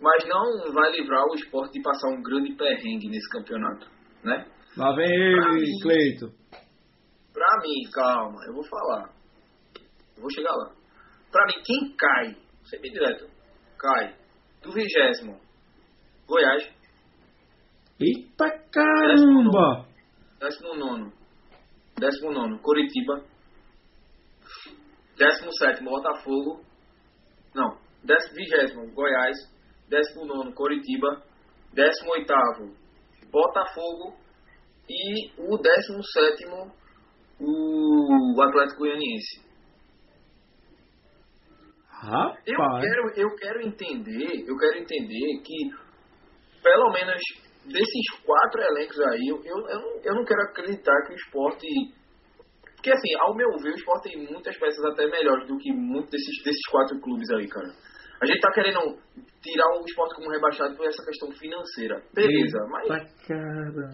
Mas 0.00 0.24
não 0.28 0.72
vai 0.72 0.92
livrar 0.92 1.24
o 1.24 1.34
esporte 1.34 1.72
de 1.72 1.82
passar 1.82 2.08
um 2.08 2.22
grande 2.22 2.54
perrengue 2.54 3.08
nesse 3.08 3.28
campeonato, 3.30 3.88
né? 4.22 4.46
Lá 4.76 4.94
vem 4.94 5.10
ele, 5.10 5.80
Cleito. 5.82 6.32
Pra 7.32 7.48
mim, 7.62 7.90
calma, 7.92 8.38
eu 8.46 8.54
vou 8.54 8.64
falar. 8.64 9.10
Eu 10.16 10.22
vou 10.22 10.30
chegar 10.30 10.52
lá. 10.52 10.72
Pra 11.32 11.46
mim, 11.46 11.62
quem 11.64 11.96
cai, 11.96 12.36
sempre 12.64 12.90
direto, 12.90 13.28
cai 13.78 14.14
do 14.62 14.72
vigésimo, 14.72 15.38
Goiás. 16.26 16.70
Eita 18.00 18.50
caramba! 18.70 19.86
Décimo 20.38 20.74
nono. 20.76 21.12
Décimo 21.98 22.32
nono, 22.32 22.58
Curitiba. 22.60 23.24
17 25.18 25.84
Botafogo. 25.84 26.62
Não, 27.54 27.78
20 28.04 28.94
Goiás. 28.94 29.36
19 29.88 30.52
Coritiba. 30.54 31.22
18 31.72 32.26
Botafogo. 33.30 34.16
E 34.88 35.32
o 35.38 35.58
17 35.58 36.46
o 37.40 38.42
Atlético 38.42 38.80
Goianiense. 38.80 39.48
Eu 42.46 42.58
quero, 42.80 43.10
eu 43.16 43.36
quero 43.36 43.60
entender, 43.66 44.44
eu 44.46 44.56
quero 44.56 44.78
entender 44.78 45.42
que 45.44 45.70
pelo 46.62 46.92
menos 46.92 47.20
desses 47.64 48.10
quatro 48.24 48.62
elencos 48.62 49.00
aí, 49.00 49.28
eu, 49.28 49.36
eu, 49.44 49.68
eu, 49.68 49.80
não, 49.80 50.00
eu 50.04 50.14
não 50.14 50.24
quero 50.24 50.42
acreditar 50.42 50.94
que 51.06 51.12
o 51.12 51.16
esporte 51.16 51.66
porque 52.78 52.92
assim, 52.92 53.10
ao 53.20 53.34
meu 53.34 53.50
ver, 53.58 53.70
o 53.72 53.74
esporte 53.74 54.08
tem 54.10 54.24
muitas 54.30 54.56
peças 54.56 54.84
até 54.86 55.06
melhores 55.10 55.48
do 55.48 55.58
que 55.58 55.72
muitos 55.72 56.10
desses, 56.10 56.42
desses 56.44 56.62
quatro 56.70 56.98
clubes 57.00 57.28
aí, 57.30 57.48
cara. 57.48 57.68
A 58.22 58.26
gente 58.26 58.40
tá 58.40 58.50
querendo 58.52 58.78
tirar 59.42 59.66
o 59.78 59.84
esporte 59.84 60.14
como 60.14 60.30
rebaixado 60.30 60.76
por 60.76 60.86
essa 60.86 61.04
questão 61.04 61.30
financeira. 61.32 62.00
Beleza, 62.14 62.58
mas 62.70 62.84
Eita 62.90 63.06
caramba. 63.26 63.90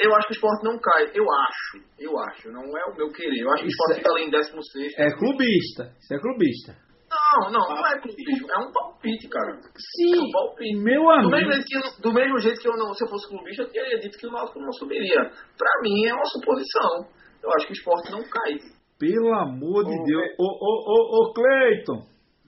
eu 0.00 0.14
acho 0.14 0.26
que 0.28 0.32
o 0.34 0.38
esporte 0.38 0.64
não 0.64 0.78
cai. 0.78 1.10
Eu 1.14 1.24
acho, 1.30 1.84
eu 1.98 2.18
acho, 2.18 2.50
não 2.50 2.62
é 2.62 2.84
o 2.90 2.96
meu 2.96 3.10
querer. 3.12 3.40
Eu 3.42 3.50
acho 3.52 3.62
que 3.62 3.68
o 3.68 3.70
esporte 3.70 3.92
é- 3.92 3.96
fica 3.98 4.10
ali 4.12 4.24
em 4.26 4.30
16. 4.30 4.92
É 4.98 5.10
clubista. 5.18 5.92
Isso 6.00 6.14
é 6.14 6.18
clubista. 6.18 6.76
Não, 7.10 7.50
não, 7.50 7.68
não 7.74 7.86
é 7.86 7.98
clubismo, 8.00 8.46
é 8.50 8.58
um 8.58 8.70
palpite, 8.72 9.28
cara. 9.28 9.50
É 9.50 9.56
um 9.56 9.62
Sim. 10.24 10.30
palpite. 10.32 10.76
Meu 10.76 11.02
Do 11.02 11.10
amigo. 11.10 11.30
mesmo, 11.30 11.52
jeito 11.52 11.66
que, 11.66 11.76
eu- 11.76 12.00
do 12.02 12.12
mesmo 12.12 12.38
jeito 12.38 12.60
que 12.60 12.68
eu 12.68 12.76
não, 12.76 12.92
se 12.94 13.02
eu 13.04 13.08
fosse 13.08 13.28
clubista, 13.28 13.62
eu 13.62 13.70
teria 13.70 13.98
dito 14.00 14.18
que 14.18 14.26
o 14.26 14.30
Náutico 14.30 14.60
não 14.60 14.72
subiria. 14.72 15.22
Pra 15.56 15.72
mim 15.82 16.06
é 16.06 16.14
uma 16.14 16.24
suposição. 16.26 17.17
Eu 17.42 17.50
acho 17.56 17.66
que 17.66 17.72
o 17.72 17.78
esporte 17.78 18.10
não 18.10 18.22
cai. 18.28 18.58
Pelo 18.98 19.32
amor 19.34 19.84
de 19.84 19.94
Ô, 19.94 20.04
Deus. 20.04 20.26
Ô, 20.38 20.44
ô, 20.44 20.72
ô, 20.86 21.30
ô, 21.30 21.32
Cleiton. 21.32 22.02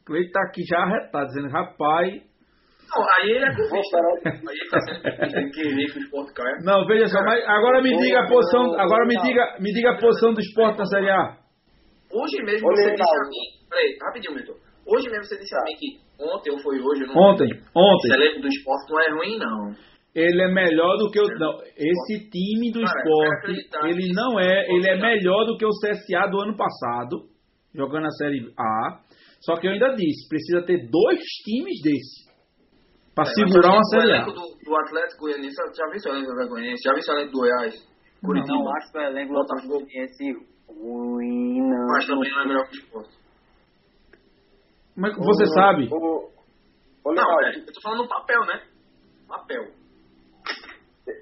Cleiton 0.04 0.32
tá 0.32 0.42
aqui 0.48 0.62
já 0.68 0.78
arretado, 0.78 1.26
dizendo, 1.26 1.48
rapaz. 1.48 2.30
Não, 2.90 3.04
aí 3.18 3.30
ele 3.30 3.44
é. 3.44 3.48
Aí 3.48 4.56
ele 4.58 4.70
tá 4.70 4.80
sendo 4.80 5.50
querer 5.52 5.92
que 5.92 5.98
o 5.98 6.02
esporte 6.02 6.34
caia. 6.34 6.56
Não, 6.64 6.84
veja 6.86 7.06
só, 7.06 7.22
mas 7.22 7.44
agora 7.46 7.80
me 7.80 7.96
diga 7.96 8.20
a 8.20 8.26
posição. 8.28 8.74
Agora 8.80 9.06
me 9.06 9.16
ô, 9.16 9.22
diga, 9.22 9.56
me 9.60 9.72
diga 9.72 9.92
a 9.92 9.98
posição 9.98 10.34
do 10.34 10.40
esporte 10.40 10.78
na 10.78 10.86
Série 10.86 11.08
A. 11.10 11.38
Hoje 12.12 12.42
mesmo 12.42 12.66
Ô, 12.68 12.74
você 12.74 12.90
disse 12.90 13.16
a 13.16 13.28
mim. 13.28 13.68
Peraí, 13.70 13.96
rapidinho, 14.02 14.34
Milton. 14.34 14.54
Hoje 14.84 15.08
mesmo 15.08 15.24
você 15.24 15.38
disse 15.38 15.54
a 15.54 15.58
Tá. 15.58 15.64
mim 15.66 15.76
que 15.78 16.00
ontem 16.18 16.50
ou 16.50 16.58
foi 16.58 16.80
hoje, 16.80 17.06
não 17.06 17.14
Ontem, 17.14 17.48
ontem. 17.76 18.08
Esse 18.08 18.20
elenco 18.20 18.40
do 18.40 18.48
esporte 18.48 18.90
não 18.90 19.00
é 19.00 19.10
ruim, 19.10 19.38
não. 19.38 19.70
Ele 20.14 20.42
é 20.42 20.48
melhor 20.52 20.96
do 20.96 21.10
que 21.10 21.20
o. 21.20 21.26
Não, 21.38 21.58
esse 21.76 22.28
time 22.30 22.72
do 22.72 22.80
Cara, 22.82 22.98
eu 22.98 23.40
quero 23.40 23.52
esporte, 23.52 23.88
ele 23.90 24.12
não 24.12 24.40
é. 24.40 24.66
Ele 24.68 24.88
é 24.90 24.96
melhor 25.00 25.44
do 25.46 25.56
que 25.56 25.64
o 25.64 25.70
CSA 25.70 26.26
do 26.30 26.40
ano 26.40 26.56
passado, 26.56 27.28
jogando 27.74 28.06
a 28.06 28.10
Série 28.10 28.52
A. 28.58 29.00
Só 29.40 29.54
que 29.54 29.68
eu 29.68 29.72
ainda 29.72 29.94
disse, 29.94 30.28
precisa 30.28 30.62
ter 30.66 30.88
dois 30.90 31.20
times 31.44 31.80
desse. 31.82 32.28
Pra 33.14 33.22
É, 33.24 33.34
segurar 33.34 33.70
o 33.70 33.74
uma 33.76 33.84
Série 33.84 34.12
A. 34.12 34.16
elenco 34.16 34.32
do, 34.32 34.42
do 34.64 34.76
Atlético 34.76 35.20
Goianiense, 35.22 35.56
já 35.76 35.86
viu 35.86 36.00
o 36.04 36.08
elenco 36.08 36.26
do 36.26 36.32
Atlético 36.32 36.54
Goianiense? 36.54 36.82
Já 36.84 36.92
viu 36.92 37.02
o 37.06 37.12
elenco 37.12 37.32
do 37.32 37.38
Goiás? 37.38 37.74
Curitiba? 38.24 38.58
Não 38.58 38.76
acho 38.76 38.92
que 38.92 38.98
o 38.98 39.02
elenco 39.02 39.32
do 39.32 39.68
Goianiense 39.68 40.24
ruim, 40.68 41.60
não. 41.70 41.86
Mas 41.86 42.06
também 42.06 42.30
não 42.32 42.40
é 42.42 42.46
melhor 42.48 42.64
que 42.68 42.76
o 42.76 42.80
esporte. 42.80 43.20
Como 44.94 45.06
é 45.06 45.10
que 45.10 45.18
você 45.20 45.46
sabe? 45.46 45.88
Não, 45.88 47.40
é, 47.46 47.56
eu 47.56 47.66
tô 47.66 47.80
falando 47.80 48.02
no 48.02 48.08
papel, 48.08 48.40
né? 48.46 48.62
Papel. 49.28 49.79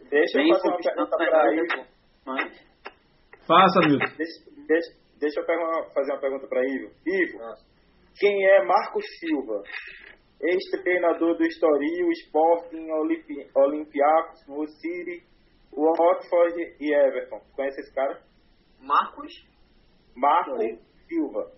De- 0.09 0.17
deixa 0.17 0.41
eu 0.41 0.59
fazer 0.61 0.69
uma 0.69 1.09
pergunta 1.09 1.17
para 1.17 1.55
Ivo. 1.55 1.87
Mas, 2.27 2.69
Faça, 3.47 3.81
Milton. 3.81 4.17
Deixa, 4.17 4.51
deixa, 4.67 4.93
deixa 5.19 5.41
eu 5.41 5.47
fazer 5.95 6.13
uma 6.13 6.21
pergunta 6.21 6.47
para 6.49 6.63
Ivo. 6.67 6.91
Ivo, 7.07 7.39
Nossa. 7.39 7.65
quem 8.19 8.47
é 8.47 8.65
Marcos 8.65 9.05
Silva? 9.19 9.63
Ex-treinador 10.41 11.37
do 11.37 11.45
Estoril, 11.45 12.11
Sporting, 12.13 12.89
Olimpi, 12.93 13.51
Olympiacos, 13.57 14.41
City, 14.81 15.25
Watford 15.73 16.77
e 16.81 16.95
Everton. 16.95 17.41
Conhece 17.57 17.81
esse 17.81 17.93
cara? 17.95 18.21
Marcos? 18.81 19.33
Marco 20.15 20.51
Estoril. 20.53 20.79
Silva. 21.09 21.53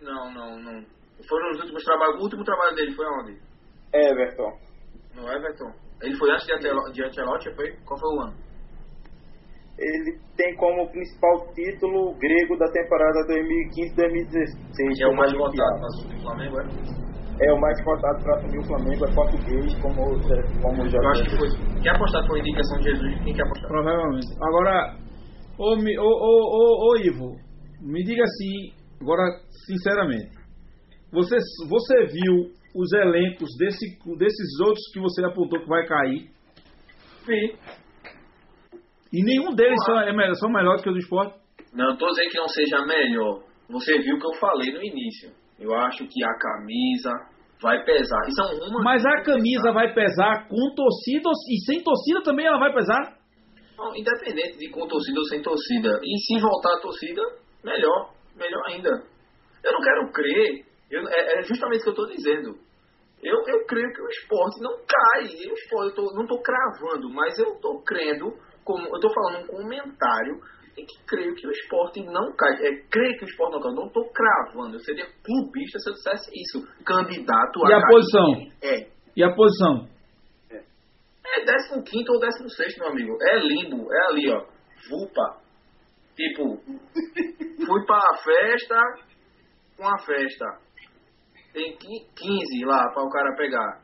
Não, 0.00 0.32
não, 0.32 0.58
não. 0.58 0.86
Foram 1.28 1.50
os 1.52 1.60
últimos 1.60 1.84
trabalhos. 1.84 2.18
O 2.18 2.22
último 2.24 2.44
trabalho 2.44 2.74
dele 2.76 2.94
foi 2.94 3.06
onde? 3.06 3.38
Everton. 3.92 4.58
No 5.14 5.28
Everton. 5.30 5.72
Ele 6.02 6.16
foi 6.16 6.30
antes 6.32 6.46
de 6.46 6.92
de 6.92 7.04
Ancelotti, 7.04 7.54
foi? 7.54 7.72
Qual 7.86 7.98
foi 7.98 8.16
o 8.16 8.20
ano? 8.22 8.34
Ele 9.78 10.18
tem 10.36 10.54
como 10.56 10.90
principal 10.90 11.46
título 11.54 12.14
grego 12.18 12.56
da 12.58 12.70
temporada 12.70 13.18
2015-2016. 13.26 14.96
Que 14.96 15.04
é 15.04 15.08
o 15.08 15.16
mais 15.16 15.32
votado 15.32 15.78
para 15.78 15.86
assumir 15.86 16.16
o 16.16 16.22
Flamengo, 16.22 16.60
é? 16.60 16.64
É 17.40 17.52
o 17.52 17.60
mais 17.60 17.82
cotado 17.82 18.22
para 18.22 18.36
assumir 18.36 18.58
o 18.58 18.66
Flamengo, 18.66 19.04
é 19.04 19.14
português, 19.14 19.74
como, 19.80 20.04
como 20.60 20.82
Eu 20.84 21.08
acho 21.08 21.24
que 21.24 21.36
foi. 21.36 21.48
Quem 21.80 21.90
apostar 21.90 22.26
foi 22.26 22.40
indicação 22.40 22.78
de 22.78 22.90
Jesus, 22.90 23.24
quem 23.24 23.34
quer 23.34 23.42
apostar? 23.42 23.68
Provavelmente. 23.68 24.26
Agora, 24.42 24.96
ô, 25.58 25.74
ô, 25.74 25.74
ô, 25.74 26.42
ô, 26.52 26.90
ô, 26.90 26.96
Ivo, 26.98 27.36
me 27.80 28.04
diga 28.04 28.22
assim, 28.22 28.72
agora 29.00 29.22
sinceramente. 29.66 30.30
Você, 31.12 31.36
você 31.68 32.06
viu 32.06 32.61
os 32.74 32.92
elencos 32.92 33.48
desse, 33.58 33.86
desses 34.18 34.60
outros 34.60 34.84
que 34.92 35.00
você 35.00 35.24
apontou 35.24 35.60
que 35.60 35.68
vai 35.68 35.86
cair? 35.86 36.30
Vi. 37.26 37.56
E 39.12 39.22
nenhum 39.24 39.54
deles 39.54 39.78
são, 39.84 39.98
é 40.00 40.12
melhor, 40.12 40.34
são 40.34 40.50
melhores 40.50 40.82
que 40.82 40.88
o 40.88 40.92
do 40.92 40.98
esporte? 40.98 41.34
Não, 41.74 41.90
eu 41.90 41.96
tô 41.98 42.06
dizendo 42.08 42.30
que 42.30 42.38
não 42.38 42.48
seja 42.48 42.84
melhor. 42.86 43.42
Você 43.68 43.98
viu 43.98 44.16
o 44.16 44.18
que 44.18 44.26
eu 44.26 44.34
falei 44.34 44.72
no 44.72 44.82
início. 44.82 45.30
Eu 45.58 45.74
acho 45.74 46.06
que 46.06 46.24
a 46.24 46.34
camisa 46.38 47.10
vai 47.60 47.84
pesar. 47.84 48.20
Isso 48.28 48.40
é 48.42 48.68
uma. 48.68 48.82
Mas 48.82 49.04
a 49.04 49.22
camisa 49.22 49.70
vai 49.72 49.92
pesar 49.94 50.48
com 50.48 50.74
torcida 50.74 51.30
e 51.50 51.64
sem 51.64 51.82
torcida 51.82 52.22
também 52.22 52.46
ela 52.46 52.58
vai 52.58 52.72
pesar? 52.72 53.16
Não, 53.78 53.94
independente 53.96 54.58
de 54.58 54.70
com 54.70 54.86
torcida 54.86 55.18
ou 55.18 55.26
sem 55.26 55.42
torcida. 55.42 55.98
E 56.02 56.18
se 56.18 56.40
voltar 56.40 56.74
a 56.76 56.80
torcida, 56.80 57.22
melhor. 57.64 58.12
Melhor 58.36 58.62
ainda. 58.68 58.90
Eu 59.64 59.72
não 59.72 59.80
quero 59.80 60.10
crer. 60.12 60.64
eu- 60.90 61.08
é, 61.08 61.38
é 61.38 61.42
justamente 61.42 61.80
o 61.80 61.82
que 61.84 61.88
eu 61.88 61.92
estou 61.92 62.06
dizendo. 62.08 62.54
Eu, 63.22 63.36
eu 63.46 63.64
creio 63.66 63.92
que 63.92 64.02
o 64.02 64.08
esporte 64.08 64.60
não 64.60 64.76
cai. 64.86 65.24
O 65.24 65.54
esporte, 65.54 65.90
eu 65.90 65.94
tô- 65.94 66.14
não 66.14 66.22
estou 66.22 66.42
cravando, 66.42 67.08
mas 67.10 67.38
eu 67.38 67.52
estou 67.54 67.80
crendo, 67.82 68.32
como, 68.64 68.86
eu 68.88 68.94
estou 68.96 69.12
falando 69.14 69.44
um 69.44 69.46
comentário 69.46 70.40
em 70.76 70.84
que 70.86 70.98
creio 71.06 71.34
que 71.34 71.46
o 71.46 71.50
esporte 71.50 72.02
não 72.02 72.32
cai. 72.34 72.52
É, 72.66 72.82
creio 72.90 73.16
que 73.18 73.24
o 73.24 73.28
esporte 73.28 73.52
não 73.52 73.60
cai. 73.60 73.70
Eu 73.70 73.76
não 73.76 73.86
estou 73.86 74.10
cravando. 74.10 74.74
Eu 74.76 74.80
seria 74.80 75.06
clubista 75.22 75.78
se 75.78 75.90
eu 75.90 75.94
dissesse 75.94 76.30
isso. 76.34 76.66
Candidato 76.84 77.60
E 77.68 77.72
a 77.72 77.80
cair. 77.80 77.90
posição? 77.90 78.32
É. 78.62 78.86
E 79.16 79.22
a 79.24 79.34
posição? 79.34 79.88
É 81.24 81.82
15 81.82 82.10
ou 82.10 82.18
16, 82.20 82.78
meu 82.78 82.88
amigo. 82.88 83.16
É 83.22 83.38
limbo. 83.38 83.92
É 83.92 84.06
ali, 84.08 84.30
ó. 84.30 84.44
Vulpa. 84.90 85.40
Tipo, 86.16 86.58
fui 87.66 87.86
pra 87.86 88.00
festa 88.22 88.76
com 89.76 89.86
a 89.88 89.98
festa. 89.98 90.44
Tem 91.52 91.76
qui- 91.76 92.06
15 92.16 92.64
lá 92.64 92.90
pra 92.92 93.02
o 93.02 93.10
cara 93.10 93.34
pegar. 93.36 93.80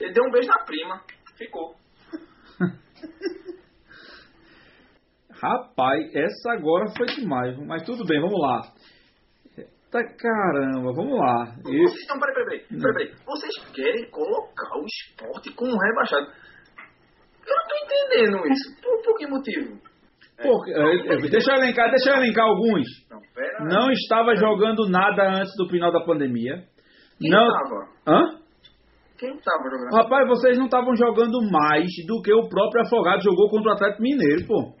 Ele 0.00 0.12
deu 0.12 0.24
um 0.24 0.30
beijo 0.30 0.48
na 0.48 0.64
prima. 0.64 1.00
Ficou. 1.36 1.74
Rapaz, 5.42 6.14
essa 6.14 6.52
agora 6.52 6.86
foi 6.96 7.06
demais. 7.06 7.56
Mas 7.66 7.82
tudo 7.84 8.04
bem, 8.04 8.20
vamos 8.20 8.40
lá. 8.40 8.60
Tá, 9.90 10.00
caramba, 10.16 10.92
vamos 10.94 11.18
lá. 11.18 11.54
Eu- 11.66 11.82
Vocês 11.88 12.00
estão, 12.00 12.18
peraí, 12.18 12.34
peraí, 12.34 12.60
peraí. 12.80 13.12
Vocês 13.26 13.52
querem 13.74 14.08
colocar 14.10 14.78
o 14.78 14.86
esporte 14.86 15.52
como 15.54 15.76
rebaixado. 15.76 16.28
Eu 17.46 17.54
não 17.56 17.66
tô 17.68 17.76
entendendo 17.84 18.46
isso. 18.52 18.80
Por, 18.80 19.02
por 19.02 19.18
que 19.18 19.26
motivo? 19.26 19.78
Pô, 20.42 20.64
é, 20.66 20.96
é, 21.14 21.16
deixa 21.28 21.52
eu 21.52 21.56
elencar, 21.62 21.90
deixa 21.90 22.10
eu 22.10 22.16
elencar 22.16 22.44
alguns. 22.46 22.86
Não. 23.10 23.20
Não 23.66 23.90
estava 23.92 24.34
jogando 24.34 24.88
nada 24.88 25.28
antes 25.28 25.52
do 25.58 25.68
final 25.68 25.92
da 25.92 26.00
pandemia. 26.04 26.64
Quem 27.22 27.30
Não. 27.30 27.46
tava? 27.46 27.88
Hã? 28.08 28.42
Quem 29.16 29.38
tava 29.38 29.62
jogando? 29.70 29.94
Rapaz, 29.94 30.28
vocês 30.28 30.58
não 30.58 30.64
estavam 30.64 30.96
jogando 30.96 31.38
mais 31.50 31.86
do 32.08 32.20
que 32.20 32.34
o 32.34 32.48
próprio 32.48 32.82
Afogado 32.82 33.22
jogou 33.22 33.48
contra 33.48 33.70
o 33.70 33.74
Atlético 33.74 34.02
Mineiro, 34.02 34.46
pô. 34.48 34.74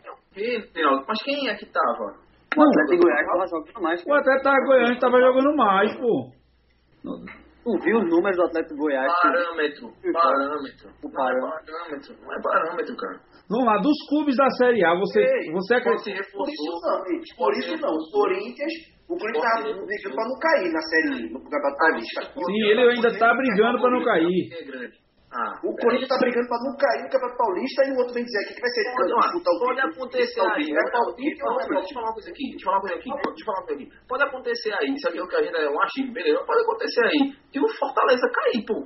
Mas 1.06 1.22
quem 1.22 1.48
é 1.48 1.54
que 1.54 1.66
tava? 1.66 2.18
o 2.56 2.62
Atlético 2.62 3.02
Goiás 3.02 3.26
tava 3.26 3.46
jogando 3.46 3.82
mais. 3.82 4.04
O 4.04 4.12
Atlético 4.14 4.66
Goiânia 4.66 4.98
tava 5.00 5.20
jogando 5.20 5.56
mais, 5.56 5.96
pô. 5.96 6.32
Tu 7.64 7.78
viu 7.84 7.98
os 7.98 8.10
números 8.10 8.36
do 8.36 8.42
Atlético 8.42 8.76
Goiás? 8.76 9.12
Parâmetro, 9.22 9.92
parâmetro. 10.12 10.90
O 11.02 11.08
é 11.08 11.12
parâmetro, 11.12 12.16
não 12.20 12.34
é 12.34 12.42
parâmetro, 12.42 12.96
cara. 12.96 13.20
Vamos 13.50 13.66
lá, 13.66 13.76
dos 13.82 13.96
clubes 14.08 14.36
da 14.36 14.48
Série 14.56 14.84
A, 14.84 14.94
você, 14.94 15.20
Ei, 15.20 15.52
você 15.52 15.74
acredita... 15.74 16.22
se 16.24 16.32
Por 16.32 16.48
isso 16.48 16.72
não, 16.82 16.98
gente. 17.06 17.36
Por 17.36 17.52
isso 17.52 17.76
não. 17.80 17.92
O 17.92 18.10
Corinthians, 18.10 18.72
o 19.08 19.16
Corinthians 19.16 19.44
tá 19.44 19.60
brigando 19.60 20.14
pra 20.16 20.24
não 20.24 20.38
cair 20.38 20.72
na 20.72 20.82
série 20.82 21.32
no 21.32 21.40
Campeonato 21.42 21.76
Paulista. 21.76 22.20
Sim, 22.32 22.62
ele 22.70 22.80
ainda 22.90 23.18
tá 23.18 23.34
brigando 23.34 23.80
pra 23.80 23.90
não 23.90 24.04
cair. 24.04 24.52
É. 24.52 25.02
Ah, 25.32 25.56
O 25.64 25.72
Corinthians 25.76 26.08
tá 26.12 26.18
brigando 26.20 26.46
pra 26.48 26.58
não 26.60 26.76
cair 26.76 27.02
no 27.04 27.08
Campeonato 27.08 27.38
Paulista 27.40 27.80
e 27.88 27.90
o 27.92 27.96
outro 28.00 28.12
vem 28.12 28.24
dizer 28.24 28.40
aqui 28.44 28.52
que 28.54 28.60
vai 28.60 28.70
ser 28.70 28.84
Pode, 28.92 29.12
ó, 29.12 29.20
disputar 29.20 29.52
o 29.52 29.58
pode 29.64 29.80
acontecer 29.80 30.40
aí. 30.40 30.62
É 30.62 30.64
Deixa 30.64 30.76
eu 30.76 30.92
falar- 30.92 31.72
é 31.72 32.00
uma 32.04 32.12
coisa 32.12 32.30
aqui. 32.30 32.44
Deixa 32.52 32.60
eu 32.60 32.68
falar 32.68 32.76
uma 32.76 32.82
coisa 32.82 32.96
aqui. 33.00 33.12
Deixa 33.12 33.40
eu 33.40 33.44
falar 33.48 33.56
uma 33.56 33.66
coisa 33.66 33.80
aqui. 33.80 34.08
Pode 34.08 34.22
acontecer 34.24 34.72
aí. 34.76 34.88
Isso 34.92 35.08
aqui 35.08 35.18
é 35.18 35.22
o 35.22 35.28
que 35.28 35.36
a 35.36 35.42
gente 35.42 35.56
é 35.56 35.70
um 35.70 35.80
achismo, 35.82 36.12
beleza? 36.12 36.44
Pode 36.44 36.60
acontecer 36.62 37.04
aí. 37.04 37.20
E 37.52 37.58
o 37.60 37.68
Fortaleza 37.80 38.26
cair, 38.28 38.60
pô. 38.68 38.76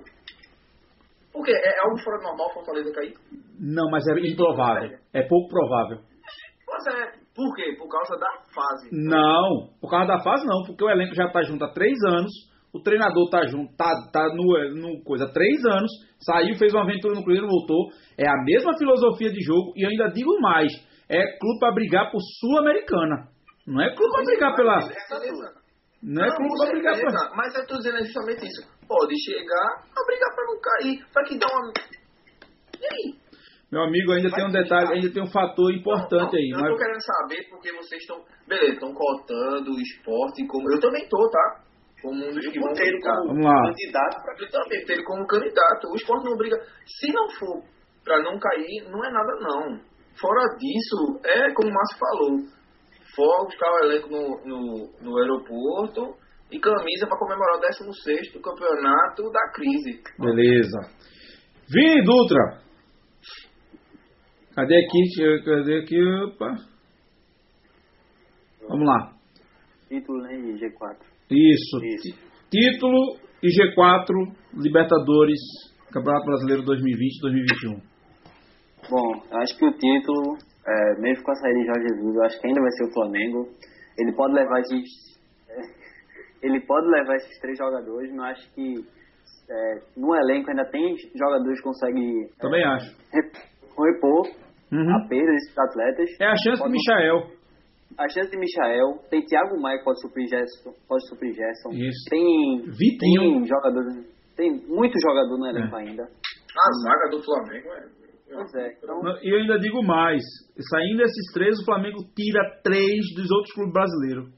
Por 1.36 1.44
quê? 1.44 1.52
É 1.52 1.84
algo 1.84 1.98
fora 2.02 2.16
do 2.16 2.24
normal 2.24 2.48
o 2.48 2.54
Fortaleza 2.54 2.90
cair? 2.94 3.12
Não, 3.60 3.90
mas 3.90 4.02
é 4.08 4.12
improvável. 4.26 4.96
É 5.12 5.22
pouco 5.28 5.48
provável. 5.48 5.98
Pois 6.64 6.86
é. 6.96 7.12
Por 7.36 7.54
quê? 7.54 7.76
Por 7.76 7.88
causa 7.90 8.16
da 8.16 8.32
fase. 8.54 8.88
Não, 8.90 9.68
por 9.78 9.90
causa 9.90 10.06
da 10.06 10.22
fase 10.22 10.46
não, 10.46 10.64
porque 10.64 10.82
o 10.82 10.88
elenco 10.88 11.14
já 11.14 11.28
tá 11.28 11.42
junto 11.42 11.62
há 11.62 11.72
três 11.74 11.92
anos, 12.08 12.32
o 12.72 12.80
treinador 12.80 13.28
tá 13.28 13.44
junto, 13.46 13.76
tá, 13.76 13.92
tá 14.10 14.26
no, 14.34 14.46
no 14.74 15.04
coisa 15.04 15.26
há 15.26 15.32
três 15.32 15.62
anos, 15.66 15.92
saiu, 16.18 16.56
fez 16.56 16.72
uma 16.72 16.84
aventura 16.84 17.14
no 17.14 17.22
Cruzeiro, 17.22 17.46
voltou. 17.46 17.90
É 18.16 18.26
a 18.26 18.42
mesma 18.42 18.72
filosofia 18.78 19.30
de 19.30 19.40
jogo 19.44 19.74
e 19.76 19.84
eu 19.84 19.90
ainda 19.90 20.08
digo 20.08 20.40
mais, 20.40 20.72
é 21.10 21.20
clube 21.38 21.58
pra 21.60 21.72
brigar 21.72 22.10
por 22.10 22.20
Sul-Americana. 22.40 23.28
Não 23.66 23.82
é 23.82 23.94
clube 23.94 24.12
pra 24.12 24.24
brigar 24.24 24.56
pela. 24.56 24.78
Beleza. 24.78 25.66
Não 26.02 26.24
é 26.24 26.34
clube 26.34 26.56
pra 26.56 26.70
brigar 26.70 26.94
pela. 26.94 27.36
Mas 27.36 27.54
eu 27.54 27.66
tô 27.66 27.76
dizendo 27.76 27.98
justamente 27.98 28.46
isso. 28.46 28.75
Pode 28.88 29.14
chegar 29.18 29.82
a 29.82 30.04
brigar 30.06 30.34
pra 30.34 30.44
não 30.46 30.60
cair. 30.60 31.04
Pra 31.12 31.24
que 31.24 31.38
dar 31.38 31.46
uma. 31.48 31.72
E 32.80 32.84
aí? 32.86 33.14
Meu 33.72 33.82
amigo, 33.82 34.12
ainda 34.12 34.30
tem 34.30 34.46
um 34.46 34.52
detalhe, 34.52 34.92
ainda 34.94 35.12
tem 35.12 35.22
um 35.22 35.30
fator 35.30 35.72
importante 35.74 36.32
Não, 36.32 36.38
aí. 36.38 36.50
Eu 36.50 36.58
mas- 36.60 36.70
tô 36.70 36.76
querendo 36.78 37.02
saber 37.02 37.48
porque 37.50 37.72
vocês 37.72 38.00
estão. 38.02 38.24
Beleza, 38.46 38.74
estão 38.74 38.92
cotando 38.94 39.70
o 39.72 39.80
esporte 39.80 40.46
como. 40.46 40.72
Eu 40.72 40.80
também 40.80 41.08
tô, 41.08 41.28
tá? 41.30 41.60
Como 42.02 42.14
um 42.14 42.30
dos 42.30 42.46
que 42.46 42.60
vão 42.60 42.74
ficar. 42.76 43.16
como 43.16 43.28
Vamos 43.28 43.44
lá. 43.44 43.62
candidato 43.66 44.22
pra 44.22 44.34
Eu 44.38 44.50
também 44.50 44.84
ele 44.88 45.02
como 45.04 45.26
candidato. 45.26 45.88
O 45.90 45.96
esporte 45.96 46.24
não 46.24 46.36
briga. 46.36 46.56
Se 46.86 47.12
não 47.12 47.28
for 47.30 47.62
pra 48.04 48.22
não 48.22 48.38
cair, 48.38 48.88
não 48.88 49.04
é 49.04 49.10
nada 49.10 49.32
não. 49.40 49.80
Fora 50.20 50.42
disso, 50.56 51.20
é 51.24 51.52
como 51.52 51.68
o 51.68 51.74
Márcio 51.74 51.98
falou. 51.98 52.38
For 53.16 53.44
buscar 53.46 53.70
o 53.72 53.78
elenco 53.84 54.08
no, 54.10 54.28
no, 54.44 54.92
no 55.00 55.18
aeroporto, 55.18 56.14
e 56.50 56.58
camisa 56.60 57.06
para 57.06 57.18
comemorar 57.18 57.56
o 57.56 57.60
16 57.60 58.32
do 58.32 58.40
campeonato 58.40 59.30
da 59.30 59.52
crise. 59.52 60.02
Beleza. 60.18 60.78
Vini 61.68 62.02
Dutra. 62.04 62.60
Cadê 64.54 64.76
aqui? 64.76 65.44
Cadê 65.44 65.78
aqui? 65.80 65.98
Opa. 66.24 66.54
Vamos 68.68 68.86
lá. 68.86 69.12
Título, 69.88 70.22
né? 70.22 70.34
E 70.34 70.54
G4. 70.54 70.96
Isso. 71.30 71.84
Isso. 71.84 72.16
Tí- 72.50 72.70
Título 72.72 73.16
e 73.42 73.48
G4 73.48 74.34
Libertadores 74.54 75.38
Campeonato 75.92 76.24
Brasileiro 76.26 76.62
2020-2021. 76.64 77.82
Bom, 78.88 79.22
eu 79.30 79.38
acho 79.38 79.58
que 79.58 79.64
o 79.66 79.72
título, 79.72 80.36
é, 80.66 81.00
mesmo 81.00 81.24
com 81.24 81.32
a 81.32 81.34
saída 81.34 81.58
de 81.58 81.66
Jorge 81.66 81.88
Jesus, 81.88 82.14
eu 82.16 82.22
acho 82.22 82.40
que 82.40 82.46
ainda 82.46 82.60
vai 82.60 82.70
ser 82.70 82.84
o 82.84 82.92
Flamengo. 82.92 83.48
Ele 83.98 84.12
pode 84.14 84.32
levar 84.34 84.60
esses. 84.60 85.18
é, 85.48 85.85
ele 86.48 86.60
pode 86.66 86.86
levar 86.88 87.16
esses 87.16 87.38
três 87.40 87.58
jogadores, 87.58 88.12
mas 88.14 88.38
acho 88.38 88.54
que 88.54 88.74
é, 89.48 89.74
no 89.96 90.14
elenco 90.14 90.50
ainda 90.50 90.64
tem 90.70 90.94
jogadores 91.14 91.58
que 91.58 91.64
conseguem 91.64 92.28
Também 92.40 92.64
acho. 92.64 92.96
rep- 93.12 93.36
repor 93.78 94.26
Uhum. 94.72 94.96
a 94.96 95.08
perda 95.08 95.30
desses 95.32 95.56
atletas. 95.58 96.10
É 96.20 96.26
a 96.26 96.34
chance 96.36 96.58
do 96.58 96.64
Pode- 96.64 96.72
Michael. 96.72 97.36
A 97.98 98.08
chance 98.08 98.30
de 98.30 98.36
Michael, 98.36 98.98
tem 99.08 99.24
Thiago 99.24 99.60
Maia 99.60 99.78
que 99.78 99.84
pode 99.84 100.00
suprir 100.02 100.26
Gerson, 100.28 100.72
pode 100.88 101.08
suprir 101.08 101.32
Gerson. 101.32 101.70
Isso. 101.72 102.04
Tem, 102.10 102.62
Vitinho. 102.76 103.40
tem 103.40 103.46
jogadores, 103.46 103.94
tem 104.36 104.50
muito 104.66 104.98
jogador 105.00 105.38
no 105.38 105.46
elenco 105.46 105.76
É. 105.76 105.80
ainda. 105.80 106.02
A 106.02 106.72
zaga 106.82 107.10
do 107.10 107.22
Flamengo 107.22 107.68
é. 107.68 108.06
Pois 108.28 108.54
é, 108.56 108.72
então 108.82 109.00
E 109.22 109.32
eu 109.32 109.38
ainda 109.38 109.56
digo 109.60 109.82
mais. 109.84 110.20
Saindo 110.68 111.00
esses 111.02 111.32
três, 111.32 111.56
o 111.60 111.64
Flamengo 111.64 111.98
tira 112.16 112.42
três 112.64 113.14
dos 113.14 113.30
outros 113.30 113.54
clubes 113.54 113.72
brasileiros. 113.72 114.28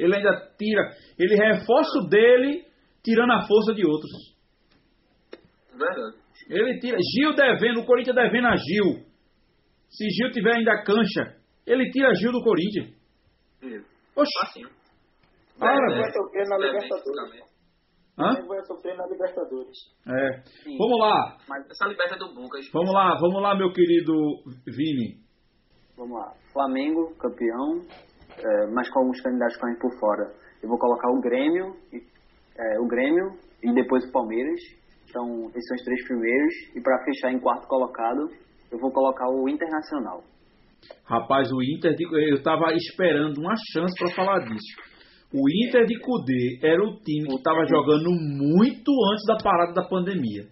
Ele 0.00 0.16
ainda 0.16 0.30
tira. 0.58 0.82
Ele 1.18 1.34
reforça 1.36 1.98
o 1.98 2.08
dele, 2.08 2.64
tirando 3.04 3.32
a 3.32 3.46
força 3.46 3.74
de 3.74 3.86
outros. 3.86 4.10
Verdade. 5.72 6.16
Ele 6.48 6.78
tira. 6.80 6.96
Gil 6.98 7.34
devendo, 7.34 7.80
o 7.80 7.86
Corinthians 7.86 8.16
devendo 8.16 8.46
a 8.48 8.56
Gil. 8.56 9.04
Se 9.88 10.08
Gil 10.10 10.30
tiver 10.32 10.56
ainda 10.56 10.82
cancha, 10.84 11.36
ele 11.66 11.90
tira 11.90 12.14
Gil 12.14 12.32
do 12.32 12.42
Corinthians. 12.42 12.94
Isso. 13.62 13.86
Oxi. 14.16 14.30
Assim. 14.42 14.64
Ora, 15.60 15.74
Vai 15.90 16.00
velho. 16.00 16.12
sofrer 16.12 16.48
na 16.48 16.56
Libertadores. 16.56 17.50
Hã? 18.18 18.38
Ele 18.38 18.48
vai 18.48 18.64
sofrer 18.64 18.96
na 18.96 19.06
Libertadores. 19.06 19.76
É. 20.06 20.42
sim. 20.62 20.76
Vamos 20.78 20.98
lá. 21.00 21.36
Mas 21.48 21.70
Essa 21.70 21.86
liberta 21.86 22.16
do 22.16 22.26
Lucas. 22.26 22.66
Vamos 22.72 22.92
lá, 22.92 23.14
vamos 23.20 23.42
lá, 23.42 23.54
meu 23.56 23.72
querido 23.72 24.12
Vini. 24.66 25.20
Vamos 25.96 26.18
lá. 26.18 26.32
Flamengo, 26.52 27.14
campeão, 27.16 27.86
mas 28.72 28.88
com 28.90 29.00
alguns 29.00 29.20
candidatos 29.20 29.56
correndo 29.56 29.78
por 29.78 29.92
fora. 29.98 30.32
Eu 30.62 30.68
vou 30.68 30.78
colocar 30.78 31.10
o 31.10 31.20
Grêmio, 31.20 31.74
e- 31.92 32.02
é, 32.58 32.80
o 32.80 32.86
Grêmio 32.86 33.32
e 33.62 33.72
depois 33.74 34.04
o 34.04 34.12
Palmeiras. 34.12 34.60
Então, 35.08 35.48
esses 35.50 35.66
são 35.66 35.76
os 35.76 35.84
três 35.84 36.06
primeiros. 36.06 36.54
E 36.76 36.80
para 36.80 37.02
fechar 37.04 37.32
em 37.32 37.40
quarto 37.40 37.66
colocado, 37.66 38.30
eu 38.70 38.78
vou 38.78 38.92
colocar 38.92 39.28
o 39.28 39.48
Internacional. 39.48 40.22
Rapaz, 41.04 41.50
o 41.52 41.62
Inter, 41.62 41.94
de, 41.94 42.04
eu 42.30 42.42
tava 42.42 42.72
esperando 42.72 43.38
uma 43.38 43.54
chance 43.72 43.94
para 43.98 44.14
falar 44.14 44.38
disso. 44.40 44.90
O 45.32 45.48
Inter 45.48 45.84
de 45.86 45.98
Cudê 46.00 46.58
era 46.62 46.82
o 46.82 46.96
time 47.02 47.28
que 47.28 47.34
estava 47.36 47.64
jogando 47.66 48.10
muito 48.10 48.90
antes 49.12 49.24
da 49.26 49.36
parada 49.42 49.72
da 49.72 49.88
pandemia. 49.88 50.44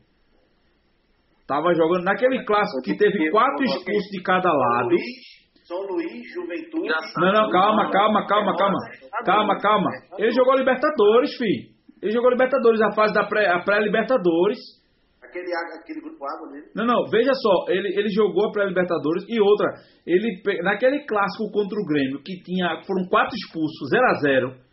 Tava 1.47 1.73
jogando 1.75 2.05
naquele 2.05 2.45
clássico 2.45 2.83
que 2.83 2.97
teve 2.97 3.31
quatro 3.31 3.65
expulsos 3.65 4.11
de 4.11 4.23
cada 4.23 4.53
lado. 4.53 4.91
São 5.69 5.81
Luís, 5.83 6.25
Juventude. 6.33 6.89
Não, 7.21 7.33
não, 7.33 7.51
calma, 7.51 7.91
calma, 7.91 8.27
calma, 8.27 8.57
calma. 8.57 8.79
Calma, 9.25 9.59
calma. 9.61 9.91
Ele 10.19 10.31
jogou 10.33 10.57
Libertadores, 10.57 11.37
fi. 11.37 11.77
Ele 12.03 12.13
jogou 12.13 12.31
Libertadores, 12.31 12.81
a 12.81 12.93
fase 12.93 13.13
da 13.13 13.25
pré- 13.25 13.63
pré-Libertadores. 13.65 14.59
Aquele, 15.23 15.53
aquele 15.79 16.01
grupo 16.01 16.25
água 16.25 16.49
dele. 16.53 16.67
Não, 16.75 16.87
não, 16.87 17.05
veja 17.11 17.33
só, 17.35 17.71
ele, 17.71 17.89
ele 17.89 18.09
jogou 18.09 18.49
a 18.49 18.53
pré-Libertadores 18.53 19.27
e 19.29 19.39
outra, 19.43 19.67
ele 20.07 20.41
naquele 20.63 21.05
clássico 21.05 21.51
contra 21.53 21.79
o 21.79 21.85
Grêmio, 21.85 22.23
que 22.25 22.43
tinha, 22.43 22.81
foram 22.87 23.07
quatro 23.11 23.37
expulsos, 23.37 23.91
0 23.91 24.07
a 24.07 24.15
0 24.15 24.69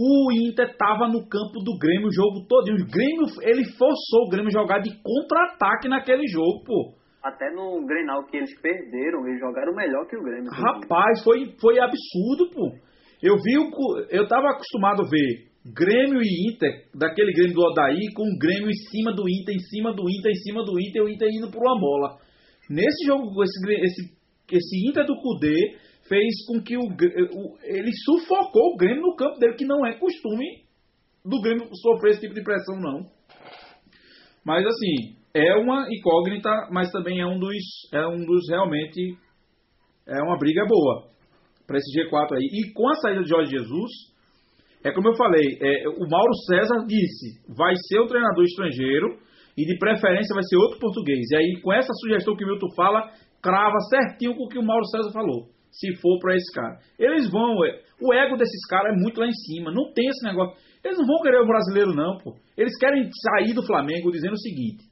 o 0.00 0.30
Inter 0.46 0.76
tava 0.76 1.08
no 1.08 1.26
campo 1.28 1.58
do 1.64 1.76
Grêmio 1.76 2.06
o 2.06 2.12
jogo 2.14 2.46
todo. 2.48 2.70
O 2.70 2.86
Grêmio, 2.86 3.26
ele 3.42 3.64
forçou 3.76 4.26
o 4.26 4.28
Grêmio 4.30 4.46
a 4.46 4.52
jogar 4.62 4.78
de 4.78 4.90
contra-ataque 5.02 5.88
naquele 5.88 6.24
jogo, 6.28 6.62
pô. 6.64 6.94
Até 7.22 7.50
no 7.50 7.84
Grenal 7.84 8.24
que 8.26 8.36
eles 8.36 8.54
perderam, 8.60 9.26
eles 9.26 9.40
jogaram 9.40 9.74
melhor 9.74 10.06
que 10.06 10.16
o 10.16 10.22
Grêmio. 10.22 10.50
Rapaz, 10.50 11.22
foi, 11.24 11.52
foi 11.60 11.78
absurdo, 11.80 12.50
pô. 12.54 12.72
Eu 13.22 13.34
vi 13.42 13.58
o. 13.58 13.70
Eu 14.10 14.28
tava 14.28 14.50
acostumado 14.50 15.02
a 15.02 15.08
ver 15.08 15.48
Grêmio 15.74 16.20
e 16.22 16.52
Inter, 16.52 16.86
daquele 16.94 17.32
Grêmio 17.32 17.54
do 17.54 17.62
Odaí, 17.62 18.12
com 18.14 18.22
o 18.22 18.38
Grêmio 18.38 18.70
em 18.70 18.78
cima 18.90 19.12
do 19.12 19.28
Inter, 19.28 19.54
em 19.54 19.58
cima 19.58 19.92
do 19.92 20.08
Inter, 20.08 20.30
em 20.30 20.34
cima 20.36 20.64
do 20.64 20.80
Inter, 20.80 21.02
o 21.02 21.08
Inter 21.08 21.28
indo 21.30 21.50
por 21.50 21.60
uma 21.60 21.78
bola. 21.78 22.18
Nesse 22.70 23.04
jogo, 23.04 23.42
esse, 23.42 23.72
esse, 23.82 24.16
esse 24.52 24.88
Inter 24.88 25.04
do 25.04 25.16
Cudê 25.20 25.76
fez 26.08 26.46
com 26.46 26.62
que 26.62 26.76
o, 26.76 26.80
o- 26.82 27.58
ele 27.64 27.90
sufocou 28.04 28.74
o 28.74 28.76
Grêmio 28.76 29.02
no 29.02 29.16
campo 29.16 29.38
dele, 29.38 29.54
que 29.56 29.66
não 29.66 29.84
é 29.84 29.98
costume 29.98 30.46
do 31.24 31.40
Grêmio 31.42 31.68
sofrer 31.74 32.12
esse 32.12 32.20
tipo 32.20 32.34
de 32.34 32.44
pressão, 32.44 32.76
não. 32.78 33.10
Mas 34.46 34.64
assim, 34.64 35.17
é 35.34 35.54
uma 35.56 35.86
incógnita, 35.90 36.50
mas 36.70 36.90
também 36.90 37.20
é 37.20 37.26
um 37.26 37.38
dos, 37.38 37.56
é 37.92 38.06
um 38.06 38.24
dos 38.24 38.48
realmente 38.48 39.16
é 40.06 40.22
uma 40.22 40.38
briga 40.38 40.64
boa 40.66 41.08
para 41.66 41.76
esse 41.76 41.90
G4 41.92 42.36
aí. 42.36 42.48
E 42.50 42.72
com 42.72 42.88
a 42.88 42.94
saída 42.94 43.22
de 43.22 43.28
Jorge 43.28 43.50
Jesus, 43.50 43.90
é 44.82 44.92
como 44.92 45.08
eu 45.08 45.16
falei, 45.16 45.58
é, 45.60 45.88
o 45.88 46.08
Mauro 46.08 46.34
César 46.46 46.84
disse, 46.86 47.42
vai 47.54 47.74
ser 47.88 48.00
um 48.00 48.06
treinador 48.06 48.44
estrangeiro 48.44 49.18
e 49.56 49.64
de 49.64 49.76
preferência 49.78 50.34
vai 50.34 50.44
ser 50.44 50.56
outro 50.56 50.78
português. 50.78 51.30
E 51.30 51.36
aí 51.36 51.60
com 51.62 51.72
essa 51.72 51.92
sugestão 52.00 52.36
que 52.36 52.44
o 52.44 52.46
Milton 52.46 52.74
fala, 52.74 53.10
crava 53.42 53.78
certinho 53.90 54.34
com 54.34 54.44
o 54.44 54.48
que 54.48 54.58
o 54.58 54.64
Mauro 54.64 54.86
César 54.86 55.12
falou. 55.12 55.48
Se 55.70 55.94
for 56.00 56.18
para 56.18 56.34
esse 56.34 56.50
cara, 56.54 56.78
eles 56.98 57.30
vão. 57.30 57.64
é, 57.64 57.82
O 58.00 58.14
ego 58.14 58.36
desses 58.36 58.66
caras 58.66 58.94
é 58.94 58.96
muito 58.96 59.20
lá 59.20 59.26
em 59.26 59.32
cima. 59.32 59.70
Não 59.70 59.92
tem 59.92 60.08
esse 60.08 60.24
negócio. 60.24 60.56
Eles 60.82 60.96
não 60.96 61.06
vão 61.06 61.20
querer 61.22 61.42
o 61.42 61.46
brasileiro, 61.46 61.92
não, 61.94 62.16
pô. 62.18 62.34
Eles 62.56 62.76
querem 62.78 63.08
sair 63.12 63.52
do 63.52 63.66
Flamengo 63.66 64.10
dizendo 64.10 64.32
o 64.32 64.40
seguinte: 64.40 64.87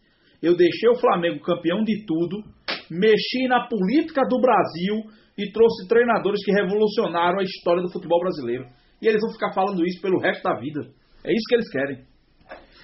eu 0.47 0.56
deixei 0.56 0.89
o 0.89 0.98
Flamengo 0.98 1.43
campeão 1.43 1.82
de 1.82 2.06
tudo, 2.06 2.43
mexi 2.90 3.48
na 3.48 3.66
política 3.66 4.23
do 4.28 4.40
Brasil 4.40 5.02
e 5.36 5.51
trouxe 5.52 5.89
treinadores 5.89 6.44
que 6.44 6.52
revolucionaram 6.52 7.40
a 7.40 7.43
história 7.43 7.82
do 7.82 7.93
futebol 7.93 8.20
brasileiro. 8.20 8.64
E 9.02 9.09
eles 9.09 9.20
vão 9.20 9.32
ficar 9.32 9.52
falando 9.52 9.85
isso 9.85 10.01
pelo 10.01 10.20
resto 10.20 10.43
da 10.43 10.55
vida. 10.59 10.81
É 11.24 11.32
isso 11.32 11.44
que 11.48 11.55
eles 11.56 11.70
querem. 11.70 12.05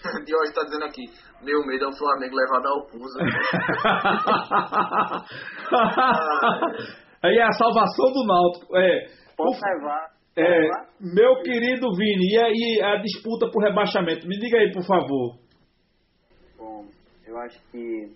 Diógenes 0.27 0.55
tá 0.55 0.65
dizendo 0.65 0.85
aqui, 0.85 1.05
meu 1.43 1.65
medo 1.67 1.85
é 1.85 1.89
o 1.89 1.97
Flamengo 1.97 2.37
levado 2.37 2.67
ao 2.67 2.87
Pusa. 2.87 3.21
Aí 7.23 7.37
é 7.37 7.43
a 7.43 7.53
salvação 7.53 8.13
do 8.13 8.27
Náutico. 8.27 8.77
É, 8.77 9.07
levar. 9.39 10.11
é, 10.37 10.43
levar? 10.43 10.89
meu 11.01 11.41
querido 11.43 11.89
Vini, 11.97 12.33
e 12.33 12.39
aí 12.39 12.83
a 12.83 12.97
disputa 13.01 13.49
por 13.49 13.63
rebaixamento? 13.63 14.27
Me 14.27 14.37
diga 14.39 14.59
aí, 14.59 14.73
por 14.73 14.85
favor. 14.85 15.39
Bom, 16.59 16.89
eu 17.27 17.39
acho 17.39 17.61
que 17.71 18.11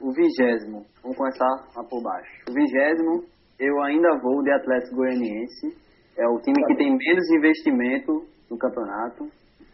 o 0.00 0.12
vigésimo, 0.12 0.84
vamos 1.02 1.16
começar 1.16 1.48
lá 1.76 1.84
por 1.88 2.02
baixo. 2.02 2.44
O 2.48 2.52
vigésimo, 2.52 3.24
eu 3.58 3.82
ainda 3.82 4.18
vou 4.20 4.42
de 4.42 4.52
Atlético 4.52 4.96
Goianiense. 4.96 5.76
É 6.16 6.28
o 6.28 6.38
time 6.40 6.64
que 6.66 6.76
tem 6.76 6.96
menos 6.96 7.30
investimento 7.30 8.26
no 8.50 8.58
campeonato. 8.58 9.24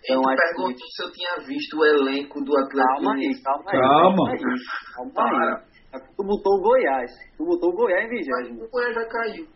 Então 0.02 0.23
Ele 0.23 0.40
perguntou 0.40 0.74
que. 0.74 0.81
se 0.81 1.05
eu 1.05 1.12
tinha 1.12 1.47
visto 1.47 1.77
o 1.77 1.85
elenco 1.85 2.40
do 2.43 2.59
Atlético. 2.59 3.05
Calma 3.05 3.15
aí, 3.15 3.43
calma 3.43 3.70
aí. 3.70 3.81
Calma. 3.81 5.12
Calma 5.15 5.65
aí. 5.93 6.01
Tu 6.16 6.24
botou 6.24 6.55
o 6.55 6.62
Goiás. 6.62 7.11
Tu 7.36 7.44
botou 7.44 7.70
o 7.70 7.77
Goiás 7.77 8.07
em 8.07 8.09
vigésimo. 8.09 8.65
o 8.65 8.70
Goiás 8.70 8.94
já 8.94 9.05
caiu. 9.09 9.47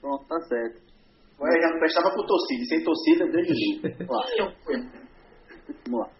Pronto, 0.00 0.24
tá 0.28 0.38
certo. 0.42 0.86
Ué, 1.40 1.60
já 1.60 1.68
não 1.70 1.78
prestava 1.78 2.10
por 2.14 2.26
torcida. 2.26 2.64
Sem 2.64 2.84
torcida, 2.84 3.26
Deus 3.26 3.48
me 3.48 3.54
livre. 3.54 4.06
Vamos 5.86 6.00
lá. 6.00 6.15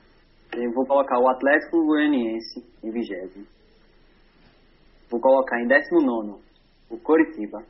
Eu 0.58 0.72
vou 0.72 0.86
colocar 0.86 1.18
o 1.18 1.28
Atlético 1.28 1.84
Goianiense 1.84 2.64
em 2.82 2.90
vigésimo. 2.90 3.46
Vou 5.10 5.20
colocar 5.20 5.60
em 5.60 5.66
décimo 5.66 6.00
nono 6.00 6.40
o 6.88 6.98
Coritiba. 6.98 7.62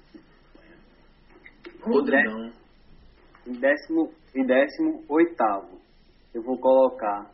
Rodrigão. 1.82 2.52
Em 3.44 3.52
décimo, 3.58 4.12
em 4.34 4.46
décimo 4.46 5.04
oitavo, 5.08 5.80
eu 6.32 6.42
vou 6.42 6.58
colocar 6.58 7.28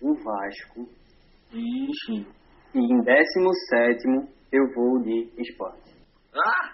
o 0.00 0.14
Vasco. 0.14 0.88
Ixi. 1.52 2.24
E 2.74 2.78
em 2.78 3.00
décimo 3.02 3.52
sétimo, 3.68 4.28
eu 4.52 4.72
vou 4.72 5.02
de 5.02 5.30
esporte. 5.36 5.81
Ah! 6.34 6.72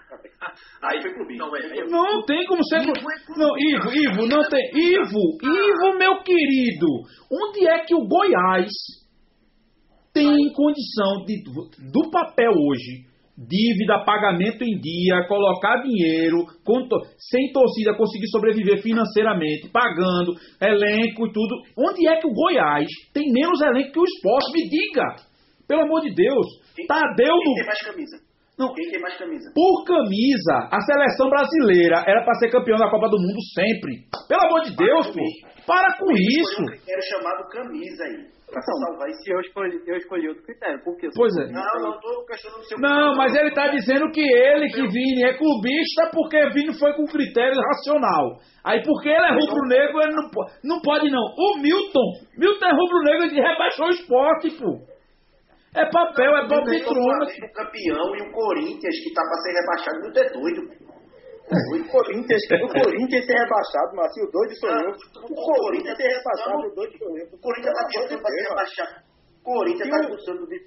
Aí 0.83 1.01
foi 1.01 1.13
clubismo. 1.13 1.47
Não, 1.47 1.55
é, 1.55 1.59
é, 1.59 1.85
Não 1.85 2.25
tem 2.25 2.45
como 2.45 2.63
ser. 2.63 2.79
Não, 2.79 3.57
Ivo, 3.57 3.89
Ivo, 3.93 4.27
não 4.27 4.47
tem. 4.47 4.69
Ivo, 4.73 5.37
Ivo, 5.43 5.97
meu 5.97 6.23
querido, 6.23 6.87
onde 7.31 7.67
é 7.67 7.79
que 7.79 7.93
o 7.93 8.07
Goiás 8.07 8.69
tem 10.13 10.51
condição 10.53 11.25
de, 11.25 11.43
do 11.91 12.09
papel 12.09 12.51
hoje 12.51 13.09
dívida, 13.39 14.03
pagamento 14.03 14.63
em 14.63 14.77
dia, 14.79 15.25
colocar 15.27 15.81
dinheiro, 15.81 16.43
to 16.65 16.99
sem 17.17 17.51
torcida 17.53 17.95
conseguir 17.95 18.27
sobreviver 18.27 18.81
financeiramente, 18.81 19.69
pagando, 19.71 20.35
elenco 20.61 21.27
e 21.27 21.31
tudo. 21.31 21.55
Onde 21.77 22.05
é 22.07 22.17
que 22.17 22.27
o 22.27 22.33
Goiás 22.33 22.87
tem 23.13 23.31
menos 23.31 23.61
elenco 23.61 23.93
que 23.93 23.99
o 23.99 24.03
esporte? 24.03 24.51
Me 24.51 24.69
diga! 24.69 25.29
Pelo 25.67 25.83
amor 25.83 26.01
de 26.01 26.13
Deus. 26.13 26.47
Quem, 26.75 26.85
Tadeu 26.87 27.33
quem 27.33 27.45
no. 27.45 27.55
tem 27.55 27.65
mais 27.65 27.81
camisa? 27.81 28.28
Não, 28.59 28.73
Quem 28.73 28.91
tem 28.91 28.99
mais 29.01 29.17
camisa? 29.17 29.49
por 29.55 29.85
camisa, 29.87 30.67
a 30.69 30.81
seleção 30.81 31.29
brasileira 31.29 32.03
era 32.05 32.23
para 32.25 32.33
ser 32.35 32.51
campeão 32.51 32.77
da 32.77 32.89
Copa 32.91 33.07
do 33.07 33.17
Mundo 33.17 33.39
sempre. 33.55 34.03
Pelo 34.27 34.41
amor 34.43 34.61
de 34.61 34.75
Deus, 34.75 35.07
pô. 35.07 35.23
Para 35.65 35.97
com 35.97 36.11
isso. 36.11 36.55
Foi 36.55 36.65
um 36.65 36.67
critério 36.67 37.03
chamado 37.03 37.47
camisa 37.49 38.03
aí. 38.03 38.39
Pra 38.49 38.59
Então, 38.65 38.75
salvar 38.81 39.07
esse 39.09 39.31
eu 39.31 39.39
escolhi, 39.41 39.77
eu 39.85 39.95
escolhi 39.95 40.27
outro 40.27 40.43
critério. 40.43 40.83
Por 40.83 40.97
quê? 40.97 41.07
Pois 41.15 41.31
é. 41.37 41.45
Não, 41.53 41.61
não 41.85 41.99
tô 42.01 42.25
questionando 42.25 42.61
o 42.61 42.63
seu 42.65 42.79
Não, 42.79 43.13
mas 43.15 43.35
ele 43.35 43.51
tá 43.53 43.67
dizendo 43.67 44.09
que 44.11 44.21
ele, 44.21 44.69
que 44.73 44.87
Vini, 44.87 45.23
é 45.23 45.37
clubista 45.37 46.09
porque 46.11 46.49
Vini 46.49 46.73
foi 46.79 46.93
com 46.93 47.05
critério 47.05 47.61
racional. 47.61 48.39
Aí 48.65 48.81
porque 48.83 49.07
ele 49.09 49.23
é 49.25 49.33
rubro-negro, 49.39 50.01
ele 50.01 50.15
não, 50.15 50.29
po- 50.31 50.49
não 50.63 50.81
pode 50.81 51.11
não. 51.11 51.21
O 51.21 51.61
Milton, 51.61 52.25
Milton 52.39 52.65
é 52.65 52.71
rubro-negro, 52.73 53.25
ele 53.27 53.39
rebaixou 53.39 53.85
o 53.85 53.89
esporte, 53.91 54.49
pô. 54.57 54.88
É 55.75 55.85
papel, 55.91 56.31
é 56.35 56.39
Tem 56.39 56.45
o 56.45 56.49
palpitrômetro. 56.49 57.29
Flamengo 57.29 57.53
campeão 57.53 58.15
e 58.15 58.21
o 58.21 58.31
Corinthians 58.31 58.95
que 59.03 59.13
tá 59.13 59.21
pra 59.21 59.37
ser 59.41 59.53
rebaixado. 59.53 59.99
Muito 60.01 60.19
é 60.19 60.29
doido. 60.29 60.61
O 61.49 61.91
Corinthians, 61.91 62.41
o 62.61 62.67
Corinthians 62.69 63.25
ser 63.25 63.37
rebaixado, 63.37 63.95
Marcinho, 63.95 64.27
o 64.27 64.31
doido 64.31 64.53
sou 64.59 64.69
eu. 64.69 64.81
Não, 64.81 65.23
O 65.25 65.35
Corinthians 65.35 65.97
ser 65.97 66.07
rebaixado, 66.09 66.57
o 66.59 66.75
doido 66.75 66.97
sou 66.97 67.17
eu. 67.17 67.25
O 67.33 67.39
Corinthians 67.41 67.73
tá 67.73 67.83
disputando 67.87 68.21
pra 68.21 68.29
ser 68.31 68.43
rebaixado. 68.49 68.93
O 69.39 69.43
Corinthians 69.43 69.89
tá 69.89 69.95
o- 69.97 69.99
disputando 70.01 70.47
de... 70.47 70.57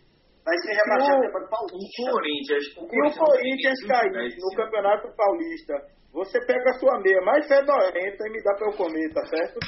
Vai 0.45 0.59
ser 0.59 0.73
rebaixado 0.75 1.19
o- 1.19 1.21
depois 1.23 1.43
do 1.43 1.47
O 1.47 1.51
Paulista. 1.51 2.11
Corinthians. 2.11 2.65
E 2.67 2.99
o 2.99 3.15
Corinthians 3.15 3.79
cair 3.87 4.37
no 4.43 4.57
Campeonato 4.57 5.07
Paulista, 5.17 5.75
você 6.13 6.39
pega 6.47 6.71
a 6.71 6.79
sua 6.79 6.99
meia 7.01 7.21
mais 7.23 7.47
fedorenta 7.47 8.27
e 8.27 8.31
me 8.33 8.43
dá 8.43 8.55
pra 8.55 8.67
eu 8.67 8.77
comer, 8.77 9.09
tá 9.15 9.23
certo? 9.27 9.59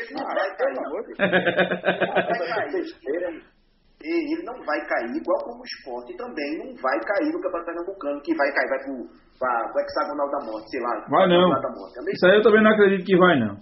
Ele 0.00 0.14
não 0.14 0.24
Ah, 0.24 0.34
vai 0.34 0.56
cair, 0.56 0.56
pelo 0.56 0.72
não. 0.72 0.84
amor 0.88 1.02
de 1.04 1.14
Vai 1.16 2.70
cair. 2.72 3.55
E 4.04 4.34
ele 4.34 4.42
não 4.44 4.54
vai 4.64 4.78
cair, 4.86 5.08
igual 5.16 5.38
como 5.44 5.62
o 5.62 5.64
esporte 5.64 6.16
também 6.16 6.58
não 6.58 6.68
vai 6.82 6.98
cair 7.00 7.32
no 7.32 7.40
Campeonato 7.40 7.64
Pernambucano, 7.66 8.20
que 8.22 8.34
vai 8.36 8.52
cair, 8.52 8.68
vai 8.68 8.80
pro, 8.84 9.08
pra, 9.40 9.68
pro 9.72 9.80
hexagonal 9.80 10.28
da 10.30 10.40
morte, 10.44 10.70
sei 10.70 10.80
lá. 10.80 10.92
Vai 11.08 11.28
não. 11.28 11.48
hexagonal 11.48 11.62
Da 11.62 11.72
morte. 11.80 11.98
É? 11.98 12.12
Isso 12.12 12.26
aí 12.26 12.36
eu 12.36 12.42
também 12.42 12.62
não 12.62 12.70
acredito 12.72 13.06
que 13.06 13.16
vai, 13.16 13.40
não. 13.40 13.56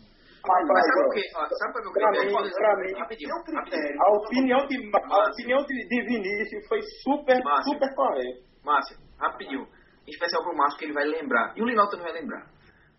Mas 0.45 0.85
sabe 0.85 1.09
quê? 1.15 1.23
Ó, 1.35 1.47
Sabe 1.49 1.73
quê? 1.83 2.27
mim, 2.27 2.33
Eu 2.33 2.99
Rapidinho, 2.99 3.31
rapidinho. 3.33 4.03
a 4.03 4.11
opinião 4.13 4.67
de, 4.67 4.77
a 4.93 5.31
opinião 5.31 5.65
de, 5.65 5.89
de 5.89 6.03
Vinícius 6.05 6.69
foi 6.69 6.81
super, 7.03 7.43
Márcio. 7.43 7.73
super 7.73 7.95
correta. 7.95 8.41
Márcio, 8.63 8.97
rapidinho. 9.19 9.63
Em 10.07 10.11
especial 10.11 10.43
pro 10.43 10.55
Márcio, 10.55 10.79
que 10.79 10.85
ele 10.85 10.93
vai 10.93 11.05
lembrar. 11.05 11.55
E 11.57 11.63
o 11.63 11.65
Linaldo 11.65 11.93
também 11.93 12.13
vai 12.13 12.21
lembrar. 12.21 12.45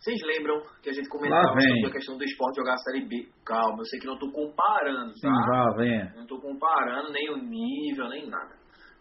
Vocês 0.05 0.21
lembram 0.21 0.61
que 0.83 0.89
a 0.91 0.93
gente 0.93 1.09
comentava 1.09 1.41
Lá 1.49 1.53
vem. 1.55 1.81
sobre 1.81 1.89
a 1.89 1.93
questão 1.93 2.15
do 2.15 2.23
esporte 2.23 2.57
jogar 2.57 2.73
a 2.73 2.77
Série 2.77 3.07
B? 3.09 3.25
Calma, 3.43 3.79
eu 3.79 3.85
sei 3.85 3.99
que 3.99 4.05
não 4.05 4.19
tô 4.19 4.31
comparando, 4.31 5.11
Sim, 5.17 5.21
tá? 5.27 5.33
vá, 5.49 5.75
venha. 5.77 6.13
Não 6.15 6.27
tô 6.27 6.39
comparando 6.39 7.11
nem 7.11 7.31
o 7.33 7.37
nível, 7.37 8.07
nem 8.09 8.29
nada. 8.29 8.53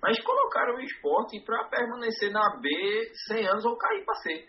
Mas 0.03 0.19
colocaram 0.25 0.77
o 0.77 0.81
esporte 0.81 1.45
pra 1.45 1.69
permanecer 1.69 2.33
na 2.33 2.41
B 2.59 2.71
100 3.29 3.49
anos 3.49 3.65
ou 3.67 3.77
cair 3.77 4.03
pra 4.03 4.15
C. 4.15 4.45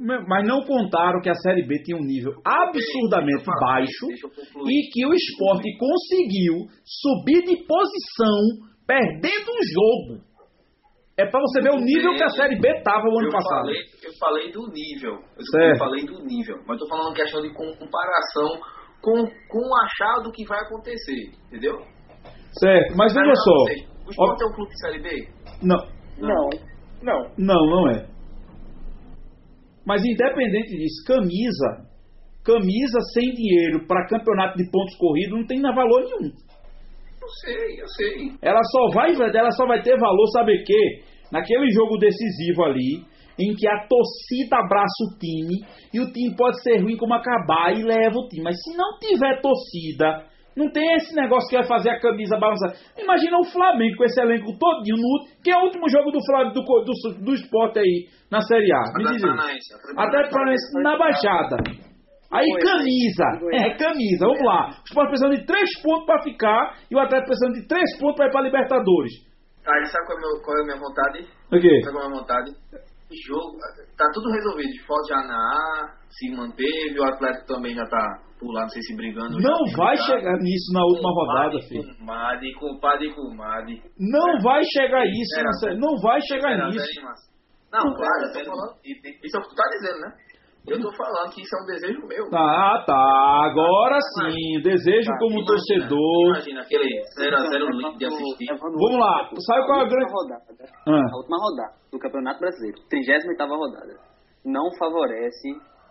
Mas 0.00 0.48
não 0.48 0.62
contaram 0.62 1.20
que 1.20 1.28
a 1.28 1.34
Série 1.34 1.66
B 1.66 1.74
tinha 1.82 1.98
um 1.98 2.06
nível 2.06 2.32
absurdamente 2.42 3.44
baixo 3.60 4.06
e 4.08 4.90
que 4.92 5.04
o 5.06 5.12
esporte 5.12 5.68
conseguiu 5.76 6.54
subir 6.86 7.42
de 7.44 7.66
posição 7.66 8.64
perdendo 8.86 9.50
um 9.50 9.62
jogo. 9.74 10.27
É 11.18 11.26
pra 11.26 11.40
você 11.40 11.60
ver 11.60 11.70
o 11.74 11.80
nível 11.80 12.14
que 12.16 12.22
a 12.22 12.28
Série 12.30 12.58
B 12.60 12.68
tava 12.84 13.02
o 13.08 13.18
ano 13.18 13.26
eu 13.28 13.32
passado. 13.32 13.66
Falei, 13.66 13.80
eu 14.04 14.12
falei 14.20 14.52
do 14.52 14.62
nível. 14.70 15.14
Eu, 15.36 15.44
Certo. 15.50 15.72
eu 15.74 15.78
falei 15.78 16.06
do 16.06 16.22
nível. 16.24 16.56
Mas 16.66 16.78
tô 16.78 16.88
falando 16.88 17.12
questão 17.14 17.42
de 17.42 17.52
com- 17.52 17.74
comparação 17.76 18.60
com, 19.02 19.24
com 19.26 19.58
o 19.58 19.76
achado 19.84 20.30
que 20.30 20.44
vai 20.46 20.60
acontecer. 20.60 21.32
Entendeu? 21.48 21.74
Certo, 22.52 22.96
mas 22.96 23.12
veja 23.12 23.26
Mas, 23.26 23.42
só. 23.44 23.50
vocês, 23.64 23.88
O 24.06 24.10
esporte 24.10 24.42
é 24.42 24.46
um 24.46 24.52
clube 24.52 24.70
de 24.70 24.78
Série 24.80 25.02
B? 25.02 25.28
Não, 25.62 25.76
Não, 26.18 26.48
não. 27.02 27.30
não, 27.36 27.66
não 27.66 27.90
é. 27.90 28.06
Mas 29.86 30.02
independente 30.04 30.70
disso, 30.76 31.04
camisa, 31.06 31.88
camisa 32.44 33.00
sem 33.14 33.30
dinheiro 33.32 33.86
para 33.86 34.06
campeonato 34.06 34.56
de 34.56 34.70
pontos 34.70 34.94
corridos 34.96 35.38
não 35.40 35.46
tem 35.46 35.60
na 35.60 35.74
valor 35.74 36.02
nenhum. 36.04 36.32
Eu 37.28 37.32
sei, 37.44 37.82
eu 37.82 37.88
sei. 37.88 38.32
Ela 38.40 38.62
só 38.62 38.88
vai, 38.94 39.12
ela 39.12 39.50
só 39.50 39.66
vai 39.66 39.82
ter 39.82 39.98
valor, 39.98 40.26
sabe 40.32 40.56
o 40.56 40.64
quê? 40.64 41.02
Naquele 41.30 41.70
jogo 41.70 41.98
decisivo 41.98 42.64
ali, 42.64 43.04
em 43.38 43.54
que 43.54 43.68
a 43.68 43.86
torcida 43.86 44.56
abraça 44.56 45.04
o 45.04 45.18
time 45.18 45.60
e 45.92 46.00
o 46.00 46.10
time 46.10 46.34
pode 46.34 46.62
ser 46.62 46.78
ruim 46.80 46.96
como 46.96 47.12
acabar 47.12 47.76
e 47.76 47.84
leva 47.84 48.16
o 48.16 48.28
time. 48.28 48.44
Mas 48.44 48.56
se 48.62 48.74
não 48.74 48.98
tiver 48.98 49.42
torcida, 49.42 50.24
não 50.56 50.72
tem 50.72 50.94
esse 50.94 51.14
negócio 51.14 51.48
que 51.50 51.56
vai 51.56 51.66
fazer 51.66 51.90
a 51.90 52.00
camisa 52.00 52.38
balançar. 52.38 52.72
Imagina 52.96 53.38
o 53.38 53.44
Flamengo 53.44 53.96
com 53.98 54.04
esse 54.04 54.20
elenco 54.20 54.58
todinho, 54.58 54.96
no, 54.96 55.42
que 55.44 55.50
é 55.50 55.56
o 55.58 55.64
último 55.64 55.88
jogo 55.88 56.10
do 56.10 56.24
Flamengo 56.24 56.54
do, 56.54 56.62
do, 56.62 57.24
do 57.24 57.34
esporte 57.34 57.78
aí 57.78 58.06
na 58.30 58.40
Série 58.40 58.72
A. 58.72 58.82
Me 58.96 59.04
diz. 59.04 59.22
Atlético 59.96 60.34
Paranaense 60.34 60.82
na 60.82 60.98
Baixada. 60.98 61.87
Aí 62.30 62.44
Goiás. 62.44 62.64
camisa, 62.64 63.24
é 63.56 63.74
camisa, 63.76 64.26
vamos 64.26 64.44
lá. 64.44 64.68
O 64.68 64.84
Sport 64.84 65.08
precisando 65.08 65.36
de 65.36 65.46
três 65.46 65.68
pontos 65.82 66.04
para 66.04 66.22
ficar 66.22 66.76
e 66.90 66.94
o 66.94 67.00
Atlético 67.00 67.28
precisando 67.28 67.54
de 67.54 67.66
três 67.66 67.98
pontos 67.98 68.16
para 68.16 68.26
ir 68.26 68.32
para 68.32 68.42
Libertadores. 68.42 69.12
Aí 69.66 69.84
sabe 69.86 70.06
qual 70.06 70.18
é, 70.18 70.20
meu, 70.20 70.42
qual 70.44 70.58
é 70.58 70.60
a 70.60 70.64
minha 70.64 70.80
vontade? 70.80 71.18
O 71.52 71.60
quê? 71.60 71.80
Sabe 71.84 71.92
qual 71.96 72.04
é 72.04 72.06
a 72.06 72.10
minha 72.10 72.20
vontade? 72.20 72.50
Jogo, 73.08 73.56
tá 73.96 74.04
tudo 74.12 74.28
resolvido. 74.30 74.68
Esporte 74.68 75.08
já 75.08 75.16
na 75.24 75.36
A, 75.36 75.96
se 76.10 76.30
manteve, 76.36 77.00
o 77.00 77.04
Atlético 77.04 77.46
também 77.46 77.74
já 77.74 77.84
tá 77.86 78.20
por 78.38 78.52
lá, 78.52 78.62
não 78.62 78.68
sei 78.68 78.82
se 78.82 78.94
brigando. 78.94 79.40
Não 79.40 79.64
vai 79.74 79.96
chegar 79.96 80.36
nisso 80.38 80.72
na 80.72 80.84
última 80.84 81.10
rodada, 81.10 81.58
filho. 81.66 81.96
Comadre, 81.96 82.52
compadre, 82.54 83.14
comadre. 83.14 83.82
Não 83.98 84.40
vai 84.42 84.62
chegar 84.64 85.04
isso, 85.06 85.34
Pera, 85.34 85.74
não 85.74 85.92
não 85.92 86.00
vai 86.02 86.20
chegar 86.28 86.50
Pera, 86.50 86.68
nisso. 86.68 86.84
pera 86.84 87.00
aí, 87.00 87.04
Márcio. 87.04 87.28
Não, 87.72 87.94
claro, 87.94 88.20
eu 88.24 88.32
tô 88.32 88.50
falando. 88.50 88.76
Isso 88.84 89.36
é 89.36 89.40
o 89.40 89.42
que 89.42 89.48
tu 89.48 89.54
tá 89.56 89.64
dizendo, 89.72 90.00
né? 90.00 90.12
Eu 90.70 90.80
tô 90.82 90.92
falando 90.96 91.30
que 91.32 91.42
isso 91.42 91.56
é 91.56 91.62
um 91.62 91.66
desejo 91.66 92.06
meu. 92.06 92.24
Ah, 92.34 92.84
tá. 92.86 93.48
Agora 93.50 93.98
sim. 94.16 94.60
Desejo 94.62 95.10
como 95.18 95.38
Imagina, 95.40 95.46
torcedor. 95.46 96.26
Imagina 96.34 96.60
aquele 96.62 96.88
0x0 97.18 97.70
lindo 97.72 97.98
de 97.98 98.06
assistir. 98.06 98.46
Vamos 98.60 98.98
lá. 98.98 99.30
Sabe 99.46 99.66
qual 99.66 99.80
é 99.80 99.84
a 99.84 99.88
grande. 99.88 100.12
rodada? 100.12 100.44
Ah, 100.86 101.08
A 101.12 101.16
última 101.16 101.36
rodada 101.38 101.74
do 101.92 101.98
Campeonato 101.98 102.40
Brasileiro, 102.40 102.78
38 102.90 103.26
rodada, 103.48 103.94
não 104.44 104.70
favorece 104.78 105.48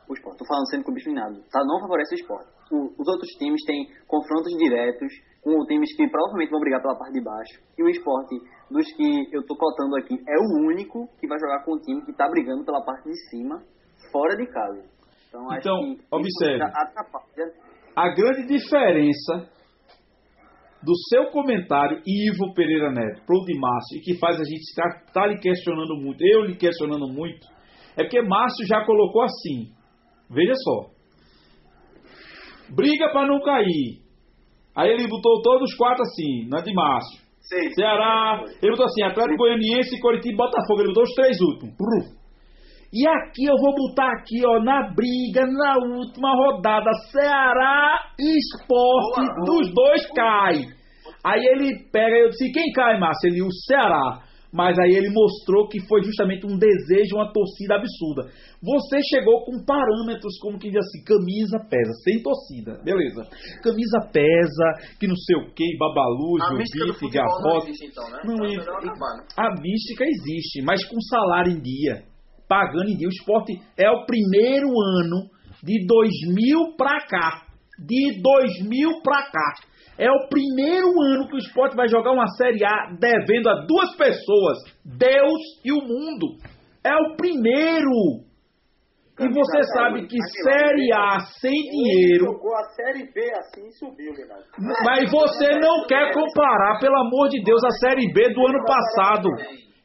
o 0.10 0.14
esporte. 0.14 0.38
Tô 0.40 0.45
falando 0.45 0.70
sendo 0.70 0.84
clube 0.86 1.02
minado, 1.08 1.36
tá? 1.52 1.60
Não 1.66 1.80
favorece 1.82 2.16
o 2.16 2.20
esporte. 2.20 2.48
O- 2.72 2.91
os 3.02 3.08
outros 3.08 3.30
times 3.40 3.64
têm 3.66 3.88
confrontos 4.08 4.52
diretos 4.58 5.08
com 5.44 5.66
times 5.66 5.95
que 5.95 6.08
provavelmente 6.10 6.52
vão 6.52 6.60
brigar 6.60 6.82
pela 6.82 6.98
parte 6.98 7.14
de 7.14 7.24
baixo. 7.24 7.60
E 7.78 7.84
o 7.84 7.90
esporte, 7.90 8.36
dos 8.72 8.86
que 8.95 9.36
eu 9.36 9.45
tô 9.45 9.56
cotando 9.56 9.95
aqui, 9.98 10.16
é 10.16 10.36
o 10.40 10.68
único 10.68 11.08
que 11.20 11.28
vai 11.28 11.38
jogar 11.40 11.64
com 11.64 11.74
o 11.76 11.80
time 11.80 12.04
que 12.06 12.14
tá 12.14 12.28
brigando 12.30 12.66
pela 12.66 12.84
parte 12.84 13.04
de 13.08 13.16
cima, 13.30 13.64
fora 14.12 14.36
de 14.36 14.46
casa. 14.48 14.84
Então, 15.30 15.48
Então, 15.58 15.96
que 15.96 16.16
observe. 16.16 16.64
atrapalha. 16.64 17.52
a 17.96 18.10
grande 18.10 18.48
diferença 18.48 19.50
do 20.84 20.94
seu 21.10 21.32
comentário, 21.32 22.02
Ivo 22.06 22.54
Pereira 22.54 22.92
Neto, 22.92 23.26
pro 23.26 23.44
de 23.46 23.60
Márcio, 23.60 23.98
e 23.98 24.02
que 24.02 24.20
faz 24.20 24.40
a 24.40 24.44
gente 24.44 24.62
estar 24.62 25.12
tá 25.12 25.28
lhe 25.28 25.38
questionando 25.40 25.96
muito, 25.96 26.24
eu 26.24 26.44
lhe 26.44 26.56
questionando 26.56 27.08
muito, 27.08 27.48
é 27.98 28.04
porque 28.04 28.22
Márcio 28.22 28.66
já 28.68 28.86
colocou 28.86 29.24
assim. 29.24 29.74
Veja 30.30 30.54
só. 30.56 30.90
Briga 32.76 33.12
para 33.12 33.28
não 33.28 33.42
cair. 33.42 34.02
Aí 34.76 34.90
ele 34.92 35.08
botou 35.08 35.42
todos 35.42 35.72
os 35.72 35.76
quatro 35.76 36.04
assim, 36.04 36.48
na 36.48 36.62
de 36.62 36.74
Márcio. 36.74 37.26
Seis. 37.42 37.74
Ceará, 37.74 38.44
ele 38.62 38.72
botou 38.72 38.86
assim, 38.86 39.04
Atlético 39.04 39.38
Goianiense, 39.38 40.00
Coritiba 40.00 40.34
e 40.34 40.38
Botafogo. 40.38 40.82
Ele 40.82 40.90
botou 40.90 41.04
os 41.04 41.14
três 41.16 41.38
últimos. 41.42 41.76
Pruf. 41.76 42.16
E 42.92 43.06
aqui 43.08 43.46
eu 43.46 43.56
vou 43.58 43.76
botar 43.76 44.10
aqui, 44.14 44.46
ó, 44.46 44.64
na 44.64 44.94
briga, 44.94 45.46
na 45.46 45.76
última 45.78 46.34
rodada, 46.36 46.90
Ceará 47.12 48.00
Esporte, 48.18 49.46
dos 49.46 49.74
dois 49.74 50.06
cai. 50.12 50.62
Aí 51.24 51.46
ele 51.46 51.84
pega, 51.92 52.16
eu 52.16 52.30
disse, 52.30 52.52
quem 52.52 52.72
cai, 52.74 52.98
Márcio? 53.00 53.30
Ele, 53.30 53.42
o 53.42 53.52
Ceará. 53.66 54.24
Mas 54.54 54.80
aí 54.80 54.96
ele 54.96 55.10
mostrou 55.10 55.68
que 55.68 55.86
foi 55.88 56.02
justamente 56.02 56.46
um 56.46 56.58
desejo, 56.58 57.18
uma 57.18 57.32
torcida 57.34 57.76
absurda. 57.76 58.32
Você 58.64 58.98
chegou 59.04 59.44
com 59.44 59.64
parâmetros 59.66 60.40
como 60.42 60.58
que 60.58 60.72
diz 60.72 60.80
assim, 60.80 61.04
camisa 61.04 61.60
pesa, 61.70 61.92
sem 62.04 62.24
torcida, 62.24 62.82
beleza. 62.84 63.28
Camisa 63.62 64.10
pesa, 64.12 64.98
que 65.00 65.06
não 65.06 65.16
sei 65.16 65.36
o 65.36 65.54
que, 65.54 65.78
babalu, 65.78 66.40
Jovite, 66.40 67.00
futebol 67.00 67.42
não 67.44 67.58
existe 67.58 67.86
então, 67.88 68.10
né? 68.10 68.20
Não, 68.24 68.46
Então 68.46 68.74
é 68.74 68.78
acabar, 68.78 69.18
né? 69.18 69.26
a 69.36 69.62
mística 69.62 70.06
existe, 70.06 70.62
mas 70.64 70.84
com 70.86 71.00
salário 71.02 71.52
em 71.52 71.62
dia, 71.62 72.04
pagando 72.48 72.90
em 72.90 72.98
dia. 72.98 73.07
O 73.07 73.11
esporte 73.11 73.60
é 73.78 73.90
o 73.90 74.06
primeiro 74.06 74.68
ano 74.68 75.30
de 75.64 75.86
2000 75.86 76.76
pra 76.78 76.99
cá. 77.06 77.44
De 77.80 78.22
2000 78.22 79.02
pra 79.03 79.30
cá. 79.32 79.53
É 79.98 80.11
o 80.11 80.28
primeiro 80.30 80.90
ano 81.02 81.28
que 81.28 81.36
o 81.36 81.40
esporte 81.40 81.76
vai 81.76 81.88
jogar 81.88 82.11
uma 82.11 82.28
Série 82.38 82.64
A 82.64 82.95
devendo 82.99 83.49
a 83.49 83.65
duas 83.65 83.95
pessoas, 83.95 84.57
Deus 84.86 85.41
e 85.65 85.72
o 85.72 85.82
mundo. 85.82 86.38
É 86.84 86.95
o 86.95 87.15
primeiro. 87.15 88.28
E 89.19 89.28
você 89.34 89.64
sabe 89.74 90.06
que 90.06 90.18
Série 90.44 90.94
A 90.94 91.19
sem 91.41 91.52
dinheiro. 91.52 92.26
jogou 92.26 92.56
a 92.56 92.64
Série 92.76 93.11
B 93.11 93.22
assim 93.34 93.65
e 93.65 93.72
subiu, 93.74 94.14
Leonardo. 94.14 94.45
Mas 94.86 95.10
você 95.10 95.57
não 95.57 95.88
quer 95.88 96.14
comparar, 96.14 96.78
pelo 96.80 96.95
amor 96.99 97.28
de 97.30 97.41
Deus, 97.44 97.64
a 97.64 97.72
Série 97.72 98.14
B 98.14 98.32
do 98.32 98.48
ano 98.48 98.64
passado. 98.64 99.30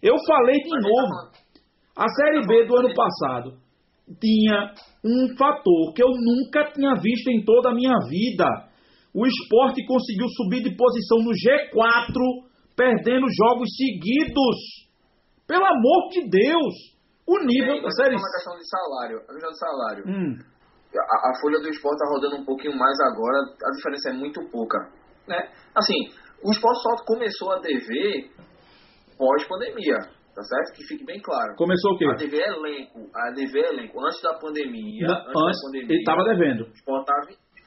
Eu 0.03 0.15
falei 0.27 0.59
de 0.59 0.69
novo. 0.69 1.33
A 1.97 2.09
Série 2.09 2.47
B 2.47 2.67
do 2.67 2.77
ano 2.77 2.95
passado 2.95 3.59
tinha 4.21 4.75
um 5.05 5.37
fator 5.37 5.93
que 5.95 6.03
eu 6.03 6.09
nunca 6.09 6.73
tinha 6.73 6.95
visto 6.95 7.29
em 7.29 7.45
toda 7.45 7.71
a 7.71 7.75
minha 7.75 7.97
vida. 8.09 8.47
O 9.15 9.27
esporte 9.27 9.85
conseguiu 9.87 10.27
subir 10.37 10.63
de 10.63 10.75
posição 10.75 11.19
no 11.19 11.33
G4, 11.33 12.17
perdendo 12.75 13.27
jogos 13.29 13.69
seguidos. 13.77 14.89
Pelo 15.47 15.65
amor 15.65 16.09
de 16.11 16.29
Deus! 16.31 16.75
O 17.27 17.39
nível 17.45 17.81
da 17.83 17.91
Série 17.91 18.17
uma 18.17 18.33
questão 18.33 18.57
de 18.57 18.69
salário. 18.69 19.19
A 19.19 19.33
questão 19.33 19.51
de 19.51 19.59
salário. 19.59 20.05
Hum. 20.09 20.39
A, 20.97 21.31
a 21.31 21.41
folha 21.41 21.61
do 21.61 21.69
esporte 21.69 21.99
tá 21.99 22.09
rodando 22.11 22.37
um 22.37 22.45
pouquinho 22.45 22.77
mais 22.77 22.99
agora, 23.01 23.39
a 23.65 23.71
diferença 23.77 24.11
é 24.11 24.13
muito 24.13 24.41
pouca. 24.51 24.79
Né? 25.29 25.49
Assim, 25.75 26.09
o 26.43 26.51
esporte 26.51 26.83
só 26.83 27.05
começou 27.07 27.53
a 27.53 27.61
dever 27.61 28.31
pós-pandemia, 29.17 29.99
tá 30.35 30.43
certo? 30.43 30.77
Que 30.77 30.83
fique 30.89 31.05
bem 31.05 31.21
claro. 31.21 31.55
Começou 31.57 31.93
o 31.93 31.99
quê? 31.99 32.07
A 32.07 32.15
dever 32.15 32.43
elenco, 32.47 33.01
a 33.15 33.31
dever 33.35 33.65
elenco, 33.73 34.01
antes 34.05 34.21
da 34.23 34.35
pandemia, 34.39 35.07
Na- 35.07 35.19
antes, 35.21 35.37
antes, 35.37 35.61
da 35.61 35.67
pandemia, 35.67 35.93
ele 35.93 35.99
estava 36.03 36.23
devendo. 36.25 36.61
o 36.65 36.73
esporte 36.73 37.07
tava, 37.07 37.27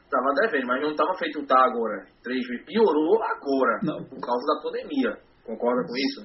tava 0.09 0.29
devendo, 0.41 0.67
mas 0.67 0.81
não 0.81 0.91
estava 0.91 1.13
feito 1.17 1.45
tá 1.45 1.59
agora. 1.63 2.05
Três 2.23 2.41
vezes. 2.47 2.65
Piorou 2.65 3.21
agora, 3.23 3.73
Não. 3.83 3.97
por 4.09 4.19
causa 4.21 4.43
da 4.49 4.61
pandemia. 4.63 5.11
Concorda 5.45 5.81
com 5.87 5.95
isso? 5.95 6.21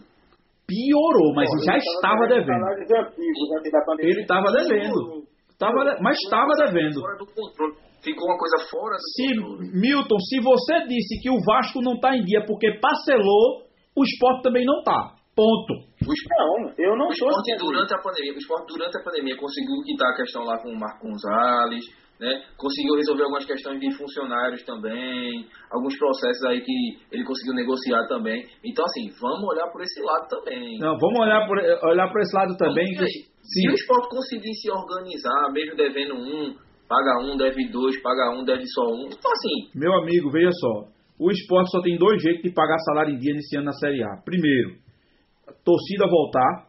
Piorou, 0.66 1.34
mas 1.34 1.48
já 1.66 1.76
estava 1.76 2.26
devendo. 2.28 2.60
Da 2.60 3.84
pandemia. 3.84 4.12
Ele 4.12 4.20
estava 4.22 4.52
devendo. 4.52 5.24
Tava 5.58 5.84
de- 5.84 6.00
Mas 6.02 6.16
estava 6.24 6.52
devendo. 6.56 7.00
Fora 7.00 7.16
do 7.18 7.26
controle. 7.26 7.74
Ficou 8.02 8.28
uma 8.30 8.38
coisa 8.38 8.56
fora 8.70 8.96
do 8.96 9.02
Se, 9.12 9.26
controle. 9.36 9.70
Milton, 9.78 10.18
se 10.20 10.40
você 10.40 10.86
disse 10.88 11.20
que 11.20 11.28
o 11.28 11.36
Vasco 11.44 11.82
não 11.82 11.94
está 11.96 12.16
em 12.16 12.22
dia 12.24 12.42
porque 12.46 12.78
parcelou, 12.80 13.66
o 13.94 14.02
esporte 14.04 14.42
também 14.42 14.64
não 14.64 14.78
está. 14.78 15.16
Ponto. 15.36 15.89
O 16.00 16.12
esporte, 16.12 16.40
Não, 16.40 16.72
eu 16.78 16.96
não 16.96 17.08
o 17.08 17.14
sou 17.14 17.28
esporte 17.28 17.52
assim. 17.52 17.64
durante 17.64 17.94
a 17.94 17.98
pandemia, 17.98 18.32
o 18.32 18.38
esporte 18.38 18.66
durante 18.72 18.96
a 18.96 19.02
pandemia 19.04 19.36
conseguiu 19.36 19.82
quitar 19.84 20.08
a 20.12 20.16
questão 20.16 20.42
lá 20.44 20.56
com 20.62 20.70
o 20.70 20.78
Marco 20.78 21.06
Gonzalez, 21.06 21.84
né? 22.18 22.42
Conseguiu 22.56 22.96
resolver 22.96 23.24
algumas 23.24 23.44
questões 23.44 23.80
de 23.80 23.90
funcionários 23.96 24.62
também, 24.64 25.46
alguns 25.70 25.96
processos 25.98 26.44
aí 26.44 26.60
que 26.60 26.72
ele 27.12 27.24
conseguiu 27.24 27.54
negociar 27.54 28.06
também. 28.08 28.44
Então 28.64 28.84
assim, 28.84 29.08
vamos 29.20 29.44
olhar 29.48 29.68
por 29.72 29.82
esse 29.82 30.00
lado 30.00 30.28
também. 30.28 30.78
Não, 30.78 30.96
vamos 30.96 31.20
olhar 31.20 31.46
por, 31.46 31.56
olhar 31.58 32.08
por 32.12 32.20
esse 32.20 32.34
lado 32.36 32.56
também. 32.56 32.86
Se 32.96 33.68
o 33.68 33.72
esporte 33.72 34.08
conseguir 34.08 34.54
se 34.54 34.70
organizar, 34.70 35.52
mesmo 35.52 35.76
devendo 35.76 36.14
um, 36.14 36.54
paga 36.88 37.24
um, 37.24 37.36
deve 37.36 37.68
dois, 37.70 38.00
paga 38.02 38.30
um, 38.32 38.44
deve 38.44 38.64
só 38.66 38.82
um. 38.88 39.06
Então 39.06 39.32
assim, 39.32 39.78
meu 39.78 39.92
amigo, 39.94 40.30
veja 40.30 40.50
só. 40.52 40.88
O 41.18 41.30
esporte 41.30 41.70
só 41.70 41.82
tem 41.82 41.98
dois 41.98 42.22
jeitos 42.22 42.42
de 42.42 42.52
pagar 42.54 42.78
salário 42.78 43.14
em 43.14 43.18
dia 43.18 43.34
nesse 43.34 43.56
ano 43.56 43.66
na 43.66 43.72
Série 43.72 44.02
A. 44.02 44.22
Primeiro, 44.24 44.76
torcida 45.64 46.06
voltar. 46.08 46.68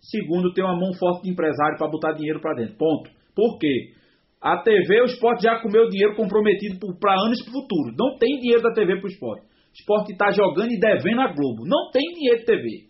Segundo, 0.00 0.52
ter 0.52 0.62
uma 0.62 0.78
mão 0.78 0.92
forte 0.94 1.24
de 1.24 1.30
empresário 1.30 1.76
para 1.76 1.90
botar 1.90 2.12
dinheiro 2.12 2.40
para 2.40 2.54
dentro. 2.54 2.76
Ponto. 2.76 3.10
Por 3.34 3.58
quê? 3.58 3.92
A 4.40 4.62
TV, 4.62 5.02
o 5.02 5.06
esporte 5.06 5.42
já 5.42 5.60
comeu 5.60 5.88
dinheiro 5.88 6.14
comprometido 6.14 6.78
para 6.98 7.20
anos 7.20 7.42
para 7.42 7.50
o 7.50 7.60
futuro. 7.60 7.94
Não 7.98 8.16
tem 8.18 8.38
dinheiro 8.38 8.62
da 8.62 8.72
TV 8.72 8.96
para 8.96 9.06
o 9.06 9.10
esporte. 9.10 9.42
O 9.42 9.74
esporte 9.74 10.12
está 10.12 10.30
jogando 10.30 10.70
e 10.70 10.78
devendo 10.78 11.20
a 11.20 11.32
Globo. 11.32 11.66
Não 11.66 11.90
tem 11.90 12.02
dinheiro 12.14 12.38
de 12.38 12.46
TV. 12.46 12.88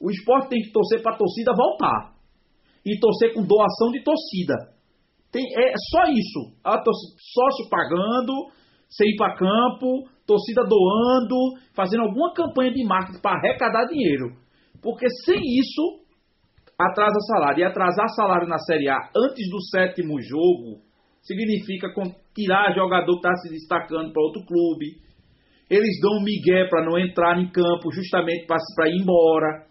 O 0.00 0.10
esporte 0.10 0.48
tem 0.48 0.60
que 0.60 0.72
torcer 0.72 1.00
para 1.00 1.14
a 1.14 1.18
torcida 1.18 1.52
voltar. 1.56 2.14
E 2.84 2.98
torcer 2.98 3.32
com 3.34 3.46
doação 3.46 3.92
de 3.92 4.02
torcida. 4.02 4.54
Tem, 5.30 5.44
é 5.44 5.72
só 5.90 6.10
isso. 6.10 6.58
A 6.64 6.82
torcida, 6.82 7.16
sócio 7.32 7.70
pagando, 7.70 8.32
sem 8.90 9.08
ir 9.08 9.16
para 9.16 9.36
campo, 9.36 10.08
torcida 10.26 10.62
doando, 10.62 11.36
fazendo 11.74 12.02
alguma 12.02 12.32
campanha 12.32 12.72
de 12.72 12.84
marketing 12.84 13.20
para 13.20 13.38
arrecadar 13.38 13.86
dinheiro. 13.86 14.32
Porque 14.82 15.06
sem 15.24 15.40
isso, 15.40 16.02
atrasa 16.78 17.18
salário. 17.32 17.60
E 17.60 17.64
atrasar 17.64 18.08
salário 18.10 18.48
na 18.48 18.58
Série 18.58 18.88
A 18.88 18.96
antes 19.16 19.48
do 19.50 19.60
sétimo 19.70 20.20
jogo 20.20 20.82
significa 21.22 21.88
tirar 22.34 22.74
jogador 22.74 23.20
que 23.20 23.28
está 23.28 23.34
se 23.36 23.50
destacando 23.50 24.12
para 24.12 24.22
outro 24.22 24.44
clube. 24.44 25.00
Eles 25.70 26.00
dão 26.02 26.18
um 26.18 26.24
migué 26.24 26.68
para 26.68 26.84
não 26.84 26.98
entrar 26.98 27.38
em 27.40 27.48
campo, 27.50 27.92
justamente 27.92 28.46
para 28.46 28.88
ir 28.88 29.00
embora. 29.00 29.66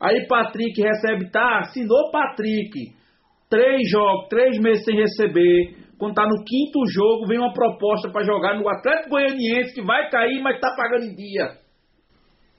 Aí 0.00 0.26
Patrick 0.26 0.80
recebe, 0.80 1.30
tá, 1.30 1.60
assinou 1.60 2.10
Patrick. 2.10 2.92
Três 3.48 3.90
jogos, 3.90 4.28
três 4.28 4.58
meses 4.58 4.84
sem 4.84 4.96
receber. 4.96 5.81
Quando 5.98 6.14
tá 6.14 6.26
no 6.26 6.44
quinto 6.44 6.80
jogo, 6.92 7.26
vem 7.26 7.38
uma 7.38 7.52
proposta 7.52 8.10
para 8.10 8.24
jogar 8.24 8.58
no 8.58 8.68
Atlético 8.68 9.10
Goianiense, 9.10 9.74
que 9.74 9.82
vai 9.82 10.10
cair, 10.10 10.40
mas 10.42 10.60
tá 10.60 10.74
pagando 10.76 11.04
em 11.04 11.14
dia. 11.14 11.58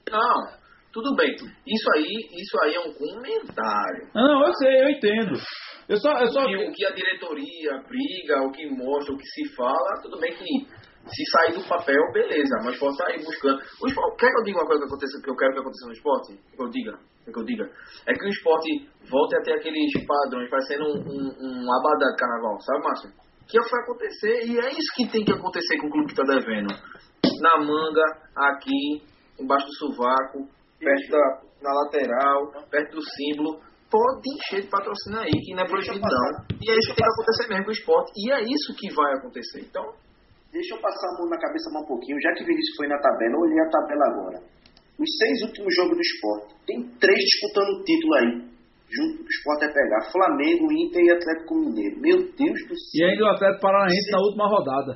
não, 0.09 0.63
tudo 0.93 1.15
bem. 1.15 1.33
Isso 1.33 1.89
aí, 1.95 2.29
isso 2.37 2.57
aí 2.63 2.75
é 2.75 2.79
um 2.79 2.93
comentário. 2.93 4.09
Não, 4.13 4.45
eu 4.45 4.53
sei, 4.53 4.83
eu 4.83 4.89
entendo. 4.89 5.33
Eu 5.89 5.97
só, 5.97 6.11
eu 6.19 6.27
só... 6.27 6.45
E 6.47 6.69
o 6.69 6.71
que 6.71 6.85
a 6.85 6.91
diretoria 6.91 7.71
briga, 7.89 8.43
o 8.43 8.51
que 8.51 8.69
mostra, 8.69 9.13
o 9.13 9.17
que 9.17 9.25
se 9.25 9.55
fala, 9.55 10.01
tudo 10.01 10.19
bem 10.19 10.33
que 10.33 10.45
se 11.07 11.23
sair 11.31 11.53
do 11.53 11.67
papel, 11.67 11.99
beleza, 12.13 12.55
mas 12.63 12.77
pode 12.79 12.95
sair 12.95 13.17
buscando. 13.25 13.59
O 13.81 13.87
esporte, 13.87 14.17
quer 14.19 14.31
que 14.31 14.39
eu 14.39 14.43
diga 14.43 14.59
uma 14.59 14.67
coisa 14.67 14.81
que, 14.81 14.87
aconteça, 14.87 15.21
que 15.21 15.29
eu 15.29 15.35
quero 15.35 15.53
que 15.53 15.59
aconteça 15.59 15.87
no 15.87 15.93
esporte? 15.93 16.39
Que 16.55 16.63
eu 16.63 16.69
diga, 16.69 16.99
que 17.25 17.39
eu 17.39 17.43
diga. 17.43 17.65
É 18.07 18.13
que 18.13 18.25
o 18.25 18.29
esporte 18.29 18.89
volte 19.09 19.35
a 19.35 19.41
ter 19.41 19.53
aqueles 19.53 19.91
padrões, 20.05 20.49
parecendo 20.49 20.85
um, 20.85 21.01
um, 21.03 21.25
um 21.41 21.67
abadá 21.73 22.11
de 22.11 22.17
carnaval, 22.17 22.61
sabe, 22.61 22.83
Márcio? 22.83 23.22
Que 23.47 23.59
vai 23.59 23.81
acontecer, 23.81 24.45
e 24.45 24.59
é 24.59 24.71
isso 24.71 24.91
que 24.95 25.11
tem 25.11 25.23
que 25.23 25.33
acontecer 25.33 25.77
com 25.79 25.87
o 25.87 25.91
clube 25.91 26.13
que 26.13 26.19
está 26.19 26.23
devendo. 26.23 26.73
Na 27.41 27.57
manga, 27.59 28.03
aqui, 28.35 29.03
embaixo 29.39 29.67
do 29.67 29.75
sovaco, 29.75 30.47
perto 30.79 31.11
da 31.11 31.53
na 31.63 31.71
lateral, 31.71 32.51
perto 32.69 32.95
do 32.97 33.01
símbolo, 33.01 33.61
pode 33.89 34.27
encher 34.35 34.63
de 34.63 34.67
patrocínio 34.67 35.19
aí, 35.19 35.31
que 35.31 35.55
não 35.55 35.63
é 35.63 35.67
proibido 35.67 36.01
não. 36.01 36.45
E 36.59 36.69
é 36.69 36.75
isso 36.75 36.89
que 36.91 36.95
tem 36.99 37.07
que 37.07 37.13
acontecer 37.13 37.47
mesmo 37.47 37.63
com 37.63 37.69
o 37.69 37.73
esporte. 37.73 38.11
E 38.17 38.31
é 38.33 38.41
isso 38.41 38.75
que 38.75 38.93
vai 38.93 39.13
acontecer. 39.13 39.61
Então, 39.61 39.93
Deixa 40.53 40.75
eu 40.75 40.81
passar 40.81 41.09
a 41.09 41.17
mão 41.17 41.29
na 41.33 41.39
cabeça 41.41 41.67
mais 41.73 41.83
um 41.83 41.87
pouquinho, 41.87 42.21
já 42.21 42.31
que 42.37 42.45
Vinícius 42.45 42.77
foi 42.77 42.87
na 42.87 43.01
tabela, 43.01 43.33
eu 43.33 43.41
olhei 43.41 43.59
a 43.59 43.69
tabela 43.73 44.05
agora. 44.05 44.37
Os 45.01 45.09
seis 45.17 45.41
últimos 45.49 45.73
jogos 45.73 45.97
do 45.97 46.01
esporte, 46.01 46.53
tem 46.67 46.77
três 47.01 47.17
disputando 47.17 47.69
o 47.73 47.83
título 47.83 48.13
aí. 48.13 48.52
Junto 48.93 49.17
que 49.17 49.23
o 49.23 49.33
esporte 49.33 49.65
vai 49.65 49.73
pegar 49.73 50.11
Flamengo, 50.11 50.71
Inter 50.71 51.01
e 51.03 51.11
Atlético 51.11 51.55
Mineiro. 51.55 51.95
Meu 51.99 52.17
Deus 52.17 52.59
do 52.67 52.73
E 52.73 52.79
céu. 52.93 53.07
ainda 53.09 53.23
o 53.23 53.27
Atlético 53.33 53.61
Paranaense 53.61 54.11
na 54.11 54.19
última 54.19 54.47
rodada. 54.47 54.93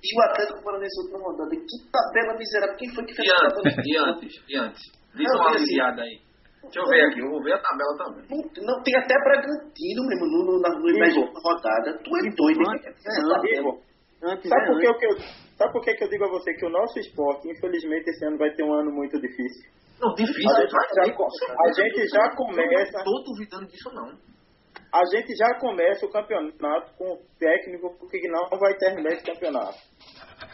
E 0.00 0.08
o 0.16 0.22
Atlético 0.30 0.62
Paranaense 0.64 0.96
na 0.96 1.02
última 1.04 1.20
rodada. 1.30 1.50
Que 1.50 1.76
tabela 1.90 2.38
miserável. 2.38 2.76
Quem 2.76 2.88
foi 2.94 3.04
que 3.04 3.14
fez 3.14 3.26
e 3.28 3.32
a 3.32 3.36
antes, 3.44 3.62
tabela? 3.62 3.82
e 3.84 3.96
antes, 3.98 4.32
e 4.48 4.56
antes. 4.56 4.82
Diz 5.14 5.26
uma 5.34 5.34
e 5.34 5.48
assim- 5.50 5.56
aliviada 5.58 6.02
aí. 6.02 6.16
Deixa 6.60 6.78
eu 6.78 6.86
ver 6.86 7.02
aqui, 7.08 7.18
eu 7.20 7.30
vou 7.30 7.42
ver 7.42 7.54
a 7.54 7.58
tabela 7.58 7.96
também. 7.98 8.22
Não, 8.30 8.64
não, 8.68 8.82
tem 8.84 8.94
até 8.94 9.14
Bragantino 9.24 10.02
mesmo 10.06 10.26
no, 10.28 10.38
no, 10.44 10.60
na, 10.60 10.68
no, 10.68 10.78
na 10.86 11.06
última 11.08 11.40
rodada. 11.42 11.98
Tu 12.04 12.10
é 12.16 12.30
doido. 12.36 12.60
É, 12.60 13.70
Antes, 14.22 14.50
Sabe 14.50 14.62
é 14.62 14.66
por, 14.68 14.78
que 14.98 15.06
eu, 15.06 15.16
sabe 15.60 15.72
por 15.72 15.82
que 15.84 15.92
que 15.94 16.04
eu 16.04 16.08
digo 16.08 16.24
a 16.24 16.28
você 16.30 16.54
que 16.54 16.64
o 16.64 16.70
nosso 16.70 16.98
esporte, 16.98 17.48
infelizmente, 17.50 18.08
esse 18.08 18.24
ano 18.24 18.38
vai 18.38 18.50
ter 18.54 18.64
um 18.64 18.72
ano 18.72 18.90
muito 18.90 19.20
difícil? 19.20 19.68
Não, 20.00 20.14
difícil, 20.14 20.48
A 20.48 20.60
gente 20.62 20.72
vai 20.72 20.88
já 21.06 21.14
com 21.14 21.24
a 21.24 21.72
gente 21.72 22.08
já 22.08 22.24
Eu 22.24 22.36
começa- 22.36 22.98
Não 22.98 23.04
tô 23.04 23.22
duvidando 23.26 23.66
disso, 23.66 23.90
não. 23.92 24.08
A 24.92 25.04
gente 25.12 25.36
já 25.36 25.58
começa 25.60 26.06
o 26.06 26.10
campeonato 26.10 26.94
com 26.96 27.04
o 27.12 27.18
técnico 27.38 27.94
que 28.08 28.28
não 28.28 28.48
vai 28.58 28.74
terminar 28.78 29.12
esse 29.12 29.24
campeonato. 29.24 29.76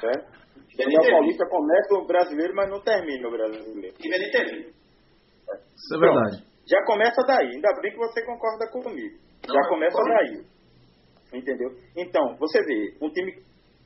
Certo? 0.00 0.36
Daniel 0.76 1.00
Paulista 1.10 1.46
começa 1.48 1.94
o 1.94 2.06
brasileiro, 2.06 2.54
mas 2.54 2.68
não 2.68 2.80
termina 2.82 3.28
o 3.28 3.30
brasileiro. 3.30 3.96
Deveria 3.98 4.30
ter 4.32 4.44
vindo. 4.50 4.68
Isso 4.68 5.94
é 5.94 5.98
verdade. 5.98 6.44
Já 6.68 6.84
começa 6.84 7.22
daí. 7.26 7.48
Ainda 7.54 7.68
bem 7.80 7.92
que 7.92 7.98
você 7.98 8.24
concorda 8.26 8.68
comigo. 8.70 9.16
Não, 9.46 9.54
Já 9.54 9.60
eu 9.60 9.68
começa 9.68 10.02
daí. 10.02 10.44
Entendeu? 11.32 11.70
Então, 11.96 12.36
você 12.38 12.60
vê, 12.62 12.96
um 13.00 13.10
time 13.10 13.32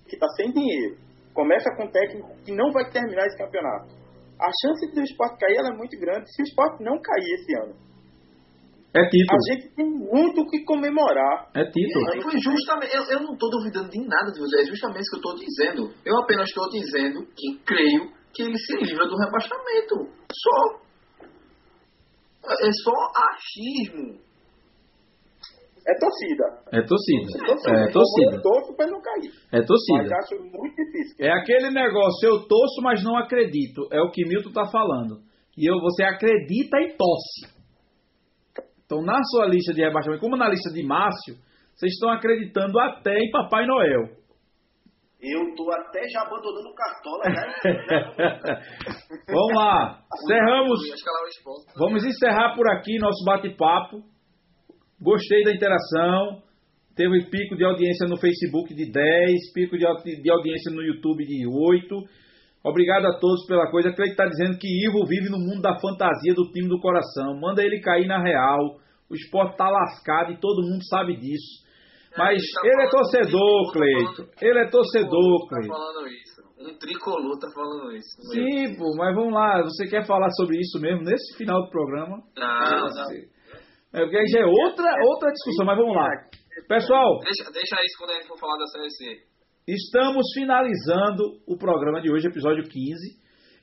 que 0.09 0.15
está 0.17 0.27
sem 0.37 0.51
dinheiro, 0.51 0.97
começa 1.35 1.71
com 1.77 1.85
um 1.85 1.91
técnico 1.91 2.29
que 2.45 2.53
não 2.53 2.71
vai 2.73 2.91
terminar 2.91 3.27
esse 3.27 3.39
campeonato. 3.39 3.95
A 4.41 4.51
chance 4.63 4.95
do 4.95 5.03
esporte 5.03 5.39
cair 5.39 5.57
ela 5.57 5.75
é 5.75 5.77
muito 5.77 5.99
grande 5.99 6.33
se 6.33 6.43
o 6.43 6.45
esporte 6.45 6.83
não 6.83 7.01
cair 7.01 7.35
esse 7.35 7.55
ano. 7.63 7.91
É 8.93 9.07
título. 9.07 9.39
A 9.39 9.55
gente 9.55 9.75
tem 9.77 9.87
muito 9.87 10.41
o 10.41 10.47
que 10.47 10.65
comemorar. 10.65 11.49
É 11.55 11.65
título. 11.65 12.23
Foi 12.23 12.41
justamente, 12.41 12.97
eu, 12.97 13.05
eu 13.05 13.23
não 13.23 13.35
estou 13.35 13.51
duvidando 13.51 13.89
de 13.89 14.01
nada 14.05 14.33
de 14.33 14.41
você, 14.41 14.63
é 14.63 14.65
justamente 14.65 15.03
isso 15.03 15.11
que 15.11 15.17
eu 15.17 15.31
estou 15.31 15.37
dizendo. 15.37 15.95
Eu 16.05 16.19
apenas 16.19 16.49
estou 16.49 16.69
dizendo 16.71 17.25
que 17.37 17.59
creio 17.65 18.11
que 18.35 18.43
ele 18.43 18.59
se 18.59 18.77
livra 18.79 19.07
do 19.07 19.17
rebaixamento. 19.17 20.11
Só. 20.33 20.81
É 22.51 22.71
só 22.83 22.97
achismo. 23.31 24.19
É 25.87 25.95
torcida. 25.99 26.45
É 26.73 26.83
torcida. 26.83 27.31
É 27.35 27.47
torcida. 27.47 27.77
É 27.77 27.93
torcida. 27.93 28.37
Eu 28.37 28.43
torço 28.43 28.77
pra 28.77 28.85
ele 28.87 28.95
não 28.95 29.03
cair. 29.03 29.31
É 29.53 29.59
Mas 29.59 29.67
torcida. 29.67 30.17
acho 30.17 30.37
muito 30.37 30.77
difícil. 30.77 31.17
É 31.19 31.31
aquele 31.33 31.71
negócio, 31.71 32.29
eu 32.29 32.47
torço, 32.47 32.83
mas 32.83 33.03
não 33.03 33.17
acredito. 33.17 33.89
É 33.93 34.01
o 34.01 34.11
que 34.11 34.27
Milton 34.27 34.53
tá 34.53 34.67
falando. 34.71 35.21
E 35.57 35.71
eu, 35.71 35.81
você 35.81 36.05
acredita 36.05 36.79
e 36.81 36.97
torce. 36.97 37.61
Então, 38.85 39.03
na 39.03 39.19
sua 39.25 39.47
lista 39.47 39.73
de 39.73 39.83
rebaixamento, 39.83 40.21
como 40.21 40.37
na 40.37 40.49
lista 40.49 40.73
de 40.73 40.83
Márcio, 40.85 41.37
vocês 41.75 41.93
estão 41.93 42.11
acreditando 42.11 42.79
até 42.79 43.17
em 43.19 43.31
Papai 43.31 43.67
Noel. 43.67 44.21
Eu 45.23 45.55
tô 45.55 45.71
até 45.71 46.09
já 46.09 46.23
abandonando 46.23 46.69
o 46.69 46.75
cartola. 46.75 47.23
Já, 47.25 47.43
Vamos 49.29 49.55
lá. 49.55 50.01
Esporte. 51.29 51.79
Vamos 51.79 52.05
encerrar 52.05 52.55
por 52.55 52.67
aqui 52.71 52.99
nosso 52.99 53.23
bate-papo. 53.25 54.03
Gostei 55.01 55.43
da 55.45 55.53
interação. 55.53 56.43
Teve 56.97 57.25
pico 57.31 57.57
de 57.57 57.65
audiência 57.65 58.07
no 58.07 58.17
Facebook 58.19 58.75
de 58.75 58.91
10, 58.91 59.53
pico 59.55 59.79
de, 59.79 59.87
de 60.23 60.31
audiência 60.31 60.73
no 60.75 60.83
YouTube 60.83 61.25
de 61.25 61.47
8. 61.47 61.97
Obrigado 62.63 63.07
a 63.07 63.19
todos 63.19 63.47
pela 63.47 63.71
coisa. 63.71 63.91
Que 63.93 64.03
está 64.03 64.27
dizendo 64.27 64.59
que 64.59 64.69
Ivo 64.87 65.07
vive 65.07 65.31
no 65.31 65.39
mundo 65.39 65.63
da 65.63 65.79
fantasia 65.81 66.35
do 66.35 66.51
time 66.53 66.69
do 66.69 66.79
coração. 66.81 67.39
Manda 67.41 67.63
ele 67.65 67.81
cair 67.81 68.07
na 68.07 68.23
real. 68.23 68.77
O 69.09 69.15
esporte 69.15 69.57
tá 69.57 69.69
lascado 69.69 70.33
e 70.33 70.41
todo 70.41 70.63
mundo 70.69 70.85
sabe 70.89 71.17
disso. 71.17 71.65
Mas 72.19 72.43
tá 72.43 72.61
ele 72.69 72.83
é 72.83 72.89
torcedor, 72.91 73.67
tá 73.67 73.73
Cleito. 73.73 74.29
Ele 74.43 74.59
é 74.59 74.69
torcedor, 74.69 75.41
Tá 75.49 75.57
Cleito. 75.57 75.69
falando 75.73 76.07
isso. 76.09 76.41
Um 76.61 76.77
tricolor 76.79 77.39
tá 77.39 77.49
falando 77.55 77.97
isso. 77.97 78.21
Sim, 78.33 78.77
pô, 78.77 78.95
mas 78.99 79.15
vamos 79.15 79.33
lá. 79.33 79.63
Você 79.63 79.87
quer 79.87 80.05
falar 80.07 80.29
sobre 80.33 80.59
isso 80.59 80.79
mesmo 80.79 81.03
nesse 81.05 81.39
final 81.39 81.63
do 81.65 81.71
programa? 81.71 82.19
Não, 82.37 82.81
não. 82.81 83.40
É 83.93 84.03
porque 84.03 84.17
aí 84.17 84.27
já 84.29 84.41
é 84.41 84.47
outra, 84.47 84.87
outra 85.03 85.33
discussão, 85.33 85.67
mas 85.67 85.77
vamos 85.77 85.97
lá. 85.97 86.07
Pessoal, 86.69 87.19
Deixa, 87.25 87.51
deixa 87.51 87.77
isso 87.83 87.99
quando 87.99 88.11
a 88.11 88.15
gente 88.15 88.29
for 88.29 88.39
falar 88.39 88.57
da 88.57 88.67
Série 88.67 88.91
C. 88.91 89.23
estamos 89.67 90.27
finalizando 90.33 91.25
o 91.47 91.59
programa 91.59 92.01
de 92.01 92.13
hoje, 92.13 92.29
episódio 92.29 92.63
15. 92.63 92.71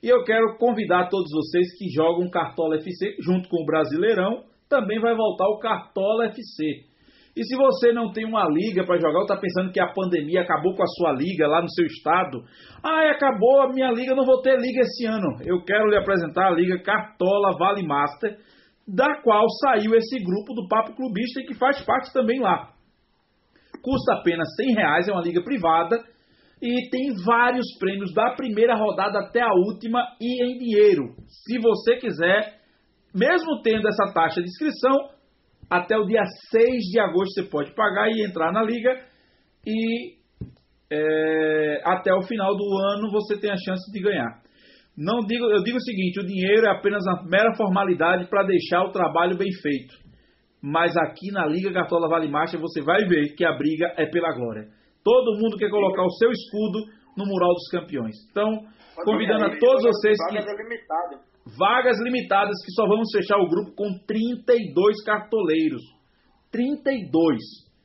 E 0.02 0.08
eu 0.08 0.22
quero 0.24 0.58
convidar 0.58 1.08
todos 1.08 1.30
vocês 1.32 1.66
que 1.78 1.88
jogam 1.90 2.28
Cartola 2.30 2.76
FC, 2.76 3.16
junto 3.20 3.48
com 3.48 3.62
o 3.62 3.64
Brasileirão, 3.64 4.44
também 4.68 5.00
vai 5.00 5.16
voltar 5.16 5.48
o 5.48 5.58
Cartola 5.58 6.26
FC. 6.26 6.88
E 7.34 7.44
se 7.44 7.56
você 7.56 7.92
não 7.92 8.12
tem 8.12 8.26
uma 8.26 8.46
liga 8.48 8.84
para 8.84 8.98
jogar, 8.98 9.20
ou 9.20 9.22
está 9.22 9.36
pensando 9.36 9.72
que 9.72 9.80
a 9.80 9.92
pandemia 9.92 10.42
acabou 10.42 10.74
com 10.74 10.82
a 10.82 10.88
sua 10.98 11.12
liga 11.12 11.46
lá 11.46 11.62
no 11.62 11.70
seu 11.70 11.86
estado, 11.86 12.42
ah, 12.82 13.10
acabou 13.10 13.62
a 13.62 13.72
minha 13.72 13.90
liga, 13.92 14.14
não 14.14 14.26
vou 14.26 14.42
ter 14.42 14.58
liga 14.58 14.82
esse 14.82 15.06
ano. 15.06 15.38
Eu 15.46 15.64
quero 15.64 15.88
lhe 15.88 15.96
apresentar 15.96 16.48
a 16.48 16.54
liga 16.54 16.82
Cartola 16.82 17.56
Vale 17.58 17.86
Master, 17.86 18.36
da 18.88 19.20
qual 19.22 19.44
saiu 19.62 19.94
esse 19.94 20.18
grupo 20.18 20.54
do 20.54 20.66
Papo 20.66 20.96
Clubista 20.96 21.40
e 21.40 21.44
que 21.44 21.54
faz 21.54 21.84
parte 21.84 22.10
também 22.10 22.40
lá. 22.40 22.72
Custa 23.82 24.14
apenas 24.14 24.48
100 24.56 24.74
reais, 24.74 25.08
é 25.08 25.12
uma 25.12 25.22
liga 25.22 25.42
privada 25.44 26.02
e 26.60 26.88
tem 26.90 27.14
vários 27.24 27.66
prêmios 27.78 28.12
da 28.14 28.34
primeira 28.34 28.74
rodada 28.74 29.20
até 29.20 29.42
a 29.42 29.52
última 29.52 30.02
e 30.18 30.42
em 30.42 30.58
dinheiro. 30.58 31.14
Se 31.28 31.58
você 31.58 31.96
quiser, 31.96 32.60
mesmo 33.14 33.60
tendo 33.62 33.86
essa 33.86 34.12
taxa 34.12 34.40
de 34.40 34.48
inscrição, 34.48 34.96
até 35.68 35.96
o 35.98 36.06
dia 36.06 36.24
6 36.50 36.66
de 36.90 36.98
agosto 36.98 37.34
você 37.34 37.42
pode 37.50 37.74
pagar 37.74 38.08
e 38.08 38.24
entrar 38.24 38.50
na 38.52 38.62
liga 38.62 39.04
e 39.66 40.16
é, 40.90 41.82
até 41.84 42.12
o 42.14 42.22
final 42.22 42.56
do 42.56 42.64
ano 42.64 43.10
você 43.12 43.38
tem 43.38 43.50
a 43.50 43.56
chance 43.56 43.92
de 43.92 44.00
ganhar. 44.00 44.47
Não 44.98 45.20
digo, 45.20 45.44
eu 45.44 45.62
digo 45.62 45.76
o 45.76 45.80
seguinte, 45.80 46.18
o 46.18 46.26
dinheiro 46.26 46.66
é 46.66 46.70
apenas 46.70 47.04
uma 47.06 47.22
mera 47.22 47.54
formalidade 47.54 48.28
para 48.28 48.42
deixar 48.42 48.82
o 48.82 48.90
trabalho 48.90 49.38
bem 49.38 49.48
feito. 49.62 49.94
Mas 50.60 50.96
aqui 50.96 51.30
na 51.30 51.46
Liga 51.46 51.72
Cartola 51.72 52.08
Vale 52.08 52.28
Marcha 52.28 52.58
você 52.58 52.82
vai 52.82 53.06
ver 53.06 53.32
que 53.36 53.44
a 53.44 53.56
briga 53.56 53.94
é 53.96 54.06
pela 54.06 54.34
glória. 54.34 54.66
Todo 55.04 55.38
mundo 55.38 55.56
quer 55.56 55.70
colocar 55.70 56.02
o 56.02 56.10
seu 56.18 56.32
escudo 56.32 56.80
no 57.16 57.24
mural 57.26 57.54
dos 57.54 57.68
campeões. 57.70 58.16
Então, 58.28 58.64
convidando 59.04 59.44
a 59.44 59.56
todos 59.56 59.84
vocês 59.84 60.18
que 60.30 60.36
Vagas 61.56 61.98
limitadas 62.02 62.56
que 62.66 62.72
só 62.72 62.86
vamos 62.88 63.08
fechar 63.14 63.38
o 63.38 63.48
grupo 63.48 63.76
com 63.76 64.04
32 64.04 65.04
cartoleiros. 65.04 65.80
32, 66.50 67.38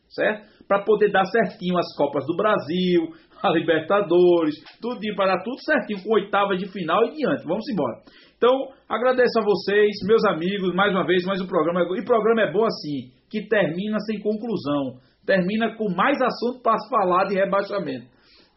certo? 0.10 0.52
Para 0.68 0.84
poder 0.84 1.12
dar 1.12 1.26
certinho 1.26 1.78
as 1.78 1.96
Copas 1.96 2.26
do 2.26 2.36
Brasil, 2.36 3.14
a 3.44 3.50
Libertadores, 3.52 4.56
tudinho 4.82 5.16
para 5.16 5.44
tudo 5.44 5.60
certinho 5.60 6.02
com 6.02 6.14
oitava 6.14 6.56
de 6.56 6.66
final 6.72 7.04
e 7.06 7.16
diante. 7.18 7.44
Vamos 7.46 7.68
embora. 7.70 8.02
Então, 8.38 8.52
agradeço 8.88 9.38
a 9.40 9.44
vocês, 9.44 9.92
meus 10.08 10.24
amigos, 10.26 10.74
mais 10.74 10.94
uma 10.94 11.06
vez, 11.06 11.26
mais 11.26 11.42
um 11.42 11.48
programa. 11.48 11.82
E 11.98 12.06
programa 12.06 12.42
é 12.42 12.52
bom 12.52 12.66
assim, 12.66 13.12
que 13.30 13.48
termina 13.48 14.00
sem 14.00 14.20
conclusão. 14.22 14.98
Termina 15.26 15.76
com 15.76 15.90
mais 15.94 16.18
assunto 16.22 16.62
para 16.62 16.78
falar 16.90 17.26
de 17.26 17.36
rebaixamento. 17.36 18.08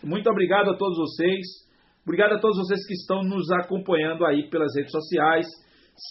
Muito 0.05 0.31
obrigado 0.31 0.71
a 0.71 0.77
todos 0.77 0.97
vocês. 0.97 1.41
Obrigado 2.05 2.35
a 2.35 2.39
todos 2.39 2.57
vocês 2.59 2.87
que 2.87 2.95
estão 2.95 3.23
nos 3.23 3.51
acompanhando 3.51 4.25
aí 4.25 4.49
pelas 4.49 4.75
redes 4.77 4.93
sociais. 4.93 5.47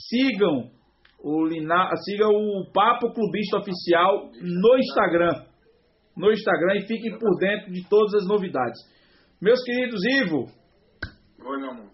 Sigam 0.10 0.70
o, 1.24 1.46
Lina... 1.46 1.90
Sigam 2.04 2.32
o 2.32 2.66
Papo 2.74 3.14
Clubista 3.14 3.58
Oficial 3.58 4.30
no 4.42 4.78
Instagram. 4.78 5.55
No 6.16 6.32
Instagram 6.32 6.76
e 6.78 6.88
fiquem 6.88 7.18
por 7.20 7.38
dentro 7.38 7.72
de 7.72 7.88
todas 7.90 8.14
as 8.16 8.28
novidades. 8.28 8.80
Meus 9.42 9.62
queridos 9.64 10.02
Ivo, 10.22 10.46
Oi, 11.46 11.58
meu 11.60 11.72
amor. 11.72 11.90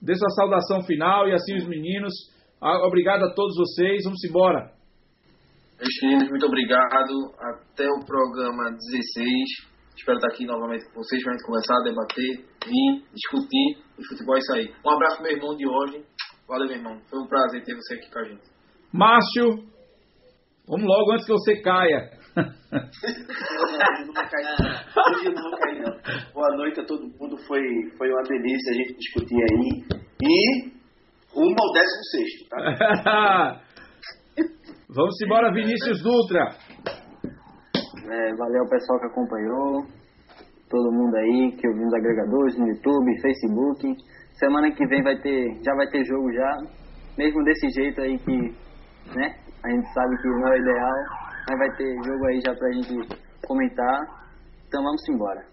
dê 0.00 0.14
sua 0.14 0.28
saudação 0.30 0.82
final 0.82 1.28
e 1.28 1.32
assim 1.32 1.56
os 1.56 1.66
meninos. 1.66 2.12
Ah, 2.60 2.86
Obrigado 2.86 3.24
a 3.24 3.34
todos 3.34 3.56
vocês. 3.56 4.04
Vamos 4.04 4.22
embora. 4.24 4.70
Meus 5.80 5.94
meninos, 6.02 6.28
muito 6.30 6.46
obrigado. 6.46 7.34
Até 7.40 7.86
o 7.88 8.04
programa 8.04 8.70
16. 8.70 9.72
Espero 9.96 10.18
estar 10.18 10.28
aqui 10.28 10.46
novamente 10.46 10.84
com 10.86 11.02
vocês 11.02 11.22
para 11.22 11.32
a 11.32 11.36
gente 11.36 11.46
conversar, 11.46 11.82
debater, 11.82 12.44
vir, 12.66 13.04
discutir. 13.14 13.82
E 13.98 14.08
futebol 14.08 14.36
é 14.36 14.38
isso 14.38 14.52
aí. 14.54 14.72
Um 14.84 14.90
abraço 14.90 15.16
pro 15.16 15.24
meu 15.26 15.36
irmão 15.36 15.56
de 15.56 15.66
hoje. 15.68 16.04
Valeu, 16.48 16.66
meu 16.68 16.76
irmão. 16.76 17.00
Foi 17.10 17.18
um 17.20 17.26
prazer 17.26 17.64
ter 17.64 17.74
você 17.74 17.94
aqui 17.94 18.10
com 18.10 18.18
a 18.18 18.24
gente. 18.24 18.42
Márcio, 18.92 19.64
vamos 20.68 20.86
logo 20.86 21.12
antes 21.12 21.26
que 21.26 21.32
você 21.32 21.60
caia. 21.62 22.10
Hoje 22.32 24.04
não 24.06 24.14
vou 24.14 24.24
cair, 24.30 24.46
não. 24.46 24.70
Hoje 25.12 25.26
eu 25.26 25.32
não 25.34 25.42
vou 25.42 25.58
cair, 25.58 25.82
não. 25.82 25.94
Boa 26.32 26.56
noite 26.56 26.80
a 26.80 26.84
todo 26.84 27.02
mundo. 27.02 27.36
Foi, 27.46 27.60
foi 27.98 28.10
uma 28.10 28.22
delícia 28.22 28.72
a 28.72 28.74
gente 28.74 28.94
discutir 28.94 29.36
aí. 29.36 29.84
E 30.22 30.72
rumo 31.34 31.56
ao 31.60 31.72
16, 31.72 32.48
tá? 32.48 33.60
Vamos 34.94 35.14
embora, 35.24 35.52
Vinícius 35.52 36.02
Dutra. 36.02 36.48
É, 38.10 38.34
valeu 38.34 38.68
pessoal 38.68 39.00
que 39.00 39.06
acompanhou, 39.06 39.86
todo 40.68 40.92
mundo 40.92 41.16
aí 41.16 41.52
que 41.56 41.66
ouviu 41.68 41.84
nos 41.84 41.94
agregadores, 41.94 42.58
no 42.58 42.68
YouTube, 42.68 43.20
Facebook. 43.22 43.96
Semana 44.34 44.70
que 44.72 44.86
vem 44.86 45.02
vai 45.02 45.18
ter, 45.20 45.60
já 45.64 45.74
vai 45.74 45.86
ter 45.88 46.04
jogo 46.04 46.32
já, 46.32 46.56
mesmo 47.16 47.42
desse 47.44 47.68
jeito 47.70 48.00
aí 48.00 48.18
que, 48.18 48.36
né, 49.16 49.36
a 49.64 49.70
gente 49.70 49.92
sabe 49.94 50.16
que 50.20 50.28
não 50.28 50.48
é 50.48 50.50
o 50.50 50.56
ideal, 50.56 51.31
mas 51.48 51.58
vai 51.58 51.76
ter 51.76 51.94
jogo 52.04 52.26
aí 52.26 52.40
já 52.44 52.54
pra 52.54 52.72
gente 52.72 53.22
comentar. 53.46 54.22
Então 54.66 54.82
vamos 54.82 55.08
embora. 55.08 55.44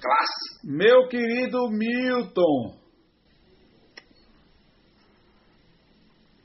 Classe. 0.00 0.66
Meu 0.66 1.08
querido 1.08 1.58
Milton. 1.70 2.82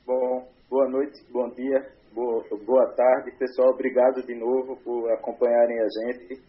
Bom, 0.06 0.48
boa 0.70 0.88
noite, 0.88 1.20
bom 1.30 1.50
dia, 1.50 1.92
boa, 2.14 2.42
boa 2.64 2.94
tarde, 2.94 3.36
pessoal. 3.38 3.70
Obrigado 3.70 4.22
de 4.24 4.34
novo 4.34 4.76
por 4.82 5.10
acompanharem 5.12 5.80
a 5.80 5.88
gente. 6.00 6.42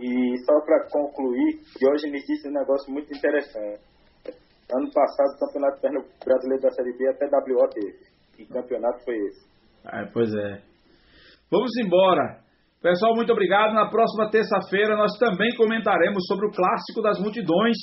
E 0.00 0.38
só 0.44 0.60
para 0.60 0.88
concluir, 0.90 1.60
hoje 1.82 2.10
me 2.10 2.20
disse 2.20 2.48
um 2.48 2.52
negócio 2.52 2.92
muito 2.92 3.12
interessante. 3.12 3.82
Ano 4.72 4.90
passado, 4.92 5.34
o 5.34 5.38
Campeonato 5.40 5.80
Brasileiro 6.24 6.62
da 6.62 6.70
Série 6.70 6.96
B 6.96 7.08
até 7.08 7.26
WO 7.26 7.68
teve. 7.68 7.98
Que 8.36 8.46
campeonato 8.46 9.04
foi 9.04 9.16
esse? 9.16 9.46
Ah, 9.84 10.08
pois 10.12 10.32
é. 10.34 10.73
Vamos 11.50 11.70
embora. 11.76 12.42
Pessoal, 12.82 13.14
muito 13.14 13.32
obrigado. 13.32 13.72
Na 13.74 13.88
próxima 13.88 14.30
terça-feira 14.30 14.96
nós 14.96 15.12
também 15.18 15.54
comentaremos 15.56 16.24
sobre 16.26 16.46
o 16.46 16.50
clássico 16.50 17.00
das 17.02 17.18
multidões 17.18 17.76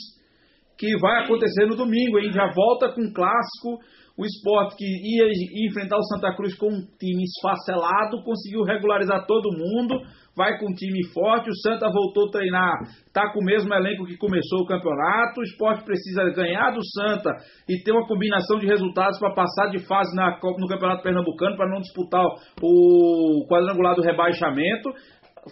que 0.78 0.98
vai 1.00 1.24
acontecer 1.24 1.66
no 1.66 1.76
domingo, 1.76 2.20
hein? 2.20 2.32
Já 2.32 2.52
volta 2.54 2.90
com 2.90 3.02
o 3.02 3.14
clássico. 3.14 3.80
O 4.22 4.24
esporte 4.24 4.76
que 4.78 4.86
ia 4.86 5.26
enfrentar 5.66 5.98
o 5.98 6.04
Santa 6.04 6.36
Cruz 6.36 6.54
com 6.54 6.68
um 6.68 6.86
time 7.00 7.24
esfacelado, 7.24 8.22
conseguiu 8.22 8.62
regularizar 8.62 9.26
todo 9.26 9.50
mundo, 9.50 9.98
vai 10.38 10.60
com 10.60 10.70
um 10.70 10.76
time 10.76 11.02
forte. 11.12 11.50
O 11.50 11.56
Santa 11.56 11.90
voltou 11.92 12.28
a 12.28 12.32
treinar, 12.32 12.78
tá 13.12 13.34
com 13.34 13.40
o 13.40 13.44
mesmo 13.44 13.74
elenco 13.74 14.06
que 14.06 14.18
começou 14.18 14.60
o 14.62 14.68
campeonato. 14.68 15.40
O 15.40 15.44
esporte 15.44 15.84
precisa 15.84 16.30
ganhar 16.36 16.70
do 16.70 16.86
Santa 16.86 17.32
e 17.68 17.82
ter 17.82 17.94
uma 17.94 18.06
combinação 18.06 18.60
de 18.60 18.68
resultados 18.68 19.18
para 19.18 19.34
passar 19.34 19.72
de 19.72 19.80
fase 19.88 20.16
na 20.16 20.40
Copa 20.40 20.62
no 20.62 20.68
Campeonato 20.68 21.02
Pernambucano, 21.02 21.58
para 21.58 21.72
não 21.72 21.82
disputar 21.82 22.24
o 22.62 23.48
quadrangular 23.50 23.96
do 23.96 24.04
rebaixamento. 24.04 24.92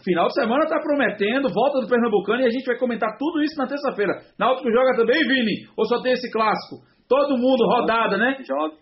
Final 0.04 0.28
de 0.28 0.36
semana 0.36 0.68
tá 0.68 0.80
prometendo, 0.80 1.50
volta 1.52 1.82
do 1.82 1.88
Pernambucano 1.88 2.42
e 2.42 2.46
a 2.46 2.52
gente 2.52 2.68
vai 2.68 2.78
comentar 2.78 3.18
tudo 3.18 3.42
isso 3.42 3.58
na 3.58 3.66
terça-feira. 3.66 4.14
Náutico 4.38 4.70
joga 4.70 4.96
também, 4.96 5.18
Vini? 5.28 5.66
Ou 5.76 5.88
só 5.88 6.00
tem 6.04 6.12
esse 6.12 6.32
clássico? 6.32 6.99
Todo 7.10 7.38
mundo, 7.38 7.66
rodada, 7.66 8.18
né? 8.18 8.38
Joga 8.48 8.76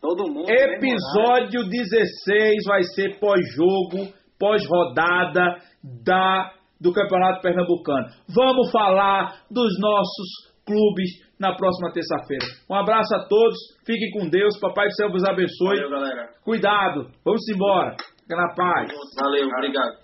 todo 0.00 0.32
mundo. 0.32 0.48
Episódio 0.48 1.68
16 1.68 2.64
vai 2.66 2.82
ser 2.82 3.20
pós-jogo, 3.20 4.10
pós-rodada 4.38 5.58
da 6.02 6.52
do 6.80 6.94
Campeonato 6.94 7.42
Pernambucano. 7.42 8.06
Vamos 8.34 8.72
falar 8.72 9.42
dos 9.50 9.78
nossos 9.78 10.50
clubes 10.64 11.10
na 11.38 11.54
próxima 11.54 11.92
terça-feira. 11.92 12.46
Um 12.70 12.74
abraço 12.74 13.14
a 13.14 13.28
todos, 13.28 13.58
fiquem 13.84 14.10
com 14.12 14.30
Deus, 14.30 14.58
Papai 14.58 14.86
do 14.86 14.94
Céu 14.94 15.10
vos 15.10 15.22
abençoe. 15.24 15.76
Valeu, 15.76 15.90
galera. 15.90 16.30
Cuidado, 16.42 17.10
vamos 17.22 17.46
embora. 17.54 17.96
Fica 18.22 18.36
na 18.36 18.54
paz. 18.54 18.90
Valeu, 19.20 19.46
obrigado. 19.46 19.99